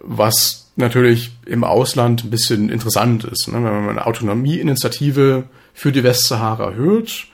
was 0.00 0.70
natürlich 0.76 1.32
im 1.44 1.64
Ausland 1.64 2.24
ein 2.24 2.30
bisschen 2.30 2.68
interessant 2.70 3.24
ist. 3.24 3.48
Ne? 3.48 3.54
Wenn 3.54 3.62
man 3.62 3.88
eine 3.90 4.06
Autonomieinitiative 4.06 5.44
für 5.74 5.92
die 5.92 6.04
Westsahara 6.04 6.72
hört, 6.72 7.26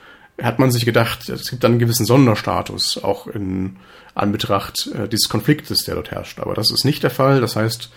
hat 0.43 0.59
man 0.59 0.73
sich 0.73 0.85
gedacht, 0.85 1.29
es 1.29 1.51
gibt 1.51 1.63
dann 1.63 1.73
einen 1.73 1.79
gewissen 1.79 2.07
Sonderstatus, 2.07 3.03
auch 3.03 3.27
in 3.27 3.77
Anbetracht 4.15 4.89
äh, 4.95 5.09
dieses 5.09 5.29
Konfliktes, 5.29 5.85
der 5.85 5.95
dort 5.95 6.11
herrscht. 6.11 6.41
Aber 6.41 6.55
das 6.55 6.71
ist 6.71 6.85
nicht 6.85 7.03
der 7.03 7.11
Fall. 7.11 7.41
Das 7.41 7.55
heißt, 7.57 7.91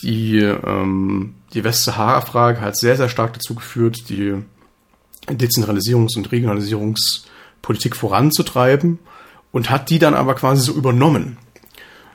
die, 0.00 0.38
ähm, 0.38 1.34
die 1.54 1.64
Westsahara-Frage 1.64 2.60
hat 2.60 2.76
sehr, 2.76 2.96
sehr 2.96 3.08
stark 3.08 3.32
dazu 3.34 3.54
geführt, 3.54 4.08
die 4.08 4.34
Dezentralisierungs- 5.26 6.16
und 6.16 6.30
Regionalisierungspolitik 6.30 7.96
voranzutreiben 7.96 8.98
und 9.52 9.70
hat 9.70 9.90
die 9.90 9.98
dann 9.98 10.14
aber 10.14 10.34
quasi 10.34 10.62
so 10.62 10.72
übernommen. 10.72 11.38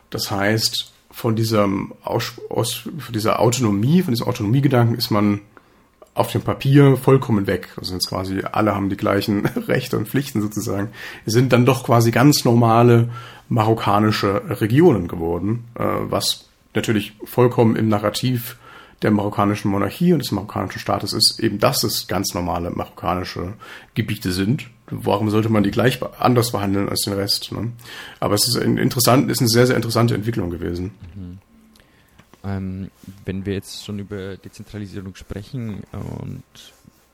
Das 0.10 0.32
heißt, 0.32 0.92
von 1.10 1.36
diesem 1.36 1.94
aus, 2.04 2.34
aus, 2.50 2.74
von 2.98 3.14
dieser 3.14 3.40
Autonomie, 3.40 4.02
von 4.02 4.14
diesem 4.14 4.28
Autonomiegedanken 4.28 4.98
ist 4.98 5.12
man 5.12 5.42
auf 6.14 6.32
dem 6.32 6.42
Papier 6.42 6.98
vollkommen 6.98 7.48
weg. 7.48 7.70
Also 7.78 7.94
jetzt 7.94 8.10
quasi 8.10 8.42
alle 8.52 8.76
haben 8.76 8.90
die 8.90 8.98
gleichen 8.98 9.46
Rechte 9.68 9.98
und 9.98 10.08
Pflichten 10.08 10.42
sozusagen. 10.42 10.90
Es 11.26 11.34
sind 11.34 11.54
dann 11.54 11.66
doch 11.66 11.84
quasi 11.84 12.12
ganz 12.12 12.44
normale 12.44 13.10
marokkanische 13.50 14.62
Regionen 14.62 15.08
geworden, 15.08 15.66
äh, 15.76 15.84
was 15.84 16.51
natürlich 16.74 17.14
vollkommen 17.24 17.76
im 17.76 17.90
Narrativ 17.90 18.58
der 19.02 19.12
marokkanischen 19.12 19.72
Monarchie 19.72 20.14
und 20.14 20.20
des 20.20 20.32
marokkanischen 20.32 20.80
Staates 20.80 21.14
ist, 21.14 21.40
eben 21.40 21.60
dass 21.60 21.84
es 21.84 22.08
ganz 22.08 22.34
normale 22.34 22.70
marokkanische 22.70 23.54
Gebiete 23.96 24.32
sind. 24.32 24.68
Warum 24.88 25.30
sollte 25.30 25.50
man 25.50 25.64
die 25.64 25.72
gleich 25.72 26.00
anders 26.20 26.52
behandeln 26.52 26.90
als 26.90 27.02
den 27.02 27.14
Rest? 27.14 27.52
Ne? 27.52 27.72
Aber 28.20 28.36
es 28.36 28.48
ist, 28.48 28.58
ein 28.58 28.78
interessant, 28.78 29.32
ist 29.32 29.40
eine 29.40 29.50
sehr, 29.50 29.66
sehr 29.66 29.76
interessante 29.76 30.14
Entwicklung 30.14 30.50
gewesen. 30.50 30.92
Mhm. 31.16 31.38
Ähm, 32.44 32.92
wenn 33.26 33.46
wir 33.46 33.54
jetzt 33.54 33.86
schon 33.86 34.00
über 34.00 34.36
Dezentralisierung 34.38 35.16
sprechen 35.16 35.84
und 36.20 36.44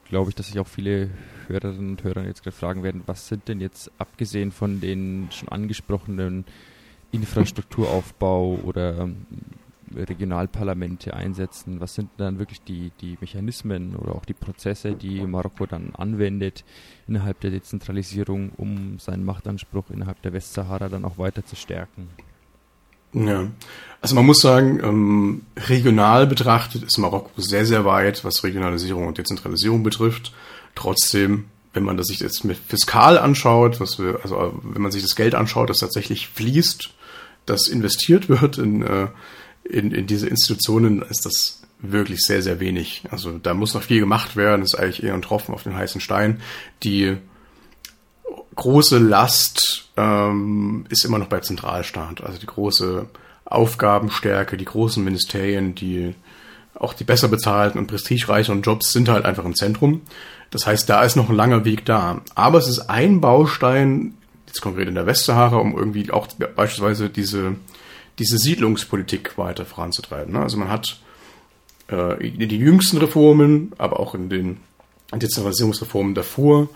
glaube 0.09 0.29
ich, 0.29 0.35
dass 0.35 0.47
sich 0.47 0.59
auch 0.59 0.67
viele 0.67 1.09
Hörerinnen 1.47 1.91
und 1.91 2.03
Hörer 2.03 2.25
jetzt 2.25 2.43
gerade 2.43 2.55
fragen 2.55 2.83
werden, 2.83 3.03
was 3.05 3.27
sind 3.27 3.47
denn 3.47 3.59
jetzt 3.59 3.91
abgesehen 3.97 4.51
von 4.51 4.79
den 4.79 5.27
schon 5.31 5.49
angesprochenen 5.49 6.45
Infrastrukturaufbau 7.11 8.59
oder 8.63 8.99
ähm, 8.99 9.25
Regionalparlamente 9.95 11.13
einsetzen? 11.13 11.79
Was 11.79 11.95
sind 11.95 12.09
dann 12.17 12.39
wirklich 12.39 12.61
die, 12.61 12.91
die 13.01 13.17
Mechanismen 13.21 13.95
oder 13.95 14.15
auch 14.15 14.25
die 14.25 14.33
Prozesse, 14.33 14.93
die 14.93 15.21
Marokko 15.21 15.65
dann 15.65 15.93
anwendet 15.95 16.63
innerhalb 17.07 17.39
der 17.39 17.51
Dezentralisierung, 17.51 18.51
um 18.57 18.99
seinen 18.99 19.23
Machtanspruch 19.23 19.89
innerhalb 19.89 20.21
der 20.21 20.33
Westsahara 20.33 20.89
dann 20.89 21.05
auch 21.05 21.17
weiter 21.17 21.45
zu 21.45 21.55
stärken? 21.55 22.09
Ja, 23.13 23.47
also 24.01 24.15
man 24.15 24.25
muss 24.25 24.41
sagen, 24.41 24.81
ähm, 24.83 25.41
regional 25.55 26.27
betrachtet 26.27 26.83
ist 26.83 26.97
Marokko 26.97 27.31
sehr, 27.41 27.65
sehr 27.65 27.85
weit, 27.85 28.25
was 28.25 28.43
Regionalisierung 28.43 29.07
und 29.07 29.17
Dezentralisierung 29.17 29.81
betrifft. 29.81 30.33
Trotzdem 30.75 31.45
wenn 31.77 31.83
man 31.83 31.95
das 31.97 32.07
sich 32.07 32.21
jetzt 32.21 32.43
mit 32.43 32.57
fiskal 32.57 33.19
anschaut, 33.19 33.79
was 33.79 33.99
wir, 33.99 34.19
also 34.23 34.59
wenn 34.63 34.81
man 34.81 34.91
sich 34.91 35.03
das 35.03 35.15
Geld 35.15 35.35
anschaut, 35.35 35.69
das 35.69 35.77
tatsächlich 35.77 36.27
fließt, 36.27 36.89
das 37.47 37.67
investiert 37.67 38.29
wird 38.29 38.57
in, 38.57 38.83
äh, 38.83 39.07
in, 39.63 39.91
in 39.91 40.05
diese 40.05 40.27
Institutionen, 40.27 41.01
ist 41.01 41.25
das 41.25 41.63
wirklich 41.79 42.21
sehr, 42.21 42.41
sehr 42.41 42.59
wenig. 42.59 43.03
Also 43.11 43.37
da 43.37 43.53
muss 43.53 43.73
noch 43.73 43.83
viel 43.83 43.99
gemacht 43.99 44.35
werden, 44.35 44.61
ist 44.61 44.75
eigentlich 44.75 45.03
eher 45.03 45.13
ein 45.13 45.21
Tropfen 45.21 45.53
auf 45.53 45.63
den 45.63 45.75
heißen 45.75 46.01
Stein. 46.01 46.41
Die 46.83 47.17
große 48.55 48.97
Last 48.97 49.89
ähm, 49.97 50.85
ist 50.89 51.05
immer 51.05 51.19
noch 51.19 51.27
bei 51.27 51.39
Zentralstaat, 51.39 52.21
also 52.23 52.39
die 52.39 52.47
große 52.47 53.07
Aufgabenstärke, 53.45 54.57
die 54.57 54.65
großen 54.65 55.03
Ministerien, 55.03 55.75
die 55.75 56.15
auch 56.73 56.93
die 56.93 57.03
besser 57.03 57.27
bezahlten 57.27 57.79
und 57.79 57.87
prestigereicheren 57.87 58.61
Jobs 58.61 58.91
sind 58.91 59.09
halt 59.09 59.25
einfach 59.25 59.45
im 59.45 59.55
Zentrum. 59.55 60.01
Das 60.51 60.65
heißt, 60.65 60.89
da 60.89 61.03
ist 61.03 61.15
noch 61.15 61.29
ein 61.29 61.35
langer 61.35 61.65
Weg 61.65 61.85
da. 61.85 62.21
Aber 62.35 62.57
es 62.59 62.67
ist 62.67 62.89
ein 62.89 63.19
Baustein, 63.19 64.13
jetzt 64.47 64.61
konkret 64.61 64.87
in 64.87 64.95
der 64.95 65.05
Westsahara, 65.05 65.57
um 65.57 65.77
irgendwie 65.77 66.11
auch 66.11 66.27
beispielsweise 66.27 67.09
diese, 67.09 67.55
diese 68.17 68.37
Siedlungspolitik 68.37 69.37
weiter 69.37 69.65
voranzutreiben. 69.65 70.33
Ne? 70.33 70.41
Also 70.41 70.57
man 70.57 70.69
hat 70.69 70.99
äh, 71.91 72.27
in 72.27 72.39
den 72.39 72.59
jüngsten 72.59 72.97
Reformen, 72.97 73.73
aber 73.77 73.99
auch 73.99 74.15
in 74.15 74.29
den 74.29 74.57
Dezentralisierungsreformen 75.13 76.15
davor 76.15 76.69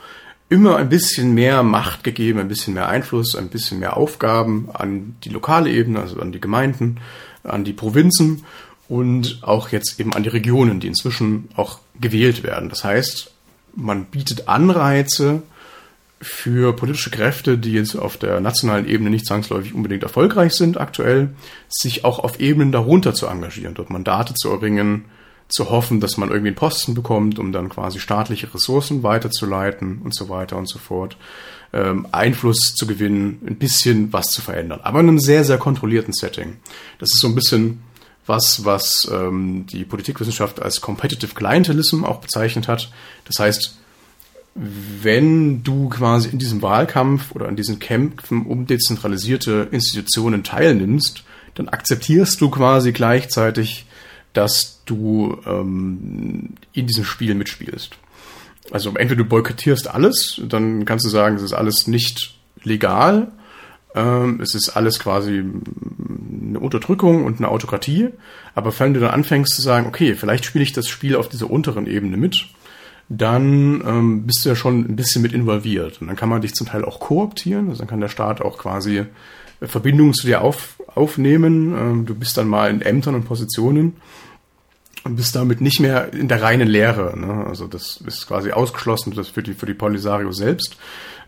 immer 0.49 0.75
ein 0.75 0.89
bisschen 0.89 1.33
mehr 1.33 1.63
Macht 1.63 2.03
gegeben, 2.03 2.39
ein 2.39 2.49
bisschen 2.49 2.73
mehr 2.73 2.89
Einfluss, 2.89 3.35
ein 3.35 3.47
bisschen 3.47 3.79
mehr 3.79 3.95
Aufgaben 3.95 4.69
an 4.73 5.15
die 5.23 5.29
lokale 5.29 5.71
Ebene, 5.71 6.01
also 6.01 6.19
an 6.19 6.33
die 6.33 6.41
Gemeinden, 6.41 6.99
an 7.43 7.63
die 7.63 7.73
Provinzen 7.73 8.43
und 8.89 9.39
auch 9.43 9.69
jetzt 9.69 9.97
eben 9.99 10.13
an 10.13 10.23
die 10.23 10.29
Regionen, 10.29 10.81
die 10.81 10.87
inzwischen 10.87 11.47
auch 11.55 11.79
gewählt 11.99 12.43
werden. 12.43 12.67
Das 12.67 12.83
heißt, 12.83 13.31
man 13.75 14.05
bietet 14.05 14.49
Anreize, 14.49 15.41
für 16.21 16.75
politische 16.75 17.09
Kräfte, 17.09 17.57
die 17.57 17.73
jetzt 17.73 17.95
auf 17.95 18.17
der 18.17 18.39
nationalen 18.39 18.87
Ebene 18.87 19.09
nicht 19.09 19.25
zwangsläufig 19.25 19.73
unbedingt 19.73 20.03
erfolgreich 20.03 20.53
sind 20.53 20.79
aktuell, 20.79 21.29
sich 21.67 22.05
auch 22.05 22.19
auf 22.19 22.39
Ebenen 22.39 22.71
darunter 22.71 23.13
zu 23.13 23.27
engagieren, 23.27 23.73
dort 23.73 23.89
Mandate 23.89 24.33
zu 24.35 24.49
erringen, 24.49 25.05
zu 25.47 25.69
hoffen, 25.69 25.99
dass 25.99 26.17
man 26.17 26.29
irgendwie 26.29 26.49
einen 26.49 26.55
Posten 26.55 26.93
bekommt, 26.93 27.39
um 27.39 27.51
dann 27.51 27.69
quasi 27.69 27.99
staatliche 27.99 28.53
Ressourcen 28.53 29.03
weiterzuleiten 29.03 30.01
und 30.03 30.15
so 30.15 30.29
weiter 30.29 30.57
und 30.57 30.69
so 30.69 30.79
fort, 30.79 31.17
ähm, 31.73 32.07
Einfluss 32.11 32.73
zu 32.75 32.87
gewinnen, 32.87 33.41
ein 33.45 33.57
bisschen 33.57 34.13
was 34.13 34.27
zu 34.27 34.41
verändern, 34.41 34.79
aber 34.83 34.99
in 34.99 35.09
einem 35.09 35.19
sehr, 35.19 35.43
sehr 35.43 35.57
kontrollierten 35.57 36.13
Setting. 36.13 36.57
Das 36.99 37.09
ist 37.13 37.19
so 37.19 37.27
ein 37.27 37.35
bisschen 37.35 37.81
was, 38.25 38.63
was 38.63 39.09
ähm, 39.11 39.65
die 39.65 39.83
Politikwissenschaft 39.83 40.61
als 40.61 40.79
Competitive 40.79 41.33
Clientelism 41.33 42.05
auch 42.05 42.21
bezeichnet 42.21 42.67
hat. 42.67 42.91
Das 43.25 43.39
heißt, 43.39 43.80
wenn 44.53 45.63
du 45.63 45.89
quasi 45.89 46.29
in 46.29 46.39
diesem 46.39 46.61
Wahlkampf 46.61 47.31
oder 47.31 47.47
an 47.47 47.55
diesen 47.55 47.79
Kämpfen 47.79 48.45
um 48.45 48.67
dezentralisierte 48.67 49.69
Institutionen 49.71 50.43
teilnimmst, 50.43 51.23
dann 51.55 51.69
akzeptierst 51.69 52.39
du 52.41 52.49
quasi 52.49 52.91
gleichzeitig, 52.91 53.85
dass 54.33 54.81
du 54.85 55.37
ähm, 55.45 56.49
in 56.73 56.87
diesem 56.87 57.05
Spiel 57.05 57.33
mitspielst. 57.35 57.95
Also 58.71 58.89
entweder 58.89 59.23
du 59.23 59.29
boykottierst 59.29 59.89
alles, 59.89 60.41
dann 60.47 60.85
kannst 60.85 61.05
du 61.05 61.09
sagen, 61.09 61.35
es 61.35 61.41
ist 61.41 61.53
alles 61.53 61.87
nicht 61.87 62.35
legal, 62.63 63.31
ähm, 63.95 64.39
es 64.41 64.55
ist 64.55 64.69
alles 64.69 64.99
quasi 64.99 65.43
eine 65.43 66.59
Unterdrückung 66.59 67.25
und 67.25 67.39
eine 67.39 67.49
Autokratie, 67.49 68.09
aber 68.55 68.77
wenn 68.79 68.93
du 68.93 68.99
dann 68.99 69.11
anfängst 69.11 69.55
zu 69.55 69.61
sagen, 69.61 69.87
okay, 69.87 70.15
vielleicht 70.15 70.45
spiele 70.45 70.63
ich 70.63 70.73
das 70.73 70.87
Spiel 70.87 71.15
auf 71.15 71.27
dieser 71.27 71.49
unteren 71.49 71.87
Ebene 71.87 72.17
mit, 72.17 72.47
dann 73.13 73.83
ähm, 73.85 74.23
bist 74.25 74.45
du 74.45 74.49
ja 74.49 74.55
schon 74.55 74.85
ein 74.85 74.95
bisschen 74.95 75.21
mit 75.21 75.33
involviert. 75.33 75.99
Und 75.99 76.07
dann 76.07 76.15
kann 76.15 76.29
man 76.29 76.41
dich 76.41 76.53
zum 76.53 76.67
Teil 76.67 76.85
auch 76.85 77.01
kooptieren. 77.01 77.67
Also 77.67 77.79
dann 77.79 77.89
kann 77.89 77.99
der 77.99 78.07
Staat 78.07 78.41
auch 78.41 78.57
quasi 78.57 79.03
Verbindungen 79.61 80.13
zu 80.13 80.27
dir 80.27 80.41
auf, 80.41 80.81
aufnehmen. 80.95 81.75
Ähm, 81.77 82.05
du 82.05 82.15
bist 82.15 82.37
dann 82.37 82.47
mal 82.47 82.69
in 82.69 82.81
Ämtern 82.81 83.15
und 83.15 83.25
Positionen 83.25 83.97
und 85.03 85.17
bist 85.17 85.35
damit 85.35 85.59
nicht 85.59 85.81
mehr 85.81 86.13
in 86.13 86.29
der 86.29 86.41
reinen 86.41 86.69
Lehre. 86.69 87.19
Ne? 87.19 87.45
Also 87.47 87.67
das 87.67 87.97
ist 87.97 88.27
quasi 88.27 88.51
ausgeschlossen 88.51 89.13
das 89.13 89.27
für 89.27 89.43
die, 89.43 89.55
für 89.55 89.65
die 89.65 89.73
Polisario 89.73 90.31
selbst, 90.31 90.77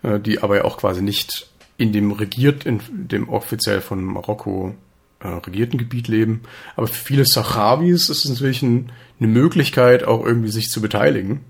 äh, 0.04 0.22
die 0.22 0.42
aber 0.42 0.56
ja 0.56 0.64
auch 0.64 0.78
quasi 0.78 1.02
nicht 1.02 1.50
in 1.76 1.92
dem 1.92 2.14
regiert, 2.14 2.66
in 2.66 2.80
dem 2.92 3.28
offiziell 3.28 3.82
von 3.82 4.02
Marokko 4.06 4.74
äh, 5.20 5.28
regierten 5.28 5.78
Gebiet 5.78 6.08
leben. 6.08 6.44
Aber 6.78 6.88
für 6.88 7.04
viele 7.04 7.26
Sahrawis 7.26 8.08
ist 8.08 8.24
es 8.24 8.30
natürlich 8.30 8.62
ein, 8.62 8.90
eine 9.20 9.28
Möglichkeit, 9.28 10.06
auch 10.06 10.26
irgendwie 10.26 10.50
sich 10.50 10.70
zu 10.70 10.80
beteiligen 10.80 11.42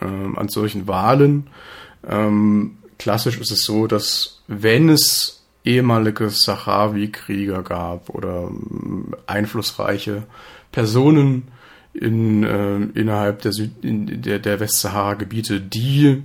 ähm, 0.00 0.38
an 0.38 0.48
solchen 0.48 0.86
Wahlen. 0.86 1.48
Ähm, 2.06 2.78
klassisch 2.98 3.38
ist 3.38 3.50
es 3.50 3.64
so, 3.64 3.86
dass 3.86 4.42
wenn 4.46 4.88
es 4.88 5.44
ehemalige 5.64 6.30
Sahrawi-Krieger 6.30 7.62
gab 7.62 8.08
oder 8.08 8.48
ähm, 8.48 9.14
einflussreiche 9.26 10.24
Personen 10.72 11.48
in, 11.92 12.44
äh, 12.44 12.76
innerhalb 12.98 13.42
der, 13.42 13.52
Süd 13.52 13.72
in 13.82 14.22
der, 14.22 14.38
der 14.38 14.60
Westsahara-Gebiete, 14.60 15.60
die 15.60 16.22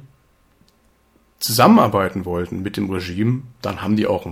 zusammenarbeiten 1.39 2.25
wollten 2.25 2.61
mit 2.61 2.77
dem 2.77 2.89
Regime, 2.89 3.41
dann 3.61 3.81
haben 3.81 3.95
die 3.95 4.07
auch 4.07 4.25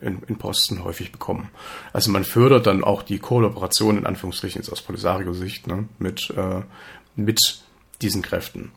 in, 0.00 0.22
in 0.26 0.36
Posten 0.36 0.84
häufig 0.84 1.12
bekommen. 1.12 1.48
Also 1.92 2.10
man 2.10 2.24
fördert 2.24 2.66
dann 2.66 2.84
auch 2.84 3.02
die 3.02 3.18
Kollaboration 3.18 3.98
in 3.98 4.06
Anführungsstrichen 4.06 4.60
jetzt 4.60 4.70
aus 4.70 4.82
Polisario-Sicht 4.82 5.66
ne, 5.66 5.88
mit, 5.98 6.30
äh, 6.36 6.62
mit 7.16 7.62
diesen 8.02 8.22
Kräften. 8.22 8.72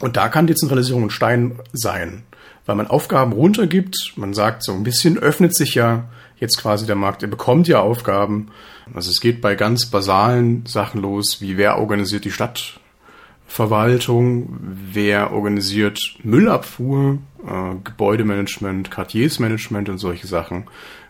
Und 0.00 0.16
da 0.16 0.28
kann 0.28 0.46
Dezentralisierung 0.46 1.04
ein 1.04 1.10
Stein 1.10 1.58
sein, 1.72 2.24
weil 2.66 2.76
man 2.76 2.86
Aufgaben 2.86 3.32
runtergibt. 3.32 4.12
Man 4.16 4.34
sagt, 4.34 4.62
so 4.62 4.72
ein 4.72 4.82
bisschen 4.82 5.16
öffnet 5.18 5.56
sich 5.56 5.74
ja 5.74 6.04
jetzt 6.38 6.58
quasi 6.58 6.84
der 6.86 6.96
Markt. 6.96 7.22
Er 7.22 7.28
bekommt 7.28 7.66
ja 7.68 7.80
Aufgaben. 7.80 8.48
Also 8.94 9.10
es 9.10 9.20
geht 9.20 9.40
bei 9.40 9.54
ganz 9.54 9.86
basalen 9.86 10.66
Sachen 10.66 11.00
los, 11.00 11.40
wie 11.40 11.56
wer 11.56 11.78
organisiert 11.78 12.26
die 12.26 12.30
Stadtverwaltung, 12.30 14.58
wer 14.92 15.32
organisiert 15.32 15.98
Müllabfuhr, 16.22 17.18
äh, 17.46 17.76
Gebäudemanagement, 17.82 18.90
Quartiersmanagement 18.90 19.88
und 19.88 19.96
solche 19.98 20.26
Sachen 20.26 20.64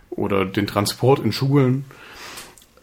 oder 0.09 0.45
den 0.45 0.67
Transport 0.67 1.19
in 1.19 1.33
Schulen. 1.33 1.83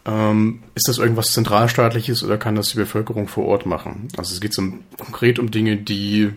Ähm, 0.05 0.61
ist 0.75 0.87
das 0.87 0.99
irgendwas 0.99 1.31
Zentralstaatliches 1.31 2.23
oder 2.23 2.37
kann 2.37 2.55
das 2.55 2.69
die 2.69 2.77
Bevölkerung 2.77 3.27
vor 3.27 3.45
Ort 3.45 3.65
machen? 3.65 4.07
Also 4.17 4.33
es 4.33 4.41
geht 4.41 4.53
so 4.53 4.61
konkret 4.99 5.39
um 5.39 5.49
Dinge, 5.51 5.77
die 5.77 6.31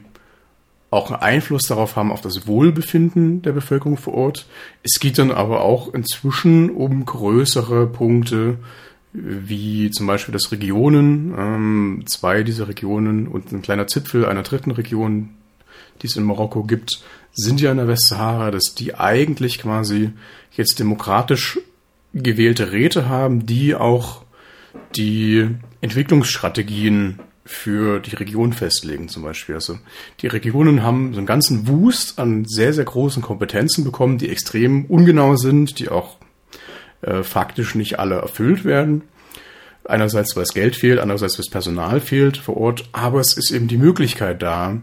auch 0.91 1.11
einen 1.11 1.21
Einfluss 1.21 1.65
darauf 1.65 1.97
haben, 1.97 2.11
auf 2.11 2.23
das 2.23 2.47
Wohlbefinden 2.47 3.43
der 3.43 3.53
Bevölkerung 3.53 3.99
vor 3.99 4.15
Ort. 4.15 4.47
Es 4.83 5.01
geht 5.01 5.19
dann 5.19 5.31
aber 5.31 5.61
auch 5.61 5.93
inzwischen 5.93 6.71
um 6.71 7.05
größere 7.05 7.87
Punkte, 7.87 8.57
wie 9.13 9.91
zum 9.91 10.07
Beispiel 10.07 10.33
das 10.33 10.51
Regionen, 10.51 11.35
ähm, 11.37 12.05
zwei 12.07 12.43
dieser 12.43 12.69
Regionen 12.69 13.29
und 13.29 13.53
ein 13.53 13.63
kleiner 13.63 13.87
Zipfel 13.87 14.25
einer 14.25 14.43
dritten 14.43 14.71
Region, 14.71 15.31
die 16.01 16.07
es 16.07 16.17
in 16.17 16.25
Marokko 16.25 16.63
gibt, 16.65 17.03
sind 17.33 17.61
ja 17.61 17.71
in 17.71 17.79
der 17.79 17.89
Westsahara, 17.89 18.51
dass 18.51 18.75
die 18.75 18.95
eigentlich 18.95 19.59
quasi 19.59 20.11
jetzt 20.53 20.79
demokratisch 20.79 21.59
gewählte 22.15 22.73
Räte 22.73 23.09
haben, 23.09 23.47
die 23.47 23.75
auch 23.75 24.25
die 24.97 25.49
Entwicklungsstrategien 25.81 27.21
für 27.45 27.99
die 28.01 28.15
Region 28.15 28.53
festlegen, 28.53 29.09
zum 29.09 29.23
Beispiel. 29.23 29.55
Also 29.55 29.79
die 30.21 30.27
Regionen 30.27 30.83
haben 30.83 31.15
so 31.15 31.19
einen 31.19 31.27
ganzen 31.27 31.67
Wust 31.67 32.19
an 32.19 32.45
sehr, 32.45 32.75
sehr 32.75 32.85
großen 32.85 33.23
Kompetenzen 33.23 33.85
bekommen, 33.85 34.19
die 34.19 34.29
extrem 34.29 34.85
ungenau 34.85 35.37
sind, 35.37 35.79
die 35.79 35.89
auch 35.89 36.19
äh, 37.01 37.23
faktisch 37.23 37.75
nicht 37.75 37.99
alle 37.99 38.17
erfüllt 38.17 38.65
werden. 38.65 39.03
Einerseits, 39.85 40.37
weil 40.37 40.43
es 40.43 40.53
Geld 40.53 40.77
fehlt, 40.77 40.99
andererseits, 40.99 41.39
weil 41.39 41.45
es 41.45 41.51
Personal 41.51 42.01
fehlt 42.01 42.37
vor 42.37 42.59
Ort, 42.59 42.89
aber 42.93 43.21
es 43.21 43.35
ist 43.37 43.51
eben 43.51 43.69
die 43.69 43.79
Möglichkeit 43.79 44.43
da, 44.43 44.77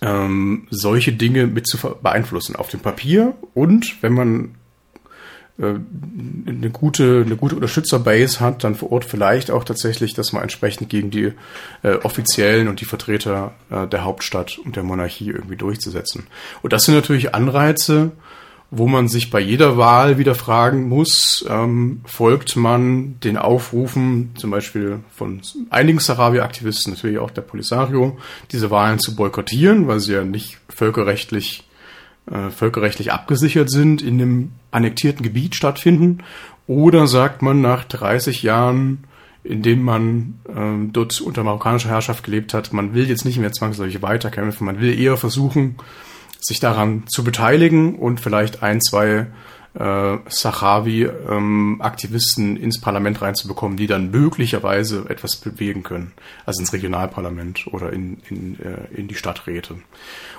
ähm, 0.00 0.66
solche 0.70 1.12
Dinge 1.12 1.46
mit 1.46 1.66
zu 1.66 1.76
beeinflussen 2.02 2.56
auf 2.56 2.68
dem 2.68 2.80
Papier 2.80 3.34
und 3.52 4.02
wenn 4.02 4.14
man 4.14 4.54
eine 5.58 6.70
gute, 6.70 7.22
eine 7.24 7.36
gute 7.36 7.54
Unterstützerbase 7.54 8.40
hat, 8.40 8.62
dann 8.62 8.74
vor 8.74 8.92
Ort 8.92 9.06
vielleicht 9.06 9.50
auch 9.50 9.64
tatsächlich, 9.64 10.12
dass 10.12 10.32
man 10.32 10.42
entsprechend 10.42 10.90
gegen 10.90 11.10
die 11.10 11.32
äh, 11.82 11.94
Offiziellen 12.02 12.68
und 12.68 12.80
die 12.80 12.84
Vertreter 12.84 13.54
äh, 13.70 13.86
der 13.86 14.04
Hauptstadt 14.04 14.58
und 14.58 14.76
der 14.76 14.82
Monarchie 14.82 15.30
irgendwie 15.30 15.56
durchzusetzen. 15.56 16.26
Und 16.60 16.74
das 16.74 16.82
sind 16.82 16.94
natürlich 16.94 17.34
Anreize, 17.34 18.12
wo 18.70 18.86
man 18.86 19.08
sich 19.08 19.30
bei 19.30 19.40
jeder 19.40 19.78
Wahl 19.78 20.18
wieder 20.18 20.34
fragen 20.34 20.88
muss, 20.88 21.46
ähm, 21.48 22.02
folgt 22.04 22.56
man 22.56 23.18
den 23.20 23.38
Aufrufen 23.38 24.32
zum 24.36 24.50
Beispiel 24.50 24.98
von 25.14 25.40
einigen 25.70 26.00
Sahrawi-Aktivisten, 26.00 26.92
natürlich 26.92 27.18
auch 27.18 27.30
der 27.30 27.42
Polisario, 27.42 28.18
diese 28.50 28.70
Wahlen 28.70 28.98
zu 28.98 29.16
boykottieren, 29.16 29.86
weil 29.86 30.00
sie 30.00 30.14
ja 30.14 30.24
nicht 30.24 30.58
völkerrechtlich 30.68 31.66
äh, 32.30 32.50
völkerrechtlich 32.50 33.12
abgesichert 33.12 33.70
sind, 33.70 34.02
in 34.02 34.20
einem 34.20 34.52
annektierten 34.76 35.22
Gebiet 35.22 35.56
stattfinden? 35.56 36.22
Oder 36.66 37.06
sagt 37.06 37.42
man 37.42 37.60
nach 37.60 37.84
30 37.84 38.42
Jahren, 38.42 39.04
in 39.44 39.62
dem 39.62 39.82
man 39.82 40.40
äh, 40.48 40.90
dort 40.92 41.20
unter 41.20 41.44
marokkanischer 41.44 41.90
Herrschaft 41.90 42.24
gelebt 42.24 42.54
hat, 42.54 42.72
man 42.72 42.94
will 42.94 43.08
jetzt 43.08 43.24
nicht 43.24 43.38
mehr 43.38 43.52
zwangsläufig 43.52 44.02
weiterkämpfen, 44.02 44.66
man 44.66 44.80
will 44.80 44.98
eher 44.98 45.16
versuchen, 45.16 45.76
sich 46.40 46.60
daran 46.60 47.04
zu 47.06 47.24
beteiligen 47.24 47.96
und 47.96 48.20
vielleicht 48.20 48.62
ein, 48.62 48.80
zwei 48.80 49.26
äh, 49.78 50.16
Sahrawi-Aktivisten 50.28 52.56
ähm, 52.56 52.62
ins 52.62 52.80
Parlament 52.80 53.22
reinzubekommen, 53.22 53.76
die 53.76 53.86
dann 53.86 54.10
möglicherweise 54.10 55.04
etwas 55.08 55.36
bewegen 55.36 55.82
können, 55.82 56.12
also 56.44 56.60
ins 56.60 56.72
Regionalparlament 56.72 57.68
oder 57.68 57.92
in, 57.92 58.18
in, 58.28 58.58
äh, 58.60 58.88
in 58.94 59.06
die 59.06 59.14
Stadträte. 59.14 59.76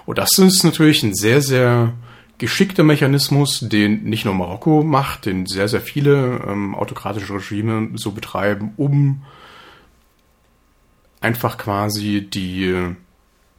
Und 0.05 0.17
das 0.17 0.38
ist 0.38 0.63
natürlich 0.63 1.03
ein 1.03 1.13
sehr, 1.13 1.41
sehr 1.41 1.93
geschickter 2.38 2.83
Mechanismus, 2.83 3.59
den 3.61 4.03
nicht 4.03 4.25
nur 4.25 4.33
Marokko 4.33 4.83
macht, 4.83 5.25
den 5.25 5.45
sehr, 5.45 5.67
sehr 5.67 5.81
viele 5.81 6.43
ähm, 6.47 6.75
autokratische 6.75 7.33
Regime 7.33 7.89
so 7.95 8.11
betreiben, 8.11 8.73
um 8.77 9.23
einfach 11.19 11.57
quasi 11.57 12.27
die 12.29 12.95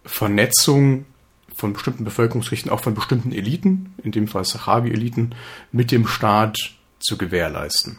Vernetzung 0.04 1.06
von 1.54 1.72
bestimmten 1.72 2.04
Bevölkerungsschichten, 2.04 2.70
auch 2.70 2.80
von 2.80 2.94
bestimmten 2.94 3.32
Eliten, 3.32 3.94
in 4.04 4.12
dem 4.12 4.28
Fall 4.28 4.44
Sahabi-Eliten, 4.44 5.34
mit 5.72 5.90
dem 5.90 6.06
Staat 6.06 6.56
zu 7.00 7.18
gewährleisten. 7.18 7.98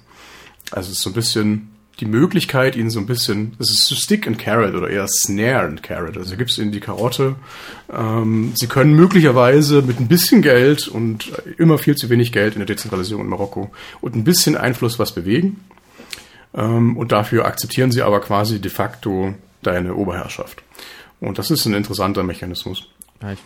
Also 0.71 0.91
es 0.91 0.97
ist 0.97 1.03
so 1.03 1.09
ein 1.09 1.13
bisschen 1.13 1.71
die 1.99 2.05
Möglichkeit, 2.05 2.75
ihnen 2.75 2.89
so 2.89 2.99
ein 2.99 3.05
bisschen, 3.05 3.53
das 3.57 3.69
ist 3.69 3.93
Stick 3.99 4.27
and 4.27 4.39
Carrot 4.39 4.73
oder 4.73 4.89
eher 4.89 5.07
Snare 5.07 5.65
and 5.65 5.83
Carrot. 5.83 6.17
Also 6.17 6.37
gibt 6.37 6.51
es 6.51 6.57
ihnen 6.57 6.71
die 6.71 6.79
Karotte. 6.79 7.35
Ähm, 7.91 8.53
sie 8.55 8.67
können 8.67 8.95
möglicherweise 8.95 9.81
mit 9.81 9.99
ein 9.99 10.07
bisschen 10.07 10.41
Geld 10.41 10.87
und 10.87 11.31
immer 11.57 11.77
viel 11.77 11.95
zu 11.95 12.09
wenig 12.09 12.31
Geld 12.31 12.53
in 12.53 12.59
der 12.59 12.67
Dezentralisierung 12.67 13.23
in 13.23 13.29
Marokko 13.29 13.71
und 14.01 14.15
ein 14.15 14.23
bisschen 14.23 14.55
Einfluss 14.55 14.99
was 14.99 15.13
bewegen. 15.13 15.59
Ähm, 16.53 16.97
und 16.97 17.11
dafür 17.11 17.45
akzeptieren 17.45 17.91
sie 17.91 18.01
aber 18.01 18.21
quasi 18.21 18.59
de 18.59 18.71
facto 18.71 19.33
deine 19.61 19.95
Oberherrschaft. 19.95 20.63
Und 21.19 21.37
das 21.37 21.51
ist 21.51 21.65
ein 21.65 21.73
interessanter 21.73 22.23
Mechanismus. 22.23 22.87
Ja, 23.21 23.33
ich 23.33 23.39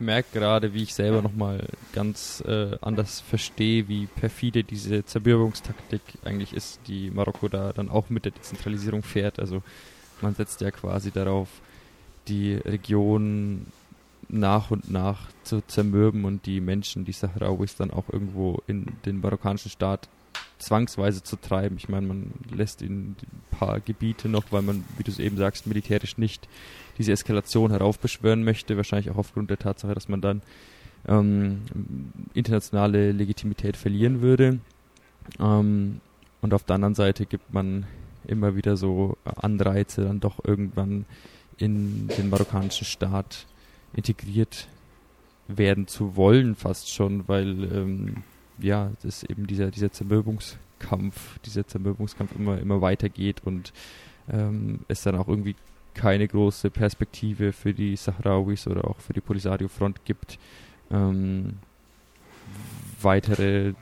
merke 0.00 0.38
gerade, 0.38 0.74
wie 0.74 0.82
ich 0.82 0.94
selber 0.94 1.22
nochmal 1.22 1.66
ganz 1.92 2.42
äh, 2.46 2.76
anders 2.80 3.20
verstehe, 3.20 3.88
wie 3.88 4.06
perfide 4.06 4.64
diese 4.64 5.04
Zermürbungstaktik 5.04 6.02
eigentlich 6.24 6.52
ist, 6.52 6.80
die 6.86 7.10
Marokko 7.10 7.48
da 7.48 7.72
dann 7.72 7.88
auch 7.88 8.10
mit 8.10 8.24
der 8.24 8.32
Dezentralisierung 8.32 9.02
fährt. 9.02 9.38
Also 9.38 9.62
man 10.20 10.34
setzt 10.34 10.60
ja 10.60 10.70
quasi 10.70 11.10
darauf, 11.10 11.48
die 12.28 12.54
Region 12.54 13.66
nach 14.28 14.70
und 14.70 14.90
nach 14.90 15.28
zu 15.44 15.60
zermürben 15.66 16.24
und 16.24 16.46
die 16.46 16.60
Menschen, 16.60 17.04
die 17.04 17.12
Sahrauis 17.12 17.76
dann 17.76 17.90
auch 17.90 18.08
irgendwo 18.12 18.62
in 18.66 18.86
den 19.04 19.20
marokkanischen 19.20 19.70
Staat 19.70 20.08
zwangsweise 20.58 21.22
zu 21.22 21.36
treiben. 21.36 21.76
Ich 21.76 21.88
meine, 21.88 22.06
man 22.06 22.32
lässt 22.50 22.82
in 22.82 23.10
ein 23.10 23.16
paar 23.50 23.80
Gebiete 23.80 24.28
noch, 24.28 24.44
weil 24.50 24.62
man, 24.62 24.84
wie 24.96 25.04
du 25.04 25.10
es 25.10 25.18
eben 25.18 25.36
sagst, 25.36 25.66
militärisch 25.66 26.18
nicht 26.18 26.48
diese 26.98 27.12
Eskalation 27.12 27.70
heraufbeschwören 27.70 28.44
möchte, 28.44 28.76
wahrscheinlich 28.76 29.10
auch 29.10 29.18
aufgrund 29.18 29.50
der 29.50 29.58
Tatsache, 29.58 29.94
dass 29.94 30.08
man 30.08 30.20
dann 30.20 30.42
ähm, 31.08 31.62
internationale 32.34 33.12
Legitimität 33.12 33.76
verlieren 33.76 34.20
würde. 34.20 34.58
Ähm, 35.38 36.00
und 36.40 36.54
auf 36.54 36.64
der 36.64 36.74
anderen 36.74 36.94
Seite 36.94 37.26
gibt 37.26 37.52
man 37.52 37.86
immer 38.26 38.56
wieder 38.56 38.76
so 38.76 39.16
Anreize, 39.24 40.04
dann 40.04 40.20
doch 40.20 40.44
irgendwann 40.44 41.04
in 41.58 42.08
den 42.08 42.28
marokkanischen 42.28 42.86
Staat 42.86 43.46
integriert 43.94 44.68
werden 45.48 45.86
zu 45.86 46.16
wollen, 46.16 46.54
fast 46.54 46.92
schon, 46.92 47.28
weil 47.28 47.72
ähm, 47.72 48.22
ja, 48.58 48.90
das 49.02 49.22
eben 49.22 49.46
dieser, 49.46 49.70
dieser 49.70 49.92
Zermürbungskampf, 49.92 51.38
dieser 51.44 51.66
Zermürbungskampf 51.66 52.32
immer, 52.36 52.58
immer 52.58 52.80
weitergeht 52.80 53.42
und 53.44 53.72
ähm, 54.30 54.80
es 54.88 55.02
dann 55.02 55.14
auch 55.16 55.28
irgendwie 55.28 55.54
keine 55.96 56.28
große 56.28 56.70
Perspektive 56.70 57.52
für 57.52 57.72
die 57.72 57.96
Sahrauis 57.96 58.68
oder 58.68 58.88
auch 58.88 58.98
für 59.00 59.14
die 59.14 59.20
Polisario-Front 59.20 60.04
gibt, 60.04 60.38
ähm, 60.90 61.54
weitere 63.00 63.72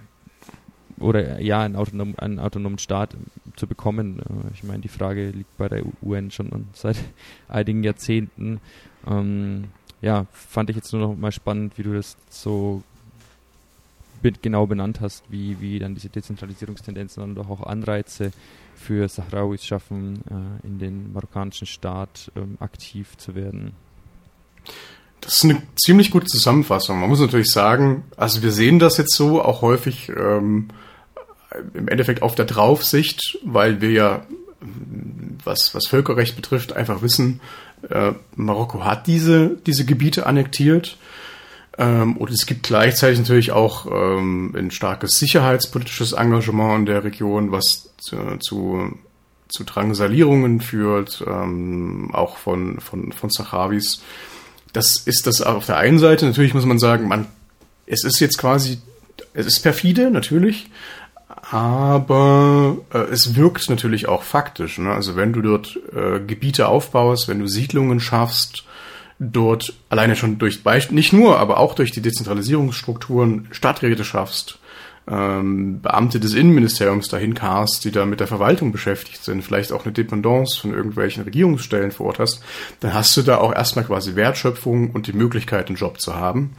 oder 1.00 1.40
ja, 1.40 1.62
einen, 1.62 1.74
autonom, 1.74 2.14
einen 2.18 2.38
autonomen 2.38 2.78
Staat 2.78 3.16
zu 3.56 3.66
bekommen. 3.66 4.20
Äh, 4.20 4.54
ich 4.54 4.62
meine, 4.62 4.80
die 4.80 4.88
Frage 4.88 5.30
liegt 5.30 5.56
bei 5.58 5.68
der 5.68 5.82
UN 6.02 6.30
schon 6.30 6.68
seit 6.72 6.96
einigen 7.48 7.82
Jahrzehnten. 7.82 8.60
Ähm, 9.06 9.64
ja, 10.00 10.26
fand 10.32 10.70
ich 10.70 10.76
jetzt 10.76 10.92
nur 10.92 11.02
noch 11.02 11.16
mal 11.16 11.32
spannend, 11.32 11.76
wie 11.78 11.82
du 11.82 11.94
das 11.94 12.16
so 12.30 12.82
genau 14.40 14.66
benannt 14.66 15.02
hast, 15.02 15.30
wie, 15.30 15.60
wie 15.60 15.78
dann 15.78 15.94
diese 15.94 16.08
Dezentralisierungstendenzen 16.08 17.22
und 17.22 17.38
auch 17.38 17.62
Anreize 17.62 18.32
für 18.84 19.08
Sahrauis 19.08 19.64
schaffen, 19.64 20.22
äh, 20.30 20.66
in 20.66 20.78
den 20.78 21.12
marokkanischen 21.12 21.66
Staat 21.66 22.30
ähm, 22.36 22.56
aktiv 22.60 23.16
zu 23.16 23.34
werden. 23.34 23.72
Das 25.20 25.36
ist 25.36 25.44
eine 25.44 25.62
ziemlich 25.76 26.10
gute 26.10 26.26
Zusammenfassung. 26.26 27.00
Man 27.00 27.08
muss 27.08 27.20
natürlich 27.20 27.50
sagen, 27.50 28.04
also 28.16 28.42
wir 28.42 28.52
sehen 28.52 28.78
das 28.78 28.98
jetzt 28.98 29.14
so 29.14 29.42
auch 29.42 29.62
häufig 29.62 30.10
ähm, 30.10 30.68
im 31.72 31.88
Endeffekt 31.88 32.22
auf 32.22 32.34
der 32.34 32.44
Draufsicht, 32.44 33.38
weil 33.42 33.80
wir 33.80 33.90
ja, 33.90 34.26
was, 35.44 35.74
was 35.74 35.86
Völkerrecht 35.86 36.36
betrifft, 36.36 36.74
einfach 36.74 37.00
wissen, 37.00 37.40
äh, 37.88 38.12
Marokko 38.36 38.84
hat 38.84 39.06
diese, 39.06 39.56
diese 39.66 39.84
Gebiete 39.84 40.26
annektiert. 40.26 40.98
Ähm, 41.76 42.16
und 42.16 42.30
es 42.30 42.46
gibt 42.46 42.64
gleichzeitig 42.64 43.18
natürlich 43.18 43.52
auch 43.52 43.86
ähm, 43.86 44.54
ein 44.56 44.70
starkes 44.70 45.18
sicherheitspolitisches 45.18 46.12
Engagement 46.12 46.80
in 46.80 46.86
der 46.86 47.04
Region, 47.04 47.50
was 47.50 47.90
zu, 47.98 48.16
zu, 48.38 48.96
zu 49.48 49.64
Drangsalierungen 49.64 50.60
führt, 50.60 51.24
ähm, 51.26 52.10
auch 52.12 52.36
von, 52.36 52.80
von, 52.80 53.12
von 53.12 53.30
Sahrawis. 53.30 54.02
Das 54.72 54.96
ist 54.96 55.26
das 55.26 55.42
auf 55.42 55.66
der 55.66 55.78
einen 55.78 55.98
Seite. 55.98 56.26
Natürlich 56.26 56.54
muss 56.54 56.66
man 56.66 56.78
sagen, 56.78 57.08
man, 57.08 57.26
es 57.86 58.04
ist 58.04 58.20
jetzt 58.20 58.38
quasi, 58.38 58.78
es 59.32 59.46
ist 59.46 59.60
perfide, 59.60 60.10
natürlich, 60.10 60.70
aber 61.50 62.78
äh, 62.92 62.98
es 62.98 63.34
wirkt 63.34 63.68
natürlich 63.68 64.08
auch 64.08 64.22
faktisch. 64.22 64.78
Ne? 64.78 64.92
Also 64.92 65.16
wenn 65.16 65.32
du 65.32 65.42
dort 65.42 65.78
äh, 65.92 66.20
Gebiete 66.20 66.68
aufbaust, 66.68 67.26
wenn 67.26 67.40
du 67.40 67.48
Siedlungen 67.48 67.98
schaffst, 67.98 68.64
dort 69.32 69.74
alleine 69.88 70.16
schon 70.16 70.38
durch 70.38 70.62
nicht 70.90 71.12
nur, 71.12 71.38
aber 71.38 71.58
auch 71.58 71.74
durch 71.74 71.90
die 71.90 72.02
Dezentralisierungsstrukturen 72.02 73.48
Stadträte 73.50 74.04
schaffst, 74.04 74.58
ähm, 75.06 75.82
Beamte 75.82 76.18
des 76.18 76.34
Innenministeriums 76.34 77.08
dahin 77.08 77.34
cast, 77.34 77.84
die 77.84 77.90
da 77.90 78.06
mit 78.06 78.20
der 78.20 78.26
Verwaltung 78.26 78.72
beschäftigt 78.72 79.22
sind, 79.22 79.42
vielleicht 79.42 79.72
auch 79.72 79.84
eine 79.84 79.92
Dependance 79.92 80.58
von 80.58 80.72
irgendwelchen 80.72 81.24
Regierungsstellen 81.24 81.92
vor 81.92 82.06
Ort 82.06 82.18
hast, 82.18 82.42
dann 82.80 82.94
hast 82.94 83.16
du 83.16 83.22
da 83.22 83.38
auch 83.38 83.54
erstmal 83.54 83.84
quasi 83.84 84.14
Wertschöpfung 84.14 84.90
und 84.90 85.06
die 85.06 85.12
Möglichkeit, 85.12 85.68
einen 85.68 85.76
Job 85.76 86.00
zu 86.00 86.14
haben. 86.14 86.56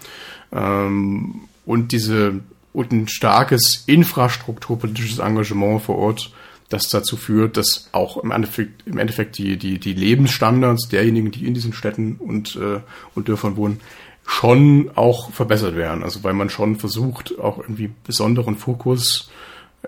Ähm, 0.52 1.42
und 1.66 1.92
diese 1.92 2.42
und 2.72 2.92
ein 2.92 3.08
starkes 3.08 3.84
infrastrukturpolitisches 3.88 5.20
Engagement 5.20 5.82
vor 5.82 5.98
Ort 5.98 6.32
das 6.70 6.90
dazu 6.90 7.18
führt, 7.18 7.58
dass 7.58 7.90
auch 7.92 8.18
im 8.24 8.32
Endeffekt, 8.32 8.88
im 8.88 8.98
Endeffekt 8.98 9.38
die, 9.38 9.58
die, 9.58 9.80
die 9.80 9.94
Lebensstandards 9.94 10.90
derjenigen, 10.90 11.32
die 11.32 11.46
in 11.46 11.54
diesen 11.54 11.74
Städten 11.74 12.16
und, 12.16 12.56
äh, 12.56 12.80
und 13.14 13.28
Dörfern 13.28 13.56
wohnen, 13.56 13.80
schon 14.26 14.90
auch 14.96 15.32
verbessert 15.32 15.76
werden. 15.76 16.04
Also 16.04 16.24
weil 16.24 16.34
man 16.34 16.50
schon 16.50 16.78
versucht, 16.78 17.38
auch 17.40 17.60
irgendwie 17.60 17.92
besonderen 18.04 18.56
Fokus 18.56 19.30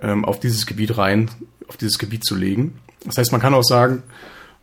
ähm, 0.01 0.25
auf 0.25 0.39
dieses 0.39 0.67
Gebiet 0.67 0.97
rein, 0.97 1.31
auf 1.67 1.77
dieses 1.77 1.97
Gebiet 1.97 2.23
zu 2.23 2.35
legen. 2.35 2.79
Das 3.05 3.17
heißt, 3.17 3.31
man 3.31 3.41
kann 3.41 3.55
auch 3.55 3.63
sagen, 3.63 4.03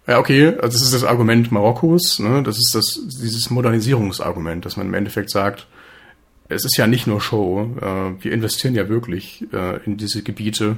ja, 0.07 0.19
okay, 0.19 0.49
also 0.49 0.79
das 0.79 0.83
ist 0.83 0.95
das 0.95 1.05
Argument 1.05 1.51
Marokkos, 1.51 2.19
ne? 2.19 2.43
das 2.43 2.59
ist 2.59 2.75
das, 2.75 3.01
dieses 3.21 3.51
Modernisierungsargument, 3.51 4.65
dass 4.65 4.77
man 4.77 4.87
im 4.87 4.95
Endeffekt 4.95 5.31
sagt, 5.31 5.67
es 6.49 6.65
ist 6.65 6.77
ja 6.77 6.87
nicht 6.87 7.07
nur 7.07 7.23
Show, 7.23 7.75
äh, 7.81 8.23
wir 8.23 8.33
investieren 8.33 8.75
ja 8.75 8.89
wirklich 8.89 9.47
äh, 9.53 9.83
in 9.85 9.97
diese 9.97 10.23
Gebiete 10.23 10.77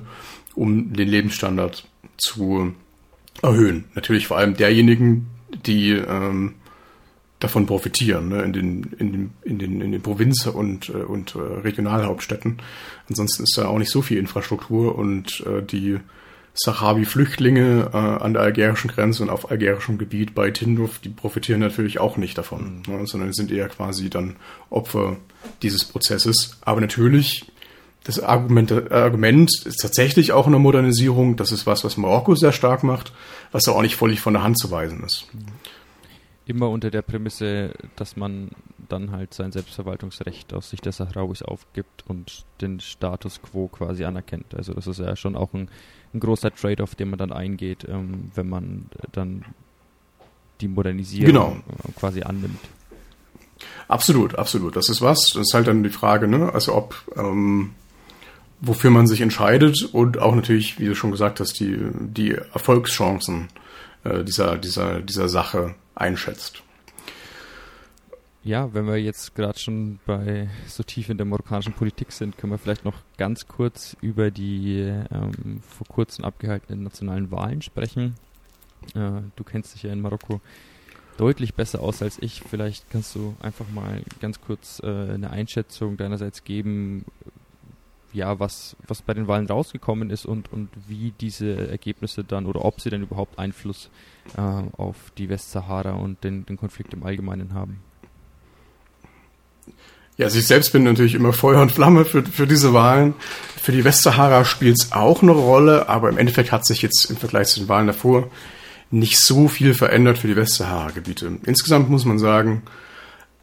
um 0.57 0.93
den 0.93 1.09
Lebensstandard 1.09 1.87
zu 2.17 2.75
erhöhen. 3.43 3.85
Natürlich 3.95 4.27
vor 4.27 4.39
allem 4.39 4.57
derjenigen, 4.57 5.29
die 5.65 5.91
ähm, 5.91 6.55
davon 7.39 7.67
profitieren, 7.67 8.29
ne, 8.31 8.43
in 8.43 8.53
den, 8.53 8.83
in 8.99 9.13
den, 9.13 9.31
in 9.43 9.59
den, 9.59 9.81
in 9.81 9.93
den 9.93 10.03
Provinz- 10.03 10.47
und, 10.47 10.89
äh, 10.89 10.93
und 10.93 11.35
äh, 11.35 11.39
Regionalhauptstädten. 11.39 12.59
Ansonsten 13.09 13.43
ist 13.45 13.57
da 13.59 13.67
auch 13.67 13.79
nicht 13.79 13.91
so 13.91 14.03
viel 14.03 14.19
Infrastruktur 14.19 14.97
und 14.97 15.45
äh, 15.47 15.63
die 15.63 15.99
Sahrawi-Flüchtlinge 16.55 17.91
äh, 17.93 17.97
an 17.97 18.33
der 18.33 18.43
algerischen 18.43 18.91
Grenze 18.91 19.23
und 19.23 19.29
auf 19.29 19.51
algerischem 19.51 19.99
Gebiet 19.99 20.35
bei 20.35 20.51
Tinduf, 20.51 20.99
die 20.99 21.11
profitieren 21.11 21.61
natürlich 21.61 22.01
auch 22.01 22.17
nicht 22.17 22.39
davon, 22.39 22.83
mhm. 22.87 22.95
ne, 22.95 23.07
sondern 23.07 23.33
sind 23.35 23.53
eher 23.53 23.69
quasi 23.69 24.09
dann 24.09 24.37
Opfer 24.71 25.19
dieses 25.63 25.85
Prozesses. 25.85 26.57
Aber 26.63 26.81
natürlich 26.81 27.45
das 28.07 28.21
Argument, 28.21 28.71
äh, 28.71 28.89
Argument 28.91 29.51
ist 29.65 29.81
tatsächlich 29.81 30.31
auch 30.33 30.47
eine 30.47 30.61
Modernisierung. 30.61 31.37
Das 31.37 31.51
ist 31.51 31.67
was, 31.67 31.83
was 31.85 31.97
Marokko 31.97 32.37
sehr 32.37 32.53
stark 32.53 32.85
macht, 32.85 33.13
was 33.51 33.69
auch 33.69 33.83
nicht 33.83 33.97
völlig 33.97 34.21
von 34.21 34.35
der 34.35 34.45
Hand 34.45 34.59
zu 34.59 34.71
weisen 34.71 35.03
ist. 35.03 35.27
Immer 36.47 36.71
unter 36.71 36.93
der 36.93 37.03
Prämisse, 37.03 37.73
dass 37.97 38.17
man 38.17 38.51
dann 38.89 39.11
halt 39.11 39.35
sein 39.35 39.51
Selbstverwaltungsrecht 39.51 40.55
aus 40.55 40.71
Sicht 40.71 40.85
der 40.85 40.93
Sahrauis 40.93 41.43
aufgibt 41.43 42.05
und 42.07 42.45
den 42.61 42.79
Status 42.79 43.43
quo 43.43 43.67
quasi 43.67 44.05
anerkennt. 44.05 44.55
Also 44.55 44.72
das 44.72 44.87
ist 44.87 45.01
ja 45.01 45.17
schon 45.17 45.35
auch 45.35 45.53
ein, 45.53 45.68
ein 46.14 46.21
großer 46.21 46.55
Trade-off, 46.55 46.95
den 46.95 47.11
man 47.11 47.18
dann 47.18 47.33
eingeht, 47.33 47.85
ähm, 47.89 48.30
wenn 48.37 48.49
man 48.49 48.87
dann 49.11 49.45
die 50.61 50.68
Modernisierung 50.68 51.26
genau. 51.26 51.57
quasi 51.99 52.22
annimmt. 52.22 52.61
Absolut, 53.89 54.37
absolut. 54.37 54.76
Das 54.76 54.89
ist 54.89 55.03
was. 55.03 55.33
Das 55.33 55.49
ist 55.49 55.55
halt 55.55 55.67
dann 55.67 55.83
die 55.83 55.91
Frage, 55.91 56.29
ne? 56.29 56.53
Also 56.53 56.75
ob 56.76 56.95
ähm, 57.17 57.75
wofür 58.61 58.91
man 58.91 59.07
sich 59.07 59.20
entscheidet 59.20 59.83
und 59.92 60.18
auch 60.18 60.34
natürlich, 60.34 60.78
wie 60.78 60.87
du 60.87 60.95
schon 60.95 61.11
gesagt 61.11 61.41
hast, 61.41 61.61
die, 61.61 61.78
die 61.92 62.33
Erfolgschancen 62.33 63.49
äh, 64.04 64.24
dieser, 64.24 64.57
dieser, 64.57 65.00
dieser 65.00 65.28
Sache 65.28 65.74
einschätzt. 65.95 66.62
Ja, 68.46 68.72
wenn 68.72 68.87
wir 68.87 68.96
jetzt 68.96 69.34
gerade 69.34 69.58
schon 69.58 69.99
bei 70.07 70.49
so 70.68 70.84
tief 70.84 71.08
in 71.08 71.16
der 71.16 71.26
marokkanischen 71.26 71.72
Politik 71.72 72.12
sind, 72.12 72.38
können 72.38 72.53
wir 72.53 72.58
vielleicht 72.58 72.84
noch 72.84 72.95
ganz 73.18 73.49
kurz 73.49 73.96
über 74.00 74.30
die 74.30 74.83
ähm, 74.83 75.61
vor 75.68 75.88
kurzem 75.88 76.24
abgehaltenen 76.24 76.84
nationalen 76.84 77.33
Wahlen 77.33 77.61
sprechen. 77.61 78.14
Äh, 78.95 79.22
du 79.34 79.42
kennst 79.42 79.74
dich 79.74 79.83
ja 79.83 79.92
in 79.92 80.00
Marokko 80.00 80.41
deutlich 81.16 81.54
besser 81.54 81.80
aus 81.80 82.03
als 82.03 82.18
ich. 82.20 82.42
Vielleicht 82.49 82.88
kannst 82.91 83.16
du 83.16 83.34
einfach 83.41 83.66
mal 83.74 84.03
ganz 84.20 84.41
kurz 84.41 84.80
äh, 84.80 84.87
eine 84.87 85.30
Einschätzung 85.30 85.96
deinerseits 85.96 86.45
geben, 86.45 87.04
ja, 88.17 88.41
was, 88.41 88.76
was 88.87 89.03
bei 89.03 89.14
den 89.14 89.29
Wahlen 89.29 89.47
rausgekommen 89.47 90.11
ist 90.11 90.25
und, 90.25 90.53
und 90.53 90.68
wie 90.88 91.13
diese 91.21 91.68
Ergebnisse 91.68 92.25
dann 92.25 92.47
oder 92.47 92.64
ob 92.64 92.80
sie 92.80 92.91
denn 92.91 93.03
überhaupt 93.03 93.38
Einfluss 93.38 93.91
äh, 94.37 94.41
auf 94.41 94.97
die 95.18 95.29
Westsahara 95.29 95.93
und 95.93 96.25
den, 96.25 96.47
den 96.47 96.57
Konflikt 96.57 96.95
im 96.95 97.05
Allgemeinen 97.05 97.55
haben. 97.55 97.80
Ja, 100.17 100.26
also 100.26 100.38
ich 100.38 100.47
selbst 100.47 100.72
bin 100.72 100.84
natürlich 100.84 101.14
immer 101.14 101.34
Feuer 101.34 101.61
und 101.61 101.72
Flamme 101.72 102.07
für, 102.07 102.22
für 102.25 102.47
diese 102.47 102.72
Wahlen. 102.72 103.14
Für 103.61 103.72
die 103.72 103.84
Westsahara 103.84 104.47
spielt 104.47 104.80
es 104.80 104.93
auch 104.93 105.22
eine 105.22 105.33
Rolle, 105.33 105.91
aber 105.91 106.09
im 106.09 106.17
Endeffekt 106.17 106.53
hat 106.53 106.64
sich 106.64 106.80
jetzt 106.80 107.11
im 107.11 107.17
Vergleich 107.17 107.49
zu 107.49 107.61
den 107.61 107.68
Wahlen 107.68 107.87
davor 107.87 108.30
nicht 108.91 109.18
so 109.18 109.49
viel 109.49 109.75
verändert 109.75 110.17
für 110.17 110.29
die 110.29 110.37
Westsahara-Gebiete. 110.37 111.38
Insgesamt 111.45 111.91
muss 111.91 112.05
man 112.07 112.18
sagen, 112.18 112.63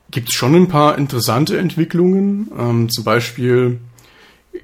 gibt 0.10 0.30
es 0.30 0.36
schon 0.36 0.56
ein 0.56 0.68
paar 0.68 0.98
interessante 0.98 1.58
Entwicklungen. 1.58 2.50
Ähm, 2.58 2.90
zum 2.90 3.04
Beispiel 3.04 3.80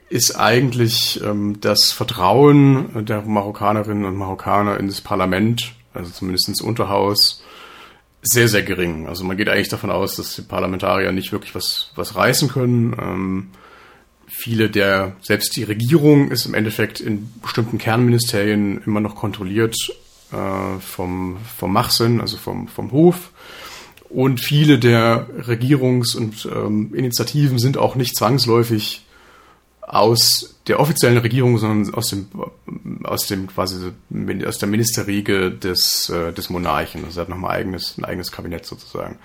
ist 0.10 0.36
eigentlich 0.36 1.22
ähm, 1.24 1.60
das 1.61 1.91
Vertrauen 1.91 3.06
der 3.06 3.22
Marokkanerinnen 3.22 4.06
und 4.06 4.16
Marokkaner 4.16 4.80
in 4.80 4.88
das 4.88 5.02
Parlament, 5.02 5.74
also 5.94 6.11
zumindest 6.11 6.48
ins 6.48 6.61
Unterhaus, 6.61 7.44
sehr, 8.22 8.48
sehr 8.49 8.64
gering. 8.64 9.07
Also 9.07 9.24
man 9.24 9.38
geht 9.38 9.49
eigentlich 9.49 9.70
davon 9.70 9.91
aus, 9.91 10.16
dass 10.16 10.36
die 10.36 10.41
Parlamentarier 10.41 11.11
nicht 11.11 11.32
wirklich 11.32 11.56
was, 11.56 11.91
was 11.95 12.16
reißen 12.16 12.49
können. 12.49 12.95
Ähm, 12.99 13.49
viele 14.28 14.70
der, 14.70 15.16
selbst 15.22 15.56
die 15.56 15.64
Regierung 15.64 16.32
ist 16.32 16.45
im 16.45 16.53
Endeffekt 16.53 16.99
in 16.99 17.32
bestimmten 17.41 17.78
Kernministerien 17.78 18.82
immer 18.86 18.99
noch 18.99 19.16
kontrolliert 19.16 19.76
äh, 20.32 20.80
vom, 20.80 21.38
vom 21.57 21.74
Machsen, 21.74 22.22
also 22.22 22.38
vom, 22.38 22.68
vom 22.68 22.91
Hof. 22.91 23.32
Und 24.10 24.41
viele 24.41 24.80
der 24.80 25.28
Regierungs- 25.48 26.16
und 26.16 26.48
ähm, 26.52 26.94
Initiativen 26.95 27.60
sind 27.60 27.78
auch 27.78 27.95
nicht 27.95 28.16
zwangsläufig 28.16 29.06
aus 29.90 30.56
der 30.68 30.80
offiziellen 30.80 31.18
Regierung, 31.18 31.57
sondern 31.57 31.94
aus 31.95 32.10
dem, 32.10 32.28
aus 33.03 33.26
dem 33.26 33.48
quasi 33.48 33.91
aus 34.45 34.60
der 34.60 34.70
Ministerriege 34.70 35.49
des, 35.49 36.10
äh, 36.10 36.32
des 36.32 36.52
Monarchen. 36.52 37.03
Also 37.06 37.20
er 37.20 37.22
hat 37.24 37.30
nochmal 37.30 37.57
eigenes, 37.57 37.98
ein 37.98 38.06
eigenes 38.06 38.32
Kabinett 38.32 38.68
sozusagen. 38.68 39.18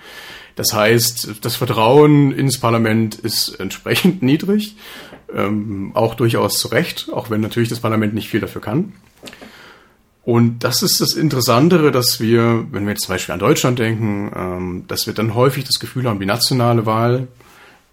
Das 0.55 0.73
heißt, 0.73 1.45
das 1.45 1.55
Vertrauen 1.55 2.31
ins 2.31 2.59
Parlament 2.59 3.13
ist 3.13 3.49
entsprechend 3.59 4.23
niedrig, 4.23 4.75
ähm, 5.31 5.91
auch 5.93 6.15
durchaus 6.15 6.57
zu 6.59 6.69
Recht, 6.69 7.09
auch 7.13 7.29
wenn 7.29 7.41
natürlich 7.41 7.69
das 7.69 7.81
Parlament 7.81 8.15
nicht 8.15 8.29
viel 8.29 8.39
dafür 8.39 8.61
kann. 8.61 8.93
Und 10.23 10.63
das 10.63 10.81
ist 10.81 10.99
das 10.99 11.13
Interessantere, 11.13 11.91
dass 11.91 12.19
wir, 12.19 12.65
wenn 12.71 12.85
wir 12.85 12.93
jetzt 12.93 13.03
zum 13.03 13.13
Beispiel 13.13 13.33
an 13.33 13.39
Deutschland 13.39 13.77
denken, 13.77 14.31
ähm, 14.35 14.85
dass 14.87 15.05
wir 15.05 15.13
dann 15.13 15.35
häufig 15.35 15.65
das 15.65 15.79
Gefühl 15.79 16.09
haben, 16.09 16.19
die 16.19 16.25
nationale 16.25 16.87
Wahl, 16.87 17.27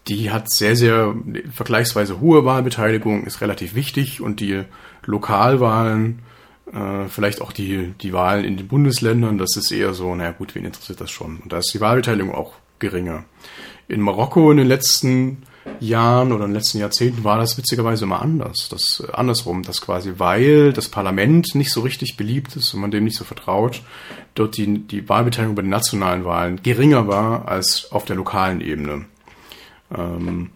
die 0.09 0.31
hat 0.31 0.51
sehr, 0.51 0.77
sehr 0.77 1.15
vergleichsweise 1.53 2.21
hohe 2.21 2.45
Wahlbeteiligung, 2.45 3.25
ist 3.25 3.41
relativ 3.41 3.75
wichtig 3.75 4.21
und 4.21 4.41
die 4.41 4.65
Lokalwahlen, 5.05 6.21
äh, 6.73 7.07
vielleicht 7.09 7.41
auch 7.41 7.53
die, 7.53 7.95
die 8.01 8.13
Wahlen 8.13 8.45
in 8.45 8.57
den 8.57 8.69
Bundesländern, 8.69 9.39
das 9.39 9.57
ist 9.57 9.71
eher 9.71 9.95
so, 9.95 10.15
naja 10.15 10.33
gut, 10.33 10.55
wen 10.55 10.65
interessiert 10.65 11.01
das 11.01 11.11
schon? 11.11 11.39
Und 11.39 11.53
da 11.53 11.59
ist 11.59 11.73
die 11.73 11.81
Wahlbeteiligung 11.81 12.35
auch 12.35 12.55
geringer. 12.79 13.25
In 13.89 14.01
Marokko 14.01 14.51
in 14.51 14.57
den 14.57 14.67
letzten 14.67 15.43
Jahren 15.81 16.33
oder 16.33 16.45
in 16.45 16.51
den 16.51 16.57
letzten 16.57 16.79
Jahrzehnten 16.79 17.25
war 17.25 17.39
das 17.39 17.57
witzigerweise 17.57 18.05
immer 18.05 18.23
anders. 18.23 18.69
Das 18.69 19.05
äh, 19.07 19.13
andersrum, 19.13 19.63
dass 19.63 19.81
quasi, 19.81 20.15
weil 20.19 20.73
das 20.73 20.89
Parlament 20.89 21.55
nicht 21.55 21.71
so 21.71 21.81
richtig 21.81 22.17
beliebt 22.17 22.57
ist 22.57 22.75
und 22.75 22.81
man 22.81 22.91
dem 22.91 23.05
nicht 23.05 23.17
so 23.17 23.25
vertraut, 23.25 23.83
dort 24.35 24.57
die, 24.57 24.79
die 24.79 25.09
Wahlbeteiligung 25.09 25.55
bei 25.55 25.63
den 25.63 25.71
nationalen 25.71 26.25
Wahlen 26.25 26.63
geringer 26.63 27.07
war 27.07 27.49
als 27.49 27.93
auf 27.93 28.05
der 28.05 28.17
lokalen 28.17 28.61
Ebene. 28.61 29.07
Ähm, 29.97 30.51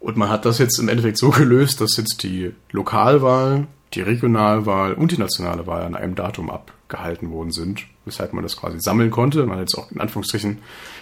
und 0.00 0.16
man 0.16 0.28
hat 0.28 0.44
das 0.44 0.58
jetzt 0.58 0.78
im 0.78 0.88
Endeffekt 0.88 1.18
so 1.18 1.30
gelöst, 1.30 1.80
dass 1.80 1.96
jetzt 1.96 2.22
die 2.22 2.52
Lokalwahl, 2.70 3.66
die 3.94 4.02
Regionalwahl 4.02 4.94
und 4.94 5.12
die 5.12 5.18
nationale 5.18 5.66
Wahl 5.66 5.82
an 5.82 5.96
einem 5.96 6.14
Datum 6.14 6.50
abgehalten 6.50 7.30
worden 7.30 7.52
sind, 7.52 7.84
weshalb 8.04 8.32
man 8.32 8.42
das 8.42 8.56
quasi 8.56 8.80
sammeln 8.80 9.10
konnte. 9.10 9.44
Man 9.46 9.58
hat 9.58 9.68
jetzt 9.68 9.78
auch 9.78 9.90
in 9.90 10.00
Anführungsstrichen 10.00 10.58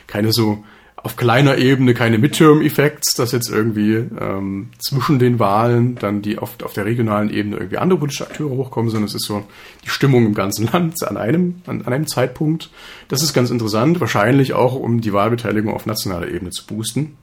keine 0.07 0.33
so 0.33 0.65
auf 0.97 1.17
kleiner 1.17 1.59
Ebene 1.59 1.95
keine 1.95 2.19
Midterm-Effects, 2.19 3.15
dass 3.15 3.31
jetzt 3.31 3.49
irgendwie 3.49 3.95
ähm, 3.95 4.71
zwischen 4.79 5.19
den 5.21 5.39
Wahlen 5.39 5.95
dann 5.95 6.21
die 6.23 6.39
auf, 6.39 6.57
auf 6.65 6.73
der 6.73 6.85
regionalen 6.85 7.31
Ebene 7.31 7.57
irgendwie 7.57 7.79
andere 7.79 7.99
politische 7.99 8.27
Akteure 8.27 8.51
hochkommen, 8.51 8.91
sondern 8.91 9.07
es 9.07 9.15
ist 9.15 9.27
so 9.27 9.45
die 9.85 9.91
Stimmung 9.91 10.27
im 10.27 10.35
ganzen 10.35 10.67
Land 10.73 11.07
an 11.07 11.17
einem, 11.17 11.63
an, 11.67 11.83
an 11.83 11.93
einem 11.93 12.07
Zeitpunkt. 12.09 12.71
Das 13.09 13.23
ist 13.23 13.35
ganz 13.35 13.51
interessant, 13.51 14.01
wahrscheinlich 14.01 14.55
auch, 14.55 14.75
um 14.75 15.01
die 15.01 15.13
Wahlbeteiligung 15.13 15.73
auf 15.73 15.87
nationaler 15.87 16.29
Ebene 16.29 16.51
zu 16.51 16.67
boosten. 16.67 17.17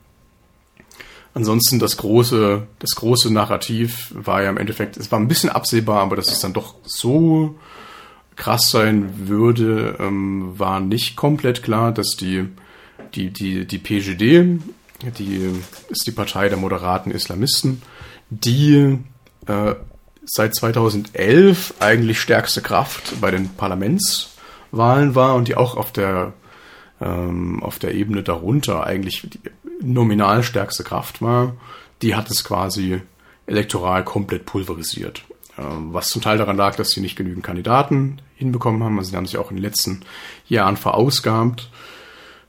Ansonsten 1.34 1.80
das 1.80 1.98
große, 1.98 2.68
das 2.80 2.92
große 2.92 3.34
Narrativ 3.34 4.14
war 4.14 4.44
ja 4.44 4.50
im 4.50 4.58
Endeffekt, 4.58 4.98
es 4.98 5.12
war 5.12 5.20
ein 5.20 5.28
bisschen 5.28 5.50
absehbar, 5.50 6.02
aber 6.02 6.16
dass 6.16 6.32
es 6.32 6.40
dann 6.40 6.54
doch 6.54 6.76
so 6.84 7.56
krass 8.36 8.70
sein 8.70 9.28
würde, 9.28 9.98
ähm, 10.00 10.54
war 10.58 10.80
nicht 10.80 11.16
komplett 11.16 11.64
klar, 11.64 11.92
dass 11.92 12.18
die, 12.18 12.50
die, 13.16 13.32
die, 13.32 13.66
die 13.66 13.78
PGD, 13.80 14.60
die 15.18 15.52
ist 15.90 16.06
die 16.06 16.12
Partei 16.12 16.50
der 16.50 16.58
moderaten 16.58 17.12
Islamisten, 17.12 17.82
die 18.30 19.00
äh, 19.48 19.76
seit 20.26 20.56
2011 20.56 21.76
eigentlich 21.80 22.22
stärkste 22.22 22.62
Kraft 22.62 23.20
bei 23.22 23.32
den 23.32 23.50
Parlamentswahlen 23.50 25.16
war 25.16 25.36
und 25.36 25.48
die 25.48 25.56
auch 25.56 25.76
auf 25.78 25.92
der 25.92 26.34
ähm, 27.02 27.62
auf 27.62 27.80
der 27.80 27.94
Ebene 27.94 28.24
darunter 28.24 28.86
eigentlich 28.86 29.28
die 29.30 29.40
nominal 29.82 30.44
stärkste 30.44 30.84
Kraft 30.84 31.22
war, 31.22 31.56
die 32.02 32.16
hat 32.16 32.30
es 32.30 32.44
quasi 32.44 33.02
elektoral 33.46 34.04
komplett 34.04 34.46
pulverisiert. 34.46 35.24
Ähm, 35.58 35.94
was 35.94 36.08
zum 36.08 36.22
Teil 36.22 36.38
daran 36.38 36.58
lag, 36.58 36.76
dass 36.76 36.90
sie 36.90 37.02
nicht 37.02 37.16
genügend 37.16 37.44
Kandidaten 37.44 38.22
hinbekommen 38.36 38.84
haben. 38.84 38.98
Also 38.98 39.12
sie 39.12 39.18
haben 39.18 39.26
sich 39.26 39.38
auch 39.38 39.52
in 39.52 39.58
den 39.58 39.64
letzten 39.64 40.02
Jahren 40.48 40.78
verausgabt. 40.78 41.70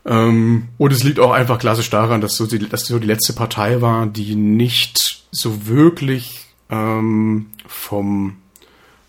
Ähm, 0.07 0.69
und 0.79 0.93
es 0.93 1.03
liegt 1.03 1.21
auch 1.21 1.33
einfach 1.33 1.59
klassisch 1.59 1.91
daran, 1.91 2.21
dass 2.21 2.37
so 2.37 2.47
die, 2.47 2.69
dass 2.69 2.87
so 2.87 2.99
die 2.99 3.07
letzte 3.07 3.33
Partei 3.33 3.81
war, 3.81 4.07
die 4.07 4.35
nicht 4.35 5.25
so 5.31 5.67
wirklich 5.67 6.47
ähm, 6.71 7.47
vom 7.67 8.37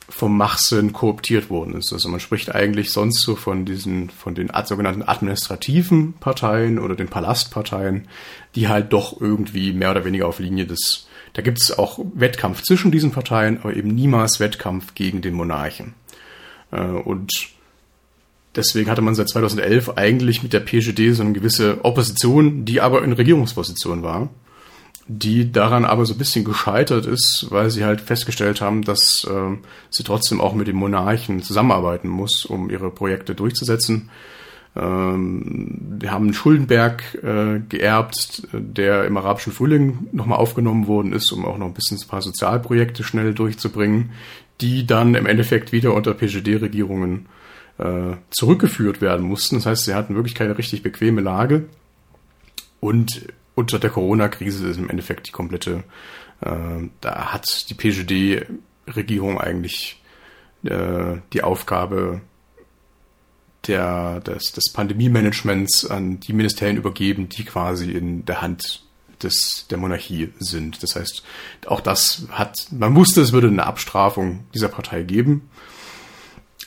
vom 0.08 0.38
Machsinn 0.38 0.94
kooptiert 0.94 1.50
worden 1.50 1.74
ist. 1.74 1.92
Also 1.92 2.10
man 2.10 2.20
spricht 2.20 2.54
eigentlich 2.54 2.92
sonst 2.92 3.22
so 3.22 3.36
von 3.36 3.66
diesen, 3.66 4.10
von 4.10 4.36
den 4.36 4.52
sogenannten 4.66 5.02
administrativen 5.02 6.14
Parteien 6.14 6.78
oder 6.80 6.96
den 6.96 7.08
Palastparteien, 7.08 8.08
die 8.54 8.68
halt 8.68 8.94
doch 8.94 9.20
irgendwie 9.20 9.74
mehr 9.74 9.92
oder 9.92 10.06
weniger 10.06 10.28
auf 10.28 10.40
Linie 10.40 10.66
des, 10.68 11.08
da 11.34 11.42
gibt 11.42 11.60
es 11.60 11.78
auch 11.78 12.00
Wettkampf 12.14 12.62
zwischen 12.62 12.92
diesen 12.92 13.12
Parteien, 13.12 13.60
aber 13.62 13.76
eben 13.76 13.90
niemals 13.90 14.40
Wettkampf 14.40 14.94
gegen 14.94 15.22
den 15.22 15.34
Monarchen. 15.34 15.96
Äh, 16.72 16.82
und 16.82 17.32
deswegen 18.56 18.92
hatte 18.92 19.02
man 19.02 19.16
seit 19.16 19.30
2011 19.30 19.98
eigentlich 19.98 20.44
mit 20.44 20.54
der 20.54 20.60
PGD 20.60 21.16
so 21.16 21.24
eine 21.24 21.34
gewisse 21.34 21.84
Opposition, 21.84 22.64
die 22.64 22.80
aber 22.80 23.04
in 23.04 23.12
Regierungsposition 23.12 24.04
war 24.04 24.30
die 25.08 25.52
daran 25.52 25.86
aber 25.86 26.06
so 26.06 26.14
ein 26.14 26.18
bisschen 26.18 26.46
gescheitert 26.46 27.06
ist, 27.06 27.48
weil 27.50 27.70
sie 27.70 27.86
halt 27.86 28.02
festgestellt 28.02 28.62
haben, 28.62 28.84
dass 28.84 29.28
äh, 29.30 29.56
sie 29.92 30.04
trotzdem 30.04 30.42
auch 30.42 30.56
mit 30.56 30.68
dem 30.68 30.78
Monarchen 30.78 31.44
zusammenarbeiten 31.44 32.10
muss, 32.10 32.46
um 32.46 32.70
ihre 32.72 32.90
Projekte 32.90 33.36
durchzusetzen. 33.36 34.10
Ähm, 34.76 35.78
wir 36.00 36.12
haben 36.12 36.34
Schuldenberg 36.34 37.04
äh, 37.24 37.60
geerbt, 37.70 38.48
der 38.52 39.06
im 39.06 39.16
arabischen 39.18 39.54
Frühling 39.54 40.08
nochmal 40.12 40.40
aufgenommen 40.40 40.88
worden 40.88 41.14
ist, 41.14 41.32
um 41.32 41.46
auch 41.46 41.60
noch 41.60 41.68
ein 41.68 41.74
bisschen 41.74 41.98
ein 41.98 42.08
paar 42.08 42.24
Sozialprojekte 42.24 43.04
schnell 43.04 43.36
durchzubringen, 43.36 44.12
die 44.60 44.88
dann 44.88 45.14
im 45.14 45.28
Endeffekt 45.28 45.72
wieder 45.72 45.94
unter 45.94 46.16
PGD-Regierungen 46.16 47.28
äh, 47.78 48.16
zurückgeführt 48.32 49.02
werden 49.02 49.26
mussten. 49.26 49.56
Das 49.56 49.68
heißt, 49.68 49.84
sie 49.86 49.94
hatten 49.94 50.16
wirklich 50.16 50.36
keine 50.36 50.58
richtig 50.58 50.82
bequeme 50.82 51.22
Lage. 51.22 51.66
Und 52.80 53.28
unter 53.56 53.80
der 53.80 53.90
Corona-Krise 53.90 54.68
ist 54.68 54.78
im 54.78 54.90
Endeffekt 54.90 55.28
die 55.28 55.32
komplette, 55.32 55.84
äh, 56.42 56.90
da 57.02 57.34
hat 57.34 57.70
die 57.70 57.74
PGD-Regierung 57.74 59.40
eigentlich 59.40 60.02
äh, 60.64 61.18
die 61.34 61.44
Aufgabe 61.44 62.22
der, 63.68 64.20
des, 64.20 64.52
des 64.52 64.72
Pandemie-Managements 64.72 65.90
an 65.90 66.20
die 66.20 66.34
Ministerien 66.34 66.78
übergeben, 66.78 67.30
die 67.30 67.46
quasi 67.46 67.92
in 67.92 68.26
der 68.26 68.42
Hand 68.42 68.84
des, 69.24 69.66
der 69.70 69.78
Monarchie 69.78 70.34
sind. 70.40 70.84
Das 70.84 70.96
heißt, 70.96 71.24
auch 71.68 71.82
das 71.82 72.28
hat, 72.32 72.68
man 72.72 72.96
wusste, 72.96 73.22
es 73.22 73.32
würde 73.32 73.48
eine 73.48 73.66
Abstrafung 73.66 74.46
dieser 74.54 74.68
Partei 74.68 75.04
geben. 75.04 75.50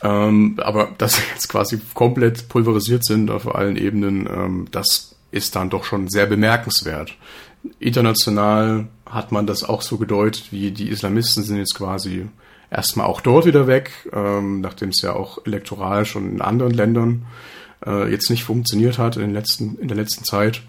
Ähm, 0.02 0.58
aber 0.62 0.94
dass 0.98 1.16
sie 1.16 1.22
jetzt 1.32 1.48
quasi 1.48 1.80
komplett 1.94 2.48
pulverisiert 2.48 3.04
sind 3.04 3.30
auf 3.30 3.52
allen 3.52 3.76
Ebenen, 3.76 4.26
ähm, 4.26 4.68
das 4.70 5.16
ist 5.30 5.56
dann 5.56 5.70
doch 5.70 5.84
schon 5.84 6.08
sehr 6.08 6.26
bemerkenswert. 6.26 7.14
International 7.78 8.86
hat 9.06 9.32
man 9.32 9.46
das 9.46 9.64
auch 9.64 9.82
so 9.82 9.98
gedeutet, 9.98 10.52
wie 10.52 10.70
die 10.70 10.88
Islamisten 10.88 11.42
sind 11.42 11.58
jetzt 11.58 11.74
quasi 11.74 12.28
erstmal 12.70 13.06
auch 13.06 13.20
dort 13.20 13.46
wieder 13.46 13.66
weg, 13.66 13.90
ähm, 14.12 14.60
nachdem 14.60 14.90
es 14.90 15.02
ja 15.02 15.14
auch 15.14 15.44
elektoral 15.46 16.04
schon 16.04 16.30
in 16.30 16.40
anderen 16.40 16.72
Ländern 16.72 17.26
äh, 17.86 18.10
jetzt 18.10 18.30
nicht 18.30 18.44
funktioniert 18.44 18.98
hat 18.98 19.16
in, 19.16 19.22
den 19.22 19.32
letzten, 19.32 19.76
in 19.78 19.88
der 19.88 19.96
letzten 19.96 20.24
Zeit. 20.24 20.62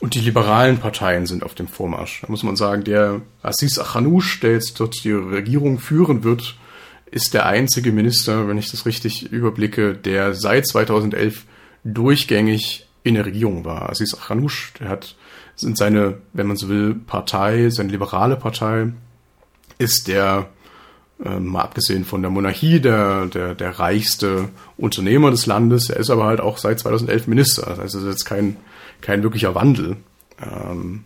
Und 0.00 0.14
die 0.14 0.20
liberalen 0.20 0.78
Parteien 0.78 1.26
sind 1.26 1.44
auf 1.44 1.54
dem 1.54 1.68
Vormarsch. 1.68 2.22
Da 2.22 2.28
muss 2.28 2.42
man 2.42 2.56
sagen, 2.56 2.82
der 2.82 3.20
Aziz 3.42 3.78
Achanouch, 3.78 4.40
der 4.40 4.52
jetzt 4.52 4.80
dort 4.80 5.04
die 5.04 5.12
Regierung 5.12 5.78
führen 5.78 6.24
wird, 6.24 6.56
ist 7.10 7.34
der 7.34 7.46
einzige 7.46 7.92
Minister, 7.92 8.48
wenn 8.48 8.58
ich 8.58 8.70
das 8.70 8.84
richtig 8.84 9.30
überblicke, 9.30 9.94
der 9.94 10.34
seit 10.34 10.66
2011 10.66 11.44
durchgängig 11.84 12.88
in 13.02 13.14
der 13.14 13.26
Regierung 13.26 13.64
war. 13.64 13.90
Aziz 13.90 14.14
Akhanouch, 14.14 14.72
der 14.78 14.88
hat, 14.88 15.16
sind 15.56 15.76
seine, 15.76 16.18
wenn 16.32 16.46
man 16.46 16.56
so 16.56 16.68
will, 16.68 16.94
Partei, 16.94 17.70
seine 17.70 17.90
liberale 17.90 18.36
Partei, 18.36 18.92
ist 19.78 20.08
der 20.08 20.48
ähm, 21.24 21.46
mal 21.46 21.62
abgesehen 21.62 22.04
von 22.04 22.22
der 22.22 22.30
Monarchie, 22.30 22.80
der, 22.80 23.26
der, 23.26 23.54
der 23.54 23.78
reichste 23.78 24.48
Unternehmer 24.76 25.30
des 25.30 25.46
Landes. 25.46 25.90
Er 25.90 25.98
ist 25.98 26.10
aber 26.10 26.24
halt 26.24 26.40
auch 26.40 26.58
seit 26.58 26.80
2011 26.80 27.26
Minister. 27.26 27.66
Das 27.66 27.78
heißt, 27.78 27.94
es 27.94 28.02
ist 28.02 28.08
jetzt 28.08 28.24
kein, 28.24 28.56
kein 29.00 29.22
wirklicher 29.22 29.54
Wandel. 29.54 29.96
Ähm, 30.40 31.04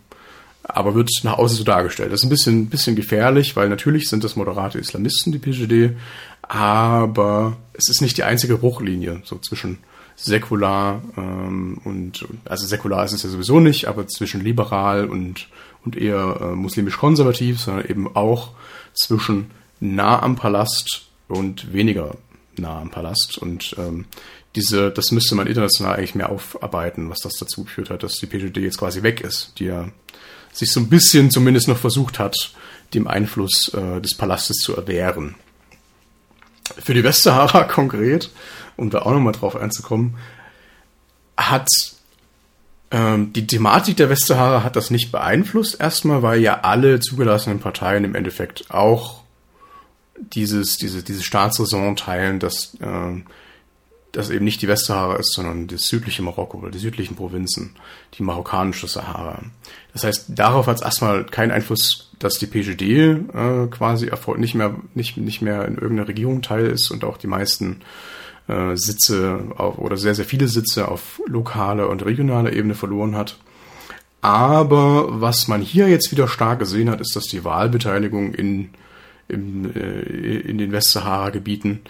aber 0.63 0.95
wird 0.95 1.09
nach 1.23 1.37
außen 1.37 1.57
so 1.57 1.63
dargestellt. 1.63 2.11
Das 2.11 2.21
ist 2.21 2.25
ein 2.25 2.29
bisschen, 2.29 2.67
bisschen 2.67 2.95
gefährlich, 2.95 3.55
weil 3.55 3.69
natürlich 3.69 4.09
sind 4.09 4.23
das 4.23 4.35
moderate 4.35 4.79
Islamisten, 4.79 5.31
die 5.31 5.39
PGD, 5.39 5.95
aber 6.41 7.57
es 7.73 7.89
ist 7.89 8.01
nicht 8.01 8.17
die 8.17 8.23
einzige 8.23 8.57
Bruchlinie 8.57 9.21
so 9.23 9.37
zwischen 9.37 9.77
säkular 10.17 11.01
ähm, 11.15 11.79
und 11.83 12.27
also 12.45 12.65
säkular 12.65 13.05
ist 13.05 13.13
es 13.13 13.23
ja 13.23 13.29
sowieso 13.29 13.59
nicht, 13.59 13.85
aber 13.85 14.07
zwischen 14.07 14.43
liberal 14.43 15.05
und 15.05 15.47
und 15.85 15.95
eher 15.95 16.39
äh, 16.41 16.55
muslimisch 16.55 16.97
konservativ, 16.97 17.61
sondern 17.61 17.87
eben 17.87 18.13
auch 18.15 18.49
zwischen 18.93 19.51
nah 19.79 20.21
am 20.21 20.35
Palast 20.35 21.07
und 21.29 21.71
weniger 21.71 22.17
nah 22.57 22.81
am 22.81 22.89
Palast 22.89 23.37
und 23.37 23.75
ähm, 23.77 24.05
diese, 24.55 24.89
das 24.89 25.11
müsste 25.11 25.35
man 25.35 25.45
international 25.45 25.95
eigentlich 25.95 26.15
mehr 26.15 26.31
aufarbeiten, 26.31 27.11
was 27.11 27.19
das 27.19 27.33
dazu 27.35 27.63
geführt 27.63 27.91
hat, 27.91 28.01
dass 28.01 28.13
die 28.15 28.25
PGD 28.25 28.57
jetzt 28.57 28.79
quasi 28.79 29.03
weg 29.03 29.21
ist, 29.21 29.53
die 29.59 29.65
ja 29.65 29.89
sich 30.51 30.71
so 30.71 30.79
ein 30.79 30.89
bisschen 30.89 31.29
zumindest 31.29 31.67
noch 31.67 31.77
versucht 31.77 32.17
hat, 32.17 32.51
dem 32.95 33.07
Einfluss 33.07 33.71
äh, 33.75 34.01
des 34.01 34.15
Palastes 34.15 34.57
zu 34.57 34.75
erwehren. 34.75 35.35
Für 36.83 36.95
die 36.95 37.03
Westsahara 37.03 37.63
konkret, 37.67 38.31
um 38.77 38.89
da 38.89 38.99
auch 39.01 39.11
nochmal 39.11 39.33
drauf 39.33 39.55
einzukommen, 39.55 40.15
hat 41.35 41.67
ähm, 42.91 43.33
die 43.33 43.45
Thematik 43.45 43.97
der 43.97 44.09
Westsahara 44.09 44.63
hat 44.63 44.75
das 44.75 44.91
nicht 44.91 45.11
beeinflusst, 45.11 45.79
erstmal, 45.79 46.23
weil 46.23 46.39
ja 46.39 46.61
alle 46.61 46.99
zugelassenen 46.99 47.59
Parteien 47.59 48.05
im 48.05 48.15
Endeffekt 48.15 48.71
auch 48.71 49.23
dieses, 50.17 50.77
diese, 50.77 51.03
diese 51.03 51.23
Staatsräson 51.23 51.95
teilen, 51.95 52.39
dass 52.39 52.75
äh, 52.79 53.21
das 54.13 54.29
eben 54.29 54.45
nicht 54.45 54.61
die 54.61 54.67
Westsahara 54.67 55.17
ist, 55.17 55.33
sondern 55.33 55.67
das 55.67 55.87
südliche 55.87 56.23
Marokko 56.23 56.57
oder 56.57 56.71
die 56.71 56.79
südlichen 56.79 57.15
Provinzen, 57.15 57.75
die 58.17 58.23
marokkanische 58.23 58.87
Sahara. 58.87 59.43
Das 59.93 60.05
heißt, 60.05 60.27
darauf 60.29 60.67
hat 60.67 60.77
es 60.77 60.81
erstmal 60.81 61.25
keinen 61.25 61.51
Einfluss, 61.51 62.09
dass 62.17 62.39
die 62.39 62.47
PGD 62.47 62.81
äh, 62.81 63.67
quasi 63.69 64.09
nicht 64.37 64.55
mehr, 64.55 64.75
nicht, 64.95 65.17
nicht 65.17 65.41
mehr 65.41 65.65
in 65.65 65.75
irgendeiner 65.75 66.07
Regierung 66.07 66.41
teil 66.41 66.65
ist 66.67 66.89
und 66.89 67.03
auch 67.03 67.17
die 67.17 67.27
meisten 67.27 67.81
äh, 68.47 68.75
Sitze 68.75 69.51
auf, 69.57 69.77
oder 69.77 69.97
sehr, 69.97 70.15
sehr 70.15 70.25
viele 70.25 70.47
Sitze 70.47 70.87
auf 70.87 71.21
lokaler 71.25 71.89
und 71.89 72.05
regionaler 72.05 72.53
Ebene 72.53 72.75
verloren 72.75 73.15
hat. 73.15 73.37
Aber 74.21 75.21
was 75.21 75.47
man 75.47 75.61
hier 75.61 75.87
jetzt 75.87 76.11
wieder 76.11 76.27
stark 76.27 76.59
gesehen 76.59 76.89
hat, 76.89 77.01
ist, 77.01 77.15
dass 77.15 77.25
die 77.25 77.43
Wahlbeteiligung 77.43 78.33
in, 78.33 78.69
in, 79.27 79.75
äh, 79.75 80.39
in 80.39 80.57
den 80.57 80.71
Westsahara-Gebieten 80.71 81.81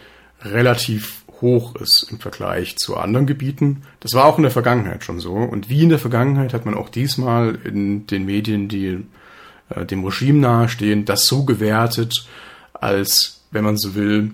relativ 0.41 1.23
hoch 1.41 1.75
ist 1.75 2.07
im 2.11 2.19
Vergleich 2.19 2.77
zu 2.77 2.97
anderen 2.97 3.27
Gebieten. 3.27 3.83
Das 3.99 4.13
war 4.13 4.25
auch 4.25 4.37
in 4.37 4.43
der 4.43 4.51
Vergangenheit 4.51 5.03
schon 5.03 5.19
so. 5.19 5.33
Und 5.33 5.69
wie 5.69 5.83
in 5.83 5.89
der 5.89 5.99
Vergangenheit 5.99 6.53
hat 6.53 6.65
man 6.65 6.75
auch 6.75 6.89
diesmal 6.89 7.57
in 7.63 8.07
den 8.07 8.25
Medien, 8.25 8.67
die 8.67 9.05
äh, 9.69 9.85
dem 9.85 10.03
Regime 10.03 10.39
nahestehen, 10.39 11.05
das 11.05 11.27
so 11.27 11.45
gewertet, 11.45 12.27
als, 12.73 13.41
wenn 13.51 13.63
man 13.63 13.77
so 13.77 13.95
will, 13.95 14.31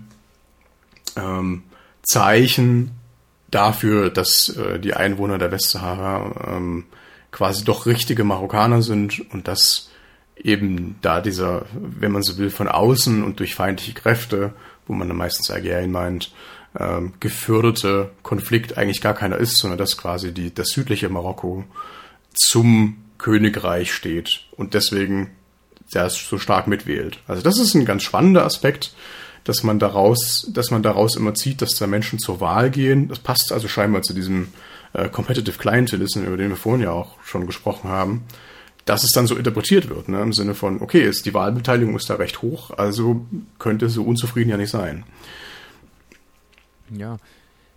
ähm, 1.15 1.63
Zeichen 2.03 2.91
dafür, 3.49 4.09
dass 4.09 4.49
äh, 4.49 4.79
die 4.79 4.93
Einwohner 4.93 5.37
der 5.37 5.51
Westsahara 5.51 6.55
ähm, 6.55 6.85
quasi 7.31 7.63
doch 7.63 7.85
richtige 7.85 8.23
Marokkaner 8.23 8.81
sind 8.81 9.31
und 9.33 9.47
dass 9.47 9.89
eben 10.35 10.95
da 11.01 11.21
dieser, 11.21 11.65
wenn 11.73 12.11
man 12.11 12.23
so 12.23 12.37
will, 12.37 12.49
von 12.49 12.67
außen 12.67 13.23
und 13.23 13.39
durch 13.39 13.55
feindliche 13.55 13.93
Kräfte, 13.93 14.53
wo 14.87 14.93
man 14.93 15.07
dann 15.07 15.17
meistens 15.17 15.49
Algerien 15.51 15.91
meint, 15.91 16.31
ähm, 16.77 17.13
geförderte 17.19 18.11
Konflikt 18.23 18.77
eigentlich 18.77 19.01
gar 19.01 19.13
keiner 19.13 19.37
ist, 19.37 19.57
sondern 19.57 19.77
dass 19.77 19.97
quasi 19.97 20.33
die, 20.33 20.53
das 20.53 20.69
südliche 20.69 21.09
Marokko 21.09 21.63
zum 22.33 22.97
Königreich 23.17 23.93
steht 23.93 24.45
und 24.57 24.73
deswegen 24.73 25.31
das 25.91 26.15
so 26.15 26.39
stark 26.39 26.67
mitwählt. 26.67 27.19
Also 27.27 27.43
das 27.43 27.59
ist 27.59 27.75
ein 27.75 27.85
ganz 27.85 28.03
spannender 28.03 28.45
Aspekt, 28.45 28.93
dass 29.43 29.63
man 29.63 29.79
daraus, 29.79 30.47
dass 30.51 30.71
man 30.71 30.83
daraus 30.83 31.15
immer 31.15 31.33
zieht, 31.33 31.61
dass 31.61 31.75
da 31.75 31.87
Menschen 31.87 32.19
zur 32.19 32.39
Wahl 32.39 32.69
gehen. 32.69 33.09
Das 33.09 33.19
passt 33.19 33.51
also 33.51 33.67
scheinbar 33.67 34.01
zu 34.01 34.13
diesem 34.13 34.49
äh, 34.93 35.09
Competitive 35.09 35.57
Clientelism, 35.57 36.23
über 36.23 36.37
den 36.37 36.49
wir 36.49 36.55
vorhin 36.55 36.83
ja 36.83 36.91
auch 36.91 37.21
schon 37.23 37.45
gesprochen 37.45 37.89
haben, 37.89 38.23
dass 38.85 39.03
es 39.03 39.11
dann 39.11 39.27
so 39.27 39.35
interpretiert 39.35 39.89
wird, 39.89 40.09
ne, 40.09 40.21
im 40.21 40.33
Sinne 40.33 40.55
von, 40.55 40.81
okay, 40.81 41.03
ist 41.03 41.25
die 41.25 41.33
Wahlbeteiligung 41.33 41.95
ist 41.95 42.09
da 42.09 42.15
recht 42.15 42.41
hoch, 42.41 42.71
also 42.71 43.25
könnte 43.59 43.89
so 43.89 44.03
unzufrieden 44.03 44.49
ja 44.49 44.57
nicht 44.57 44.71
sein. 44.71 45.03
Ja, 46.89 47.17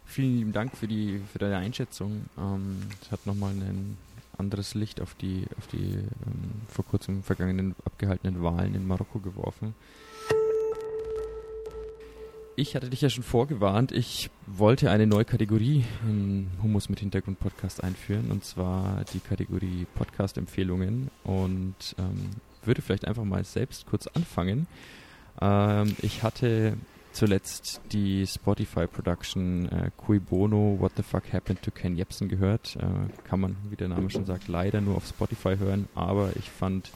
vielen 0.04 0.36
lieben 0.36 0.52
Dank 0.52 0.76
für 0.76 0.88
die 0.88 1.20
für 1.32 1.38
deine 1.38 1.56
Einschätzung. 1.56 2.26
Ähm, 2.38 2.82
es 3.02 3.10
hat 3.10 3.24
nochmal 3.26 3.52
ein 3.52 3.96
anderes 4.36 4.74
Licht 4.74 5.00
auf 5.00 5.14
die 5.14 5.44
auf 5.58 5.66
die 5.68 5.94
ähm, 5.94 6.50
vor 6.68 6.84
kurzem 6.84 7.22
vergangenen 7.22 7.74
abgehaltenen 7.84 8.42
Wahlen 8.42 8.74
in 8.74 8.86
Marokko 8.86 9.20
geworfen. 9.20 9.74
Ich 12.58 12.74
hatte 12.74 12.88
dich 12.88 13.02
ja 13.02 13.10
schon 13.10 13.22
vorgewarnt, 13.22 13.92
ich 13.92 14.30
wollte 14.46 14.90
eine 14.90 15.06
neue 15.06 15.26
Kategorie 15.26 15.84
im 16.08 16.48
Humus 16.62 16.88
mit 16.88 17.00
Hintergrund 17.00 17.38
Podcast 17.38 17.84
einführen, 17.84 18.30
und 18.30 18.46
zwar 18.46 19.04
die 19.12 19.20
Kategorie 19.20 19.86
Podcast-Empfehlungen 19.94 21.10
und 21.22 21.74
ähm, 21.98 22.30
würde 22.64 22.80
vielleicht 22.80 23.06
einfach 23.06 23.24
mal 23.24 23.44
selbst 23.44 23.84
kurz 23.84 24.06
anfangen. 24.06 24.66
Ähm, 25.38 25.96
ich 26.00 26.22
hatte 26.22 26.78
zuletzt 27.12 27.82
die 27.92 28.26
Spotify 28.26 28.86
Production 28.86 29.68
äh, 29.68 29.90
Cui 29.98 30.18
Bono 30.18 30.78
What 30.80 30.92
the 30.96 31.02
Fuck 31.02 31.34
Happened 31.34 31.60
to 31.60 31.70
Ken 31.70 31.94
Jebsen 31.94 32.26
gehört. 32.26 32.76
Äh, 32.76 33.28
kann 33.28 33.40
man, 33.40 33.56
wie 33.68 33.76
der 33.76 33.88
Name 33.88 34.08
schon 34.08 34.24
sagt, 34.24 34.48
leider 34.48 34.80
nur 34.80 34.96
auf 34.96 35.06
Spotify 35.06 35.58
hören, 35.58 35.90
aber 35.94 36.30
ich 36.36 36.50
fand 36.50 36.90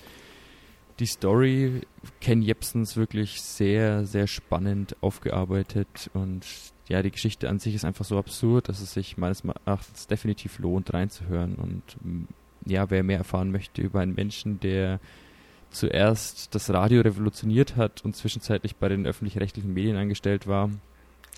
die 1.01 1.07
Story 1.07 1.81
Ken 2.21 2.43
Jebsens 2.43 2.97
wirklich 2.97 3.41
sehr, 3.41 4.05
sehr 4.05 4.27
spannend 4.27 4.97
aufgearbeitet 5.01 6.11
und 6.13 6.45
ja, 6.89 7.03
die 7.03 7.11
Geschichte 7.11 7.49
an 7.49 7.61
sich 7.61 7.75
ist 7.75 7.85
einfach 7.85 8.05
so 8.05 8.19
absurd, 8.19 8.69
dass 8.69 8.81
es 8.81 8.93
sich 8.93 9.17
meines 9.17 9.45
Erachtens 9.65 10.09
definitiv 10.09 10.59
lohnt, 10.59 10.93
reinzuhören. 10.93 11.55
Und 11.55 11.83
ja, 12.67 12.91
wer 12.91 13.05
mehr 13.05 13.19
erfahren 13.19 13.53
möchte 13.53 13.81
über 13.81 14.01
einen 14.01 14.17
Menschen, 14.17 14.59
der 14.59 14.99
zuerst 15.71 16.53
das 16.53 16.69
Radio 16.71 17.01
revolutioniert 17.01 17.77
hat 17.77 18.05
und 18.05 18.17
zwischenzeitlich 18.17 18.75
bei 18.75 18.89
den 18.89 19.07
öffentlich-rechtlichen 19.07 19.73
Medien 19.73 19.97
eingestellt 19.97 20.49
war, 20.49 20.69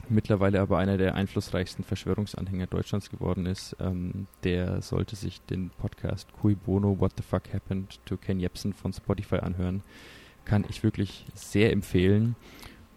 mittlerweile 0.08 0.60
aber 0.60 0.78
einer 0.78 0.98
der 0.98 1.14
einflussreichsten 1.14 1.84
Verschwörungsanhänger 1.84 2.66
Deutschlands 2.66 3.10
geworden 3.10 3.46
ist, 3.46 3.76
ähm, 3.80 4.26
der 4.44 4.82
sollte 4.82 5.16
sich 5.16 5.40
den 5.42 5.70
Podcast 5.70 6.28
Cui 6.40 6.54
Bono 6.54 6.98
What 7.00 7.12
the 7.16 7.22
Fuck 7.22 7.52
Happened 7.52 8.00
to 8.04 8.16
Ken 8.16 8.40
Jebsen 8.40 8.72
von 8.72 8.92
Spotify 8.92 9.36
anhören. 9.36 9.82
Kann 10.44 10.64
ich 10.68 10.82
wirklich 10.82 11.26
sehr 11.34 11.72
empfehlen. 11.72 12.36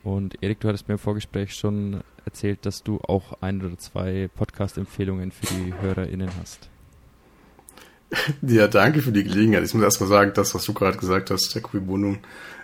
Und 0.04 0.42
Erik, 0.44 0.60
du 0.60 0.68
hattest 0.68 0.88
mir 0.88 0.96
im 0.96 1.00
Vorgespräch 1.00 1.54
schon 1.54 2.02
erzählt, 2.26 2.66
dass 2.66 2.84
du 2.84 3.00
auch 3.00 3.42
ein 3.42 3.64
oder 3.64 3.78
zwei 3.78 4.30
Podcast-Empfehlungen 4.36 5.32
für 5.32 5.48
die 5.48 5.74
HörerInnen 5.82 6.30
hast. 6.40 6.70
Ja, 8.44 8.68
danke 8.68 9.02
für 9.02 9.12
die 9.12 9.24
Gelegenheit. 9.24 9.64
Ich 9.64 9.74
muss 9.74 9.84
erstmal 9.84 10.08
sagen, 10.08 10.32
das, 10.36 10.54
was 10.54 10.64
du 10.64 10.74
gerade 10.74 10.98
gesagt 10.98 11.32
hast, 11.32 11.54
der 11.54 11.62
Cui 11.62 11.80
Bono 11.82 12.18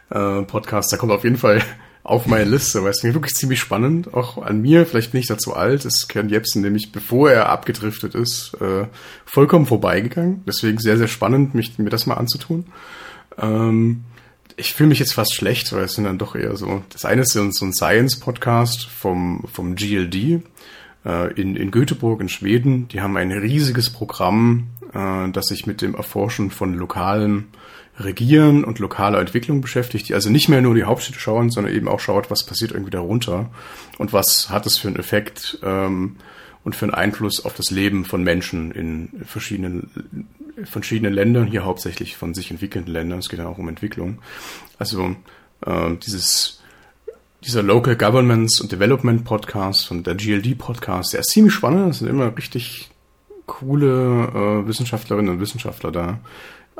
äh, 0.09 0.43
Podcast, 0.43 0.93
da 0.93 0.97
kommt 0.97 1.11
auf 1.11 1.23
jeden 1.23 1.35
Fall 1.35 1.61
auf 2.03 2.25
meine 2.25 2.49
Liste, 2.49 2.83
weil 2.83 2.91
es 2.91 3.03
mir 3.03 3.13
wirklich 3.13 3.35
ziemlich 3.35 3.59
spannend, 3.59 4.13
auch 4.13 4.41
an 4.41 4.61
mir, 4.61 4.85
vielleicht 4.85 5.11
bin 5.11 5.21
ich 5.21 5.27
dazu 5.27 5.53
alt, 5.53 5.85
ist 5.85 6.09
Ken 6.09 6.29
Jebsen 6.29 6.61
nämlich, 6.61 6.91
bevor 6.91 7.29
er 7.29 7.49
abgedriftet 7.49 8.15
ist, 8.15 8.53
äh, 8.59 8.87
vollkommen 9.25 9.67
vorbeigegangen. 9.67 10.43
Deswegen 10.47 10.79
sehr, 10.79 10.97
sehr 10.97 11.07
spannend, 11.07 11.53
mich, 11.53 11.77
mir 11.77 11.89
das 11.89 12.07
mal 12.07 12.15
anzutun. 12.15 12.65
Ähm, 13.37 14.03
ich 14.57 14.73
fühle 14.73 14.89
mich 14.89 14.99
jetzt 14.99 15.13
fast 15.13 15.33
schlecht, 15.33 15.71
weil 15.73 15.83
es 15.83 15.93
sind 15.93 16.05
dann 16.05 16.17
doch 16.17 16.35
eher 16.35 16.55
so, 16.57 16.83
das 16.89 17.05
eine 17.05 17.21
ist 17.21 17.33
so 17.33 17.41
ein 17.41 17.73
Science-Podcast 17.73 18.85
vom, 18.87 19.45
vom 19.51 19.75
GLD 19.75 20.41
äh, 21.05 21.33
in, 21.33 21.55
in 21.55 21.71
Göteborg 21.71 22.21
in 22.21 22.29
Schweden. 22.29 22.87
Die 22.87 23.01
haben 23.01 23.17
ein 23.17 23.31
riesiges 23.31 23.91
Programm, 23.91 24.67
äh, 24.93 25.29
das 25.31 25.47
sich 25.47 25.67
mit 25.67 25.81
dem 25.81 25.95
Erforschen 25.95 26.51
von 26.51 26.73
lokalen 26.73 27.47
Regieren 28.03 28.63
und 28.63 28.79
lokaler 28.79 29.19
Entwicklung 29.19 29.61
beschäftigt, 29.61 30.09
die 30.09 30.13
also 30.13 30.29
nicht 30.29 30.49
mehr 30.49 30.61
nur 30.61 30.75
die 30.75 30.83
Hauptstädte 30.83 31.19
schauen, 31.19 31.49
sondern 31.49 31.73
eben 31.73 31.87
auch 31.87 31.99
schaut, 31.99 32.31
was 32.31 32.43
passiert 32.43 32.71
irgendwie 32.71 32.91
darunter 32.91 33.49
und 33.97 34.13
was 34.13 34.49
hat 34.49 34.65
es 34.65 34.77
für 34.77 34.87
einen 34.87 34.97
Effekt 34.97 35.59
ähm, 35.63 36.17
und 36.63 36.75
für 36.75 36.85
einen 36.85 36.93
Einfluss 36.93 37.43
auf 37.43 37.53
das 37.53 37.71
Leben 37.71 38.05
von 38.05 38.23
Menschen 38.23 38.71
in 38.71 39.09
verschiedenen, 39.25 39.89
verschiedenen 40.63 41.13
Ländern, 41.13 41.47
hier 41.47 41.65
hauptsächlich 41.65 42.17
von 42.17 42.33
sich 42.33 42.51
entwickelnden 42.51 42.93
Ländern. 42.93 43.19
Es 43.19 43.29
geht 43.29 43.39
ja 43.39 43.47
auch 43.47 43.57
um 43.57 43.67
Entwicklung. 43.69 44.19
Also 44.77 45.15
äh, 45.65 45.95
dieses 46.05 46.61
dieser 47.43 47.63
Local 47.63 47.95
Governments 47.95 48.61
und 48.61 48.71
Development 48.71 49.23
Podcast 49.23 49.89
und 49.89 50.05
der 50.05 50.15
GLD 50.15 50.57
Podcast, 50.57 51.13
der 51.13 51.21
ist 51.21 51.31
ziemlich 51.31 51.53
spannend. 51.53 51.89
Es 51.89 51.99
sind 51.99 52.07
immer 52.07 52.35
richtig 52.37 52.91
coole 53.47 54.63
äh, 54.63 54.67
Wissenschaftlerinnen 54.67 55.33
und 55.33 55.39
Wissenschaftler 55.39 55.91
da, 55.91 56.19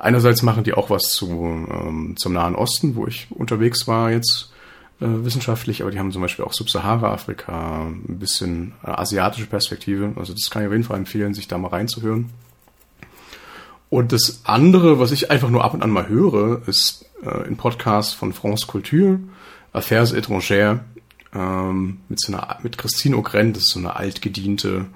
Einerseits 0.02 0.42
machen 0.42 0.64
die 0.64 0.74
auch 0.74 0.90
was 0.90 1.12
zu, 1.12 1.28
ähm, 1.30 2.16
zum 2.18 2.34
Nahen 2.34 2.56
Osten, 2.56 2.96
wo 2.96 3.06
ich 3.06 3.28
unterwegs 3.30 3.88
war 3.88 4.10
jetzt, 4.10 4.52
äh, 5.00 5.06
wissenschaftlich, 5.06 5.84
aber 5.84 5.92
die 5.92 6.00
haben 6.00 6.12
zum 6.12 6.24
Beispiel 6.24 6.44
auch 6.44 6.54
Subsahara-Afrika, 6.54 7.86
ein 7.86 8.18
bisschen 8.18 8.74
äh, 8.84 8.90
asiatische 8.90 9.46
Perspektive. 9.46 10.14
Also 10.16 10.34
das 10.34 10.50
kann 10.50 10.64
ich 10.64 10.68
auf 10.68 10.72
jeden 10.72 10.86
Fall 10.86 10.98
empfehlen, 10.98 11.36
sich 11.36 11.48
da 11.48 11.60
mal 11.60 11.68
reinzuhören. 11.68 12.32
Und 13.92 14.12
das 14.12 14.42
andere, 14.44 14.98
was 14.98 15.12
ich 15.12 15.30
einfach 15.30 15.52
nur 15.52 15.64
ab 15.64 15.76
und 15.76 15.84
an 15.84 15.92
mal 15.92 16.08
höre, 16.10 16.68
ist 16.68 17.06
äh, 17.24 17.46
ein 17.46 17.58
Podcast 17.58 18.16
von 18.16 18.34
France 18.34 18.66
Culture, 18.66 19.20
Affaires 19.72 20.16
étrangères, 20.16 20.80
ähm, 21.36 22.00
mit 22.10 22.20
so 22.20 22.34
einer, 22.34 22.58
mit 22.64 22.80
Christine 22.80 23.18
O'Gren, 23.18 23.54
das 23.54 23.66
ist 23.66 23.70
so 23.70 23.80
eine 23.80 23.96
altgediente 23.96 24.88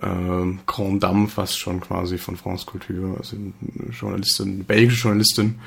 ähm, 0.00 0.60
Grand 0.66 1.02
Dame 1.02 1.28
fast 1.28 1.58
schon 1.58 1.80
quasi 1.80 2.18
von 2.18 2.36
France 2.36 2.66
Culture, 2.66 3.16
also 3.18 3.36
eine 3.36 3.90
Journalistin, 3.90 4.54
eine 4.54 4.64
belgische 4.64 5.02
Journalistin, 5.02 5.58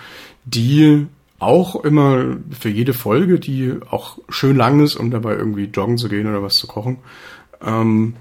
die 0.45 1.08
auch 1.40 1.84
immer 1.84 2.38
für 2.58 2.70
jede 2.70 2.94
Folge, 2.94 3.40
die 3.40 3.76
auch 3.90 4.20
schön 4.30 4.56
lang 4.56 4.80
ist, 4.80 4.95
um 4.95 5.12
dabei 5.12 5.36
irgendwie 5.36 5.66
joggen 5.66 5.98
zu 5.98 6.08
gehen 6.08 6.28
oder 6.28 6.41
was 6.41 6.54
zu 6.54 6.68
kochen, 6.68 6.98
ähm, 7.62 8.16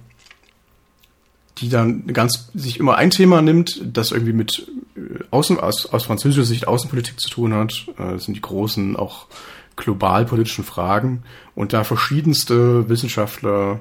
die 1.59 1.69
dann 1.69 2.07
ganz 2.09 2.51
sich 2.55 2.81
immer 2.81 2.97
ein 2.97 3.11
Thema 3.11 3.41
nimmt, 3.41 3.81
das 3.85 4.11
irgendwie 4.11 4.33
mit 4.33 4.66
äh, 4.97 5.23
Außen, 5.31 5.61
aus, 5.61 5.87
aus 5.87 6.05
französischer 6.05 6.45
Sicht 6.45 6.66
Außenpolitik 6.66 7.20
zu 7.20 7.31
tun 7.31 7.55
hat. 7.55 7.87
Äh, 7.99 8.12
das 8.15 8.24
sind 8.24 8.35
die 8.35 8.43
großen, 8.43 8.97
auch 8.97 9.27
global 9.77 10.24
politischen 10.24 10.65
Fragen 10.65 11.23
und 11.55 11.73
da 11.73 11.85
verschiedenste 11.85 12.89
Wissenschaftler 12.89 13.81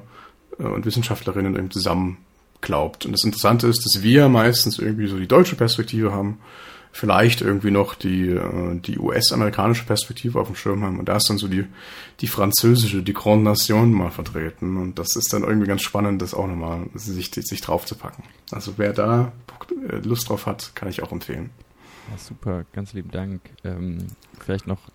und 0.58 0.84
Wissenschaftlerinnen 0.84 1.56
eben 1.56 1.70
zusammen 1.70 2.18
glaubt. 2.60 3.04
Und 3.04 3.12
das 3.12 3.24
Interessante 3.24 3.66
ist, 3.66 3.84
dass 3.84 4.02
wir 4.02 4.28
meistens 4.28 4.78
irgendwie 4.78 5.08
so 5.08 5.18
die 5.18 5.26
deutsche 5.26 5.56
Perspektive 5.56 6.12
haben, 6.12 6.38
vielleicht 6.92 7.40
irgendwie 7.40 7.70
noch 7.70 7.94
die, 7.94 8.28
äh, 8.28 8.78
die 8.80 8.98
US-amerikanische 8.98 9.84
Perspektive 9.84 10.38
auf 10.38 10.46
dem 10.46 10.56
Schirm 10.56 10.84
haben. 10.84 10.98
Und 10.98 11.08
da 11.08 11.16
ist 11.16 11.28
dann 11.28 11.38
so 11.38 11.48
die, 11.48 11.64
die 12.20 12.26
französische, 12.26 13.02
die 13.02 13.14
Grande 13.14 13.44
Nation 13.44 13.92
mal 13.92 14.10
vertreten. 14.10 14.76
Und 14.76 14.98
das 14.98 15.16
ist 15.16 15.32
dann 15.32 15.42
irgendwie 15.42 15.66
ganz 15.66 15.82
spannend, 15.82 16.22
das 16.22 16.34
auch 16.34 16.46
nochmal 16.46 16.86
sich, 16.94 17.30
sich 17.32 17.60
drauf 17.62 17.86
zu 17.86 17.96
packen. 17.96 18.22
Also 18.50 18.74
wer 18.76 18.92
da 18.92 19.32
äh, 19.88 19.96
Lust 19.96 20.28
drauf 20.28 20.46
hat, 20.46 20.72
kann 20.74 20.88
ich 20.88 21.02
auch 21.02 21.12
empfehlen. 21.12 21.50
Ja, 22.10 22.18
super, 22.18 22.64
ganz 22.72 22.92
lieben 22.92 23.10
Dank. 23.10 23.40
Ähm, 23.64 24.08
vielleicht 24.38 24.66
noch 24.66 24.90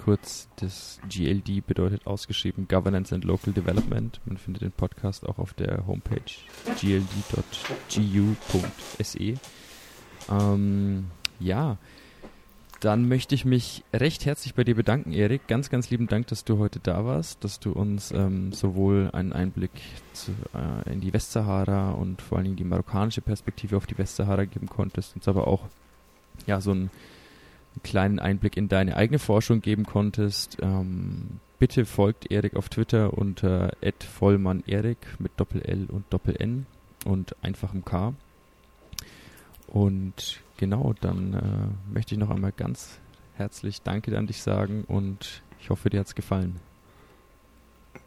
kurz, 0.00 0.48
das 0.56 0.98
GLD 1.10 1.66
bedeutet 1.66 2.06
ausgeschrieben 2.06 2.66
Governance 2.68 3.14
and 3.14 3.24
Local 3.24 3.52
Development. 3.52 4.18
Man 4.24 4.38
findet 4.38 4.62
den 4.62 4.72
Podcast 4.72 5.28
auch 5.28 5.38
auf 5.38 5.52
der 5.52 5.86
Homepage 5.86 6.22
gld.gu.se. 6.80 7.04
Ähm, 10.30 11.04
ja, 11.38 11.76
dann 12.80 13.08
möchte 13.08 13.34
ich 13.34 13.44
mich 13.44 13.84
recht 13.92 14.24
herzlich 14.24 14.54
bei 14.54 14.64
dir 14.64 14.74
bedanken, 14.74 15.12
Erik. 15.12 15.46
Ganz, 15.48 15.68
ganz 15.68 15.90
lieben 15.90 16.06
Dank, 16.06 16.28
dass 16.28 16.44
du 16.44 16.56
heute 16.56 16.80
da 16.80 17.04
warst, 17.04 17.44
dass 17.44 17.60
du 17.60 17.72
uns 17.72 18.10
ähm, 18.10 18.54
sowohl 18.54 19.10
einen 19.12 19.34
Einblick 19.34 19.72
zu, 20.14 20.32
äh, 20.54 20.90
in 20.90 21.02
die 21.02 21.12
Westsahara 21.12 21.90
und 21.90 22.22
vor 22.22 22.38
allen 22.38 22.46
Dingen 22.46 22.56
die 22.56 22.64
marokkanische 22.64 23.20
Perspektive 23.20 23.76
auf 23.76 23.86
die 23.86 23.98
Westsahara 23.98 24.46
geben 24.46 24.66
konntest, 24.66 25.14
uns 25.14 25.28
aber 25.28 25.46
auch 25.46 25.64
ja 26.46 26.62
so 26.62 26.72
ein 26.72 26.90
einen 27.72 27.82
kleinen 27.82 28.18
Einblick 28.18 28.56
in 28.56 28.68
deine 28.68 28.96
eigene 28.96 29.18
Forschung 29.18 29.60
geben 29.60 29.84
konntest. 29.84 30.58
Ähm, 30.60 31.40
bitte 31.58 31.84
folgt 31.84 32.30
Erik 32.30 32.56
auf 32.56 32.68
Twitter 32.68 33.16
unter 33.16 33.72
@vollmannerik 34.18 34.98
mit 35.18 35.32
Doppel 35.36 35.62
L 35.62 35.86
und 35.88 36.04
Doppel 36.10 36.36
N 36.36 36.66
und 37.04 37.34
einfachem 37.42 37.84
K. 37.84 38.14
Und 39.66 40.40
genau, 40.56 40.94
dann 41.00 41.34
äh, 41.34 41.92
möchte 41.94 42.14
ich 42.14 42.20
noch 42.20 42.30
einmal 42.30 42.52
ganz 42.52 42.98
herzlich 43.36 43.82
Danke 43.82 44.16
an 44.18 44.26
dich 44.26 44.42
sagen 44.42 44.84
und 44.86 45.42
ich 45.60 45.70
hoffe, 45.70 45.90
dir 45.90 46.00
hat 46.00 46.08
es 46.08 46.14
gefallen. 46.14 46.56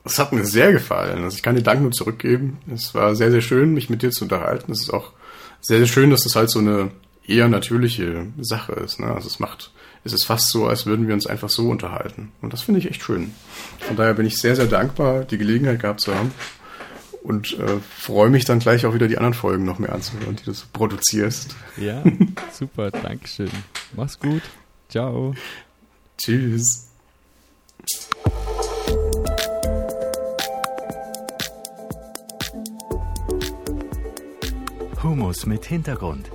Es 0.03 0.19
hat 0.19 0.33
mir 0.33 0.45
sehr 0.45 0.71
gefallen. 0.71 1.23
Also 1.23 1.37
ich 1.37 1.43
kann 1.43 1.55
dir 1.55 1.63
Dank 1.63 1.81
nur 1.81 1.91
zurückgeben. 1.91 2.57
Es 2.71 2.93
war 2.93 3.15
sehr, 3.15 3.31
sehr 3.31 3.41
schön, 3.41 3.73
mich 3.73 3.89
mit 3.89 4.01
dir 4.01 4.11
zu 4.11 4.25
unterhalten. 4.25 4.71
Es 4.71 4.81
ist 4.81 4.89
auch 4.89 5.13
sehr, 5.61 5.77
sehr 5.79 5.87
schön, 5.87 6.09
dass 6.09 6.25
es 6.25 6.35
halt 6.35 6.49
so 6.49 6.59
eine 6.59 6.91
eher 7.27 7.47
natürliche 7.47 8.27
Sache 8.39 8.73
ist. 8.73 8.99
Ne? 8.99 9.07
Also 9.07 9.27
es 9.27 9.39
macht, 9.39 9.71
es 10.03 10.13
ist 10.13 10.25
fast 10.25 10.49
so, 10.49 10.67
als 10.67 10.85
würden 10.85 11.07
wir 11.07 11.13
uns 11.13 11.27
einfach 11.27 11.49
so 11.49 11.69
unterhalten. 11.69 12.31
Und 12.41 12.53
das 12.53 12.61
finde 12.61 12.79
ich 12.79 12.89
echt 12.89 13.03
schön. 13.03 13.33
Von 13.79 13.95
daher 13.95 14.13
bin 14.13 14.25
ich 14.25 14.37
sehr, 14.37 14.55
sehr 14.55 14.65
dankbar, 14.65 15.23
die 15.23 15.37
Gelegenheit 15.37 15.81
gehabt 15.81 16.01
zu 16.01 16.13
haben. 16.13 16.31
Und 17.23 17.57
äh, 17.57 17.79
freue 17.97 18.29
mich 18.29 18.43
dann 18.43 18.59
gleich 18.59 18.85
auch 18.85 18.93
wieder 18.93 19.07
die 19.07 19.17
anderen 19.17 19.33
Folgen 19.33 19.63
noch 19.63 19.79
mehr 19.79 19.93
anzuhören, 19.93 20.35
die 20.35 20.43
du 20.43 20.51
so 20.51 20.65
produzierst. 20.73 21.55
Ja, 21.77 22.03
super, 22.51 22.91
Dankeschön. 22.91 23.49
Mach's 23.95 24.19
gut. 24.19 24.41
Ciao. 24.89 25.33
Tschüss. 26.17 26.89
Humus 35.01 35.45
mit 35.45 35.65
Hintergrund 35.65 36.29